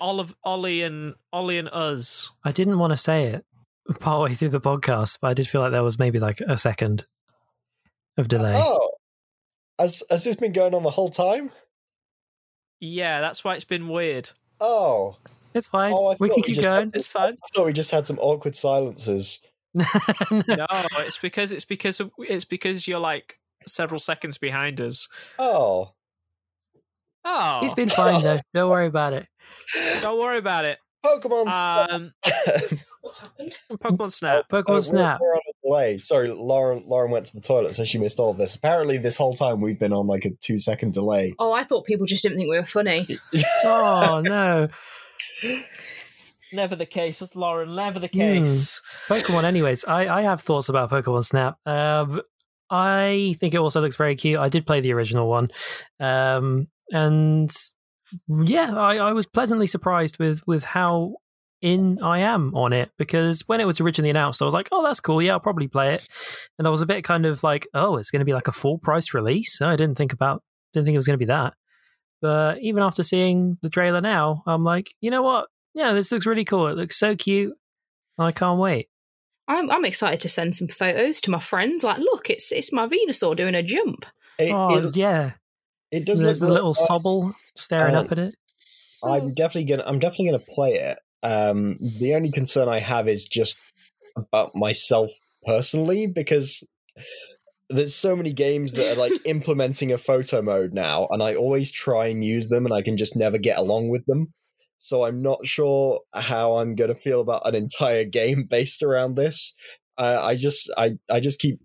[0.01, 2.31] Olive, Ollie and Ollie and us.
[2.45, 3.45] I didn't want to say it
[4.01, 7.07] partway through the podcast, but I did feel like there was maybe like a second
[8.17, 8.53] of delay.
[8.55, 8.91] Oh,
[9.79, 11.51] has has this been going on the whole time?
[12.81, 14.31] Yeah, that's why it's been weird.
[14.60, 15.17] Oh,
[15.55, 15.92] It's fine.
[15.94, 16.86] Oh, we can we keep just going.
[16.86, 17.34] had It's fine.
[17.42, 19.41] I thought we just had some awkward silences.
[20.31, 20.67] No,
[20.99, 25.09] it's because it's because it's because you're like several seconds behind us.
[25.39, 25.92] Oh,
[27.25, 28.41] Oh, He's been fine though.
[28.55, 29.26] Don't worry about it.
[30.00, 30.78] don't worry about it.
[31.05, 31.52] Pokemon.
[31.52, 31.91] Snap.
[31.91, 32.12] Um,
[33.02, 33.59] What's happened?
[33.70, 34.49] Pokemon Snap.
[34.49, 35.20] Pokemon Oh, we're- Snap.
[35.20, 35.99] We're on a delay.
[35.99, 36.85] Sorry, Lauren.
[36.87, 38.55] Lauren went to the toilet, so she missed all of this.
[38.55, 41.35] Apparently, this whole time we've been on like a two second delay.
[41.39, 43.07] Oh, I thought people just didn't think we were funny.
[43.65, 44.69] Oh no.
[46.53, 47.75] Never the case, it's Lauren.
[47.75, 48.83] Never the case.
[49.07, 51.59] Pokemon, anyways, I, I have thoughts about Pokemon Snap.
[51.65, 52.23] Um,
[52.69, 54.39] I think it also looks very cute.
[54.39, 55.51] I did play the original one,
[56.01, 57.51] um, and
[58.29, 61.17] yeah, I, I was pleasantly surprised with with how
[61.63, 64.83] in I am on it because when it was originally announced, I was like, "Oh,
[64.83, 65.21] that's cool.
[65.23, 66.07] Yeah, I'll probably play it."
[66.59, 68.53] And I was a bit kind of like, "Oh, it's going to be like a
[68.53, 71.55] full price release." I didn't think about didn't think it was going to be that.
[72.23, 75.49] But even after seeing the trailer now, I'm like, you know what?
[75.75, 76.67] Yeah, this looks really cool.
[76.69, 77.55] It looks so cute.
[78.19, 78.89] I can't wait.
[79.49, 81.83] I'm I'm excited to send some photos to my friends.
[81.83, 84.07] Like, look, it's it's my Venusaur doing a jump.
[84.39, 85.33] It, Oh it, yeah,
[85.91, 86.89] it does there's the look little nice.
[86.89, 88.35] sobble staring Um, up at it.
[89.03, 89.85] I'm definitely gonna.
[89.87, 90.99] I'm definitely gonna play it.
[91.23, 93.59] Um, the only concern I have is just
[94.17, 95.11] about myself
[95.45, 96.65] personally because
[97.69, 101.71] there's so many games that are like implementing a photo mode now, and I always
[101.71, 104.33] try and use them, and I can just never get along with them.
[104.79, 109.55] So I'm not sure how I'm gonna feel about an entire game based around this.
[109.97, 111.61] Uh, I just, I, I just keep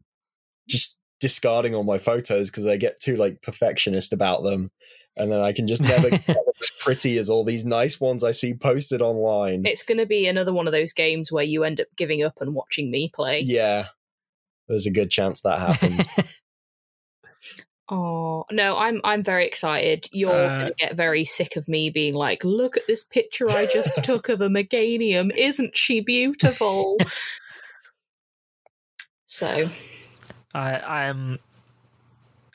[0.67, 4.71] just discarding all my photos because I get too like perfectionist about them,
[5.17, 8.31] and then I can just never get as pretty as all these nice ones I
[8.31, 9.65] see posted online.
[9.65, 12.39] It's going to be another one of those games where you end up giving up
[12.41, 13.39] and watching me play.
[13.41, 13.87] yeah,
[14.67, 16.07] there's a good chance that happens.
[17.87, 20.07] Oh no, I'm I'm very excited.
[20.11, 23.67] You're Uh, gonna get very sick of me being like, look at this picture I
[23.67, 25.31] just took of a Meganium.
[25.37, 26.97] Isn't she beautiful?
[29.27, 29.69] so
[30.53, 31.37] I, I am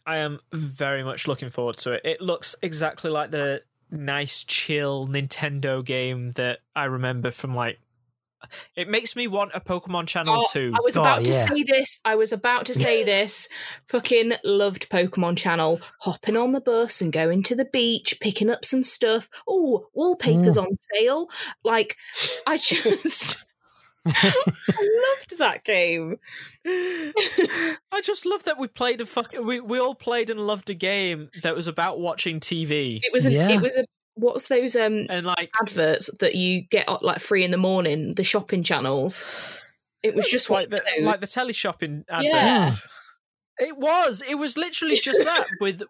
[0.07, 2.03] I am very much looking forward to it.
[2.05, 7.79] It looks exactly like the nice chill Nintendo game that I remember from like
[8.75, 10.73] it makes me want a Pokemon Channel Oh, 2.
[10.75, 11.45] I was Oh, about to yeah.
[11.47, 12.01] say this.
[12.07, 13.49] I was about to say this.
[13.89, 15.79] Fucking loved Pokemon Channel.
[16.01, 19.29] Hopping on the bus and going to the beach, picking up some stuff.
[19.47, 20.63] Oh, wallpapers Mm.
[20.63, 21.29] on sale.
[21.65, 21.97] Like,
[22.47, 23.45] I just.
[24.07, 24.33] I
[25.19, 26.17] loved that game.
[26.67, 29.33] I just love that we played a fuck.
[29.33, 33.27] We we all played and loved a game that was about watching TV It was
[33.27, 33.51] an, Yeah.
[33.51, 37.45] it was a what's those um and like adverts that you get uh, like free
[37.45, 39.25] in the morning, the shopping channels.
[40.03, 42.25] It was just like like the like the teleshopping adverts.
[42.33, 42.73] Yeah.
[43.63, 44.23] It was.
[44.27, 45.83] It was literally just that with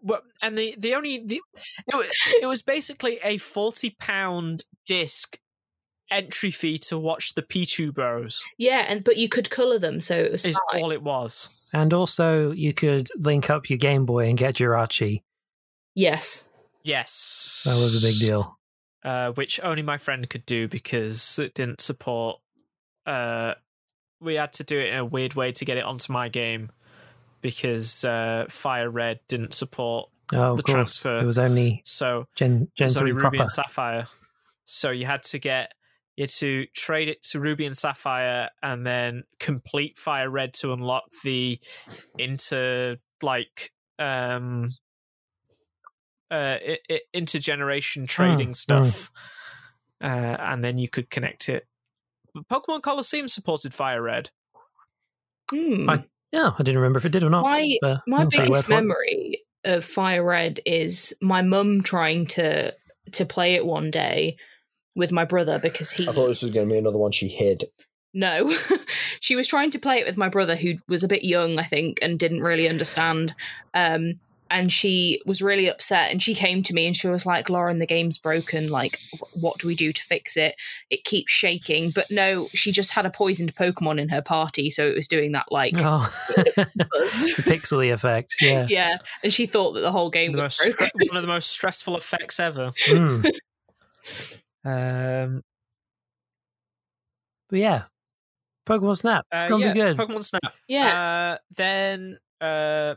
[0.42, 1.40] and the the only the
[1.86, 2.08] it was,
[2.42, 5.38] it was basically a forty pound disc
[6.10, 8.42] entry fee to watch the Pichu Bros.
[8.58, 10.82] yeah, and but you could color them, so it was Is fine.
[10.82, 11.48] all it was.
[11.72, 15.22] And also, you could link up your Game Boy and get Jirachi.
[15.94, 16.48] yes.
[16.82, 18.58] Yes, That was a big deal.
[19.04, 22.40] Uh, which only my friend could do because it didn't support.
[23.06, 23.52] Uh,
[24.18, 26.70] we had to do it in a weird way to get it onto my game
[27.42, 30.72] because uh, Fire Red didn't support Oh, the course.
[30.74, 31.18] transfer.
[31.18, 33.42] It was only so Gen, it Gen was 3 only Ruby proper.
[33.42, 34.06] and Sapphire.
[34.64, 35.72] So you had to get
[36.20, 40.74] you had to trade it to Ruby and Sapphire and then complete Fire Red to
[40.74, 41.58] unlock the
[42.18, 44.68] inter like um
[46.30, 48.56] uh i- i- intergeneration trading mm.
[48.56, 49.10] stuff.
[50.02, 50.06] Uh,
[50.40, 51.66] and then you could connect it.
[52.52, 54.28] Pokemon Colosseum supported Fire Red.
[55.50, 55.88] Hmm.
[55.88, 57.42] I- Yeah, I didn't remember if it did or not.
[57.44, 58.76] my my I'll take your biggest word it.
[58.82, 62.74] memory of Fire Red is my mum trying to
[63.12, 64.36] to play it one day
[64.96, 67.28] with my brother because he I thought this was going to be another one she
[67.28, 67.64] hid.
[68.12, 68.52] no
[69.20, 71.64] she was trying to play it with my brother who was a bit young I
[71.64, 73.34] think and didn't really understand
[73.74, 74.14] um
[74.52, 77.78] and she was really upset and she came to me and she was like lauren
[77.78, 78.98] the game's broken like
[79.32, 80.56] what do we do to fix it
[80.90, 84.84] it keeps shaking but no she just had a poisoned pokemon in her party so
[84.88, 86.66] it was doing that like Oh, the
[87.46, 88.34] pixely effect.
[88.40, 88.66] Yeah.
[88.68, 91.28] yeah and she thought that the whole game The was most, broken one of the
[91.28, 92.72] most stressful effects ever.
[92.88, 93.24] Mm.
[94.64, 95.42] Um,
[97.48, 97.82] But yeah,
[98.66, 99.26] Pokemon Snap.
[99.32, 99.96] It's uh, gonna yeah, be good.
[99.96, 100.54] Pokemon Snap.
[100.68, 102.94] yeah Uh, then, uh,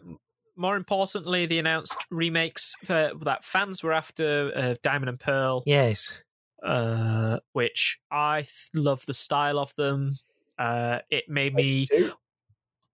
[0.56, 6.22] more importantly, the announced remakes that, that fans were after uh, Diamond and Pearl, yes.
[6.61, 10.19] uh, which I th- love the style of them.
[10.59, 11.88] Uh, it made me,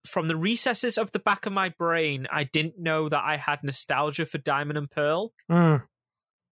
[0.07, 3.61] from the recesses of the back of my brain, I didn't know that I had
[3.61, 5.33] nostalgia for Diamond and Pearl.
[5.51, 5.83] Mm.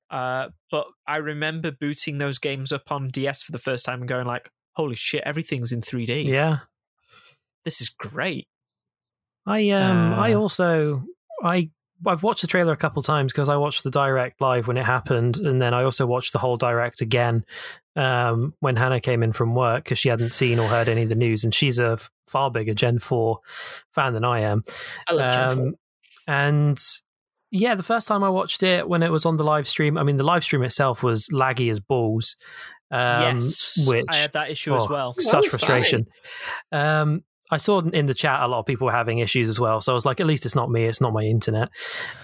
[0.09, 4.07] Uh, but I remember booting those games up on DS for the first time and
[4.07, 6.27] going like, "Holy shit, everything's in 3D!
[6.27, 6.59] Yeah.
[7.65, 8.47] This is great."
[9.45, 11.03] I um I Uh, also
[11.43, 11.69] I
[12.05, 14.85] I've watched the trailer a couple times because I watched the direct live when it
[14.85, 17.43] happened, and then I also watched the whole direct again
[17.95, 21.09] um, when Hannah came in from work because she hadn't seen or heard any of
[21.09, 23.39] the news, and she's a f- far bigger Gen Four
[23.95, 24.63] fan than I am.
[25.07, 25.65] i love Gen 4.
[25.65, 25.75] Um,
[26.27, 26.79] and
[27.51, 30.03] yeah, the first time I watched it when it was on the live stream, I
[30.03, 32.35] mean the live stream itself was laggy as balls.
[32.89, 35.13] Um, yes, which I had that issue as oh, well.
[35.17, 36.07] Such frustration.
[36.71, 39.79] Um, I saw in the chat a lot of people were having issues as well.
[39.81, 40.85] So I was like, at least it's not me.
[40.85, 41.69] It's not my internet.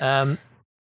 [0.02, 0.38] Um,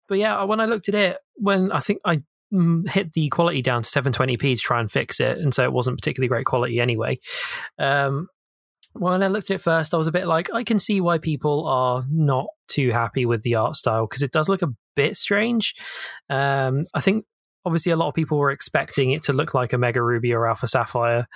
[0.10, 2.22] but yeah, when I looked at it, when I think I
[2.54, 5.72] mm, hit the quality down to 720p to try and fix it, and so it
[5.72, 7.20] wasn't particularly great quality anyway.
[7.80, 8.28] Um,
[8.94, 11.18] when I looked at it first, I was a bit like, I can see why
[11.18, 15.18] people are not too happy with the art style because it does look a bit
[15.18, 15.74] strange.
[16.30, 17.26] Um, I think
[17.66, 20.68] obviously a lot of people were expecting it to look like Omega Ruby or Alpha
[20.68, 21.28] Sapphire.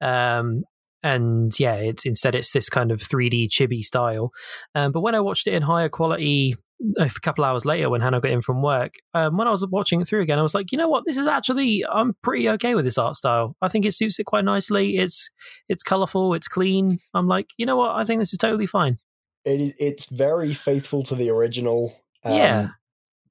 [0.00, 0.64] Um,
[1.02, 4.30] and yeah, it's instead it's this kind of 3D chibi style.
[4.74, 6.56] Um, but when I watched it in higher quality
[6.98, 10.00] a couple hours later, when Hannah got in from work, um, when I was watching
[10.00, 12.74] it through again, I was like, you know what, this is actually I'm pretty okay
[12.74, 13.56] with this art style.
[13.62, 14.96] I think it suits it quite nicely.
[14.96, 15.30] It's
[15.68, 16.98] it's colorful, it's clean.
[17.14, 18.98] I'm like, you know what, I think this is totally fine.
[19.46, 19.74] It is.
[19.78, 21.94] It's very faithful to the original.
[22.24, 22.68] um, Yeah.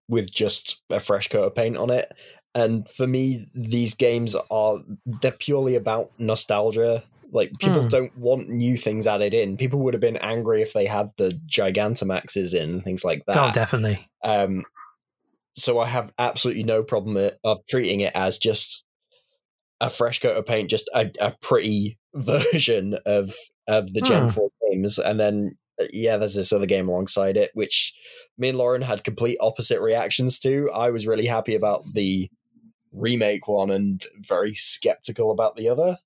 [0.08, 2.11] with just a fresh coat of paint on it.
[2.53, 4.77] And for me, these games are
[5.22, 7.03] they're purely about nostalgia.
[7.32, 7.88] Like people Hmm.
[7.90, 9.58] don't want new things added in.
[9.58, 13.35] People would have been angry if they had the Gigantamaxes in and things like that.
[13.38, 14.08] oh, definitely.
[14.24, 14.64] Um,
[15.58, 18.85] so I have absolutely no problem of treating it as just
[19.82, 23.34] a fresh coat of paint, just a, a pretty version of
[23.68, 24.30] of the Gen Hmm.
[24.30, 25.58] Four games, and then
[25.92, 27.94] yeah, there's this other game alongside it, which
[28.38, 30.70] me and Lauren had complete opposite reactions to.
[30.72, 32.30] I was really happy about the
[32.92, 35.98] remake one and very skeptical about the other.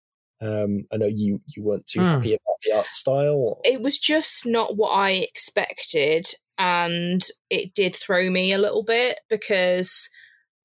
[0.42, 2.06] Um, I know you you weren't too Hmm.
[2.08, 3.60] happy about the art style.
[3.66, 9.20] it was just not what I expected, and it did throw me a little bit
[9.30, 10.10] because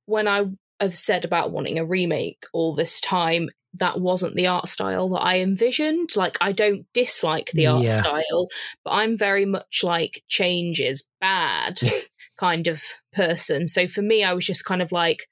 [0.06, 0.44] when I
[0.80, 5.20] have said about wanting a remake all this time, that wasn't the art style that
[5.20, 6.10] I envisioned.
[6.16, 7.96] Like, I don't dislike the art Yeah.
[7.96, 8.48] style,
[8.84, 11.80] but I'm very much like change is bad
[12.38, 13.66] kind of person.
[13.68, 15.26] So for me, I was just kind of like,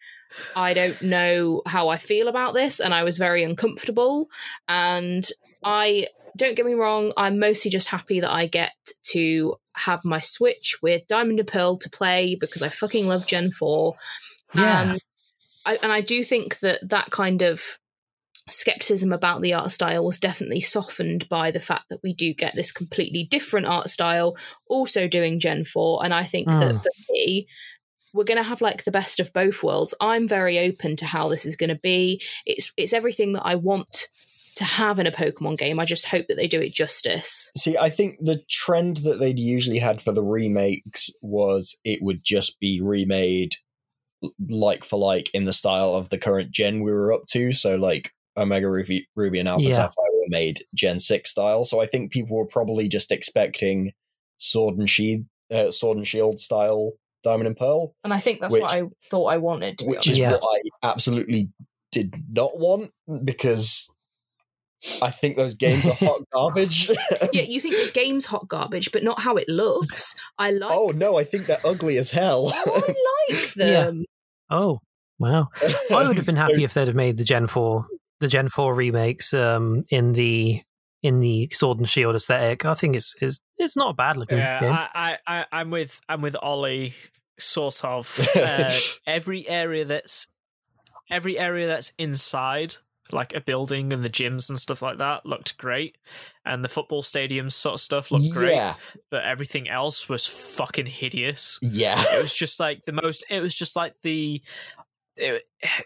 [0.56, 4.28] I don't know how I feel about this, and I was very uncomfortable.
[4.66, 5.26] And
[5.62, 8.72] I don't get me wrong, I'm mostly just happy that I get
[9.12, 13.50] to have my Switch with Diamond and Pearl to play because I fucking love Gen
[13.50, 13.94] 4.
[14.54, 14.82] Yeah.
[14.92, 15.00] And
[15.66, 17.78] I, and I do think that that kind of
[18.50, 22.54] skepticism about the art style was definitely softened by the fact that we do get
[22.54, 24.36] this completely different art style
[24.68, 26.04] also doing Gen 4.
[26.04, 26.82] And I think that Mm.
[26.82, 27.46] for me,
[28.14, 29.94] we're going to have like the best of both worlds.
[30.00, 32.20] I'm very open to how this is going to be.
[32.44, 34.08] It's it's everything that I want
[34.56, 35.80] to have in a Pokemon game.
[35.80, 37.50] I just hope that they do it justice.
[37.56, 42.22] See, I think the trend that they'd usually had for the remakes was it would
[42.22, 43.54] just be remade
[44.48, 47.52] like for like in the style of the current gen we were up to.
[47.52, 49.74] So, like Omega Ruby, Ruby and Alpha Yeah.
[49.74, 51.64] Sapphire were made Gen Six style.
[51.64, 53.92] So, I think people were probably just expecting
[54.38, 58.52] Sword and Shield, uh, Sword and Shield style Diamond and Pearl, And I think that's
[58.52, 59.78] Which- what I thought I wanted.
[59.78, 60.08] To which honest.
[60.08, 60.32] is Yeah.
[60.32, 60.42] what
[60.82, 61.50] I absolutely
[61.92, 62.90] did not want
[63.22, 63.88] because
[65.00, 66.90] I think those games are hot garbage.
[67.32, 70.16] yeah, you think the game's hot garbage, but not how it looks.
[70.38, 70.72] I like.
[70.72, 72.50] oh no, I think they're ugly as hell.
[72.52, 73.84] Oh, I like Yeah.
[73.84, 74.04] them.
[74.50, 74.80] Oh,
[75.20, 75.48] wow.
[75.92, 77.86] I would have been happy if they'd have made the Gen 4
[78.22, 80.62] the Gen 4 remakes um in the
[81.02, 82.64] in the Sword and Shield aesthetic.
[82.64, 84.46] I think it's it's it's not a bad looking game.
[84.46, 86.94] Yeah, I, I, I, I'm with I'm with Ollie.
[87.38, 88.70] Sort of uh,
[89.06, 90.28] every area that's
[91.10, 92.76] every area that's inside,
[93.10, 95.96] like a building and the gyms and stuff like that, looked great,
[96.44, 98.54] and the football stadiums sort of stuff looked great.
[98.54, 98.74] Yeah,
[99.10, 101.58] But everything else was fucking hideous.
[101.62, 102.00] yeah.
[102.14, 103.24] It was just like the most.
[103.28, 104.40] It was just like the.
[105.16, 105.42] It,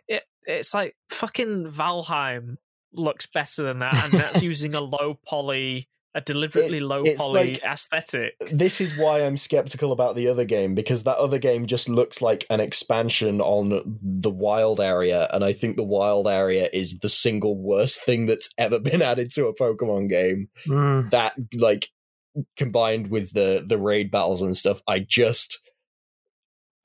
[0.09, 2.57] it, it's like fucking Valheim
[2.93, 7.63] looks better than that, and that's using a low poly, a deliberately low poly like-
[7.63, 8.35] aesthetic.
[8.51, 12.23] This is why I'm skeptical about the other game because that other game just looks
[12.23, 17.09] like an expansion on the wild area, and I think the wild area is the
[17.11, 20.49] single worst thing that's ever been added to a Pokemon game.
[20.67, 21.89] Mm, That like
[22.57, 25.61] combined with the the raid battles and stuff, I just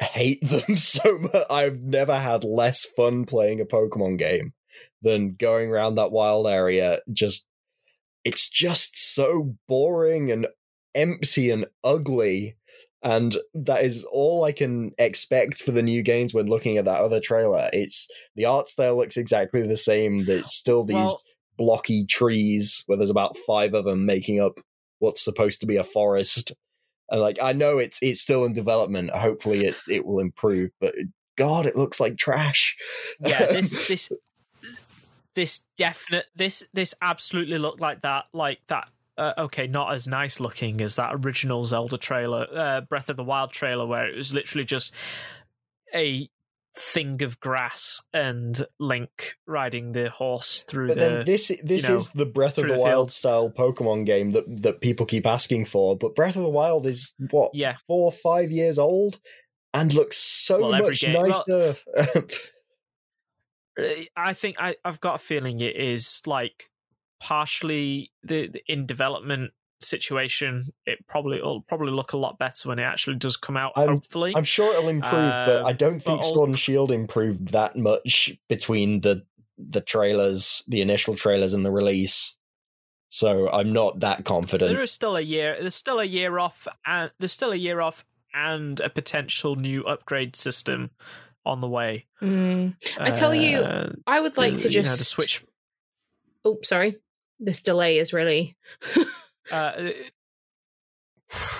[0.02, 1.46] hate them so much.
[1.50, 4.54] I've never had less fun playing a Pokemon game
[5.02, 7.00] than going around that wild area.
[7.12, 7.48] Just
[8.24, 10.48] it's just so boring and
[10.94, 12.56] empty and ugly.
[13.04, 17.02] And that is all I can expect for the new games when looking at that
[17.02, 17.68] other trailer.
[17.74, 20.26] It's the art style looks exactly the same.
[20.26, 21.22] There's still these Well-
[21.58, 24.60] blocky trees where there's about five of them making up
[25.00, 26.54] what's supposed to be a forest.
[27.12, 29.12] And like I know it's it's still in development.
[29.16, 30.96] Hopefully it, it will improve, but
[31.38, 32.76] God, it looks like trash.
[33.20, 34.12] yeah this this
[35.36, 40.40] this definite this this absolutely looked like that like that uh, okay not as nice
[40.40, 44.34] looking as that original zelda trailer uh, breath of the wild trailer where it was
[44.34, 44.94] literally just
[45.94, 46.30] a
[46.74, 51.98] thing of grass and link riding the horse through But the then this this know,
[51.98, 55.66] is the Breath of the, the Wild style Pokemon game that that people keep asking
[55.66, 55.98] for.
[55.98, 59.20] But Breath of the Wild is what yeah four or five years old
[59.74, 61.76] and looks so Well, much game- nicer.
[63.80, 63.86] Uh,
[64.18, 66.70] I think I, I've got a feeling it is like
[67.22, 69.52] partially the, the in development
[69.84, 70.74] situation.
[70.86, 73.74] It probably will probably look a lot better when it actually does come out.
[73.76, 76.92] I'm- hopefully, I'm sure it'll improve, but Uh, I don't think but Sword and Shield
[76.92, 79.26] improved that much between the
[79.58, 82.36] the trailers, the initial trailers, and the release.
[83.10, 84.74] So I'm not that confident.
[84.74, 85.58] there is still a year.
[85.60, 88.04] There's still a year off, and there's still a year off,
[88.34, 90.90] and a potential new upgrade system
[91.46, 92.08] on the way.
[92.22, 92.76] Mm.
[93.00, 95.44] I tell you, Uh, I would like the- to you know, just switch.
[96.46, 96.98] Oh, sorry.
[97.40, 98.56] This delay is really.
[99.52, 99.92] Uh,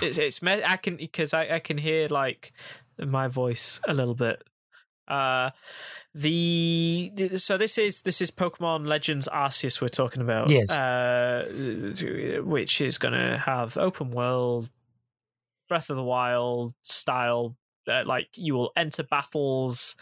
[0.02, 2.52] it's it's me- I can because I I can hear like
[2.98, 4.42] my voice a little bit.
[5.08, 5.50] Uh,
[6.14, 10.50] the the- so this is this is Pokemon Legends Arceus we're talking about.
[10.50, 10.70] Yes.
[10.70, 14.70] Uh, which is going to have open world,
[15.68, 17.56] Breath of the Wild style.
[17.88, 19.96] Uh, like you will enter battles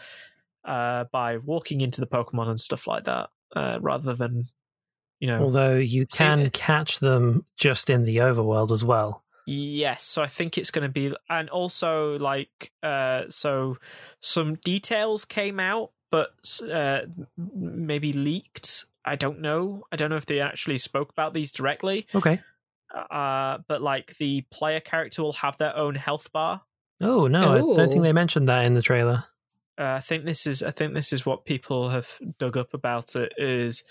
[0.65, 4.49] uh by walking into the Pokemon and stuff like that, uh, rather than
[5.21, 9.23] you know Although you can it- catch them just in the overworld as well.
[9.45, 13.77] Yes, so I think it's going to be, and also like, uh, so
[14.19, 16.31] some details came out, but
[16.71, 17.01] uh,
[17.55, 18.85] maybe leaked.
[19.03, 19.83] I don't know.
[19.91, 22.05] I don't know if they actually spoke about these directly.
[22.13, 22.39] Okay.
[22.93, 26.61] Uh, but like the player character will have their own health bar.
[27.01, 29.23] Oh no, I don't think they mentioned that in the trailer.
[29.79, 30.61] Uh, I think this is.
[30.61, 33.33] I think this is what people have dug up about it.
[33.37, 33.83] Is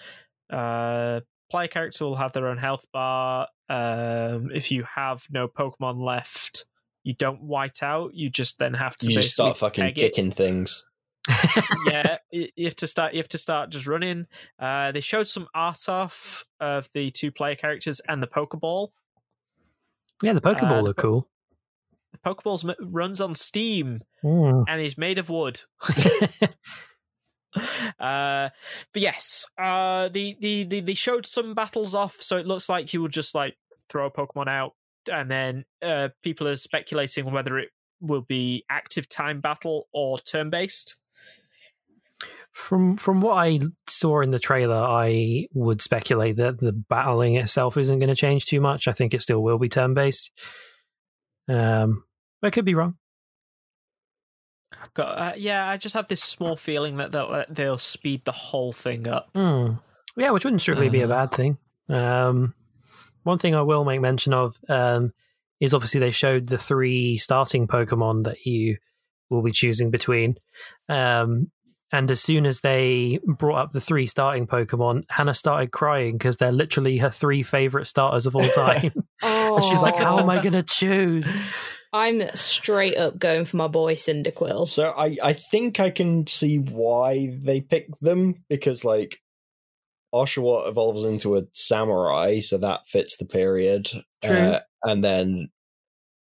[0.50, 1.20] uh,
[1.50, 3.48] player character will have their own health bar.
[3.68, 6.64] Um, if you have no Pokemon left,
[7.04, 8.14] you don't white out.
[8.14, 10.02] You just then have to You just start fucking peg it.
[10.14, 10.84] kicking things.
[11.86, 13.12] yeah, you have to start.
[13.12, 14.26] You have to start just running.
[14.58, 18.88] Uh, they showed some art off of the two player characters and the Pokeball.
[20.22, 21.28] Yeah, the Pokeball Uh, the look po- cool.
[22.12, 24.64] The Pokeball's m- runs on Steam Mm.
[24.68, 25.60] and is made of wood.
[27.98, 28.48] uh,
[28.92, 32.92] but yes, uh, the, the the they showed some battles off, so it looks like
[32.92, 33.56] you would just like
[33.88, 34.74] throw a Pokemon out,
[35.10, 37.70] and then uh, people are speculating whether it
[38.00, 40.96] will be active time battle or turn based.
[42.52, 47.76] From from what I saw in the trailer, I would speculate that the battling itself
[47.76, 48.88] isn't going to change too much.
[48.88, 50.30] I think it still will be turn based.
[51.48, 52.04] Um,
[52.42, 52.96] I could be wrong.
[54.94, 58.72] Got, uh, yeah, I just have this small feeling that they'll they'll speed the whole
[58.72, 59.28] thing up.
[59.34, 59.74] Hmm.
[60.16, 61.08] Yeah, which wouldn't strictly be a Uh.
[61.08, 61.58] bad thing.
[61.88, 62.54] Um,
[63.22, 65.12] one thing I will make mention of um,
[65.60, 68.78] is obviously they showed the three starting Pokemon that you
[69.28, 70.36] will be choosing between.
[70.88, 71.50] Um,
[71.92, 76.36] and as soon as they brought up the three starting Pokemon, Hannah started crying because
[76.36, 78.92] they're literally her three favorite starters of all time.
[79.22, 81.42] Oh, And she's like, "How am I going to choose?"
[81.92, 84.68] I'm straight up going for my boy Cyndaquil.
[84.68, 89.20] So I, I think I can see why they picked them because like
[90.14, 93.90] Oshawott evolves into a samurai, so that fits the period.
[94.22, 94.36] True.
[94.36, 95.50] Uh, and then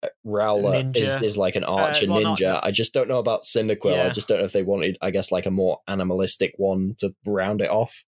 [0.03, 2.61] uh, Rowlet is, is like an archer well, not- ninja.
[2.63, 4.01] I just don't know about Cyndaquil.
[4.05, 7.15] I just don't know if they wanted, I guess, like a more animalistic one to
[7.25, 8.05] round it off.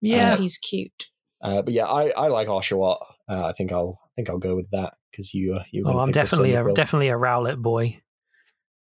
[0.00, 1.06] Yeah, And he's cute.
[1.42, 2.98] Uh, but yeah, I, I like Oshawott.
[3.28, 5.84] Uh, I think I'll I think I'll go with that because you uh, you.
[5.86, 8.00] oh, I'm definitely a definitely a Rowlet boy.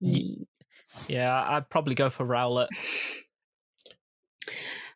[0.01, 2.69] Yeah, I'd probably go for Rowlet.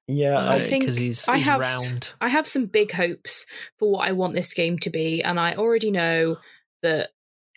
[0.06, 2.12] Yeah, I I, think because he's, I have- round.
[2.20, 3.44] I have some big hopes
[3.78, 6.38] for what I want this game to be, and I already know
[6.82, 7.10] that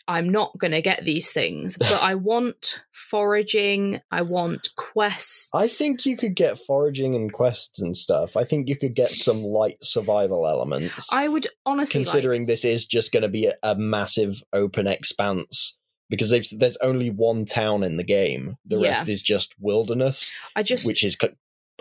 [0.07, 5.49] I'm not going to get these things, but I want foraging, I want quests.
[5.53, 8.37] I think you could get foraging and quests and stuff.
[8.37, 11.11] I think you could get some light survival elements.
[11.11, 14.87] I would honestly like, considering this is just going to be a, a massive open
[14.87, 15.77] expanse
[16.09, 18.57] because there's only one town in the game.
[18.65, 18.89] The Yeah.
[18.89, 21.17] rest is just wilderness, I just which is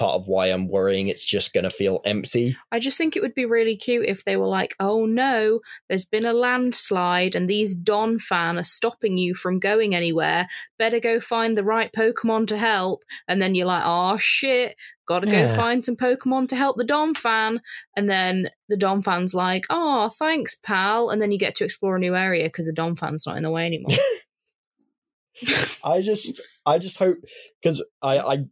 [0.01, 2.57] part of why I'm worrying it's just going to feel empty.
[2.73, 6.07] I just think it would be really cute if they were like, "Oh no, there's
[6.07, 10.49] been a landslide and these Donphan are stopping you from going anywhere.
[10.79, 15.21] Better go find the right Pokemon to help." And then you're like, "Oh shit, got
[15.21, 17.61] to go find some Pokemon to help the Donphan."
[17.95, 22.01] And then the Donphan's like, "Oh, thanks, pal." And then you get to explore a
[22.01, 23.99] new area because the Donphan's not in the way anymore.
[25.85, 27.19] I just, I just hope
[27.63, 28.45] because I, I,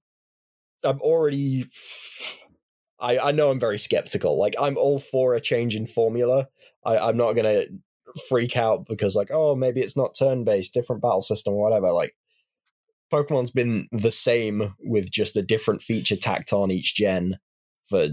[0.85, 1.67] I'm already.
[3.01, 4.39] I, I know I'm very skeptical.
[4.39, 6.49] Like I'm all for a change in formula.
[6.85, 7.65] I, I'm not gonna
[8.29, 11.93] freak out because like, oh, maybe it's not turn based, different battle system, whatever.
[11.93, 12.15] Like
[13.13, 17.39] Pokemon's been the same with just a different feature tacked on each gen
[17.89, 18.09] for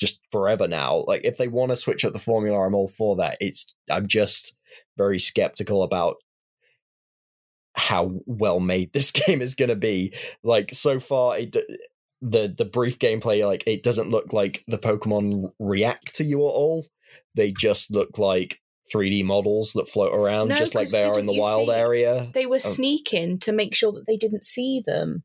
[0.00, 1.04] just forever now.
[1.06, 3.36] Like if they want to switch up the formula, I'm all for that.
[3.40, 4.54] It's I'm just
[4.96, 6.16] very skeptical about
[7.78, 10.12] how well made this game is going to be.
[10.42, 11.60] Like so far, it uh,
[12.20, 16.50] the the brief gameplay like it doesn't look like the Pokemon react to you at
[16.52, 16.86] all.
[17.34, 18.60] They just look like
[18.92, 22.30] 3D models that float around, No, just like they are in the wild see- area.
[22.34, 22.58] they were Oh.
[22.58, 25.24] sneaking to make sure that they didn't see them.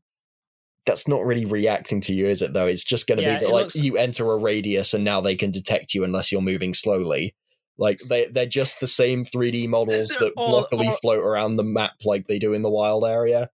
[0.86, 2.52] That's not really reacting to you, is it?
[2.52, 5.02] Though it's just going to Yeah, be that like looks- you enter a radius and
[5.02, 7.34] now they can detect you unless you're moving slowly.
[7.78, 11.64] Like they they're just the same 3D models that Or- luckily or- float around the
[11.64, 13.50] map like they do in the wild area.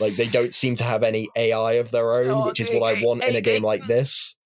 [0.00, 2.78] Like they don't seem to have any AI of their own, Oh, which is they-
[2.78, 4.36] what I want in they- a game they- like this.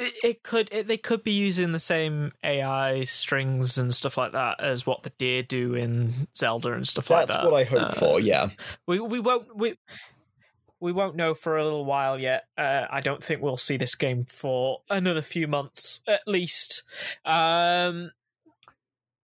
[0.00, 4.30] It, it could it, they could be using the same AI strings and stuff like
[4.30, 7.32] that as what the deer do in Zelda and stuff like that.
[7.34, 8.20] That's what I hope Uh, for.
[8.20, 8.50] Yeah,
[8.86, 9.74] We we won't we
[10.80, 12.44] we won't know for a little while yet.
[12.56, 16.82] Uh, I don't think we'll see this game for another few months at least.
[17.24, 18.10] Um,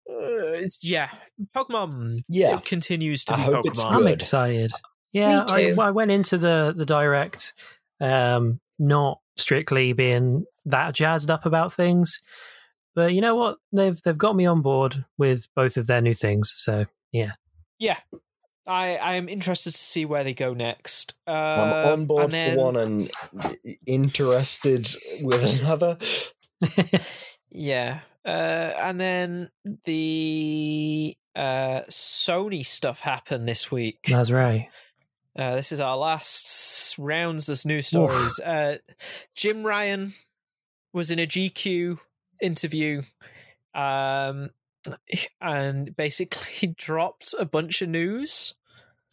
[0.09, 1.09] uh, it's, yeah,
[1.55, 2.23] Pokemon.
[2.27, 2.57] Yeah.
[2.57, 3.67] it continues to I be hope Pokemon.
[3.71, 4.71] it's I'm excited.
[5.11, 5.81] Yeah, I, too.
[5.81, 7.53] I went into the the direct
[8.01, 12.19] um, not strictly being that jazzed up about things,
[12.95, 13.57] but you know what?
[13.71, 16.51] They've they've got me on board with both of their new things.
[16.55, 17.33] So yeah,
[17.79, 17.97] Yeah,
[18.65, 21.15] I I am interested to see where they go next.
[21.27, 23.09] Uh, I'm on board and then- for one and
[23.85, 24.87] interested
[25.21, 25.97] with another.
[27.55, 27.99] Yeah.
[28.25, 29.49] Uh, and then
[29.85, 33.99] the uh, Sony stuff happened this week.
[34.09, 34.69] that's right.
[35.37, 38.39] Uh, this is our last rounds as news stories.
[38.39, 38.77] Uh,
[39.35, 40.13] Jim Ryan
[40.93, 41.99] was in a GQ
[42.41, 43.03] interview
[43.75, 44.49] um,
[45.41, 48.55] and basically dropped a bunch of news.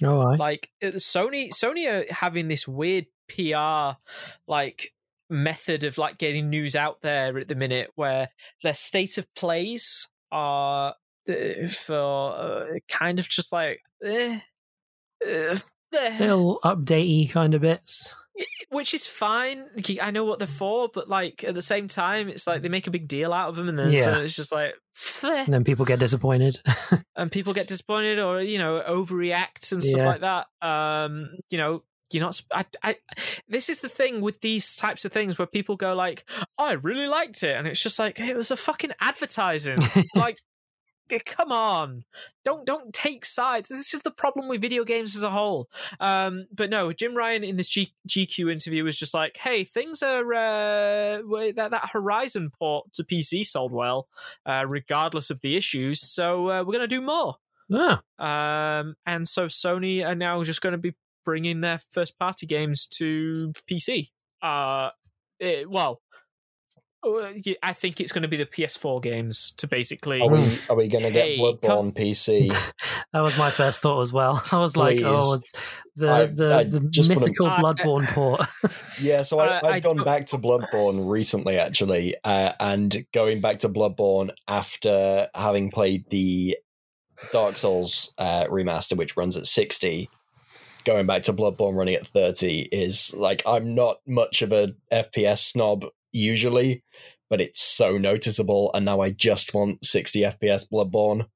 [0.04, 0.36] Oh, I.
[0.36, 3.98] Like uh, Sony, Sony are having this weird PR
[4.46, 4.92] like
[5.28, 8.28] method of like getting news out there at the minute, where
[8.62, 10.94] their state of plays are
[11.28, 14.40] uh, for uh, kind of just like eh,
[15.26, 15.56] uh,
[15.94, 16.16] eh.
[16.20, 18.14] Little updatey kind of bits.
[18.70, 19.66] which is fine.
[20.00, 22.86] I know what they're for, but like at the same time, it's like they make
[22.86, 25.64] a big deal out of them, and then so it's just like, "Fleh," And then
[25.64, 26.58] people get disappointed.
[27.16, 30.06] and people get disappointed or you know overreact and stuff Yeah.
[30.06, 30.46] like that.
[30.62, 32.40] Um, you know, you're not.
[32.52, 32.96] I, I,
[33.48, 36.24] this is the thing with these types of things where people go like,
[36.56, 39.78] "I really liked it," and it's just like it was a fucking advertising.
[40.14, 40.38] like,
[41.26, 42.04] come on,
[42.44, 43.68] don't don't take sides.
[43.68, 45.68] This is the problem with video games as a whole.
[45.98, 50.02] Um, but no, Jim Ryan in this G- GQ interview was just like, "Hey, things
[50.02, 51.22] are uh,
[51.54, 54.08] that that Horizon port to PC sold well,
[54.46, 56.00] uh, regardless of the issues.
[56.00, 57.36] So uh, we're gonna do more."
[57.72, 62.44] ah, Um, and so Sony are now just going to be bringing their first party
[62.46, 64.10] games to PC.
[64.42, 64.90] Uh,
[65.38, 66.09] it- well, yeah,
[67.02, 70.20] I think it's going to be the PS4 games to basically.
[70.20, 72.48] Are we are we going to get Hey, Bloodborne PC?
[73.12, 74.42] that was my first thought as well.
[74.52, 75.06] I was like, Please.
[75.06, 75.40] oh,
[75.96, 78.42] the I- the, I the just wanna- mythical I- Bloodborne port.
[79.00, 83.06] Yeah, so I, Uh, I've I gone don't- back to Bloodborne recently, actually, uh, and
[83.14, 86.58] going back to Bloodborne after having played the
[87.32, 90.10] Dark Souls uh, remaster, which runs at sixty.
[90.84, 95.38] Going back to Bloodborne running at thirty is like I'm not much of a FPS
[95.38, 96.82] snob usually,
[97.28, 101.26] but it's so noticeable, and now I just want sixty FPS Bloodborne.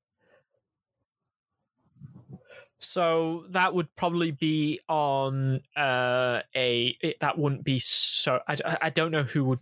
[2.81, 6.97] So that would probably be on uh, a.
[7.01, 8.41] It, that wouldn't be so.
[8.47, 9.61] I, I- don't know who would.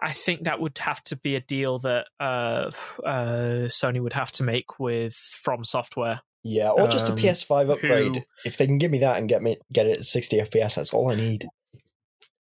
[0.00, 2.70] I think that would have to be a deal that uh,
[3.04, 6.22] uh, Sony would have to make with From Software.
[6.42, 8.16] Yeah, or just a Um, PS5 upgrade.
[8.16, 10.74] who- If they can give me that and get me get it at sixty FPS,
[10.76, 11.46] that's all I need.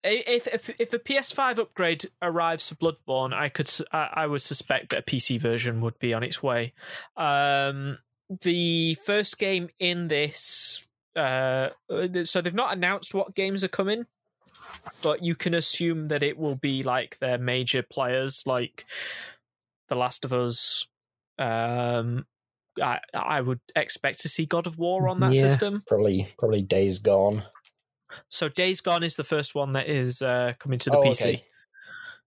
[0.03, 4.91] If if if a PS5 upgrade arrives for Bloodborne, I could I, I would suspect
[4.91, 6.73] that a PC version would be on its way.
[7.17, 7.99] Um,
[8.43, 11.71] the first game in this, uh,
[12.25, 14.07] so they've not announced what games are coming,
[15.03, 18.87] but you can assume that it will be like their major players, like
[19.89, 20.87] The Last of Us.
[21.39, 22.27] Um,
[22.81, 25.43] I I would expect to see God of War on that Yeah.
[25.43, 25.83] system.
[25.87, 27.43] Probably probably Days Gone.
[28.29, 31.23] So Days Gone is the first one that is uh, coming to the Oh, PC.
[31.23, 31.45] okay.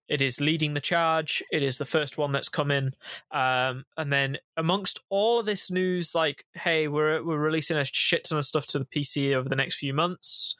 [0.09, 1.41] It is leading the charge.
[1.51, 2.91] It is the first one that's coming.
[3.31, 8.25] Um, and then amongst all of this news, like, hey, we're we're releasing a shit
[8.25, 10.55] ton of stuff to the PC over the next few months,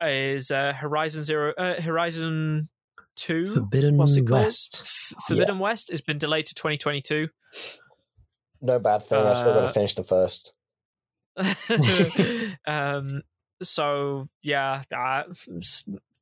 [0.00, 2.68] is uh, Horizon Zero, uh, Horizon
[3.16, 4.28] Two, Forbidden what's it?
[4.28, 4.78] West.
[4.80, 7.28] F- Forbidden West has been delayed to 2022.
[8.62, 9.18] No bad thing.
[9.24, 10.54] I still got Uh, to finish the first.
[12.66, 13.22] um,
[13.64, 15.24] so yeah, uh,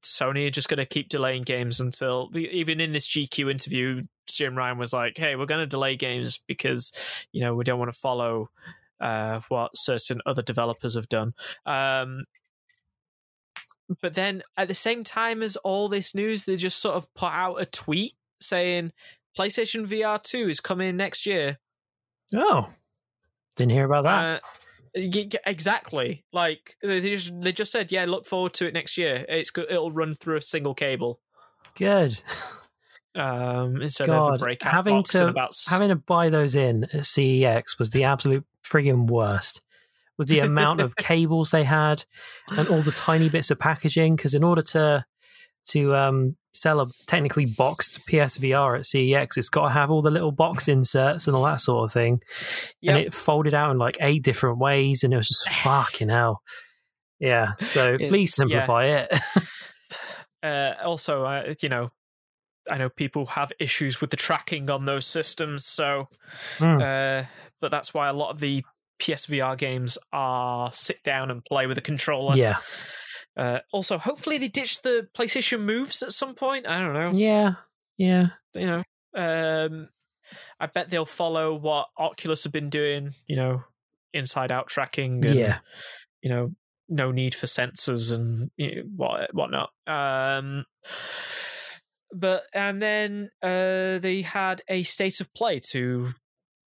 [0.03, 4.57] Sony are just going to keep delaying games until even in this GQ interview, Jim
[4.57, 6.93] Ryan was like, "Hey, we're going to delay games because
[7.33, 8.51] you know we don't want to follow
[9.01, 11.35] uh, what certain other developers have done."
[11.67, 12.25] Um,
[14.01, 17.33] but then at the same time as all this news, they just sort of put
[17.33, 18.93] out a tweet saying
[19.39, 21.59] PlayStation VR two is coming next year.
[22.35, 22.69] Oh,
[23.57, 24.25] didn't hear about that.
[24.25, 24.41] Uh,
[24.95, 26.25] exactly.
[26.33, 29.25] Like they just they just said, yeah, look forward to it next year.
[29.29, 31.21] It's go- it'll run through a single cable
[31.77, 32.23] Good.
[33.15, 36.85] um, instead of a God, breakout having box to about having to buy those in
[36.85, 39.61] at CEX was the absolute friggin' worst.
[40.19, 42.05] With the amount of cables they had
[42.51, 45.07] and all the tiny bits of packaging, because in order to
[45.69, 50.11] to um, sell a technically boxed PSVR at CEX, it's got to have all the
[50.11, 52.21] little box inserts and all that sort of thing.
[52.81, 52.95] Yep.
[52.97, 56.43] And it folded out in like eight different ways, and it was just fucking hell.
[57.21, 57.53] Yeah.
[57.61, 58.67] So please It's- yeah.
[58.67, 59.13] simplify it.
[60.43, 61.91] uh, also, uh, you know,
[62.71, 66.09] I know people have issues with the tracking on those systems, so
[66.59, 66.81] Hmm.
[66.81, 67.23] uh,
[67.61, 68.65] but that's why a lot of the
[69.01, 72.37] PSVR games are sit down and play with a controller.
[72.37, 72.59] yeah.
[73.37, 76.67] Uh, also, hopefully they ditch the PlayStation moves at some point.
[76.67, 77.13] I don't know.
[77.13, 77.55] Yeah.
[77.97, 78.29] Yeah.
[78.55, 78.83] you know,
[79.15, 79.89] um,
[80.59, 83.15] I bet they'll follow what Oculus have been doing.
[83.27, 83.65] You know,
[84.13, 85.25] inside out tracking.
[85.25, 85.59] And, Yeah.
[86.21, 86.53] You know,
[86.89, 89.71] no need for sensors and you know, what whatnot.
[89.87, 90.67] Um,
[92.13, 96.13] but and then uh, they had a state of play to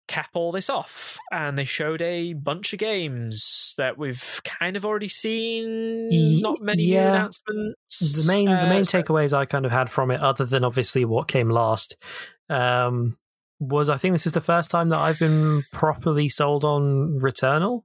[0.07, 4.85] cap all this off, and they showed a bunch of games that we've kind of
[4.85, 6.41] already seen.
[6.41, 8.25] Not many new announcements.
[8.27, 10.63] the main the main Uh, so- takeaways I kind of had from it, other than
[10.63, 11.97] obviously what came last,
[12.49, 13.17] um,
[13.59, 17.83] was I think this is the first time that I've been properly sold on Returnal.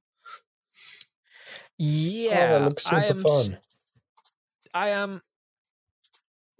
[1.79, 3.23] Yeah, oh, that looks super I am.
[3.23, 3.59] fun.
[4.75, 5.23] I am.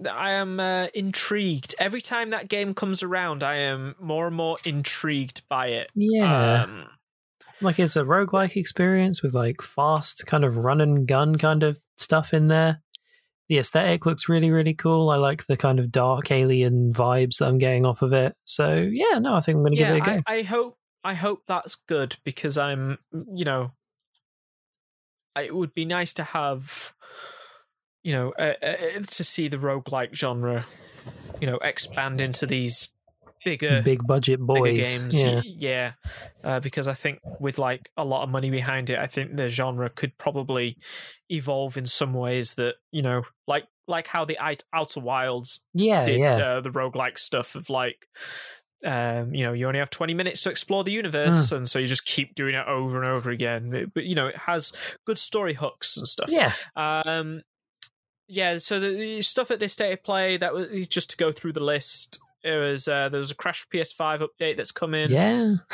[0.09, 1.75] I am uh, intrigued.
[1.79, 5.91] Every time that game comes around, I am more and more intrigued by it.
[5.95, 6.63] Yeah.
[6.65, 6.87] Um,
[7.61, 11.79] like it's a roguelike experience with like fast kind of run and gun kind of
[11.99, 12.83] stuff in there.
[13.49, 15.11] The aesthetic looks really, really cool.
[15.11, 18.35] I like the kind of dark alien vibes that I'm getting off of it.
[18.45, 20.23] So yeah, no, I think I'm gonna yeah, give it a go.
[20.27, 20.77] I, I hope.
[21.03, 22.99] I hope that's good because I'm.
[23.13, 23.73] You know,
[25.37, 26.95] it would be nice to have.
[28.03, 30.67] You know, uh, uh, to see the roguelike genre,
[31.41, 32.91] you know, expand into these
[33.45, 34.95] bigger Big budget bigger boys.
[34.95, 35.23] games.
[35.23, 35.41] Yeah.
[35.45, 35.93] Yeah,
[36.45, 39.49] uh, because I think with like a lot of money behind it, I think the
[39.49, 40.77] genre could probably
[41.29, 44.39] evolve in some ways that you know, like like how the
[44.73, 46.37] Outer Wilds Yeah, did yeah.
[46.37, 48.07] uh, the roguelike stuff of like.
[48.83, 51.87] Um, you know, you only have 20 minutes to explore the universe, and so you
[51.87, 53.75] just keep doing it over and over again.
[53.75, 54.73] It- but you know, it has
[55.05, 56.31] good story hooks and stuff.
[56.31, 56.53] yeah.
[56.77, 57.43] Um,
[58.31, 58.59] yeah.
[58.59, 61.61] So the, stuff at this state of play that was just to go through the
[61.61, 62.21] list.
[62.43, 65.11] It was uh, there was a Crash PS5 update that's come in.
[65.11, 65.55] Yeah.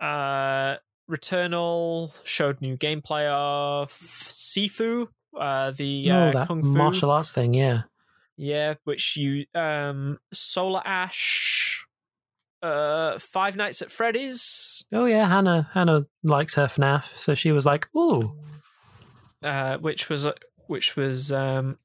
[0.00, 0.76] Uh,
[1.10, 5.08] Returnal showed new gameplay of Sifu,
[5.38, 6.76] uh, the uh, oh, that kung fu.
[6.76, 7.82] martial arts thing, yeah.
[8.36, 11.86] Yeah, which you um, Solar Ash,
[12.62, 17.64] uh, Five Nights at Freddy's, Oh yeah, Hannah Hannah likes her FNAF, so she was
[17.64, 18.36] like, "Ooh,
[19.42, 20.26] uh, which was
[20.66, 21.78] which was um,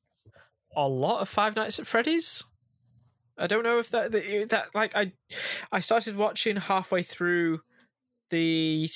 [0.86, 2.46] a lot of Five Nights at Freddy's.
[3.38, 5.14] I don't know if that that, that like I
[5.72, 7.62] I started watching halfway through
[8.30, 8.90] the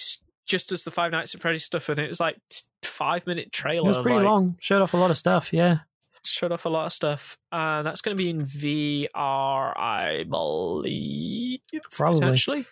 [0.46, 2.38] just as the Five Nights at Freddy's stuff, and it was like
[2.82, 3.86] five minute trailer.
[3.86, 4.58] it was pretty like, long.
[4.60, 5.80] Showed off a lot of stuff, yeah.
[6.26, 7.38] Showed off a lot of stuff.
[7.52, 11.60] Uh, that's going to be in VR, I believe,
[11.92, 12.20] Probably.
[12.22, 12.66] potentially.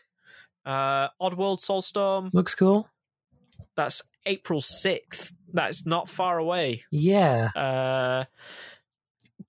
[0.66, 2.34] Uh, Oddworld Soulstorm.
[2.34, 2.88] Looks cool.
[3.76, 5.34] That's April sixth.
[5.54, 6.84] That's not far away.
[6.92, 7.50] Yeah.
[7.56, 8.26] Uh,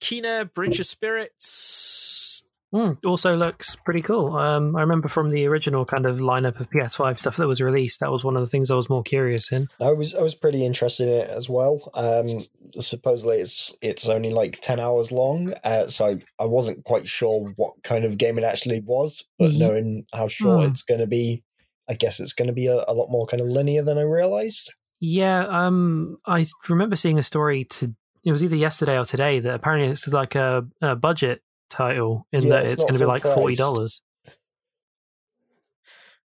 [0.02, 2.44] Kena Bridge of Spirits.
[2.74, 4.34] Mm, also looks pretty cool.
[4.34, 8.00] Um, I remember from the original kind of lineup of PS5 stuff that was released,
[8.00, 9.66] that was one of the things I was more curious in.
[9.78, 11.90] I was I was pretty interested in it as well.
[11.92, 12.47] Um,
[12.81, 17.52] supposedly it's it's only like ten hours long, uh, so I, I wasn't quite sure
[17.56, 19.22] what kind of game it actually was.
[19.39, 20.70] But Ye- knowing how short Hmm.
[20.70, 21.42] it's going to be,
[21.90, 24.02] I guess it's going to be a, a lot more kind of linear than I
[24.02, 24.72] realized.
[24.98, 27.94] Yeah, um, I remember seeing a story to.
[28.25, 32.44] It was either yesterday or today that apparently it's like a, a budget title in
[32.44, 33.59] Yeah, that it's it's, going to be full like forty priced.
[33.59, 34.02] dollars.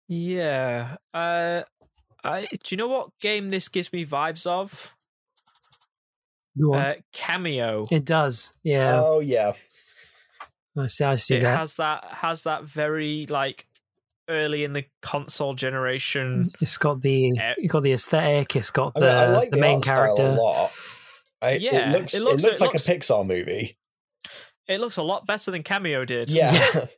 [0.09, 0.97] Yeah.
[1.13, 1.63] Uh,
[2.23, 4.93] I, do you know what game this gives me vibes of?
[6.57, 7.91] Uh, Kameo.
[7.91, 8.53] it does.
[8.63, 9.53] Yeah, Oh yeah,
[10.79, 11.05] I see.
[11.05, 11.59] I see it that.
[11.59, 13.67] has that has that very like
[14.29, 16.53] early in the console generation.
[16.61, 18.55] It's got the it's got the aesthetic.
[18.55, 20.23] It's got I, the mean, I like the the, main art style character.
[20.23, 20.71] a lot.
[21.45, 23.77] I, Yeah, it looks it it looks- looks, it like looks- a Pixar movie.
[24.67, 26.31] It looks a lot better than Kameo did.
[26.31, 26.87] Yeah,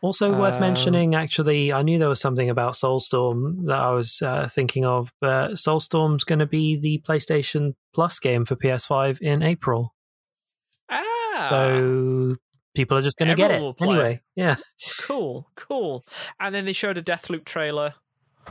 [0.00, 4.22] Also worth Um, mentioning, actually, I knew there was something about Soulstorm that I was
[4.22, 9.42] uh, thinking of, but Soulstorm's going to be the PlayStation Plus game for PS5 in
[9.42, 9.92] April.
[10.88, 11.46] Ah.
[11.50, 12.36] So
[12.76, 14.20] people are just going to get Everyone will it anyway.
[14.36, 14.56] Yeah,
[15.00, 16.04] cool, cool.
[16.38, 17.94] And then they showed a Deathloop trailer.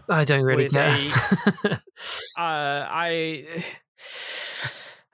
[0.09, 0.97] I don't really With care.
[2.38, 3.64] Uh, I.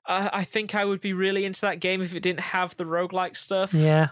[0.05, 2.83] I I think I would be really into that game if it didn't have the
[2.85, 3.73] roguelike stuff.
[3.73, 4.09] yeah,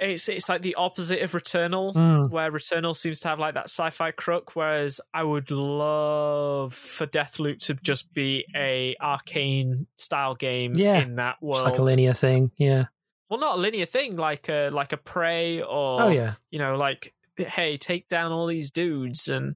[0.00, 2.30] It's it's like the opposite of Returnal, Mm.
[2.30, 7.58] where Returnal seems to have like that sci-fi crook, whereas I would love for Deathloop
[7.66, 11.00] to just be a Arkane style game Yeah.
[11.00, 11.58] in that world.
[11.58, 12.50] It's like a linear thing.
[12.56, 12.86] Yeah.
[13.30, 16.34] well, not a linear thing, like a like a prey or Oh yeah.
[16.50, 19.54] you know, like hey, take down all these dudes, and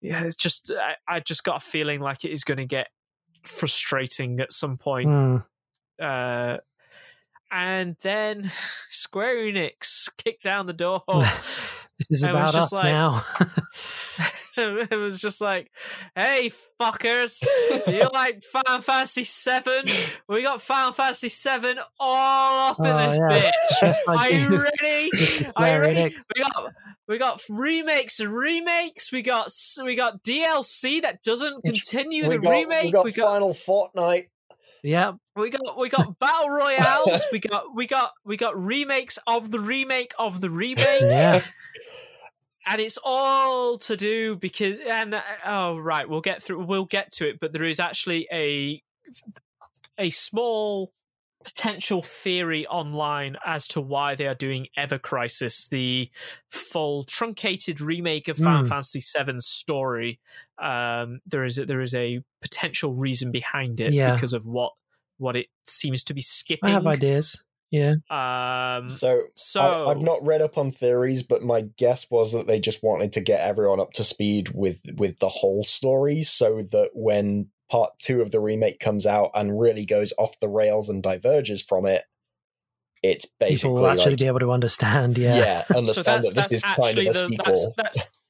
[0.00, 2.86] yeah, it's just I, I just got a feeling like it is going to get
[3.46, 5.08] frustrating at some point.
[5.08, 5.44] Mm.
[6.00, 6.58] Uh,
[7.50, 8.50] and then
[8.90, 11.02] Square Enix kicked down the door.
[11.98, 13.24] This is about us like- now.
[14.90, 15.70] it was just like,
[16.14, 17.44] "Hey, fuckers,
[17.86, 19.84] you like Final Fantasy Seven?
[20.28, 23.50] We got Final Fantasy Seven all up in Oh, this yeah.
[23.82, 23.94] bitch.
[24.08, 24.62] Are you you.
[24.62, 25.10] ready?
[25.56, 26.16] Are you ready?
[26.36, 26.72] We got
[27.08, 29.12] we got remakes and remakes.
[29.12, 29.50] We got
[29.84, 32.84] we got DLC that doesn't continue we the got remake.
[32.84, 34.28] we got we got Final Fortnite.
[34.82, 35.12] Yeah.
[35.34, 37.26] we got we got battle royales.
[37.32, 41.00] we got we got we got remakes of the remake of the remake.
[41.00, 41.42] Yeah.
[42.66, 47.10] And it's all to do because and uh, oh right we'll get through we'll get
[47.12, 48.82] to it but there is actually a
[49.98, 50.92] a small
[51.44, 56.10] potential theory online as to why they are doing Ever Crisis, the
[56.50, 58.68] full truncated remake of Final Hmm.
[58.68, 60.18] Fantasy VII story.
[60.60, 64.14] Um, there is a, there is a potential reason behind it Yeah.
[64.14, 64.72] because of what
[65.18, 66.68] what it seems to be skipping.
[66.68, 67.42] I have ideas.
[67.70, 67.94] Yeah.
[68.10, 72.46] Um, So, so I, I've not read up on theories, but my guess was that
[72.46, 76.62] they just wanted to get everyone up to speed with with the whole story, so
[76.72, 80.88] that when part two of the remake comes out and really goes off the rails
[80.88, 82.04] and diverges from it,
[83.02, 85.18] it's basically People will actually like, be able to understand.
[85.18, 85.36] Yeah.
[85.36, 87.74] yeah, so understand that's, that this that's is kind actually of a the sequel.
[87.76, 88.08] that's, that's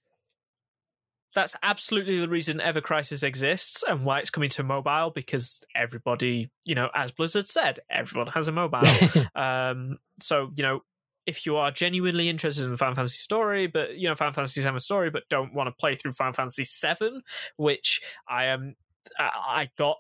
[1.37, 6.51] that's absolutely the reason Ever Crisis exists and why it's coming to mobile because everybody,
[6.65, 8.81] you know, as Blizzard said, everyone has a mobile.
[9.37, 10.81] um, so you know,
[11.27, 14.63] if you are genuinely interested in the Final Fantasy story, but you know Final Fantasy
[14.63, 17.21] VII story, but don't want to play through Final Fantasy Seven,
[17.59, 18.75] which I am,
[19.19, 19.99] I got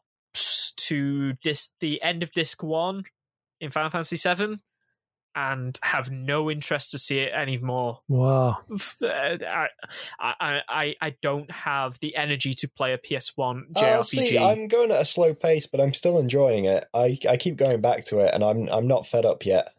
[0.77, 3.05] to disc, the end of disc one
[3.61, 4.57] in Final Fantasy VII.
[5.37, 8.57] And have no interest to see it anymore wow.
[9.03, 9.69] uh, I,
[10.19, 14.05] I, I, I don't have the energy to play a PS1 Oh, JRPG.
[14.05, 16.87] see, I'm going at a slow pace, but I'm still enjoying it.
[16.95, 19.75] I I keep going back to it, and I'm I'm not fed up yet.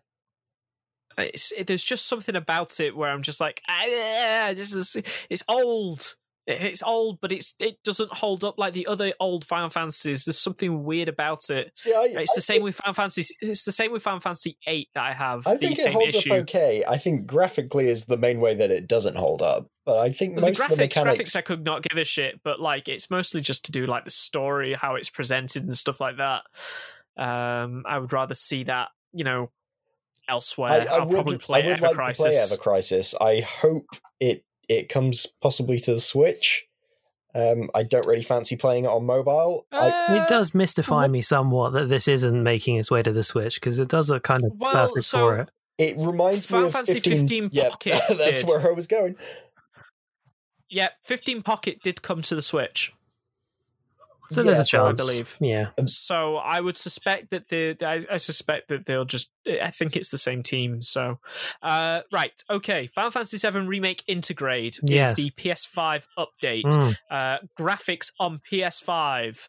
[1.18, 4.98] It's, it, there's just something about it where I'm just like, ah, this is,
[5.30, 6.16] it's old.
[6.50, 10.24] It's old, but it's it doesn't hold up like the other old Final Fantasies.
[10.24, 11.78] There's something weird about it.
[11.78, 13.36] See, I, It's the same with Final Fantasy.
[13.42, 15.46] It's the same with Final Fantasy Eight that I have.
[15.46, 16.34] I the think it same holds issue.
[16.34, 16.86] up okay.
[16.88, 20.36] I think graphically is the main way that it doesn't hold up, but I think
[20.36, 21.32] the most graphics, of the mechanics.
[21.32, 24.06] graphics, I could not give a shit, but like it's mostly just to do like
[24.06, 26.44] the story, how it's presented, and stuff like that.
[27.18, 29.52] Um, I would rather see that, you know,
[30.30, 30.72] elsewhere.
[30.72, 32.24] I, I will would, probably play I would Ever like Crisis.
[32.24, 33.16] to play Ever Crisis.
[33.20, 33.88] I hope
[34.22, 36.66] it it comes possibly to the Switch.
[37.36, 39.68] Um, I don't really fancy playing it on mobile.
[39.72, 43.12] I, Uh, It does mystify what- me somewhat that this isn't making its way to
[43.14, 45.50] the Switch because it does look kind of Well, perfect so- for it.
[45.78, 48.50] it reminds Final me of Fantasy 15, 15 yeah, Pocket that's did.
[48.50, 49.16] where I was going.
[50.70, 52.92] Yeah, 15 Pocket did come to the Switch.
[54.30, 55.38] So there's yeah, a so I believe.
[55.40, 55.70] Yeah.
[55.86, 60.10] So I would suspect that the I, I suspect that they'll just I think it's
[60.12, 60.82] the same team.
[60.82, 61.20] So
[61.62, 62.88] uh right, okay.
[62.88, 65.10] Final Fantasy VII Remake Intergrade Yes.
[65.10, 66.64] is the PS5 update.
[66.66, 66.96] Mm.
[67.10, 69.48] Uh graphics on PS5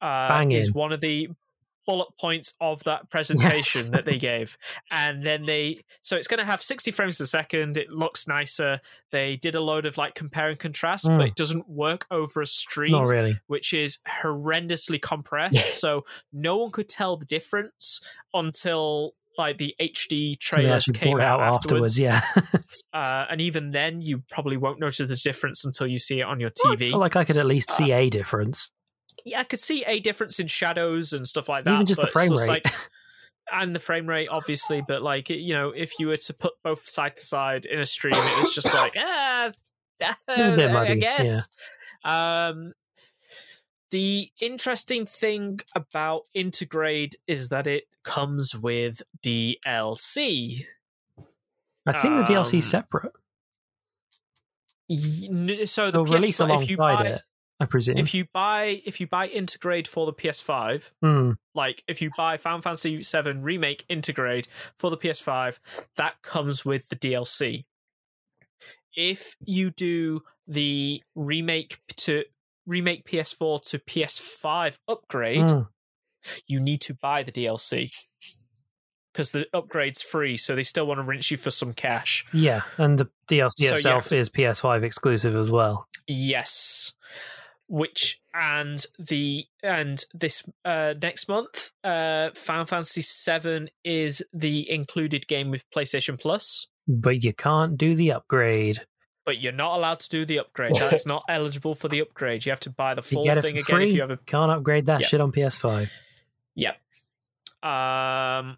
[0.00, 0.56] uh Banging.
[0.56, 1.28] is one of the
[1.88, 4.56] bullet points of that presentation that they gave.
[4.90, 7.76] And then they so it's going to have 60 frames a second.
[7.78, 8.80] It looks nicer.
[9.10, 11.18] They did a load of like compare and contrast, Mm.
[11.18, 13.38] but it doesn't work over a stream Not really.
[13.46, 15.80] which is horrendously compressed.
[15.80, 18.02] so no one could tell the difference
[18.34, 21.98] until like the HD trailers came out out afterwards.
[21.98, 22.00] afterwards.
[22.00, 22.20] Yeah.
[22.92, 26.40] Uh, and even then, you probably won't notice the difference until you see it on
[26.40, 26.90] your TV.
[26.90, 28.72] Well, like I could at least see a difference.
[29.24, 31.74] Yeah, I could see a difference in shadows and stuff like that.
[31.74, 32.48] Even just the frame rate.
[32.48, 32.66] like-
[33.50, 36.86] and the frame rate, obviously, but like you know, if you were to put both
[36.88, 39.52] side to side in a stream, it was just like ah,
[40.28, 41.48] was a bit I guess.
[42.04, 42.74] Um,
[43.90, 50.64] the interesting thing about Intergrade is that it comes with DLC.
[51.86, 53.12] I think the DLC Um, is separate.
[54.90, 57.22] Y- So the They'll release PS5, if you alongside buy, it,
[57.60, 57.98] I presume.
[57.98, 61.32] if you buy if you buy Intergrade for the PS5, Hmm.
[61.54, 64.46] like if you buy Final Fantasy VII Remake Intergrade
[64.76, 65.58] for the PS5,
[65.96, 67.64] that comes with the DLC.
[68.96, 72.24] If you do the remake to
[72.66, 75.62] remake PS4 to PS5 upgrade, Hmm.
[76.46, 77.90] you need to buy the DLC
[79.12, 80.36] because the upgrade's free.
[80.36, 82.24] So they still want to rinse you for some cash.
[82.32, 84.18] Yeah, and the DLC So, itself yeah.
[84.18, 85.88] is PS5 exclusive as well.
[86.06, 86.92] Yes.
[87.68, 95.26] Which and the and this uh next month, uh Final Fantasy VII is the included
[95.28, 98.86] game with PlayStation Plus, But you can't do the upgrade.
[99.26, 100.74] but you're not allowed to do the upgrade.
[100.78, 102.46] That's not eligible for the upgrade.
[102.46, 103.88] You have to buy the full thing again free.
[103.88, 105.06] if you have a Can't upgrade that Yeah.
[105.06, 105.90] shit on PS5.
[106.54, 106.76] Yep.
[107.62, 108.56] Um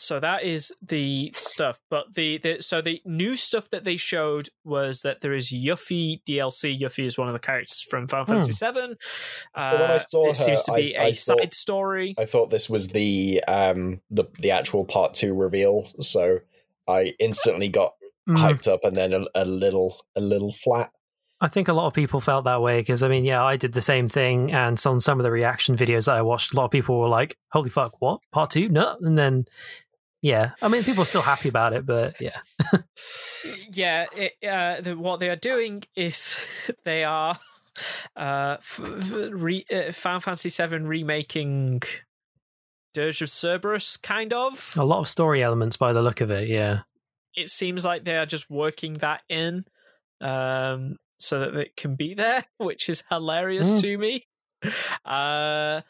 [0.00, 1.78] so that is the stuff.
[1.90, 6.22] But the, the so the new stuff that they showed was that there is Yuffie
[6.28, 6.78] DLC.
[6.80, 8.32] Yuffie is one of the characters from Final Hmm.
[8.38, 8.96] Fantasy VII.
[9.54, 12.14] Uh, when I saw it seems to be I- a I thought- side story.
[12.18, 16.40] I thought this was the um the the actual part two reveal, so
[16.88, 17.94] I instantly got
[18.28, 18.36] Mm.
[18.36, 20.92] hyped up and then a, a little a little flat.
[21.40, 23.72] I think a lot of people felt that way because I mean, yeah, I did
[23.72, 26.66] the same thing, and on some of the reaction videos that I watched, a lot
[26.66, 28.68] of people were like, "Holy fuck, what part two?
[28.68, 29.46] No!" And then,
[30.22, 32.38] yeah, I mean, people are still happy about it, but yeah,
[33.72, 36.36] yeah, it, uh, the, what they are doing is
[36.84, 37.38] they are
[38.16, 41.82] uh, f- f- re, uh, Final Fantasy VII remaking
[42.92, 44.74] Dirge of Cerberus, kind of.
[44.76, 46.48] A lot of story elements by the look of it.
[46.48, 46.80] Yeah.
[47.34, 49.64] It seems like they are just working that in,
[50.20, 53.80] um, so that it can be there, which is hilarious Mm.
[53.82, 54.26] to me.
[55.04, 55.80] Uh,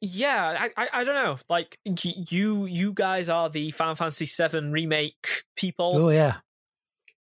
[0.00, 1.38] yeah, I, I, I don't know.
[1.48, 5.92] Like you, you guys are the Final Fantasy VII remake people.
[5.96, 6.36] Oh yeah.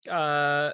[0.09, 0.72] uh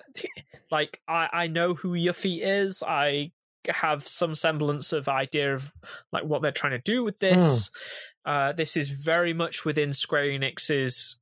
[0.72, 3.30] like i i know who yuffie is i
[3.68, 5.74] have some semblance of idea of
[6.14, 7.70] like what they're trying to do with this
[8.26, 11.18] uh this is very much within square enix's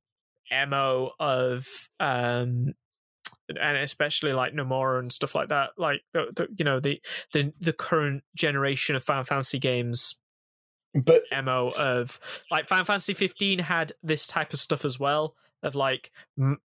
[0.68, 2.74] mo of um
[3.48, 7.00] and especially like Nomura and stuff like that like the, the you know the
[7.32, 10.18] the the current generation of Final Fantasy games
[11.04, 12.18] But mo of
[12.50, 16.58] like Final Fantasy 15 had this type of stuff as well of like m-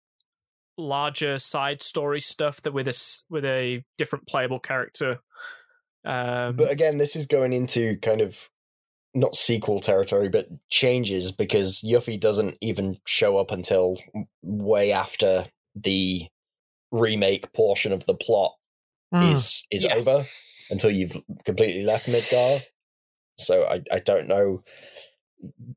[0.78, 5.20] larger side story stuff that with a s- with a different playable character.
[6.06, 8.50] Um, but again, this is going into kind of
[9.14, 13.98] not sequel territory, but changes because Yuffie doesn't even show up until
[14.42, 16.28] way after the
[16.92, 18.56] remake portion of the plot
[19.14, 19.34] Mm.
[19.34, 19.96] is is Yeah.
[19.96, 20.24] over
[20.70, 22.64] until you've completely left Midgar.
[23.40, 24.64] So I, I don't know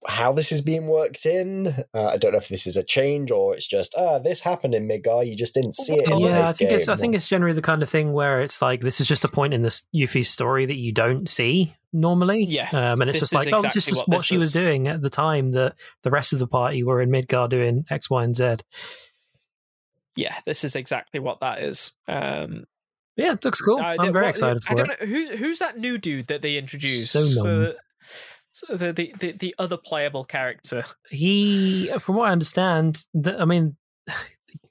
[0.07, 1.69] how this is being worked in.
[1.95, 4.75] Uh, I don't know if this is a change or it's just ah this happened
[4.75, 5.27] in Midgar.
[5.27, 7.55] You just didn't see it in yeah, this I think it's I think it's generally
[7.55, 10.29] the kind of thing where it's like this is just a point in this Yuffie's
[10.29, 12.45] story that you don't see normally.
[12.45, 14.27] Yeah, um, and it's just is like oh, this is exactly just what what, this
[14.27, 17.49] she was doing at the time that the rest of the party were in Midgar
[17.49, 18.57] doing X, Y, and Z.
[20.17, 21.93] yeah, this is exactly what that is.
[22.09, 22.65] Um,
[23.17, 23.79] Yeah, it looks cool.
[23.79, 25.01] uh, I'm the- very what- excited I don't it.
[25.01, 27.15] know who's who's that new dude that they introduced.
[27.15, 27.71] Sonon.
[27.71, 27.73] Uh,
[28.53, 33.45] so the, the the the other playable character He, from what I understand, th- I
[33.47, 33.77] mean,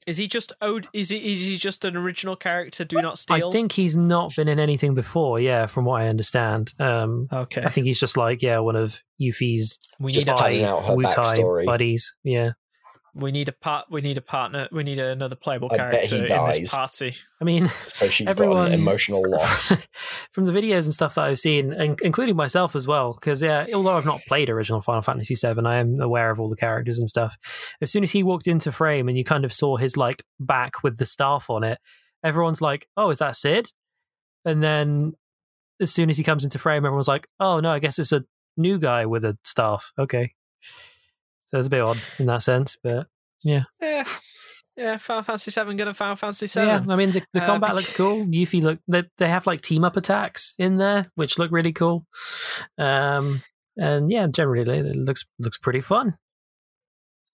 [0.08, 0.88] is he just owed?
[0.94, 2.84] Is he is he just an original character?
[2.86, 3.50] Do not steal.
[3.50, 5.40] I think he's not been in anything before.
[5.40, 6.74] Yeah, from what I understand.
[6.80, 10.36] Um, Okay, I think he's just like yeah, one of Yuffie's we Just need a
[10.36, 11.66] padding out her Wutai backstory.
[11.66, 12.16] buddies.
[12.24, 12.52] Yeah,
[13.14, 13.88] we need a part.
[13.90, 14.70] We need a partner.
[14.72, 17.14] We need another playable I character in this party.
[17.42, 19.74] I mean, so she's got an emotional loss.
[20.32, 23.14] from the videos and stuff that I've seen, and including myself as well.
[23.14, 26.50] Because yeah, although I've not played original Final Fantasy VII, I am aware of all
[26.50, 27.38] the characters and stuff.
[27.82, 30.84] As soon as he walked into frame and you kind of saw his like back
[30.84, 31.80] with the staff on it,
[32.24, 33.72] everyone's like, "Oh, is that Sid?"
[34.46, 35.14] And then
[35.82, 38.24] as soon as he comes into frame, everyone's like, "Oh no, I guess it's a
[38.56, 40.34] new guy with a staff." Okay,
[41.52, 43.08] so it's a bit odd in that sense, but
[43.44, 44.04] Yeah, yeah.
[44.78, 46.88] Yeah, Final Fantasy Seven gonna Final Fantasy Seven.
[46.88, 48.26] Yeah, I mean the, the Uh, combat looks cool.
[48.26, 52.06] Yuffie look they they have like team up attacks in there, which look really cool.
[52.78, 53.44] Um,
[53.78, 56.18] and yeah, generally it looks looks pretty fun.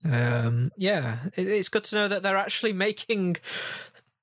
[0.03, 3.37] Um, yeah, it, it's good to know that they're actually making,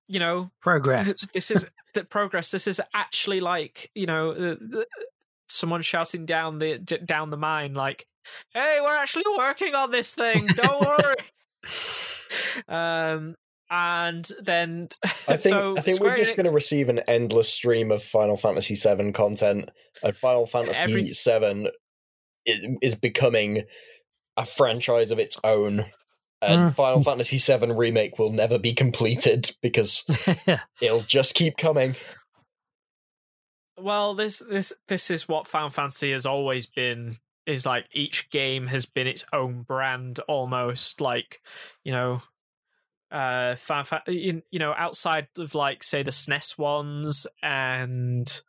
[0.08, 1.26] you know, Progress.
[1.32, 2.50] this is the progress.
[2.50, 4.86] This is actually like you know, the, the,
[5.48, 8.06] someone shouting down the down the mine, like,
[8.52, 10.46] "Hey, we're actually working on this thing.
[10.48, 11.14] Don't worry."
[12.68, 13.34] um,
[13.70, 17.00] and then I think so I think Square we're just Enix- going to receive an
[17.08, 19.70] endless stream of Final Fantasy VII content,
[20.02, 21.70] and Final Fantasy Every- VII
[22.46, 23.64] is, is becoming
[24.36, 25.86] a franchise of its own.
[26.42, 26.74] And Mm.
[26.74, 30.04] Final Fantasy VII remake will never be completed because
[30.46, 31.96] yeah, it'll just keep coming.
[33.78, 37.16] Well, this this this is what Final Fantasy has always been.
[37.47, 41.40] Is like each game has been its own brand, almost like
[41.84, 42.23] you know,
[43.10, 43.55] uh,
[44.08, 48.42] you know, outside of like say the SNES ones and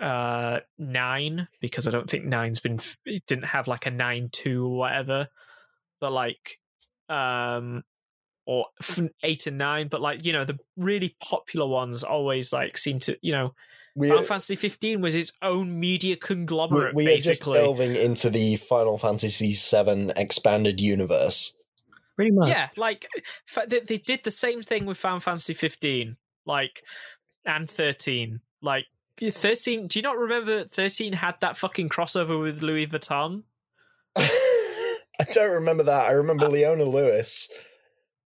[0.00, 4.66] uh nine, because I don't think nine's been it didn't have like a nine two
[4.66, 5.28] or whatever,
[6.00, 6.58] but like
[7.08, 7.84] um
[8.46, 8.66] or
[9.22, 13.16] eight and nine, but like you know the really popular ones always like seem to
[13.22, 13.54] you know
[13.94, 16.94] We, Final Fantasy 15 was its own media conglomerate.
[16.94, 21.54] we, conglomerate, we are just delving into the Final Fantasy VII expanded universe.
[22.16, 22.48] pretty much.
[22.48, 23.06] yeah, like
[23.66, 26.82] they, they did the same thing with Final Fantasy 15, like
[27.44, 28.40] and 13.
[28.62, 28.86] Like
[29.20, 33.42] 13, do you not remember 13 had that fucking crossover with Louis Vuitton?
[34.16, 36.08] I don't remember that.
[36.08, 37.48] I remember uh, Leona Lewis.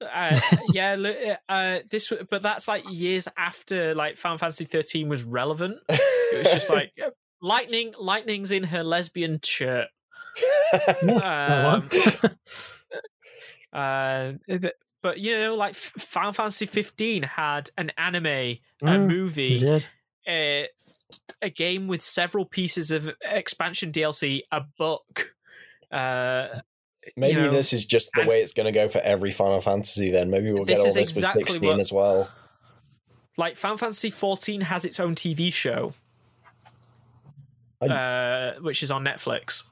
[0.01, 0.39] Uh,
[0.73, 5.77] yeah, Lu- uh, this, but that's like years after like Final Fantasy 13 was relevant.
[5.89, 7.09] It was just like uh,
[7.41, 9.87] lightning, lightning's in her lesbian shirt.
[11.01, 11.89] that Um.
[13.73, 14.33] Uh,
[15.03, 19.81] but you know, like F- Final Fantasy 15 had an anime, a Mm, We movie,
[20.27, 20.67] a,
[21.41, 25.35] a game with several pieces of expansion DLC, a book.
[25.91, 26.61] Uh,
[27.15, 29.61] Maybe you know, this is just the way it's going to go for every Final
[29.61, 30.11] Fantasy.
[30.11, 32.29] Then maybe we'll This get all this exactly with 16 what- as well.
[33.37, 35.93] like Final Fantasy 14 has its own TV show,
[37.81, 39.63] I- uh, which is on Netflix.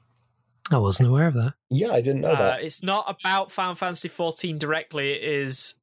[0.70, 1.54] I wasn't aware of that.
[1.70, 2.62] Yeah, I didn't know Uh, that.
[2.62, 5.12] it's not about Final Fantasy 14 directly.
[5.12, 5.74] It is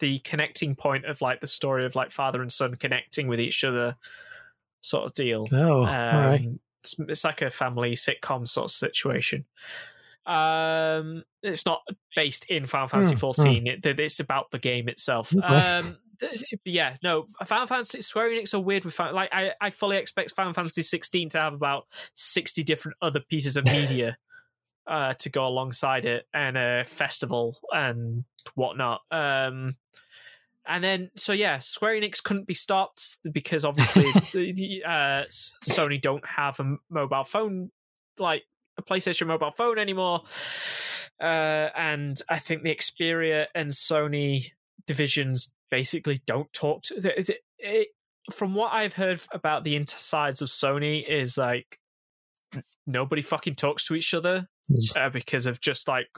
[0.00, 3.62] the connecting point of like the story of like father and son connecting with each
[3.62, 3.96] other,
[4.80, 5.46] sort of deal.
[5.52, 6.48] Oh, Um, right.
[6.80, 9.44] it's, it's like a family sitcom sort of situation.
[10.26, 11.82] Um, it's not
[12.16, 13.66] based in Final Fantasy Hmm, 14.
[13.66, 15.34] It, it's about the game itself.
[15.36, 15.98] Um,
[16.64, 20.52] yeah, no, Final Fantasy Square Enix are weird with like I, I fully expect Final
[20.52, 24.16] Fantasy 16 to have about 60 different other pieces of media
[24.86, 29.02] uh, to go alongside it and a festival and whatnot.
[29.10, 29.76] Um,
[30.66, 34.06] and then, so yeah, Square Enix couldn't be stopped because obviously
[34.86, 37.70] uh, Sony don't have a mobile phone,
[38.18, 38.44] like
[38.88, 40.22] PlayStation mobile phone anymore.
[41.20, 44.50] Uh, and I think the Xperia and Sony
[44.86, 46.94] divisions basically don't talk to.
[46.96, 47.88] It, it, it,
[48.32, 51.78] from what I've heard about the insides of Sony, is like
[52.86, 54.48] nobody fucking talks to each other
[54.96, 56.08] uh, because of just like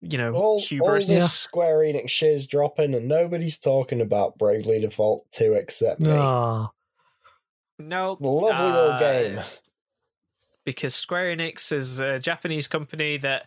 [0.00, 1.20] you know all, all this Yeah.
[1.20, 6.10] Square Enix shit's dropping, and nobody's talking about Bravely Default 2 except me.
[6.10, 6.70] Oh,
[7.78, 9.40] No, Lovely uh, little game.
[10.64, 13.46] Because Square Enix is a Japanese company that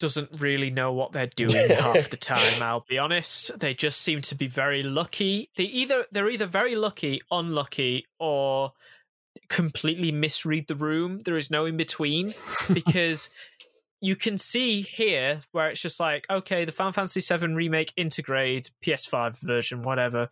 [0.00, 2.62] doesn't really know what they're doing half the time.
[2.62, 5.50] I'll be honest; they just seem to be very lucky.
[5.56, 8.72] They either they're either very lucky, unlucky, or
[9.48, 11.20] completely misread the room.
[11.20, 12.34] There is no in between
[12.72, 13.30] because.
[14.00, 18.70] You can see here where it's just like, okay, the Final Fantasy VII remake Intergrade
[18.84, 20.28] PS5 version, whatever.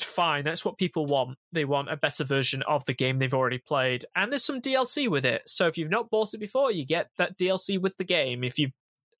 [0.00, 1.38] Fine, that's what people want.
[1.52, 5.08] They want a better version of the game they've already played, and there's some DLC
[5.08, 5.42] with it.
[5.48, 8.42] So if you've not bought it before, you get that DLC with the game.
[8.42, 8.72] If you've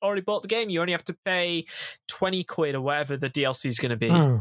[0.02, 1.66] already bought the game, you only have to pay
[2.08, 4.10] twenty quid or whatever the DLC is going to be.
[4.10, 4.36] Hmm.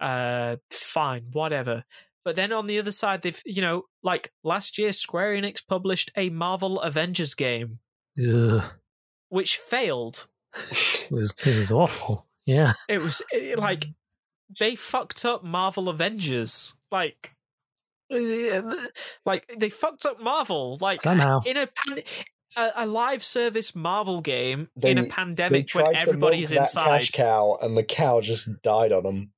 [0.00, 1.84] Uh, fine, whatever.
[2.24, 6.10] But then on the other side, they've you know, like last year, Square Enix published
[6.16, 7.80] a Marvel Avengers game,
[8.18, 8.64] Ugh.
[9.28, 10.26] which failed.
[10.54, 12.26] it was it was awful.
[12.46, 12.72] Yeah.
[12.88, 13.86] It was it, like
[14.58, 16.74] they fucked up Marvel Avengers.
[16.90, 17.34] Like,
[19.24, 20.78] like they fucked up Marvel.
[20.80, 21.40] Like Somehow.
[21.46, 22.02] in a pan-
[22.56, 26.08] a, a live service Marvel game in a They- They pandemic when tried to milk
[26.08, 26.84] everybody's that inside.
[27.00, 29.32] cash cow, and the cow just died on them.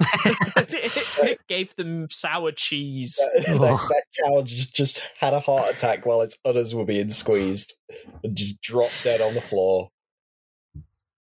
[0.00, 3.16] it, it gave them sour cheese.
[3.16, 3.88] That, Oh.
[3.88, 7.76] that cow just, just had a heart attack while its udders were being squeezed
[8.22, 9.88] and just dropped dead on the floor.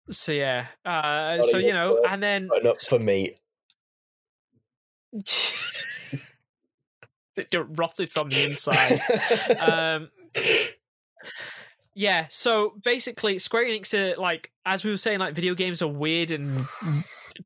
[0.10, 3.40] So yeah, uh, so you know, for- and then But not for me.
[7.36, 9.00] it rotted from the inside.
[9.60, 10.10] um,
[11.95, 15.88] yeah, so basically, Square Enix are like, as we were saying, like video games are
[15.88, 16.66] weird and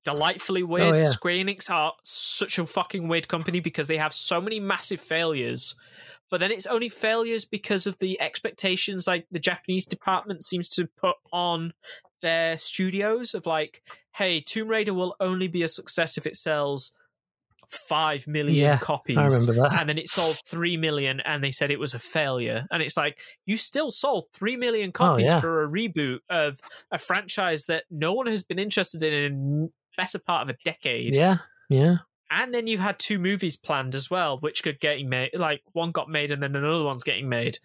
[0.03, 0.97] delightfully weird.
[0.97, 1.03] yeah.
[1.05, 5.75] Square Enix are such a fucking weird company because they have so many massive failures.
[6.29, 10.87] But then it's only failures because of the expectations like the Japanese department seems to
[10.87, 11.73] put on
[12.21, 13.81] their studios of like,
[14.15, 16.95] hey, Tomb Raider will only be a success if it sells
[17.67, 19.79] five million Yeah, copies I remember that.
[19.79, 22.97] and then it sold 3 million and they said it was a failure and it's
[22.97, 25.39] like you still sold 3 million oh, copies Oh, yeah.
[25.39, 26.59] for a reboot of
[26.91, 31.15] a franchise that no one has been interested in in better part of a decade
[31.15, 31.37] Yeah.
[31.69, 31.97] Yeah.
[32.29, 35.91] and then you've had two movies planned as well which could getting made like one
[35.91, 37.57] got made and then another one's getting made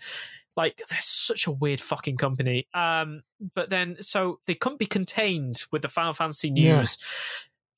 [0.56, 3.22] like they're such a weird fucking company um
[3.54, 6.78] but then so they couldn't be contained with the final fantasy Yeah.
[6.80, 6.98] news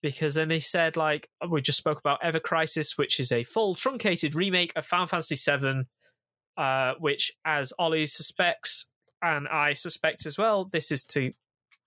[0.02, 3.74] because then they said like we just spoke about ever crisis which is a full
[3.74, 5.82] truncated remake of final fantasy VII,
[6.56, 8.90] uh which as ollie suspects
[9.22, 11.30] and i suspect as well this is to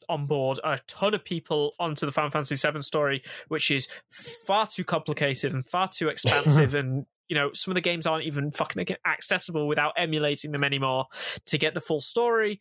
[0.10, 4.84] onboard a ton of people onto the Final Fantasy VII story, which is far too
[4.84, 6.74] complicated and far too expansive.
[6.74, 11.06] and you know, some of the games aren't even fucking accessible without emulating them anymore
[11.46, 12.60] to get the full story.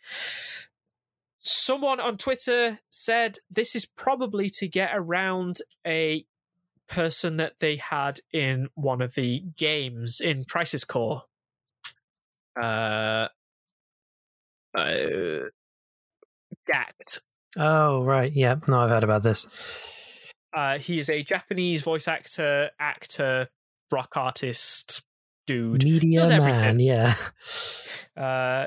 [1.40, 6.24] Someone on Twitter said this is probably to get around a
[6.86, 11.24] person that they had in one of the games in Crisis Core.
[12.56, 13.26] Uh,
[14.72, 15.48] uh,
[16.72, 17.22] Gackt.
[17.58, 18.32] Oh right.
[18.32, 18.54] Yeah.
[18.68, 19.48] No, I've heard about this.
[20.54, 23.48] Uh, he is a Japanese voice actor, actor,
[23.90, 25.02] rock artist,
[25.46, 25.84] dude.
[25.84, 26.40] Media does man.
[26.40, 26.80] everything.
[26.80, 27.14] Yeah.
[28.16, 28.66] Uh,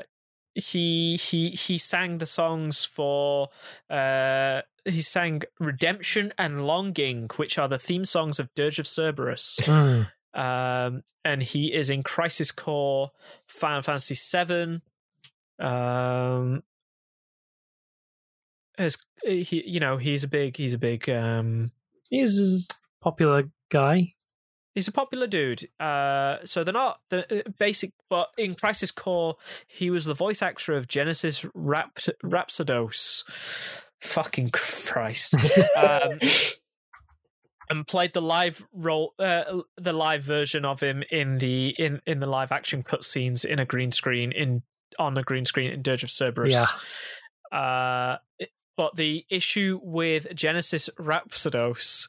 [0.54, 3.48] he he he sang the songs for
[3.90, 9.60] uh he sang Redemption and Longing, which are the theme songs of Dirge of Cerberus.
[9.64, 10.02] Hmm.
[10.38, 13.10] Um, and he is in Crisis Core,
[13.46, 14.80] Final Fantasy VII.
[15.64, 16.62] Um,
[18.76, 21.70] as he, you know, he's a big, he's a big um
[22.10, 24.13] He's a popular guy.
[24.74, 25.68] He's a popular dude.
[25.78, 29.36] Uh, so they're not the uh, basic, but in Crisis Core,
[29.66, 33.24] he was the voice actor of Genesis Rap- Rhapsodos.
[34.00, 35.36] Fucking Christ.
[35.76, 36.18] um,
[37.70, 42.20] and played the live role, uh, the live version of him in the in in
[42.20, 44.62] the live action cutscenes in a green screen in
[44.98, 46.52] on a green screen in Dirge of Cerberus.
[47.52, 47.58] Yeah.
[47.58, 48.18] Uh,
[48.76, 52.08] but the issue with Genesis Rhapsodos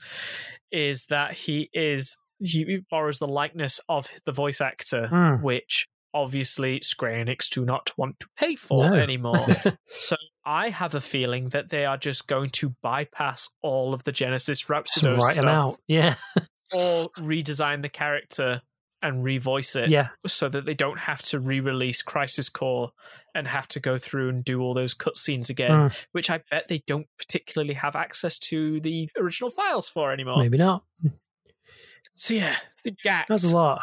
[0.71, 5.43] is that he is he borrows the likeness of the voice actor, Hmm.
[5.43, 8.95] which obviously Square Enix do not want to pay for No.
[8.95, 9.45] anymore.
[9.89, 10.15] so
[10.45, 14.59] I have a feeling that they are just going to bypass all of the Genesis
[14.59, 15.75] Just Rhapsodos write him out.
[15.87, 16.15] Yeah.
[16.73, 18.61] or redesign the character
[19.01, 20.07] and revoice it Yeah.
[20.25, 22.91] so that they don't have to re-release Crisis Core
[23.35, 26.05] and have to go through and do all those cutscenes again, Mm.
[26.13, 30.37] which I bet they don't particularly have access to the original files for anymore.
[30.37, 30.85] Maybe not.
[32.13, 33.27] So yeah, the gaps.
[33.29, 33.81] That's a lot.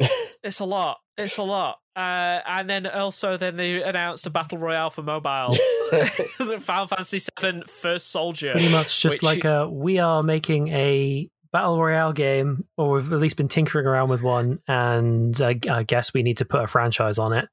[0.44, 0.98] It's a lot.
[1.16, 1.80] It's a lot.
[1.96, 5.50] Uh, and then also then they announced a battle royale for mobile.
[5.90, 8.52] the Final Fantasy VII First Soldier.
[8.52, 13.12] Pretty much just which- like a, we are making a battle royale game, or we've
[13.12, 16.62] at least been tinkering around with one, and I, I guess we need to put
[16.62, 17.48] a franchise on it.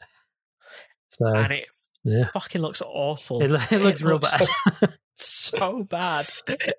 [1.09, 1.67] So and it
[2.03, 3.41] yeah, fucking looks awful.
[3.41, 4.47] it, it looks real looks bad.
[4.81, 4.87] so
[5.83, 6.27] bad.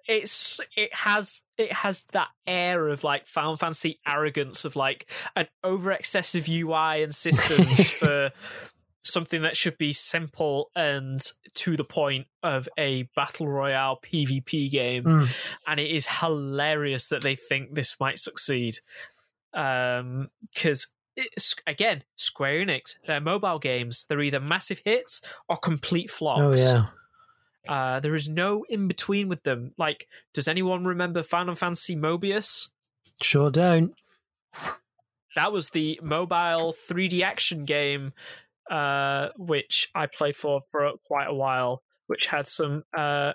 [0.06, 5.48] It's it has it has that air of like Final Fantasy arrogance of like an
[5.64, 8.30] over excessive UI and systems for
[9.02, 11.20] something that should be simple and
[11.54, 15.04] to the point of a battle royale PvP game.
[15.04, 15.28] Mm.
[15.66, 18.78] And it is hilarious that they think this might succeed.
[19.54, 20.88] Um because
[21.66, 26.70] again, Square Enix, their mobile games, they're either massive hits or complete flops.
[26.70, 26.86] oh yeah,
[27.68, 29.72] Uh, there is no in between with them.
[29.76, 32.68] Like, does anyone remember Final Fantasy Mobius?
[33.22, 33.94] sure don't.
[35.36, 38.12] That was the mobile 3D action game,
[38.70, 42.84] uh, which I played for for quite a while, which had some.
[42.96, 43.34] Uh,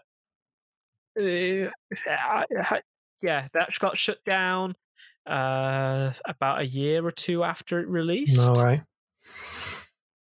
[1.19, 1.69] uh,
[3.21, 4.75] yeah, that got shut down
[5.25, 8.49] uh, about a year or two after it released.
[8.49, 8.83] All right.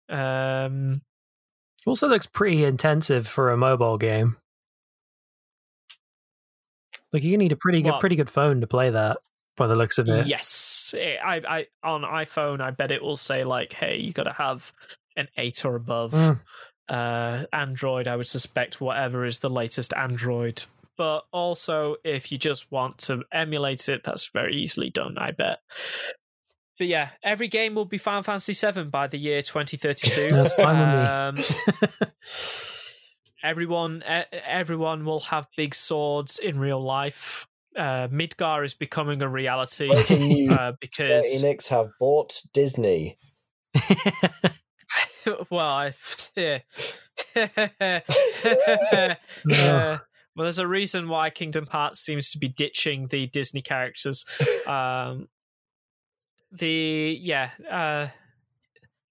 [0.09, 1.03] Um,
[1.87, 4.37] Also looks pretty intensive for a mobile game.
[7.13, 9.19] Like you need a pretty good, pretty good phone to play that.
[9.57, 13.17] By the looks of it, Yes, Eh, I, I on iPhone, I bet it will
[13.17, 14.73] say like, "Hey, you got to have
[15.17, 16.41] an eight or above." Mm.
[16.89, 20.65] Uh, Android, I would suspect whatever is the latest Android.
[20.97, 25.17] But also, if you just want to emulate it, that's very easily done.
[25.19, 25.61] I bet.
[26.83, 30.31] But yeah, every game will be Final Fantasy VII by the year 2032.
[30.33, 32.09] That's fine Um, with me.
[33.45, 34.03] everyone
[34.33, 37.47] everyone will have big swords in real life
[37.77, 40.51] uh midgar is becoming a reality Breaking news.
[40.51, 43.17] uh, Square because Enix have bought Disney.
[45.51, 45.95] well I,
[46.35, 46.59] yeah.
[47.37, 48.01] Uh,
[50.35, 54.25] well there's a reason why kingdom hearts seems to be ditching the disney characters
[54.67, 55.29] um
[56.53, 58.07] the yeah uh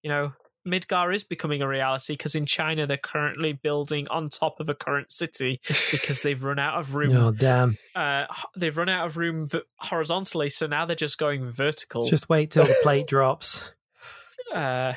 [0.02, 0.32] you know
[0.66, 4.74] midgar is becoming a reality because in china they're currently building on top of a
[4.76, 7.76] current city because they've run out of room oh damn!
[7.96, 12.06] uh, they've run out of room v- horizontally, so now they're just going vertical.
[12.08, 13.72] Just wait till the plate drops.
[14.54, 14.92] Uh,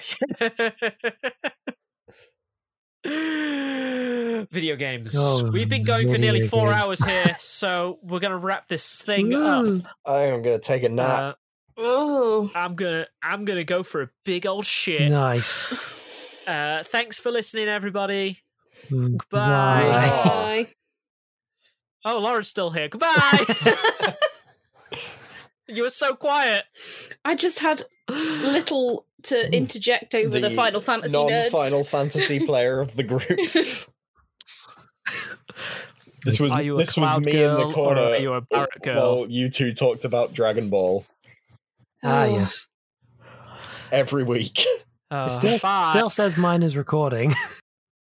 [4.51, 5.15] video games.
[5.17, 6.85] Oh, We've been going for nearly four games.
[6.85, 9.64] hours here, so we're gonna wrap this thing up.
[9.64, 9.82] Woo.
[10.06, 11.19] I am going to take a nap.
[11.19, 11.33] Uh,
[11.77, 15.09] Oh, I'm gonna I'm gonna go for a big old shit.
[15.09, 16.01] Nice.
[16.47, 18.37] Uh, thanks for listening, everybody.
[18.91, 19.81] Mm, Goodbye.
[19.81, 20.23] bye.
[20.23, 20.67] bye.
[22.07, 22.87] Oh, Lauren's still here.
[22.87, 23.55] Goodbye.
[25.67, 26.65] you were so quiet.
[27.25, 31.51] I just had little to interject over the, Final Fantasy nerds.
[31.51, 33.25] non-Final Fantasy player of the group.
[36.23, 38.01] This was Are you a this was me girl in the corner.
[38.01, 38.95] or are you a Barrett girl?
[39.21, 41.05] Well, you two talked about Dragon Ball
[42.06, 42.25] Ah, Oh.
[42.25, 42.67] yes.
[43.92, 44.64] every week.
[45.11, 45.90] Uh, It still, bye.
[45.92, 47.34] still says mine is recording.